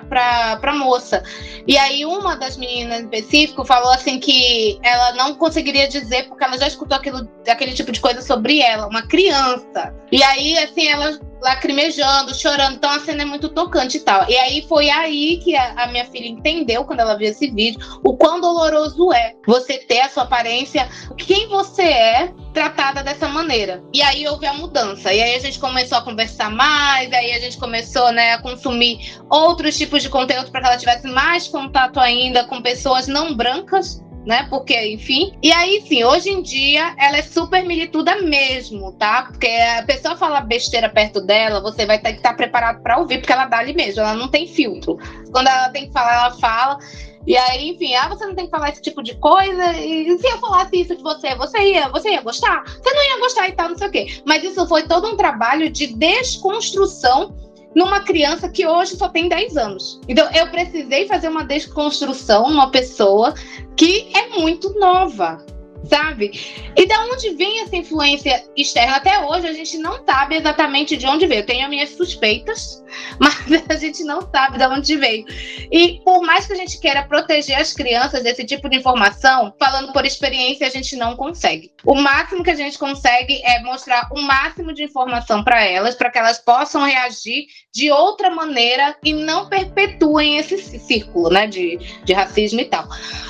pra, 0.57 0.73
moça. 0.73 1.23
E 1.65 1.77
aí 1.77 2.05
uma 2.05 2.35
das 2.35 2.57
meninas 2.57 2.99
em 2.99 3.03
específico 3.03 3.65
falou 3.65 3.91
assim 3.91 4.19
que 4.19 4.79
ela 4.83 5.13
não 5.13 5.33
conseguiria 5.33 5.87
dizer 5.87 6.27
porque 6.27 6.43
ela 6.43 6.57
já 6.57 6.67
escutou 6.67 6.97
aquilo, 6.97 7.27
aquele 7.47 7.73
tipo 7.73 7.91
de 7.91 7.99
coisa 7.99 8.21
sobre 8.21 8.59
ela, 8.59 8.87
uma 8.87 9.01
criança. 9.01 9.93
E 10.11 10.21
aí, 10.23 10.57
assim, 10.57 10.87
ela 10.87 11.19
lacrimejando, 11.41 12.33
chorando. 12.33 12.75
Então 12.75 12.89
a 12.89 12.99
cena 12.99 13.23
é 13.23 13.25
muito 13.25 13.49
tocante 13.49 13.97
e 13.97 13.99
tal. 13.99 14.29
E 14.29 14.35
aí 14.37 14.65
foi 14.67 14.89
aí 14.89 15.37
que 15.37 15.55
a, 15.55 15.73
a, 15.83 15.87
minha 15.87 16.05
filha 16.05 16.27
entendeu, 16.27 16.83
quando 16.85 16.99
ela 16.99 17.15
viu 17.15 17.29
esse 17.29 17.49
vídeo, 17.49 17.79
o 18.03 18.15
quão 18.15 18.39
doloroso 18.41 19.11
é 19.13 19.35
você 19.45 19.77
ter 19.77 20.01
a 20.01 20.09
sua 20.09 20.23
aparência, 20.23 20.89
quem 21.17 21.47
você 21.47 21.83
é, 21.83 22.33
tratada 22.53 23.03
dessa 23.03 23.27
maneira. 23.27 23.83
E 23.93 24.01
aí 24.01 24.27
houve 24.27 24.45
a 24.45 24.53
mudança. 24.53 25.13
E 25.13 25.21
aí 25.21 25.35
a 25.35 25.39
gente 25.39 25.59
começou 25.59 25.97
a 25.97 26.01
conversar 26.01 26.49
mais, 26.49 27.11
aí 27.13 27.33
a 27.33 27.39
gente 27.39 27.57
começou 27.57 28.11
né, 28.11 28.33
a 28.33 28.41
consumir 28.41 29.19
outros 29.29 29.77
tipos 29.77 30.01
de 30.01 30.09
conteúdo 30.09 30.51
para 30.51 30.61
que 30.61 30.67
ela 30.67 30.77
tivesse 30.77 31.07
mais 31.07 31.47
contato 31.47 31.99
ainda 31.99 32.45
com 32.45 32.61
pessoas 32.61 33.07
não 33.07 33.35
brancas 33.35 34.01
né? 34.27 34.45
Porque, 34.49 34.77
enfim. 34.91 35.31
E 35.41 35.53
aí, 35.53 35.81
sim, 35.87 36.03
hoje 36.03 36.29
em 36.29 36.41
dia 36.41 36.93
ela 36.99 37.17
é 37.17 37.21
super 37.21 37.63
milituda 37.63 38.21
mesmo, 38.21 38.91
tá? 38.91 39.23
Porque 39.23 39.47
a 39.47 39.83
pessoa 39.83 40.17
fala 40.17 40.41
besteira 40.41 40.89
perto 40.89 41.21
dela, 41.21 41.61
você 41.61 41.85
vai 41.85 41.97
ter 41.97 42.11
que 42.11 42.17
estar 42.17 42.35
preparado 42.35 42.83
para 42.83 42.97
ouvir, 42.97 43.19
porque 43.19 43.31
ela 43.31 43.45
dá 43.45 43.59
ali 43.59 43.73
mesmo, 43.73 44.01
ela 44.01 44.13
não 44.13 44.27
tem 44.27 44.45
filtro. 44.45 44.99
Quando 45.31 45.47
ela 45.47 45.69
tem 45.69 45.87
que 45.87 45.93
falar, 45.93 46.13
ela 46.13 46.31
fala. 46.31 46.77
E 47.25 47.37
aí, 47.37 47.69
enfim, 47.69 47.95
ah, 47.95 48.09
você 48.09 48.25
não 48.25 48.35
tem 48.35 48.45
que 48.45 48.51
falar 48.51 48.69
esse 48.69 48.81
tipo 48.81 49.01
de 49.01 49.15
coisa. 49.15 49.73
E 49.73 50.17
se 50.17 50.27
eu 50.27 50.37
falasse 50.39 50.81
isso 50.81 50.95
de 50.95 51.03
você, 51.03 51.33
você 51.35 51.59
ia, 51.59 51.87
você 51.89 52.09
ia 52.09 52.21
gostar? 52.21 52.63
Você 52.65 52.93
não 52.93 53.03
ia 53.03 53.19
gostar 53.19 53.47
e 53.47 53.53
tal, 53.53 53.69
não 53.69 53.77
sei 53.77 53.87
o 53.87 53.91
quê. 53.91 54.21
Mas 54.25 54.43
isso 54.43 54.67
foi 54.67 54.83
todo 54.83 55.07
um 55.07 55.15
trabalho 55.15 55.69
de 55.69 55.87
desconstrução 55.87 57.33
numa 57.77 57.99
criança 57.99 58.49
que 58.49 58.65
hoje 58.65 58.97
só 58.97 59.07
tem 59.07 59.29
10 59.29 59.55
anos. 59.55 60.01
Então, 60.07 60.27
eu 60.33 60.47
precisei 60.47 61.07
fazer 61.07 61.27
uma 61.27 61.43
desconstrução 61.43 62.49
numa 62.49 62.71
pessoa 62.71 63.35
que 63.75 64.09
é 64.17 64.29
muito 64.39 64.73
nova. 64.79 65.45
Sabe? 65.85 66.31
E 66.75 66.85
da 66.85 67.05
onde 67.05 67.29
vem 67.35 67.61
essa 67.61 67.75
influência 67.75 68.43
externa? 68.55 68.97
Até 68.97 69.19
hoje 69.19 69.47
a 69.47 69.53
gente 69.53 69.77
não 69.77 70.03
sabe 70.05 70.35
exatamente 70.35 70.97
de 70.97 71.05
onde 71.05 71.27
veio. 71.27 71.41
Eu 71.41 71.45
tenho 71.45 71.63
as 71.63 71.69
minhas 71.69 71.89
suspeitas, 71.91 72.83
mas 73.19 73.37
a 73.69 73.75
gente 73.75 74.03
não 74.03 74.21
sabe 74.21 74.57
de 74.57 74.65
onde 74.65 74.95
veio. 74.95 75.25
E 75.71 76.01
por 76.03 76.21
mais 76.21 76.45
que 76.45 76.53
a 76.53 76.55
gente 76.55 76.79
queira 76.79 77.03
proteger 77.03 77.57
as 77.57 77.73
crianças 77.73 78.23
desse 78.23 78.45
tipo 78.45 78.69
de 78.69 78.77
informação, 78.77 79.53
falando 79.59 79.93
por 79.93 80.05
experiência, 80.05 80.67
a 80.67 80.69
gente 80.69 80.95
não 80.95 81.15
consegue. 81.15 81.71
O 81.85 81.95
máximo 81.95 82.43
que 82.43 82.51
a 82.51 82.55
gente 82.55 82.77
consegue 82.77 83.41
é 83.43 83.61
mostrar 83.61 84.09
o 84.11 84.21
máximo 84.21 84.73
de 84.73 84.83
informação 84.83 85.43
para 85.43 85.63
elas, 85.63 85.95
para 85.95 86.09
que 86.09 86.17
elas 86.17 86.39
possam 86.39 86.83
reagir 86.83 87.45
de 87.73 87.91
outra 87.91 88.29
maneira 88.29 88.95
e 89.03 89.13
não 89.13 89.47
perpetuem 89.47 90.37
esse 90.37 90.57
círculo, 90.79 91.29
né, 91.29 91.47
de, 91.47 91.77
de 92.03 92.13
racismo 92.13 92.59
e 92.59 92.65
tal. 92.65 92.87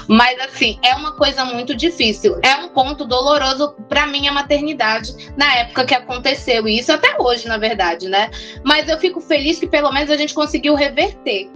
Mas 0.07 0.39
assim, 0.39 0.79
é 0.83 0.95
uma 0.95 1.15
coisa 1.15 1.43
muito 1.43 1.75
difícil 1.75 2.36
é 2.43 2.55
um 2.55 2.69
ponto 2.69 3.05
doloroso 3.05 3.75
para 3.89 4.07
minha 4.07 4.31
maternidade 4.31 5.31
na 5.35 5.55
época 5.55 5.85
que 5.85 5.93
aconteceu 5.93 6.67
isso 6.67 6.91
até 6.91 7.15
hoje, 7.19 7.47
na 7.47 7.57
verdade, 7.57 8.07
né? 8.07 8.29
Mas 8.63 8.87
eu 8.87 8.97
fico 8.97 9.19
feliz 9.21 9.59
que 9.59 9.67
pelo 9.67 9.91
menos 9.91 10.09
a 10.09 10.17
gente 10.17 10.33
conseguiu 10.33 10.75
reverter. 10.75 11.49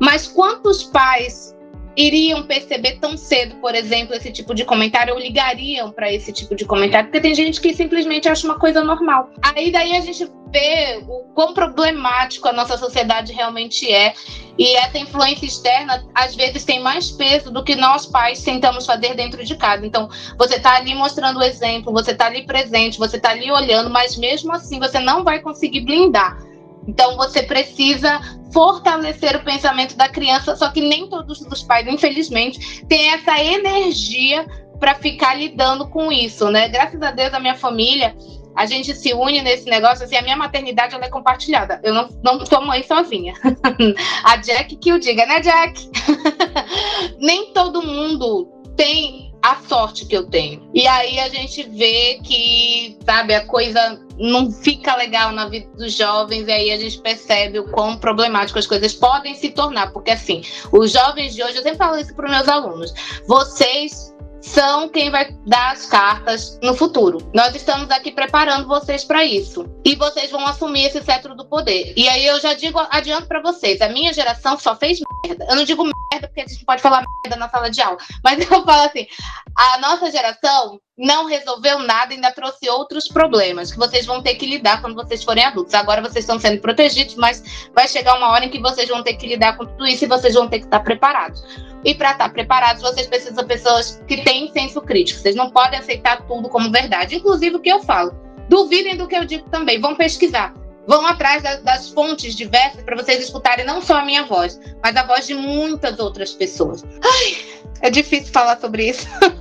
Mas 0.00 0.26
quantos 0.26 0.84
pais 0.84 1.54
iriam 1.98 2.44
perceber 2.44 2.98
tão 3.00 3.16
cedo, 3.16 3.56
por 3.56 3.74
exemplo, 3.74 4.14
esse 4.14 4.30
tipo 4.30 4.54
de 4.54 4.64
comentário 4.64 5.12
ou 5.12 5.20
ligariam 5.20 5.90
para 5.90 6.12
esse 6.12 6.32
tipo 6.32 6.54
de 6.54 6.64
comentário? 6.64 7.08
Porque 7.08 7.20
tem 7.20 7.34
gente 7.34 7.60
que 7.60 7.74
simplesmente 7.74 8.28
acha 8.28 8.46
uma 8.46 8.58
coisa 8.58 8.84
normal. 8.84 9.30
Aí 9.42 9.72
daí 9.72 9.96
a 9.96 10.00
gente 10.00 10.30
vê 10.52 11.02
o 11.08 11.24
quão 11.34 11.52
problemático 11.52 12.48
a 12.48 12.52
nossa 12.52 12.78
sociedade 12.78 13.32
realmente 13.32 13.92
é 13.92 14.14
e 14.56 14.74
essa 14.76 14.98
influência 14.98 15.46
externa, 15.46 16.04
às 16.14 16.34
vezes, 16.34 16.64
tem 16.64 16.80
mais 16.80 17.10
peso 17.10 17.50
do 17.50 17.62
que 17.62 17.76
nós 17.76 18.06
pais 18.06 18.42
tentamos 18.42 18.86
fazer 18.86 19.14
dentro 19.14 19.44
de 19.44 19.56
casa. 19.56 19.86
Então, 19.86 20.08
você 20.36 20.56
está 20.56 20.76
ali 20.76 20.94
mostrando 20.94 21.38
o 21.38 21.42
exemplo, 21.42 21.92
você 21.92 22.10
está 22.10 22.26
ali 22.26 22.44
presente, 22.44 22.98
você 22.98 23.16
está 23.16 23.30
ali 23.30 23.50
olhando, 23.52 23.88
mas 23.88 24.16
mesmo 24.16 24.52
assim 24.52 24.80
você 24.80 24.98
não 24.98 25.22
vai 25.22 25.40
conseguir 25.40 25.82
blindar. 25.82 26.47
Então, 26.88 27.16
você 27.16 27.42
precisa 27.42 28.18
fortalecer 28.52 29.36
o 29.36 29.44
pensamento 29.44 29.94
da 29.96 30.08
criança, 30.08 30.56
só 30.56 30.70
que 30.70 30.80
nem 30.80 31.08
todos 31.08 31.40
os 31.40 31.62
pais, 31.62 31.86
infelizmente, 31.86 32.84
têm 32.86 33.10
essa 33.10 33.38
energia 33.38 34.46
para 34.80 34.94
ficar 34.94 35.34
lidando 35.34 35.86
com 35.88 36.10
isso, 36.10 36.50
né? 36.50 36.68
Graças 36.68 37.02
a 37.02 37.10
Deus, 37.10 37.34
a 37.34 37.40
minha 37.40 37.54
família 37.54 38.16
a 38.58 38.66
gente 38.66 38.92
se 38.92 39.14
une 39.14 39.40
nesse 39.40 39.70
negócio, 39.70 40.04
assim, 40.04 40.16
a 40.16 40.22
minha 40.22 40.36
maternidade 40.36 40.92
ela 40.92 41.04
é 41.04 41.08
compartilhada. 41.08 41.80
Eu 41.84 41.94
não, 41.94 42.08
não 42.24 42.44
sou 42.44 42.60
mãe 42.60 42.82
sozinha. 42.82 43.32
a 44.24 44.36
Jack 44.38 44.74
que 44.74 44.92
o 44.92 44.98
diga, 44.98 45.24
né, 45.26 45.38
Jack? 45.38 45.88
Nem 47.20 47.52
todo 47.52 47.80
mundo 47.80 48.48
tem 48.76 49.32
a 49.44 49.54
sorte 49.68 50.06
que 50.06 50.16
eu 50.16 50.26
tenho. 50.26 50.68
E 50.74 50.88
aí 50.88 51.20
a 51.20 51.28
gente 51.28 51.62
vê 51.68 52.18
que, 52.24 52.98
sabe, 53.04 53.32
a 53.32 53.46
coisa 53.46 54.04
não 54.18 54.50
fica 54.50 54.96
legal 54.96 55.32
na 55.32 55.48
vida 55.48 55.68
dos 55.76 55.94
jovens, 55.94 56.46
e 56.46 56.52
aí 56.52 56.72
a 56.72 56.78
gente 56.78 56.98
percebe 56.98 57.58
o 57.58 57.68
quão 57.70 57.96
problemático 57.96 58.58
as 58.58 58.66
coisas 58.66 58.92
podem 58.94 59.34
se 59.34 59.50
tornar. 59.50 59.92
Porque, 59.92 60.10
assim, 60.10 60.42
os 60.72 60.92
jovens 60.92 61.34
de 61.34 61.42
hoje, 61.42 61.56
eu 61.56 61.62
sempre 61.62 61.78
falo 61.78 61.98
isso 61.98 62.14
para 62.14 62.26
os 62.26 62.30
meus 62.30 62.48
alunos, 62.48 62.92
vocês 63.26 64.14
são 64.40 64.88
quem 64.88 65.10
vai 65.10 65.32
dar 65.46 65.72
as 65.72 65.86
cartas 65.86 66.58
no 66.62 66.74
futuro. 66.74 67.18
Nós 67.34 67.54
estamos 67.54 67.90
aqui 67.90 68.12
preparando 68.12 68.66
vocês 68.66 69.04
para 69.04 69.24
isso. 69.24 69.66
E 69.84 69.94
vocês 69.96 70.30
vão 70.30 70.46
assumir 70.46 70.86
esse 70.86 71.02
cetro 71.02 71.34
do 71.34 71.46
poder. 71.46 71.92
E 71.96 72.08
aí 72.08 72.26
eu 72.26 72.40
já 72.40 72.54
digo, 72.54 72.78
adianto 72.90 73.26
para 73.26 73.42
vocês, 73.42 73.80
a 73.80 73.88
minha 73.88 74.12
geração 74.12 74.58
só 74.58 74.76
fez 74.76 75.00
merda. 75.26 75.46
Eu 75.48 75.56
não 75.56 75.64
digo 75.64 75.84
merda 75.84 76.28
porque 76.28 76.42
a 76.42 76.46
gente 76.46 76.64
pode 76.64 76.82
falar 76.82 77.04
merda 77.24 77.38
na 77.38 77.48
sala 77.48 77.70
de 77.70 77.80
aula, 77.80 77.98
mas 78.22 78.38
eu 78.50 78.64
falo 78.64 78.88
assim, 78.88 79.06
a 79.56 79.78
nossa 79.78 80.10
geração 80.10 80.80
não 80.98 81.26
resolveu 81.26 81.78
nada, 81.78 82.12
ainda 82.12 82.32
trouxe 82.32 82.68
outros 82.68 83.06
problemas 83.06 83.70
que 83.70 83.78
vocês 83.78 84.04
vão 84.04 84.20
ter 84.20 84.34
que 84.34 84.44
lidar 84.44 84.80
quando 84.80 84.96
vocês 84.96 85.22
forem 85.22 85.44
adultos. 85.44 85.72
Agora 85.72 86.02
vocês 86.02 86.24
estão 86.24 86.40
sendo 86.40 86.60
protegidos, 86.60 87.14
mas 87.14 87.42
vai 87.72 87.86
chegar 87.86 88.16
uma 88.16 88.30
hora 88.30 88.46
em 88.46 88.50
que 88.50 88.60
vocês 88.60 88.88
vão 88.88 89.02
ter 89.02 89.14
que 89.14 89.28
lidar 89.28 89.56
com 89.56 89.64
tudo 89.64 89.86
isso 89.86 90.04
e 90.04 90.08
vocês 90.08 90.34
vão 90.34 90.48
ter 90.48 90.58
que 90.58 90.64
estar 90.64 90.80
preparados. 90.80 91.44
E 91.84 91.94
para 91.94 92.12
estar 92.12 92.28
preparados, 92.30 92.82
vocês 92.82 93.06
precisam 93.06 93.44
de 93.44 93.48
pessoas 93.48 94.02
que 94.08 94.24
têm 94.24 94.52
senso 94.52 94.80
crítico. 94.82 95.20
Vocês 95.20 95.36
não 95.36 95.50
podem 95.50 95.78
aceitar 95.78 96.26
tudo 96.26 96.48
como 96.48 96.72
verdade, 96.72 97.14
inclusive 97.14 97.56
o 97.56 97.60
que 97.60 97.70
eu 97.70 97.80
falo. 97.84 98.12
Duvidem 98.48 98.96
do 98.96 99.06
que 99.06 99.14
eu 99.14 99.24
digo 99.24 99.48
também, 99.50 99.80
vão 99.80 99.94
pesquisar. 99.94 100.52
Vão 100.88 101.06
atrás 101.06 101.42
das, 101.42 101.62
das 101.62 101.90
fontes 101.90 102.34
diversas 102.34 102.82
para 102.82 102.96
vocês 102.96 103.22
escutarem 103.22 103.64
não 103.64 103.80
só 103.80 103.98
a 103.98 104.04
minha 104.04 104.24
voz, 104.24 104.58
mas 104.82 104.96
a 104.96 105.04
voz 105.04 105.26
de 105.26 105.34
muitas 105.34 105.98
outras 105.98 106.32
pessoas. 106.32 106.82
Ai, 107.04 107.36
é 107.82 107.90
difícil 107.90 108.32
falar 108.32 108.58
sobre 108.58 108.88
isso. 108.88 109.06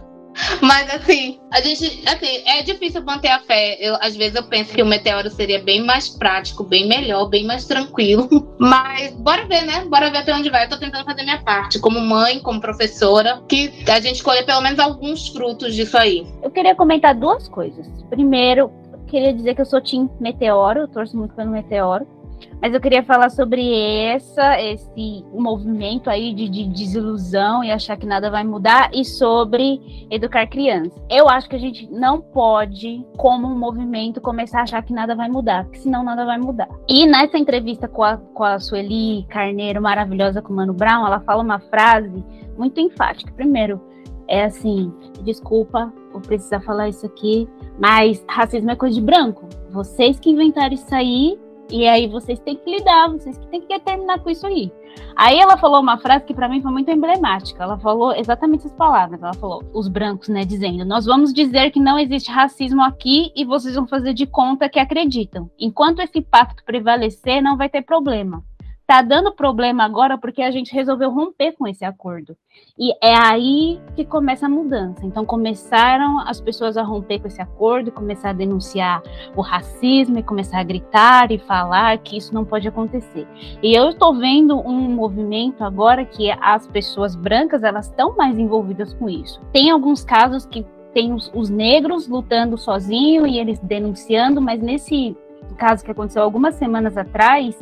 Mas 0.62 0.90
assim, 0.94 1.40
a 1.52 1.62
gente, 1.62 2.04
assim, 2.08 2.44
é 2.46 2.62
difícil 2.62 3.04
manter 3.04 3.30
a 3.30 3.40
fé. 3.40 3.78
Eu, 3.80 3.96
às 4.02 4.16
vezes 4.16 4.36
eu 4.36 4.44
penso 4.44 4.74
que 4.74 4.82
o 4.82 4.86
meteoro 4.86 5.30
seria 5.30 5.60
bem 5.62 5.84
mais 5.84 6.10
prático, 6.10 6.64
bem 6.64 6.88
melhor, 6.88 7.28
bem 7.28 7.46
mais 7.46 7.66
tranquilo. 7.66 8.28
Mas 8.60 9.14
bora 9.16 9.46
ver, 9.46 9.64
né? 9.64 9.86
Bora 9.86 10.10
ver 10.10 10.20
até 10.20 10.34
onde 10.34 10.50
vai. 10.50 10.66
Eu 10.66 10.70
tô 10.70 10.78
tentando 10.78 11.06
fazer 11.06 11.24
minha 11.24 11.42
parte, 11.42 11.80
como 11.80 12.00
mãe, 12.00 12.40
como 12.40 12.62
professora, 12.62 13.42
que 13.48 13.72
a 13.90 14.00
gente 14.00 14.24
colhe 14.24 14.44
pelo 14.44 14.62
menos 14.62 14.80
alguns 14.80 15.28
frutos 15.30 15.76
disso 15.76 15.98
aí. 15.98 16.26
Eu 16.42 16.52
queria 16.52 16.76
comentar 16.76 17.16
duas 17.16 17.48
coisas. 17.48 17.88
Primeiro, 18.10 18.72
queria 19.08 19.34
dizer 19.34 19.56
que 19.56 19.62
eu 19.62 19.66
sou 19.66 19.82
Tim 19.82 20.10
Meteoro, 20.20 20.82
eu 20.82 20.88
torço 20.88 21.18
muito 21.18 21.34
pelo 21.34 21.52
Meteoro. 21.52 22.06
Mas 22.62 22.74
eu 22.74 22.82
queria 22.82 23.04
falar 23.04 23.30
sobre 23.30 23.74
essa, 24.06 24.60
esse 24.60 25.24
movimento 25.32 26.10
aí 26.10 26.34
de, 26.34 26.50
de, 26.50 26.66
desilusão 26.66 27.64
e 27.64 27.72
achar 27.72 27.98
que 27.98 28.06
nada 28.06 28.32
vai 28.32 28.44
mudar 28.44 28.90
e 28.94 29.06
sobre 29.06 30.08
educar 30.10 30.48
crianças. 30.48 31.00
Eu 31.10 31.30
acho 31.30 31.48
que 31.48 31.56
a 31.56 31.60
gente 31.60 31.88
não 31.92 32.20
pode, 32.20 33.06
como 33.16 33.48
um 33.48 33.58
movimento, 33.58 34.20
começar 34.20 34.60
a 34.60 34.64
achar 34.64 34.84
que 34.84 34.94
nada 34.94 35.16
vai 35.16 35.30
mudar, 35.30 35.66
porque 35.66 35.80
senão 35.80 36.04
nada 36.04 36.26
vai 36.26 36.38
mudar. 36.38 36.68
E 36.88 37.06
nessa 37.06 37.38
entrevista 37.38 37.88
com 37.88 38.04
a, 38.04 38.18
com 38.18 38.44
a 38.44 38.60
Sueli 38.60 39.26
Carneiro, 39.30 39.82
maravilhosa 39.82 40.42
com 40.42 40.52
o 40.52 40.56
Mano 40.56 40.74
Brown, 40.74 41.06
ela 41.06 41.20
fala 41.20 41.44
uma 41.44 41.60
frase 41.60 42.24
muito 42.58 42.80
enfática. 42.80 43.32
Primeiro, 43.34 43.80
é 44.28 44.46
assim, 44.46 44.92
desculpa, 45.24 45.94
vou 46.12 46.22
precisar 46.22 46.60
falar 46.62 46.90
isso 46.90 47.06
aqui, 47.06 47.48
mas 47.80 48.24
racismo 48.28 48.72
é 48.72 48.76
coisa 48.76 48.96
de 48.96 49.02
branco. 49.02 49.48
Vocês 49.70 50.20
que 50.20 50.32
inventaram 50.32 50.74
isso 50.74 50.94
aí 50.94 51.40
e 51.70 51.88
aí 51.88 52.08
vocês 52.08 52.40
têm 52.40 52.56
que 52.56 52.70
lidar, 52.70 53.10
vocês 53.10 53.38
têm 53.52 53.62
que 53.62 53.80
terminar 53.80 54.20
com 54.20 54.30
isso 54.30 54.48
aí. 54.48 54.72
Aí 55.16 55.40
ela 55.40 55.58
falou 55.58 55.82
uma 55.82 55.98
frase 55.98 56.26
que 56.26 56.34
para 56.34 56.48
mim 56.48 56.62
foi 56.62 56.72
muito 56.72 56.90
emblemática. 56.90 57.64
Ela 57.64 57.78
falou 57.78 58.14
exatamente 58.16 58.62
essas 58.62 58.74
palavras. 58.74 59.22
Ela 59.22 59.34
falou, 59.34 59.64
os 59.74 59.88
brancos, 59.88 60.30
né, 60.30 60.46
dizendo: 60.46 60.86
"Nós 60.86 61.06
vamos 61.06 61.34
dizer 61.34 61.72
que 61.72 61.80
não 61.80 62.00
existe 62.00 62.32
racismo 62.32 62.82
aqui 62.84 63.32
e 63.36 63.44
vocês 63.44 63.76
vão 63.76 63.88
fazer 63.88 64.14
de 64.14 64.26
conta 64.26 64.70
que 64.70 64.80
acreditam. 64.80 65.50
Enquanto 65.60 66.00
esse 66.00 66.22
pacto 66.22 66.64
prevalecer, 66.64 67.42
não 67.42 67.58
vai 67.58 67.70
ter 67.70 67.82
problema 67.82 68.44
tá 68.88 69.02
dando 69.02 69.34
problema 69.34 69.84
agora 69.84 70.18
porque 70.18 70.42
a 70.42 70.50
gente 70.50 70.74
resolveu 70.74 71.12
romper 71.12 71.52
com 71.52 71.68
esse 71.68 71.84
acordo. 71.84 72.38
E 72.80 72.94
é 73.06 73.14
aí 73.14 73.82
que 73.98 74.06
começa 74.06 74.46
a 74.46 74.50
mudança. 74.50 75.06
Então 75.06 75.26
começaram 75.26 76.20
as 76.22 76.40
pessoas 76.40 76.78
a 76.78 76.84
romper 76.84 77.20
com 77.20 77.28
esse 77.28 77.42
acordo, 77.42 77.92
começar 77.92 78.30
a 78.30 78.34
denunciar 78.34 79.04
o 79.36 79.42
racismo 79.42 80.18
e 80.18 80.24
começar 80.24 80.60
a 80.60 80.64
gritar 80.64 81.34
e 81.34 81.38
falar 81.38 81.98
que 81.98 82.16
isso 82.16 82.34
não 82.34 82.46
pode 82.46 82.66
acontecer. 82.66 83.28
E 83.62 83.78
eu 83.78 83.90
estou 83.90 84.16
vendo 84.16 84.58
um 84.58 84.90
movimento 84.90 85.66
agora 85.66 86.06
que 86.06 86.32
as 86.40 86.66
pessoas 86.66 87.14
brancas 87.14 87.64
elas 87.64 87.88
estão 87.88 88.16
mais 88.16 88.40
envolvidas 88.40 88.94
com 88.94 89.10
isso. 89.10 89.42
Tem 89.52 89.70
alguns 89.70 90.06
casos 90.06 90.46
que 90.46 90.66
tem 90.94 91.14
os, 91.14 91.30
os 91.36 91.50
negros 91.50 92.08
lutando 92.08 92.58
sozinho 92.58 93.28
e 93.28 93.38
eles 93.38 93.60
denunciando, 93.60 94.40
mas 94.42 94.62
nesse 94.62 95.16
caso 95.58 95.84
que 95.84 95.92
aconteceu 95.92 96.24
algumas 96.24 96.56
semanas 96.56 96.96
atrás, 96.96 97.62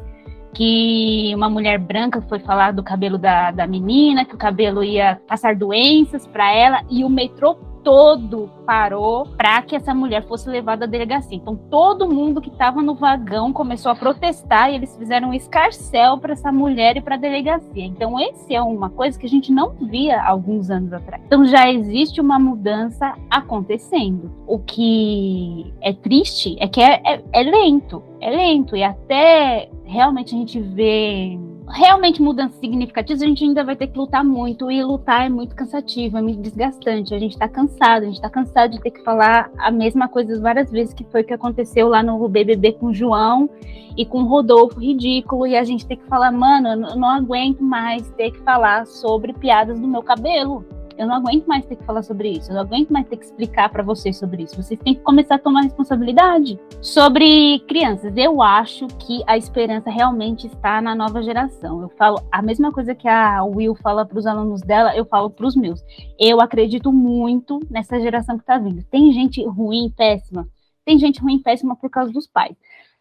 que 0.56 1.34
uma 1.36 1.50
mulher 1.50 1.78
branca 1.78 2.22
foi 2.22 2.40
falar 2.40 2.72
do 2.72 2.82
cabelo 2.82 3.18
da, 3.18 3.52
da 3.52 3.68
menina, 3.68 4.26
que 4.26 4.34
o 4.34 4.38
cabelo 4.38 4.84
ia 4.84 5.20
passar 5.28 5.56
doenças 5.56 6.26
para 6.26 6.52
ela, 6.52 6.82
e 6.90 7.04
o 7.04 7.10
metrô 7.10 7.58
todo 7.86 8.50
parou 8.66 9.28
para 9.38 9.62
que 9.62 9.76
essa 9.76 9.94
mulher 9.94 10.28
fosse 10.28 10.50
levada 10.50 10.86
à 10.86 10.88
delegacia. 10.88 11.38
Então 11.38 11.56
todo 11.56 12.10
mundo 12.10 12.42
que 12.42 12.50
estava 12.50 12.82
no 12.82 12.96
vagão 12.96 13.54
começou 13.54 13.92
a 13.92 13.96
protestar 13.96 14.72
e 14.72 14.76
eles 14.76 14.98
fizeram 14.98 15.30
um 15.30 15.34
escarcel 15.34 16.18
para 16.18 16.34
essa 16.34 16.52
mulher 16.52 16.98
e 16.98 17.02
para 17.02 17.14
a 17.14 17.18
delegacia. 17.18 17.86
Então 17.86 18.20
esse 18.20 18.56
é 18.56 18.62
uma 18.62 18.90
coisa 18.90 19.20
que 19.20 19.28
a 19.28 19.30
gente 19.30 19.52
não 19.52 19.70
via 19.74 20.20
alguns 20.20 20.72
anos 20.72 20.92
atrás. 20.92 21.22
Então 21.28 21.46
já 21.46 21.70
existe 21.72 22.20
uma 22.20 22.40
mudança 22.40 23.14
acontecendo. 23.30 24.32
O 24.48 24.58
que 24.58 25.72
é 25.80 25.94
triste 25.94 26.58
é 26.60 26.68
que 26.68 26.82
é, 26.82 27.00
é, 27.06 27.24
é 27.32 27.44
lento, 27.44 28.02
é 28.20 28.32
lento 28.32 28.76
e 28.76 28.84
até 28.84 29.70
realmente 29.86 30.34
a 30.34 30.38
gente 30.40 30.60
vê 30.60 31.38
realmente 31.70 32.22
mudanças 32.22 32.60
significativas, 32.60 33.22
a 33.22 33.26
gente 33.26 33.44
ainda 33.44 33.64
vai 33.64 33.76
ter 33.76 33.88
que 33.88 33.98
lutar 33.98 34.24
muito, 34.24 34.70
e 34.70 34.84
lutar 34.84 35.26
é 35.26 35.30
muito 35.30 35.56
cansativo, 35.56 36.18
é 36.18 36.22
muito 36.22 36.42
desgastante. 36.42 37.14
A 37.14 37.20
gente 37.20 37.34
está 37.34 37.48
cansado, 37.48 38.04
a 38.04 38.06
gente 38.06 38.16
está 38.16 38.30
cansado 38.30 38.72
de 38.72 38.82
ter 38.82 38.92
que 38.92 39.04
falar 39.04 39.50
a 39.58 39.72
mesma 39.72 40.08
coisa 40.08 40.40
várias 40.40 40.72
vezes, 40.72 40.94
que 40.94 41.04
foi 41.06 41.22
o 41.22 41.26
que 41.26 41.34
aconteceu 41.34 41.88
lá 41.88 42.04
no 42.04 42.28
BBB 42.28 42.74
com 42.74 42.88
o 42.88 42.94
João 42.94 43.50
e 43.98 44.06
com 44.06 44.24
o 44.24 44.28
Rodolfo, 44.28 44.80
ridículo, 44.80 45.48
e 45.48 45.56
a 45.56 45.64
gente 45.64 45.86
tem 45.86 45.98
que 45.98 46.06
falar, 46.08 46.32
mano, 46.32 46.70
eu 46.70 46.96
não 46.96 47.10
aguento 47.10 47.64
mais 47.64 48.08
ter 48.12 48.32
que 48.32 48.40
falar 48.40 48.86
sobre 48.86 49.34
piadas 49.34 49.80
do 49.80 49.88
meu 49.88 50.04
cabelo. 50.04 50.66
Eu 50.98 51.08
não 51.08 51.16
aguento 51.16 51.46
mais 51.46 51.66
ter 51.66 51.76
que 51.76 51.84
falar 51.84 52.04
sobre 52.04 52.30
isso. 52.30 52.50
Eu 52.50 52.56
não 52.56 52.62
aguento 52.62 52.90
mais 52.90 53.08
ter 53.08 53.18
que 53.18 53.26
explicar 53.26 53.70
para 53.70 53.84
vocês 53.84 54.18
sobre 54.18 54.44
isso. 54.44 54.62
Vocês 54.62 54.80
têm 54.80 54.96
que 54.96 55.02
começar 55.02 55.36
a 55.36 55.40
tomar 55.40 55.62
responsabilidade. 55.62 56.60
Sobre 56.82 57.60
crianças, 57.68 58.16
eu 58.16 58.42
acho 58.42 58.88
que 58.88 59.22
a 59.28 59.38
esperança 59.38 59.90
realmente 59.90 60.48
está 60.48 60.82
na 60.82 60.96
nova 60.96 61.22
geração. 61.22 61.82
Eu 61.82 61.90
falo 61.90 62.22
a 62.32 62.42
mesma 62.42 62.72
coisa 62.72 62.96
que 62.96 63.08
a 63.08 63.44
Will 63.44 63.76
fala 63.76 64.06
para 64.06 64.18
os 64.18 64.26
alunos 64.26 64.62
dela, 64.62 64.96
eu 64.96 65.06
falo 65.06 65.30
para 65.30 65.46
os 65.46 65.56
meus. 65.56 65.84
Eu 66.18 66.40
acredito 66.40 66.94
muito 66.94 67.60
nessa 67.70 68.00
geração 68.00 68.38
que 68.38 68.44
está 68.44 68.58
vindo. 68.58 68.84
Tem 68.90 69.12
gente 69.12 69.46
ruim, 69.46 69.92
péssima. 69.96 70.48
Tem 70.86 70.98
gente 70.98 71.20
ruim, 71.22 71.40
péssima 71.40 71.76
por 71.76 71.90
causa 71.90 72.12
dos 72.12 72.28
pais. 72.28 72.56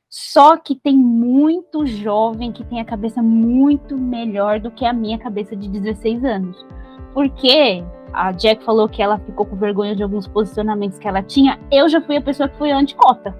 Só 0.08 0.56
que 0.56 0.76
tem 0.76 0.96
muito 0.96 1.84
jovem 1.86 2.52
que 2.52 2.64
tem 2.64 2.80
a 2.80 2.84
cabeça 2.84 3.20
muito 3.20 3.98
melhor 3.98 4.60
do 4.60 4.70
que 4.70 4.84
a 4.84 4.92
minha 4.92 5.18
cabeça 5.18 5.56
de 5.56 5.68
16 5.68 6.24
anos. 6.24 6.64
Porque 7.14 7.82
a 8.12 8.32
Jack 8.32 8.64
falou 8.64 8.88
que 8.88 9.00
ela 9.00 9.18
ficou 9.18 9.46
com 9.46 9.56
vergonha 9.56 9.96
de 9.96 10.02
alguns 10.02 10.26
posicionamentos 10.26 10.98
que 10.98 11.08
ela 11.08 11.22
tinha. 11.22 11.58
Eu 11.70 11.88
já 11.88 12.00
fui 12.00 12.16
a 12.16 12.20
pessoa 12.20 12.48
que 12.48 12.58
foi 12.58 12.70
anticota. 12.70 13.34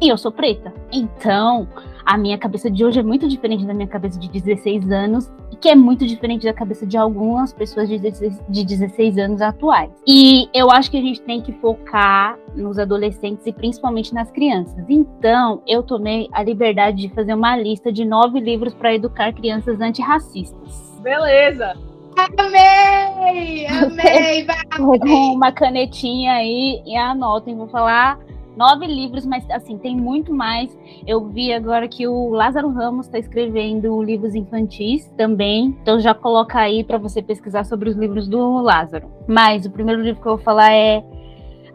E 0.00 0.08
eu 0.08 0.16
sou 0.16 0.30
preta. 0.30 0.72
Então, 0.92 1.66
a 2.06 2.16
minha 2.16 2.38
cabeça 2.38 2.70
de 2.70 2.84
hoje 2.84 3.00
é 3.00 3.02
muito 3.02 3.28
diferente 3.28 3.66
da 3.66 3.74
minha 3.74 3.88
cabeça 3.88 4.18
de 4.18 4.28
16 4.28 4.90
anos, 4.92 5.30
que 5.60 5.68
é 5.68 5.74
muito 5.74 6.06
diferente 6.06 6.44
da 6.44 6.52
cabeça 6.52 6.86
de 6.86 6.96
algumas 6.96 7.52
pessoas 7.52 7.88
de 7.88 7.98
16, 7.98 8.40
de 8.48 8.64
16 8.64 9.18
anos 9.18 9.42
atuais. 9.42 9.90
E 10.06 10.48
eu 10.54 10.70
acho 10.70 10.88
que 10.88 10.96
a 10.96 11.02
gente 11.02 11.20
tem 11.22 11.42
que 11.42 11.52
focar 11.52 12.38
nos 12.54 12.78
adolescentes 12.78 13.44
e 13.44 13.52
principalmente 13.52 14.14
nas 14.14 14.30
crianças. 14.30 14.84
Então, 14.88 15.62
eu 15.66 15.82
tomei 15.82 16.28
a 16.32 16.44
liberdade 16.44 16.98
de 16.98 17.08
fazer 17.08 17.34
uma 17.34 17.56
lista 17.56 17.92
de 17.92 18.04
nove 18.04 18.38
livros 18.38 18.72
para 18.72 18.94
educar 18.94 19.32
crianças 19.32 19.80
antirracistas. 19.80 21.00
Beleza! 21.02 21.74
Amei! 22.18 23.66
Amei! 23.66 24.46
Pegam 24.90 25.34
uma 25.34 25.52
canetinha 25.52 26.32
aí 26.32 26.82
e 26.84 26.96
anotem. 26.96 27.56
Vou 27.56 27.68
falar 27.68 28.18
nove 28.56 28.86
livros, 28.86 29.24
mas 29.24 29.48
assim, 29.50 29.78
tem 29.78 29.96
muito 29.96 30.34
mais. 30.34 30.76
Eu 31.06 31.28
vi 31.28 31.52
agora 31.52 31.86
que 31.86 32.08
o 32.08 32.30
Lázaro 32.30 32.70
Ramos 32.70 33.06
está 33.06 33.20
escrevendo 33.20 34.02
livros 34.02 34.34
infantis 34.34 35.08
também. 35.16 35.76
Então 35.80 36.00
já 36.00 36.12
coloca 36.12 36.58
aí 36.58 36.82
para 36.82 36.98
você 36.98 37.22
pesquisar 37.22 37.62
sobre 37.64 37.88
os 37.88 37.96
livros 37.96 38.26
do 38.26 38.60
Lázaro. 38.60 39.08
Mas 39.28 39.64
o 39.64 39.70
primeiro 39.70 40.02
livro 40.02 40.20
que 40.20 40.26
eu 40.26 40.36
vou 40.36 40.44
falar 40.44 40.72
é 40.72 41.04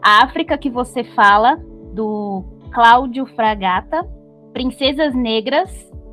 A 0.02 0.24
África 0.24 0.58
que 0.58 0.68
você 0.68 1.02
fala, 1.04 1.56
do 1.94 2.44
Cláudio 2.70 3.24
Fragata, 3.24 4.06
Princesas 4.52 5.14
Negras, 5.14 5.70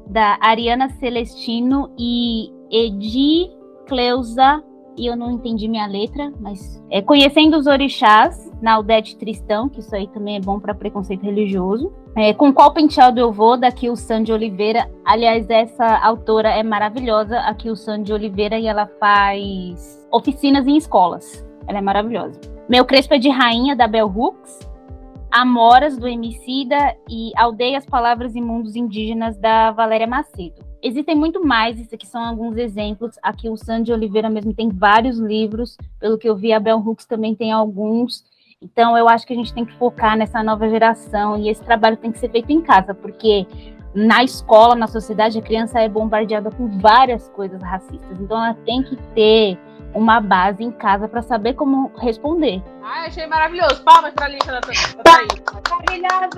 da 0.08 0.38
Ariana 0.42 0.90
Celestino 0.90 1.94
e 2.00 2.50
Edi 2.72 3.61
Cleusa 3.88 4.64
e 4.98 5.08
eu 5.08 5.16
não 5.16 5.32
entendi 5.32 5.68
minha 5.68 5.88
letra, 5.88 6.32
mas 6.40 6.84
é 6.90 7.02
Conhecendo 7.02 7.58
os 7.58 7.66
Orixás, 7.66 8.52
na 8.62 8.74
Aldete 8.74 9.18
Tristão, 9.18 9.68
que 9.70 9.80
isso 9.80 9.96
aí 9.96 10.08
também 10.08 10.36
é 10.36 10.40
bom 10.40 10.60
para 10.60 10.76
preconceito 10.76 11.24
religioso. 11.24 11.92
É, 12.16 12.34
com 12.34 12.54
qual 12.54 12.74
penteado 12.74 13.20
eu 13.20 13.32
vou, 13.32 13.58
daqui 13.58 13.90
o 13.90 13.96
Sandy 13.96 14.32
Oliveira. 14.32 14.90
Aliás, 15.06 15.50
essa 15.50 15.98
autora 15.98 16.50
é 16.50 16.62
maravilhosa, 16.62 17.40
aqui 17.40 17.70
o 17.70 17.76
Sandy 17.76 18.14
Oliveira, 18.14 18.60
e 18.60 18.68
ela 18.68 18.86
faz 19.00 20.08
oficinas 20.12 20.68
em 20.68 20.78
escolas. 20.78 21.46
Ela 21.68 21.80
é 21.80 21.82
maravilhosa. 21.82 22.40
Meu 22.70 22.86
Crespo 22.86 23.14
é 23.14 23.18
de 23.18 23.30
Rainha, 23.30 23.76
da 23.76 23.88
Bell 23.88 24.12
Hooks. 24.14 24.70
Amoras, 25.32 25.98
do 25.98 26.08
Emicida, 26.08 26.96
e 27.10 27.32
Aldeias, 27.38 27.86
Palavras 27.86 28.36
e 28.36 28.42
Mundos 28.42 28.76
Indígenas, 28.76 29.38
da 29.38 29.72
Valéria 29.72 30.06
Macedo. 30.06 30.71
Existem 30.84 31.16
muito 31.16 31.46
mais, 31.46 31.80
isso 31.80 31.94
aqui 31.94 32.08
são 32.08 32.24
alguns 32.24 32.58
exemplos. 32.58 33.20
Aqui 33.22 33.50
o 33.50 33.56
Sandy 33.56 33.94
Oliveira 33.94 34.30
mesmo 34.30 34.54
tem 34.54 34.70
vários 34.70 35.20
livros, 35.20 35.78
pelo 36.00 36.18
que 36.18 36.28
eu 36.28 36.36
vi, 36.36 36.52
a 36.52 36.60
Bell 36.60 36.80
Hooks 36.80 37.06
também 37.06 37.36
tem 37.36 37.52
alguns. 37.52 38.24
Então, 38.62 38.98
eu 38.98 39.08
acho 39.08 39.26
que 39.26 39.34
a 39.34 39.36
gente 39.36 39.54
tem 39.54 39.66
que 39.66 39.74
focar 39.78 40.18
nessa 40.18 40.44
nova 40.44 40.70
geração 40.70 41.38
e 41.38 41.50
esse 41.50 41.64
trabalho 41.64 41.98
tem 41.98 42.12
que 42.12 42.20
ser 42.20 42.30
feito 42.30 42.52
em 42.52 42.62
casa, 42.62 42.94
porque 42.94 43.46
na 43.94 44.24
escola, 44.24 44.76
na 44.76 44.88
sociedade, 44.88 45.38
a 45.38 45.42
criança 45.42 45.80
é 45.80 45.90
bombardeada 45.90 46.50
com 46.50 46.68
várias 46.80 47.28
coisas 47.30 47.62
racistas. 47.62 48.20
Então, 48.20 48.38
ela 48.44 48.54
tem 48.54 48.82
que 48.84 48.96
ter 49.14 49.58
uma 49.94 50.20
base 50.20 50.64
em 50.64 50.72
casa 50.72 51.08
para 51.08 51.22
saber 51.22 51.54
como 51.54 51.92
responder. 51.98 52.62
Ai, 52.84 53.08
achei 53.08 53.28
maravilhoso. 53.28 53.84
Palmas 53.84 54.14
pra 54.14 54.28
lista 54.28 54.52
da 54.52 54.62
Maravilhosa! 55.08 56.30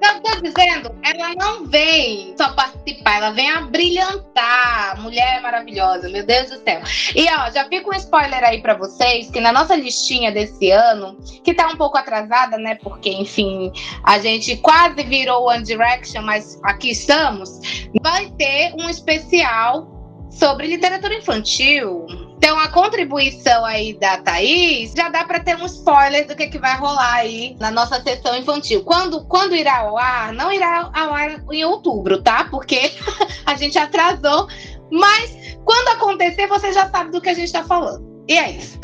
Eu 0.00 0.20
tô 0.22 0.40
dizendo, 0.40 0.94
ela 1.02 1.34
não 1.34 1.66
vem 1.66 2.34
só 2.36 2.52
participar, 2.52 3.16
ela 3.16 3.30
vem 3.30 3.50
a 3.50 3.62
brilhantar. 3.62 5.00
Mulher 5.00 5.42
maravilhosa, 5.42 6.08
meu 6.08 6.24
Deus 6.24 6.50
do 6.50 6.58
céu. 6.62 6.80
E 7.14 7.26
ó, 7.32 7.50
já 7.50 7.64
fica 7.68 7.88
um 7.88 7.94
spoiler 7.94 8.42
aí 8.44 8.60
para 8.60 8.74
vocês 8.74 9.30
que 9.30 9.40
na 9.40 9.52
nossa 9.52 9.74
listinha 9.74 10.30
desse 10.30 10.70
ano, 10.70 11.16
que 11.42 11.52
tá 11.52 11.66
um 11.68 11.76
pouco 11.76 11.98
atrasada, 11.98 12.56
né? 12.56 12.76
Porque, 12.76 13.10
enfim, 13.10 13.72
a 14.04 14.18
gente 14.18 14.56
quase 14.58 15.02
virou 15.02 15.48
One 15.48 15.64
Direction, 15.64 16.22
mas 16.22 16.60
aqui 16.62 16.90
estamos. 16.90 17.88
Vai 18.02 18.30
ter 18.38 18.72
um 18.78 18.88
especial 18.88 19.95
sobre 20.38 20.66
literatura 20.66 21.14
infantil. 21.14 22.06
Então, 22.36 22.58
a 22.58 22.68
contribuição 22.68 23.64
aí 23.64 23.94
da 23.98 24.18
Thaís 24.18 24.92
já 24.92 25.08
dá 25.08 25.24
para 25.24 25.40
ter 25.40 25.56
um 25.56 25.64
spoiler 25.66 26.26
do 26.26 26.36
que, 26.36 26.48
que 26.48 26.58
vai 26.58 26.76
rolar 26.76 27.14
aí 27.14 27.56
na 27.58 27.70
nossa 27.70 28.00
sessão 28.02 28.36
infantil. 28.36 28.84
Quando, 28.84 29.24
quando 29.24 29.54
irá 29.54 29.78
ao 29.78 29.96
ar? 29.96 30.32
Não 30.32 30.52
irá 30.52 30.90
ao 30.94 31.14
ar 31.14 31.42
em 31.50 31.64
outubro, 31.64 32.22
tá? 32.22 32.44
Porque 32.50 32.92
a 33.46 33.54
gente 33.54 33.78
atrasou. 33.78 34.46
Mas 34.90 35.58
quando 35.64 35.88
acontecer, 35.96 36.46
você 36.46 36.72
já 36.72 36.88
sabe 36.90 37.10
do 37.10 37.20
que 37.20 37.30
a 37.30 37.34
gente 37.34 37.46
está 37.46 37.64
falando. 37.64 38.06
E 38.28 38.34
é 38.34 38.50
isso. 38.50 38.78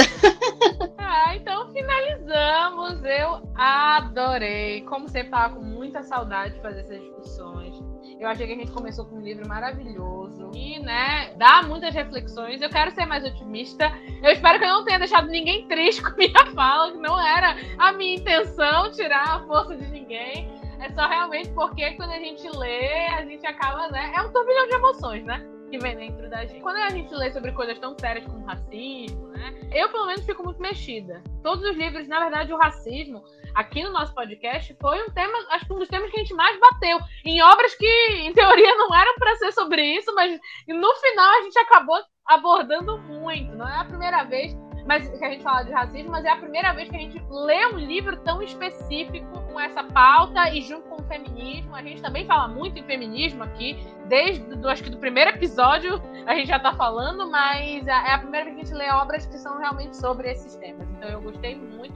ah, 0.99 1.37
então 1.37 1.69
finalizamos. 1.73 3.05
Eu 3.05 3.43
adorei. 3.55 4.81
Como 4.83 5.09
sempre, 5.09 5.31
tava 5.31 5.57
com 5.57 5.62
muita 5.62 6.03
saudade 6.03 6.55
de 6.55 6.62
fazer 6.62 6.81
essas 6.81 7.01
discussões. 7.01 7.91
Eu 8.23 8.28
achei 8.28 8.47
que 8.47 8.53
a 8.53 8.57
gente 8.57 8.70
começou 8.70 9.05
com 9.05 9.16
um 9.16 9.20
livro 9.20 9.49
maravilhoso 9.49 10.53
e, 10.55 10.78
né, 10.78 11.35
dá 11.36 11.61
muitas 11.65 11.93
reflexões. 11.93 12.62
Eu 12.62 12.70
quero 12.70 12.93
ser 12.93 13.05
mais 13.05 13.24
otimista. 13.24 13.93
Eu 14.23 14.31
espero 14.31 14.61
que 14.61 14.65
eu 14.65 14.69
não 14.69 14.85
tenha 14.85 15.01
deixado 15.01 15.27
ninguém 15.27 15.66
triste 15.66 16.01
com 16.09 16.16
minha 16.16 16.47
fala, 16.55 16.93
que 16.93 16.99
não 16.99 17.20
era 17.20 17.57
a 17.78 17.90
minha 17.90 18.15
intenção 18.15 18.93
tirar 18.93 19.28
a 19.28 19.40
força 19.40 19.77
de 19.77 19.89
ninguém. 19.89 20.49
É 20.78 20.89
só 20.90 21.09
realmente 21.09 21.51
porque 21.51 21.94
quando 21.94 22.12
a 22.12 22.19
gente 22.20 22.49
lê, 22.57 23.09
a 23.09 23.24
gente 23.24 23.44
acaba, 23.44 23.89
né? 23.89 24.12
É 24.15 24.23
um 24.23 24.32
turbilhão 24.32 24.69
de 24.69 24.74
emoções, 24.74 25.24
né? 25.24 25.44
que 25.73 25.78
vem 25.78 25.97
dentro 25.97 26.28
da 26.28 26.44
gente. 26.44 26.61
Quando 26.61 26.77
a 26.77 26.90
gente 26.90 27.12
lê 27.15 27.32
sobre 27.32 27.51
coisas 27.53 27.78
tão 27.78 27.97
sérias 27.99 28.27
como 28.27 28.44
racismo, 28.44 29.28
né? 29.28 29.55
Eu, 29.73 29.89
pelo 29.89 30.07
menos, 30.07 30.24
fico 30.27 30.44
muito 30.44 30.61
mexida. 30.61 31.23
Todos 31.43 31.65
os 31.65 31.74
livros, 31.74 32.07
na 32.07 32.20
verdade, 32.20 32.53
o 32.53 32.59
racismo, 32.59 33.24
aqui 33.55 33.83
no 33.83 33.93
nosso 33.93 34.15
podcast, 34.15 34.77
foi 34.81 35.03
um 35.03 35.11
tema, 35.11 35.33
acho 35.51 35.66
que 35.66 35.73
um 35.73 35.79
dos 35.79 35.89
temas 35.89 36.11
que 36.11 36.16
a 36.16 36.20
gente 36.20 36.35
mais 36.35 36.59
bateu. 36.59 36.99
Em 37.24 37.43
obras 37.43 37.74
que, 37.74 37.87
em 37.87 38.33
teoria, 38.33 38.74
não 38.77 38.95
eram 38.95 39.15
para 39.16 39.37
ser 39.37 39.53
sobre 39.53 39.83
isso, 39.83 40.15
mas 40.15 40.39
no 40.69 40.95
final 40.97 41.39
a 41.39 41.43
gente 41.43 41.59
acabou 41.59 41.99
abordando 42.27 42.99
muito. 42.99 43.55
Não 43.55 43.69
é 43.69 43.77
a 43.77 43.85
primeira 43.85 44.24
vez 44.24 44.57
mas 44.87 45.09
que 45.09 45.24
a 45.24 45.31
gente 45.31 45.43
fala 45.43 45.62
de 45.62 45.73
racismo, 45.73 46.11
mas 46.11 46.24
é 46.24 46.31
a 46.31 46.37
primeira 46.37 46.73
vez 46.73 46.89
que 46.89 46.97
a 46.97 46.99
gente 46.99 47.23
lê 47.31 47.66
um 47.66 47.79
livro 47.79 48.16
tão 48.19 48.43
específico 48.43 49.41
com 49.53 49.61
essa 49.61 49.85
pauta 49.85 50.51
e 50.51 50.61
junto 50.62 50.89
com 50.89 51.03
o 51.03 51.05
feminismo. 51.05 51.74
A 51.74 51.83
gente 51.83 52.03
também 52.03 52.27
fala 52.27 52.49
muito 52.49 52.79
em 52.79 52.83
feminismo 52.83 53.45
aqui, 53.45 53.77
desde 54.09 54.43
do, 54.57 54.69
acho 54.69 54.83
que 54.83 54.91
do 54.91 54.99
primeiro 54.99 55.31
episódio 55.31 56.01
a 56.27 56.35
gente 56.35 56.49
já 56.49 56.57
está 56.57 56.74
falando, 56.74 57.31
mas 57.31 57.87
é 57.87 58.12
a 58.12 58.19
primeira 58.19 58.47
vez 58.47 58.57
que 58.57 58.62
a 58.62 58.65
gente 58.65 58.74
lê 58.74 58.91
obras 58.91 59.27
que 59.27 59.39
são 59.39 59.59
realmente 59.59 59.97
sobre 59.97 60.31
esses 60.31 60.57
temas. 60.57 60.89
Então 60.91 61.09
eu 61.09 61.20
gostei 61.20 61.55
muito. 61.55 61.95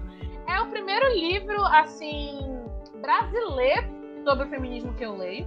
É 0.57 0.61
o 0.62 0.69
primeiro 0.69 1.07
livro 1.12 1.62
assim 1.65 2.41
brasileiro 3.03 3.87
sobre 4.24 4.47
o 4.47 4.49
feminismo 4.49 4.95
que 4.95 5.05
eu 5.05 5.15
leio. 5.15 5.47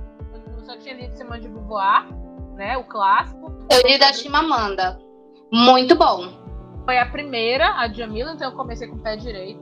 Eu 0.55 0.63
só 0.63 0.77
tinha 0.77 0.93
lido 0.93 1.15
Simone 1.15 1.41
de 1.41 1.49
Beauvoir, 1.49 2.07
né, 2.53 2.77
o 2.77 2.83
clássico. 2.83 3.51
Eu 3.71 3.89
li 3.89 3.97
da 3.97 4.13
Chimamanda. 4.13 4.99
Muito 5.51 5.95
bom. 5.95 6.27
Foi 6.85 6.99
a 6.99 7.07
primeira, 7.07 7.73
a 7.73 7.91
Jamila, 7.91 8.33
então 8.33 8.51
eu 8.51 8.55
comecei 8.55 8.87
com 8.87 8.97
o 8.97 8.99
pé 8.99 9.15
direito. 9.15 9.59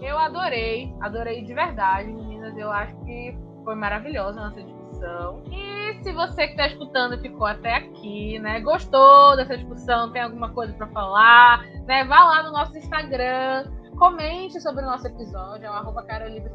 Eu 0.00 0.18
adorei, 0.18 0.92
adorei 1.00 1.44
de 1.44 1.54
verdade, 1.54 2.12
meninas. 2.12 2.58
Eu 2.58 2.72
acho 2.72 2.92
que 3.04 3.38
foi 3.62 3.76
maravilhosa 3.76 4.40
a 4.40 4.46
nossa 4.46 4.64
discussão. 4.64 5.44
E 5.52 6.02
se 6.02 6.12
você 6.12 6.46
que 6.46 6.54
está 6.54 6.66
escutando 6.66 7.20
ficou 7.20 7.46
até 7.46 7.76
aqui, 7.76 8.36
né, 8.40 8.58
gostou 8.58 9.36
dessa 9.36 9.56
discussão, 9.56 10.10
tem 10.10 10.22
alguma 10.22 10.50
coisa 10.50 10.72
para 10.72 10.88
falar, 10.88 11.64
né, 11.86 12.04
vá 12.04 12.24
lá 12.24 12.42
no 12.42 12.50
nosso 12.50 12.76
Instagram, 12.76 13.70
comente 14.02 14.60
sobre 14.60 14.82
o 14.82 14.86
nosso 14.86 15.06
episódio, 15.06 15.64
é 15.64 15.70
o 15.70 15.74
arroba 15.74 16.04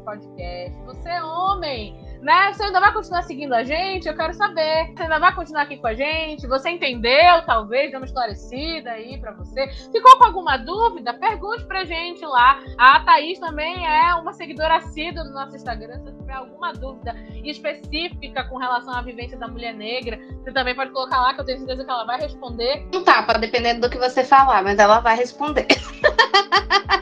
Podcast. 0.04 0.78
Você 0.84 1.08
é 1.08 1.22
homem, 1.22 1.98
né? 2.20 2.52
Você 2.52 2.64
ainda 2.64 2.78
vai 2.78 2.92
continuar 2.92 3.22
seguindo 3.22 3.54
a 3.54 3.64
gente? 3.64 4.06
Eu 4.06 4.14
quero 4.14 4.34
saber. 4.34 4.92
Você 4.94 5.04
ainda 5.04 5.18
vai 5.18 5.34
continuar 5.34 5.62
aqui 5.62 5.78
com 5.78 5.86
a 5.86 5.94
gente? 5.94 6.46
Você 6.46 6.68
entendeu, 6.68 7.42
talvez, 7.46 7.90
deu 7.90 8.00
uma 8.00 8.04
esclarecida 8.04 8.90
aí 8.90 9.18
pra 9.18 9.32
você? 9.32 9.66
Ficou 9.90 10.18
com 10.18 10.26
alguma 10.26 10.58
dúvida? 10.58 11.14
Pergunte 11.14 11.64
pra 11.64 11.86
gente 11.86 12.22
lá. 12.26 12.60
A 12.76 13.00
Thaís 13.00 13.38
também 13.38 13.86
é 13.86 14.12
uma 14.16 14.34
seguidora 14.34 14.76
assídua 14.76 15.24
no 15.24 15.32
nosso 15.32 15.56
Instagram. 15.56 16.04
Se 16.04 16.12
tiver 16.18 16.34
alguma 16.34 16.74
dúvida 16.74 17.16
específica 17.42 18.44
com 18.44 18.58
relação 18.58 18.92
à 18.92 19.00
vivência 19.00 19.38
da 19.38 19.48
mulher 19.48 19.72
negra, 19.72 20.18
você 20.44 20.52
também 20.52 20.74
pode 20.74 20.90
colocar 20.90 21.18
lá, 21.22 21.32
que 21.32 21.40
eu 21.40 21.46
tenho 21.46 21.60
certeza 21.60 21.82
que 21.82 21.90
ela 21.90 22.04
vai 22.04 22.20
responder. 22.20 22.86
Não 22.92 23.02
tá, 23.02 23.22
para 23.22 23.38
dependendo 23.38 23.80
do 23.80 23.90
que 23.90 23.96
você 23.96 24.22
falar, 24.22 24.62
mas 24.62 24.78
ela 24.78 25.00
vai 25.00 25.16
responder. 25.16 25.66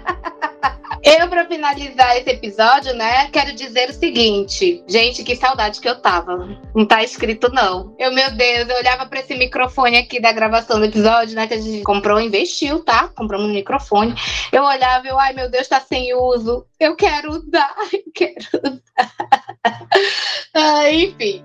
Eu, 1.07 1.29
para 1.29 1.47
finalizar 1.47 2.17
esse 2.17 2.29
episódio, 2.31 2.93
né, 2.93 3.29
quero 3.29 3.53
dizer 3.53 3.91
o 3.91 3.93
seguinte. 3.93 4.83
Gente, 4.89 5.23
que 5.23 5.37
saudade 5.37 5.81
que 5.81 5.89
eu 5.89 6.01
tava. 6.01 6.59
Não 6.75 6.85
tá 6.85 7.01
escrito, 7.05 7.49
não. 7.49 7.95
Eu, 7.97 8.13
meu 8.13 8.29
Deus, 8.33 8.69
eu 8.69 8.77
olhava 8.77 9.07
para 9.07 9.21
esse 9.21 9.33
microfone 9.37 9.97
aqui 9.97 10.21
da 10.21 10.33
gravação 10.33 10.81
do 10.81 10.85
episódio, 10.85 11.37
né, 11.37 11.47
que 11.47 11.55
a 11.55 11.61
gente 11.61 11.85
comprou, 11.85 12.21
investiu, 12.21 12.83
tá? 12.83 13.07
Compramos 13.15 13.47
um 13.47 13.53
microfone. 13.53 14.17
Eu 14.51 14.65
olhava 14.65 15.07
e 15.07 15.11
eu, 15.11 15.21
ai, 15.21 15.33
meu 15.33 15.49
Deus, 15.49 15.69
tá 15.69 15.81
sem 15.81 16.13
uso. 16.13 16.67
Eu 16.81 16.97
quero 16.97 17.31
usar, 17.31 17.73
eu 17.95 18.03
quero 18.13 18.49
usar. 18.65 19.13
ah, 20.55 20.91
enfim. 20.91 21.41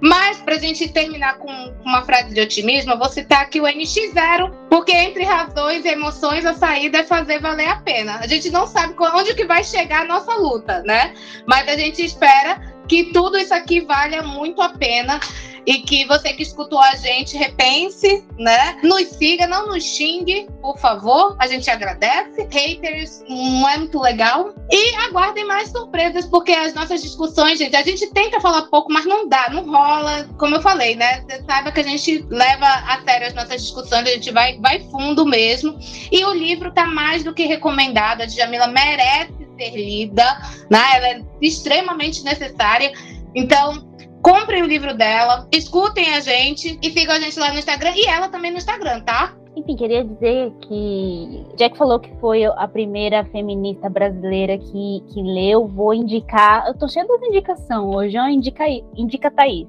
Mas, 0.00 0.38
para 0.38 0.56
a 0.56 0.58
gente 0.58 0.88
terminar 0.88 1.38
com 1.38 1.50
uma 1.84 2.02
frase 2.02 2.34
de 2.34 2.40
otimismo, 2.40 2.92
eu 2.92 2.98
vou 2.98 3.08
citar 3.08 3.42
aqui 3.42 3.60
o 3.60 3.64
NX0, 3.64 4.52
porque 4.70 4.92
entre 4.92 5.24
razões 5.24 5.84
e 5.84 5.88
emoções, 5.88 6.44
a 6.46 6.54
saída 6.54 6.98
é 6.98 7.04
fazer 7.04 7.40
valer 7.40 7.68
a 7.68 7.76
pena. 7.76 8.18
A 8.20 8.26
gente 8.26 8.50
não 8.50 8.66
sabe 8.66 8.94
onde 8.98 9.34
que 9.34 9.44
vai 9.44 9.64
chegar 9.64 10.02
a 10.02 10.04
nossa 10.04 10.34
luta, 10.34 10.82
né? 10.84 11.14
Mas 11.46 11.68
a 11.68 11.76
gente 11.76 12.04
espera 12.04 12.60
que 12.88 13.12
tudo 13.12 13.36
isso 13.36 13.52
aqui 13.52 13.80
valha 13.80 14.22
muito 14.22 14.62
a 14.62 14.70
pena 14.70 15.20
e 15.68 15.82
que 15.82 16.06
você 16.06 16.32
que 16.32 16.42
escutou 16.42 16.80
a 16.80 16.94
gente 16.94 17.36
repense, 17.36 18.24
né? 18.38 18.78
Nos 18.82 19.06
siga, 19.08 19.46
não 19.46 19.66
nos 19.66 19.84
xingue, 19.84 20.48
por 20.62 20.78
favor. 20.78 21.36
A 21.38 21.46
gente 21.46 21.70
agradece. 21.70 22.48
Haters 22.50 23.22
não 23.28 23.68
é 23.68 23.76
muito 23.76 24.00
legal. 24.00 24.54
E 24.70 24.94
aguardem 24.94 25.44
mais 25.44 25.68
surpresas, 25.68 26.24
porque 26.24 26.52
as 26.52 26.72
nossas 26.72 27.02
discussões, 27.02 27.58
gente, 27.58 27.76
a 27.76 27.82
gente 27.82 28.06
tenta 28.14 28.40
falar 28.40 28.62
pouco, 28.62 28.90
mas 28.90 29.04
não 29.04 29.28
dá, 29.28 29.50
não 29.50 29.70
rola. 29.70 30.26
Como 30.38 30.54
eu 30.54 30.62
falei, 30.62 30.96
né? 30.96 31.20
Você 31.28 31.42
saiba 31.42 31.70
que 31.70 31.80
a 31.80 31.84
gente 31.84 32.24
leva 32.30 32.66
a 32.66 33.02
sério 33.04 33.26
as 33.26 33.34
nossas 33.34 33.60
discussões, 33.60 34.08
a 34.08 34.12
gente 34.12 34.30
vai, 34.30 34.58
vai 34.60 34.80
fundo 34.90 35.26
mesmo. 35.26 35.78
E 36.10 36.24
o 36.24 36.32
livro 36.32 36.72
tá 36.72 36.86
mais 36.86 37.22
do 37.22 37.34
que 37.34 37.44
recomendado. 37.44 38.22
A 38.22 38.24
Djamila 38.24 38.68
merece 38.68 39.46
ser 39.58 39.76
lida, 39.76 40.24
né? 40.70 40.82
Ela 40.94 41.08
é 41.08 41.22
extremamente 41.42 42.24
necessária. 42.24 42.90
Então, 43.34 43.87
comprem 44.28 44.62
o 44.62 44.66
livro 44.66 44.94
dela, 44.94 45.48
escutem 45.50 46.14
a 46.14 46.20
gente 46.20 46.78
e 46.82 46.90
sigam 46.90 47.14
a 47.14 47.20
gente 47.20 47.38
lá 47.38 47.50
no 47.50 47.58
Instagram 47.58 47.92
e 47.96 48.06
ela 48.06 48.28
também 48.28 48.50
no 48.50 48.58
Instagram, 48.58 49.00
tá? 49.00 49.34
Enfim, 49.56 49.74
queria 49.74 50.04
dizer 50.04 50.52
que 50.60 51.46
Jack 51.56 51.76
falou 51.78 51.98
que 51.98 52.14
foi 52.20 52.44
a 52.44 52.68
primeira 52.68 53.24
feminista 53.24 53.88
brasileira 53.88 54.58
que, 54.58 55.02
que 55.08 55.22
leu. 55.22 55.66
Vou 55.66 55.94
indicar. 55.94 56.68
Eu 56.68 56.74
tô 56.74 56.86
cheia 56.86 57.06
de 57.06 57.26
indicação 57.26 57.90
hoje, 57.90 58.16
ó, 58.18 58.28
indica, 58.28 58.64
indica 58.94 59.30
Thaís. 59.30 59.68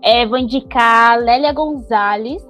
É, 0.00 0.24
vou 0.26 0.38
indicar 0.38 1.18
Lélia 1.18 1.52
Gonzalez, 1.52 2.42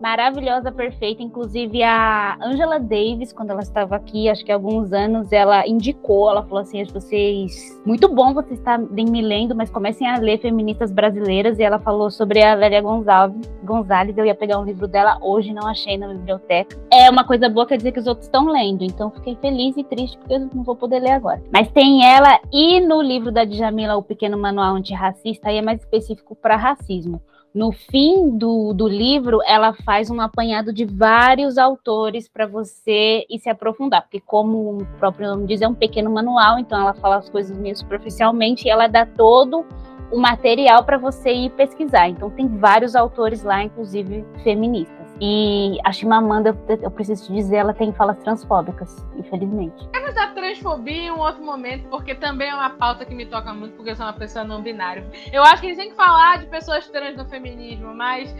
maravilhosa, 0.00 0.72
perfeita. 0.72 1.22
Inclusive, 1.22 1.82
a 1.82 2.36
Angela 2.40 2.78
Davis, 2.78 3.32
quando 3.32 3.50
ela 3.50 3.62
estava 3.62 3.96
aqui, 3.96 4.28
acho 4.28 4.44
que 4.44 4.52
há 4.52 4.54
alguns 4.54 4.92
anos, 4.92 5.32
ela 5.32 5.66
indicou, 5.66 6.30
ela 6.30 6.42
falou 6.42 6.62
assim: 6.62 6.82
vocês. 6.84 7.80
Muito 7.84 8.08
bom 8.08 8.34
vocês 8.34 8.58
estarem 8.58 9.06
me 9.06 9.22
lendo, 9.22 9.54
mas 9.54 9.70
comecem 9.70 10.08
a 10.08 10.18
ler 10.18 10.38
feministas 10.38 10.90
brasileiras. 10.90 11.58
E 11.58 11.62
ela 11.62 11.78
falou 11.78 12.10
sobre 12.10 12.42
a 12.42 12.54
Lélia 12.54 12.80
Gonzalez. 12.80 13.34
Gonzalez. 13.62 14.16
Eu 14.16 14.24
ia 14.24 14.34
pegar 14.34 14.58
um 14.58 14.64
livro 14.64 14.88
dela 14.88 15.18
hoje, 15.20 15.52
não 15.52 15.66
achei 15.66 15.98
na 15.98 16.08
biblioteca. 16.08 16.76
É 16.92 17.10
uma 17.10 17.24
coisa 17.24 17.48
boa, 17.48 17.66
quer 17.66 17.76
dizer 17.76 17.92
que 17.92 18.00
os 18.00 18.06
outros 18.06 18.26
estão 18.26 18.46
lendo. 18.46 18.82
Então, 18.82 19.10
fiquei 19.10 19.36
feliz 19.36 19.76
e 19.76 19.84
triste 19.84 20.16
porque 20.18 20.34
eu 20.34 20.40
não 20.54 20.62
vou 20.62 20.76
poder 20.76 21.00
ler 21.00 21.12
agora. 21.12 21.42
Mas 21.52 21.70
tem 21.70 22.04
ela 22.04 22.40
e 22.52 22.80
no 22.80 23.02
livro 23.02 23.30
da 23.30 23.44
Djamila, 23.44 23.96
O 23.96 24.02
Pequeno 24.02 24.38
Manual 24.38 24.76
Antirracista, 24.76 25.48
aí 25.48 25.58
é 25.58 25.62
mais 25.62 25.80
específico 25.80 26.34
para 26.34 26.56
racismo. 26.56 27.20
No 27.58 27.72
fim 27.72 28.38
do, 28.38 28.72
do 28.72 28.86
livro, 28.86 29.40
ela 29.44 29.72
faz 29.72 30.12
um 30.12 30.20
apanhado 30.20 30.72
de 30.72 30.84
vários 30.84 31.58
autores 31.58 32.28
para 32.28 32.46
você 32.46 33.26
ir 33.28 33.40
se 33.40 33.50
aprofundar, 33.50 34.02
porque, 34.02 34.20
como 34.20 34.78
o 34.78 34.86
próprio 35.00 35.28
nome 35.28 35.48
diz, 35.48 35.60
é 35.60 35.66
um 35.66 35.74
pequeno 35.74 36.08
manual, 36.08 36.60
então 36.60 36.80
ela 36.80 36.94
fala 36.94 37.16
as 37.16 37.28
coisas 37.28 37.58
meio 37.58 37.76
superficialmente 37.76 38.68
e 38.68 38.70
ela 38.70 38.86
dá 38.86 39.04
todo 39.04 39.66
o 40.12 40.20
material 40.20 40.84
para 40.84 40.98
você 40.98 41.32
ir 41.32 41.50
pesquisar. 41.50 42.08
Então, 42.08 42.30
tem 42.30 42.46
vários 42.46 42.94
autores 42.94 43.42
lá, 43.42 43.60
inclusive 43.64 44.24
feministas. 44.44 44.97
E 45.20 45.78
a 45.84 45.92
Chimamanda, 45.92 46.56
eu 46.80 46.90
preciso 46.90 47.26
te 47.26 47.32
dizer, 47.32 47.56
ela 47.56 47.74
tem 47.74 47.92
falas 47.92 48.18
transfóbicas, 48.18 49.04
infelizmente. 49.16 49.88
Vamos 49.92 50.14
dar 50.14 50.32
transfobia 50.32 50.94
em 50.94 51.10
um 51.10 51.18
outro 51.18 51.42
momento, 51.44 51.88
porque 51.88 52.14
também 52.14 52.48
é 52.48 52.54
uma 52.54 52.70
pauta 52.70 53.04
que 53.04 53.14
me 53.14 53.26
toca 53.26 53.52
muito, 53.52 53.74
porque 53.74 53.90
eu 53.90 53.96
sou 53.96 54.06
uma 54.06 54.12
pessoa 54.12 54.44
não 54.44 54.62
binária. 54.62 55.04
Eu 55.32 55.42
acho 55.42 55.60
que 55.60 55.66
a 55.66 55.70
gente 55.70 55.78
tem 55.78 55.90
que 55.90 55.96
falar 55.96 56.38
de 56.38 56.46
pessoas 56.46 56.88
trans 56.88 57.16
no 57.16 57.28
feminismo, 57.28 57.92
mas 57.94 58.34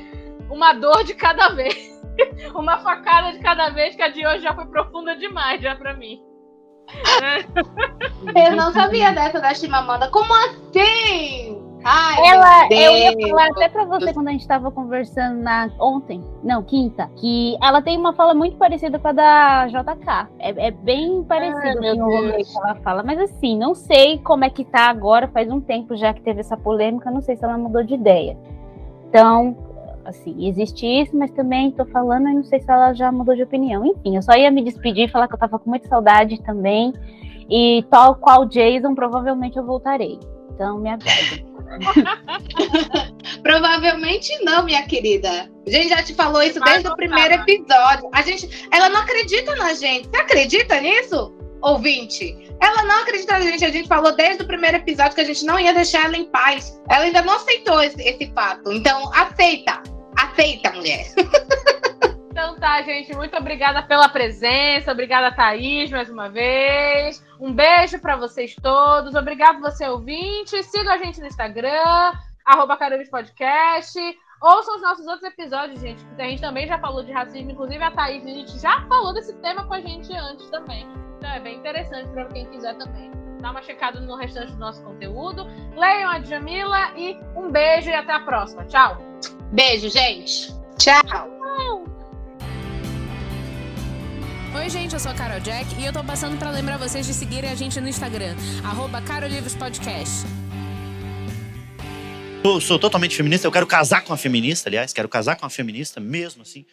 uma 0.48 0.72
dor 0.72 1.02
de 1.04 1.14
cada 1.14 1.48
vez. 1.48 1.98
uma 2.54 2.78
facada 2.78 3.32
de 3.32 3.40
cada 3.40 3.70
vez, 3.70 3.96
que 3.96 4.02
a 4.02 4.08
de 4.08 4.26
hoje 4.26 4.40
já 4.40 4.54
foi 4.54 4.66
profunda 4.66 5.16
demais, 5.16 5.60
já 5.60 5.74
pra 5.74 5.94
mim. 5.94 6.22
eu 8.34 8.56
não 8.56 8.72
sabia 8.72 9.12
dessa 9.12 9.40
da 9.40 9.52
Chimamanda. 9.52 10.10
Como 10.10 10.32
assim? 10.32 11.57
Ai, 11.84 12.26
ela, 12.26 12.68
eu 12.70 12.96
ia 12.96 13.28
falar 13.28 13.46
até 13.48 13.68
pra 13.68 13.84
você 13.84 14.12
quando 14.12 14.28
a 14.28 14.32
gente 14.32 14.46
tava 14.46 14.70
conversando 14.70 15.40
na 15.40 15.70
ontem, 15.78 16.22
não, 16.42 16.62
quinta, 16.62 17.08
que 17.16 17.56
ela 17.62 17.80
tem 17.80 17.96
uma 17.96 18.12
fala 18.12 18.34
muito 18.34 18.56
parecida 18.56 18.98
com 18.98 19.08
a 19.08 19.12
da 19.12 19.66
JK. 19.68 20.28
É, 20.38 20.68
é 20.68 20.70
bem 20.70 21.22
parecido 21.24 21.84
Ai, 21.84 21.92
o 21.92 22.04
rolê 22.04 22.44
que 22.44 22.56
ela 22.56 22.74
fala. 22.76 23.02
Mas 23.02 23.18
assim, 23.18 23.56
não 23.56 23.74
sei 23.74 24.18
como 24.18 24.44
é 24.44 24.50
que 24.50 24.64
tá 24.64 24.88
agora, 24.88 25.28
faz 25.28 25.50
um 25.50 25.60
tempo 25.60 25.96
já 25.96 26.12
que 26.12 26.20
teve 26.20 26.40
essa 26.40 26.56
polêmica, 26.56 27.10
não 27.10 27.20
sei 27.20 27.36
se 27.36 27.44
ela 27.44 27.56
mudou 27.56 27.82
de 27.82 27.94
ideia. 27.94 28.36
Então, 29.08 29.56
assim, 30.04 30.46
existe 30.46 30.84
isso, 30.84 31.16
mas 31.16 31.30
também 31.30 31.70
tô 31.70 31.84
falando 31.86 32.28
e 32.28 32.34
não 32.34 32.44
sei 32.44 32.60
se 32.60 32.70
ela 32.70 32.92
já 32.92 33.12
mudou 33.12 33.34
de 33.34 33.42
opinião. 33.42 33.86
Enfim, 33.86 34.16
eu 34.16 34.22
só 34.22 34.32
ia 34.32 34.50
me 34.50 34.62
despedir 34.62 35.08
e 35.08 35.10
falar 35.10 35.28
que 35.28 35.34
eu 35.34 35.38
tava 35.38 35.58
com 35.58 35.70
muita 35.70 35.88
saudade 35.88 36.42
também. 36.42 36.92
E 37.48 37.84
tal 37.88 38.16
qual 38.16 38.44
Jason, 38.44 38.94
provavelmente 38.94 39.56
eu 39.56 39.64
voltarei. 39.64 40.18
Então, 40.58 40.80
me 40.80 40.90
aguardem. 40.90 41.46
Provavelmente 43.44 44.36
não, 44.42 44.64
minha 44.64 44.82
querida. 44.82 45.48
A 45.64 45.70
gente 45.70 45.88
já 45.90 46.02
te 46.02 46.12
falou 46.14 46.42
isso 46.42 46.58
Mas 46.58 46.72
desde 46.72 46.88
o 46.88 46.96
primeiro 46.96 47.30
tava. 47.30 47.44
episódio. 47.48 48.10
A 48.12 48.22
gente, 48.22 48.68
ela 48.72 48.88
não 48.88 49.02
acredita 49.02 49.54
na 49.54 49.72
gente. 49.74 50.08
Você 50.08 50.16
acredita 50.16 50.80
nisso, 50.80 51.32
ouvinte? 51.62 52.36
Ela 52.60 52.82
não 52.82 53.02
acredita 53.02 53.34
na 53.34 53.40
gente. 53.42 53.64
A 53.64 53.70
gente 53.70 53.86
falou 53.86 54.16
desde 54.16 54.42
o 54.42 54.46
primeiro 54.48 54.78
episódio 54.78 55.14
que 55.14 55.20
a 55.20 55.24
gente 55.24 55.44
não 55.44 55.60
ia 55.60 55.72
deixar 55.72 56.06
ela 56.06 56.16
em 56.16 56.24
paz. 56.24 56.82
Ela 56.90 57.04
ainda 57.04 57.22
não 57.22 57.34
aceitou 57.36 57.80
esse, 57.80 58.02
esse 58.02 58.32
fato. 58.34 58.72
Então, 58.72 59.08
aceita. 59.14 59.80
Aceita, 60.16 60.72
mulher. 60.72 61.06
Então 62.38 62.54
tá, 62.54 62.80
gente. 62.82 63.12
Muito 63.16 63.36
obrigada 63.36 63.82
pela 63.82 64.08
presença. 64.08 64.92
Obrigada, 64.92 65.34
Thaís, 65.34 65.90
mais 65.90 66.08
uma 66.08 66.28
vez. 66.28 67.20
Um 67.40 67.52
beijo 67.52 67.98
para 67.98 68.14
vocês 68.14 68.54
todos. 68.54 69.16
Obrigado 69.16 69.60
você, 69.60 69.88
ouvinte. 69.88 70.62
Siga 70.62 70.92
a 70.92 70.98
gente 70.98 71.18
no 71.18 71.26
Instagram, 71.26 72.12
arroba 72.46 72.78
Podcast. 73.10 73.98
Ouçam 74.40 74.76
os 74.76 74.82
nossos 74.82 75.04
outros 75.08 75.24
episódios, 75.24 75.80
gente, 75.80 76.04
porque 76.04 76.22
a 76.22 76.26
gente 76.26 76.40
também 76.40 76.68
já 76.68 76.78
falou 76.78 77.02
de 77.02 77.10
racismo. 77.10 77.50
Inclusive, 77.50 77.82
a 77.82 77.90
Thaís, 77.90 78.24
a 78.24 78.28
gente 78.28 78.56
já 78.60 78.82
falou 78.82 79.12
desse 79.12 79.34
tema 79.38 79.64
com 79.64 79.74
a 79.74 79.80
gente 79.80 80.12
antes 80.12 80.48
também. 80.48 80.86
Então 81.16 81.28
é 81.30 81.40
bem 81.40 81.56
interessante 81.56 82.08
para 82.10 82.24
quem 82.26 82.46
quiser 82.46 82.76
também. 82.76 83.10
Dá 83.40 83.50
uma 83.50 83.62
checada 83.62 83.98
no 83.98 84.14
restante 84.14 84.52
do 84.52 84.58
nosso 84.58 84.80
conteúdo. 84.84 85.44
Leiam 85.74 86.08
a 86.08 86.20
Jamila 86.20 86.92
e 86.96 87.18
um 87.34 87.50
beijo 87.50 87.90
e 87.90 87.94
até 87.94 88.12
a 88.12 88.20
próxima. 88.20 88.64
Tchau. 88.66 88.96
Beijo, 89.50 89.88
gente. 89.88 90.54
Tchau. 90.78 91.87
Oi, 94.58 94.68
gente, 94.68 94.92
eu 94.92 94.98
sou 94.98 95.12
a 95.12 95.14
Carol 95.14 95.38
Jack 95.38 95.66
e 95.80 95.84
eu 95.84 95.92
tô 95.92 96.02
passando 96.02 96.36
para 96.36 96.50
lembrar 96.50 96.76
vocês 96.78 97.06
de 97.06 97.14
seguirem 97.14 97.48
a 97.48 97.54
gente 97.54 97.80
no 97.80 97.88
Instagram, 97.88 98.34
arroba 98.64 99.00
Podcast. 99.56 100.26
Eu 102.42 102.60
sou 102.60 102.76
totalmente 102.76 103.16
feminista, 103.16 103.46
eu 103.46 103.52
quero 103.52 103.66
casar 103.68 104.02
com 104.02 104.10
uma 104.10 104.16
feminista, 104.16 104.68
aliás, 104.68 104.92
quero 104.92 105.08
casar 105.08 105.36
com 105.36 105.44
uma 105.44 105.50
feminista 105.50 106.00
mesmo, 106.00 106.42
assim. 106.42 106.66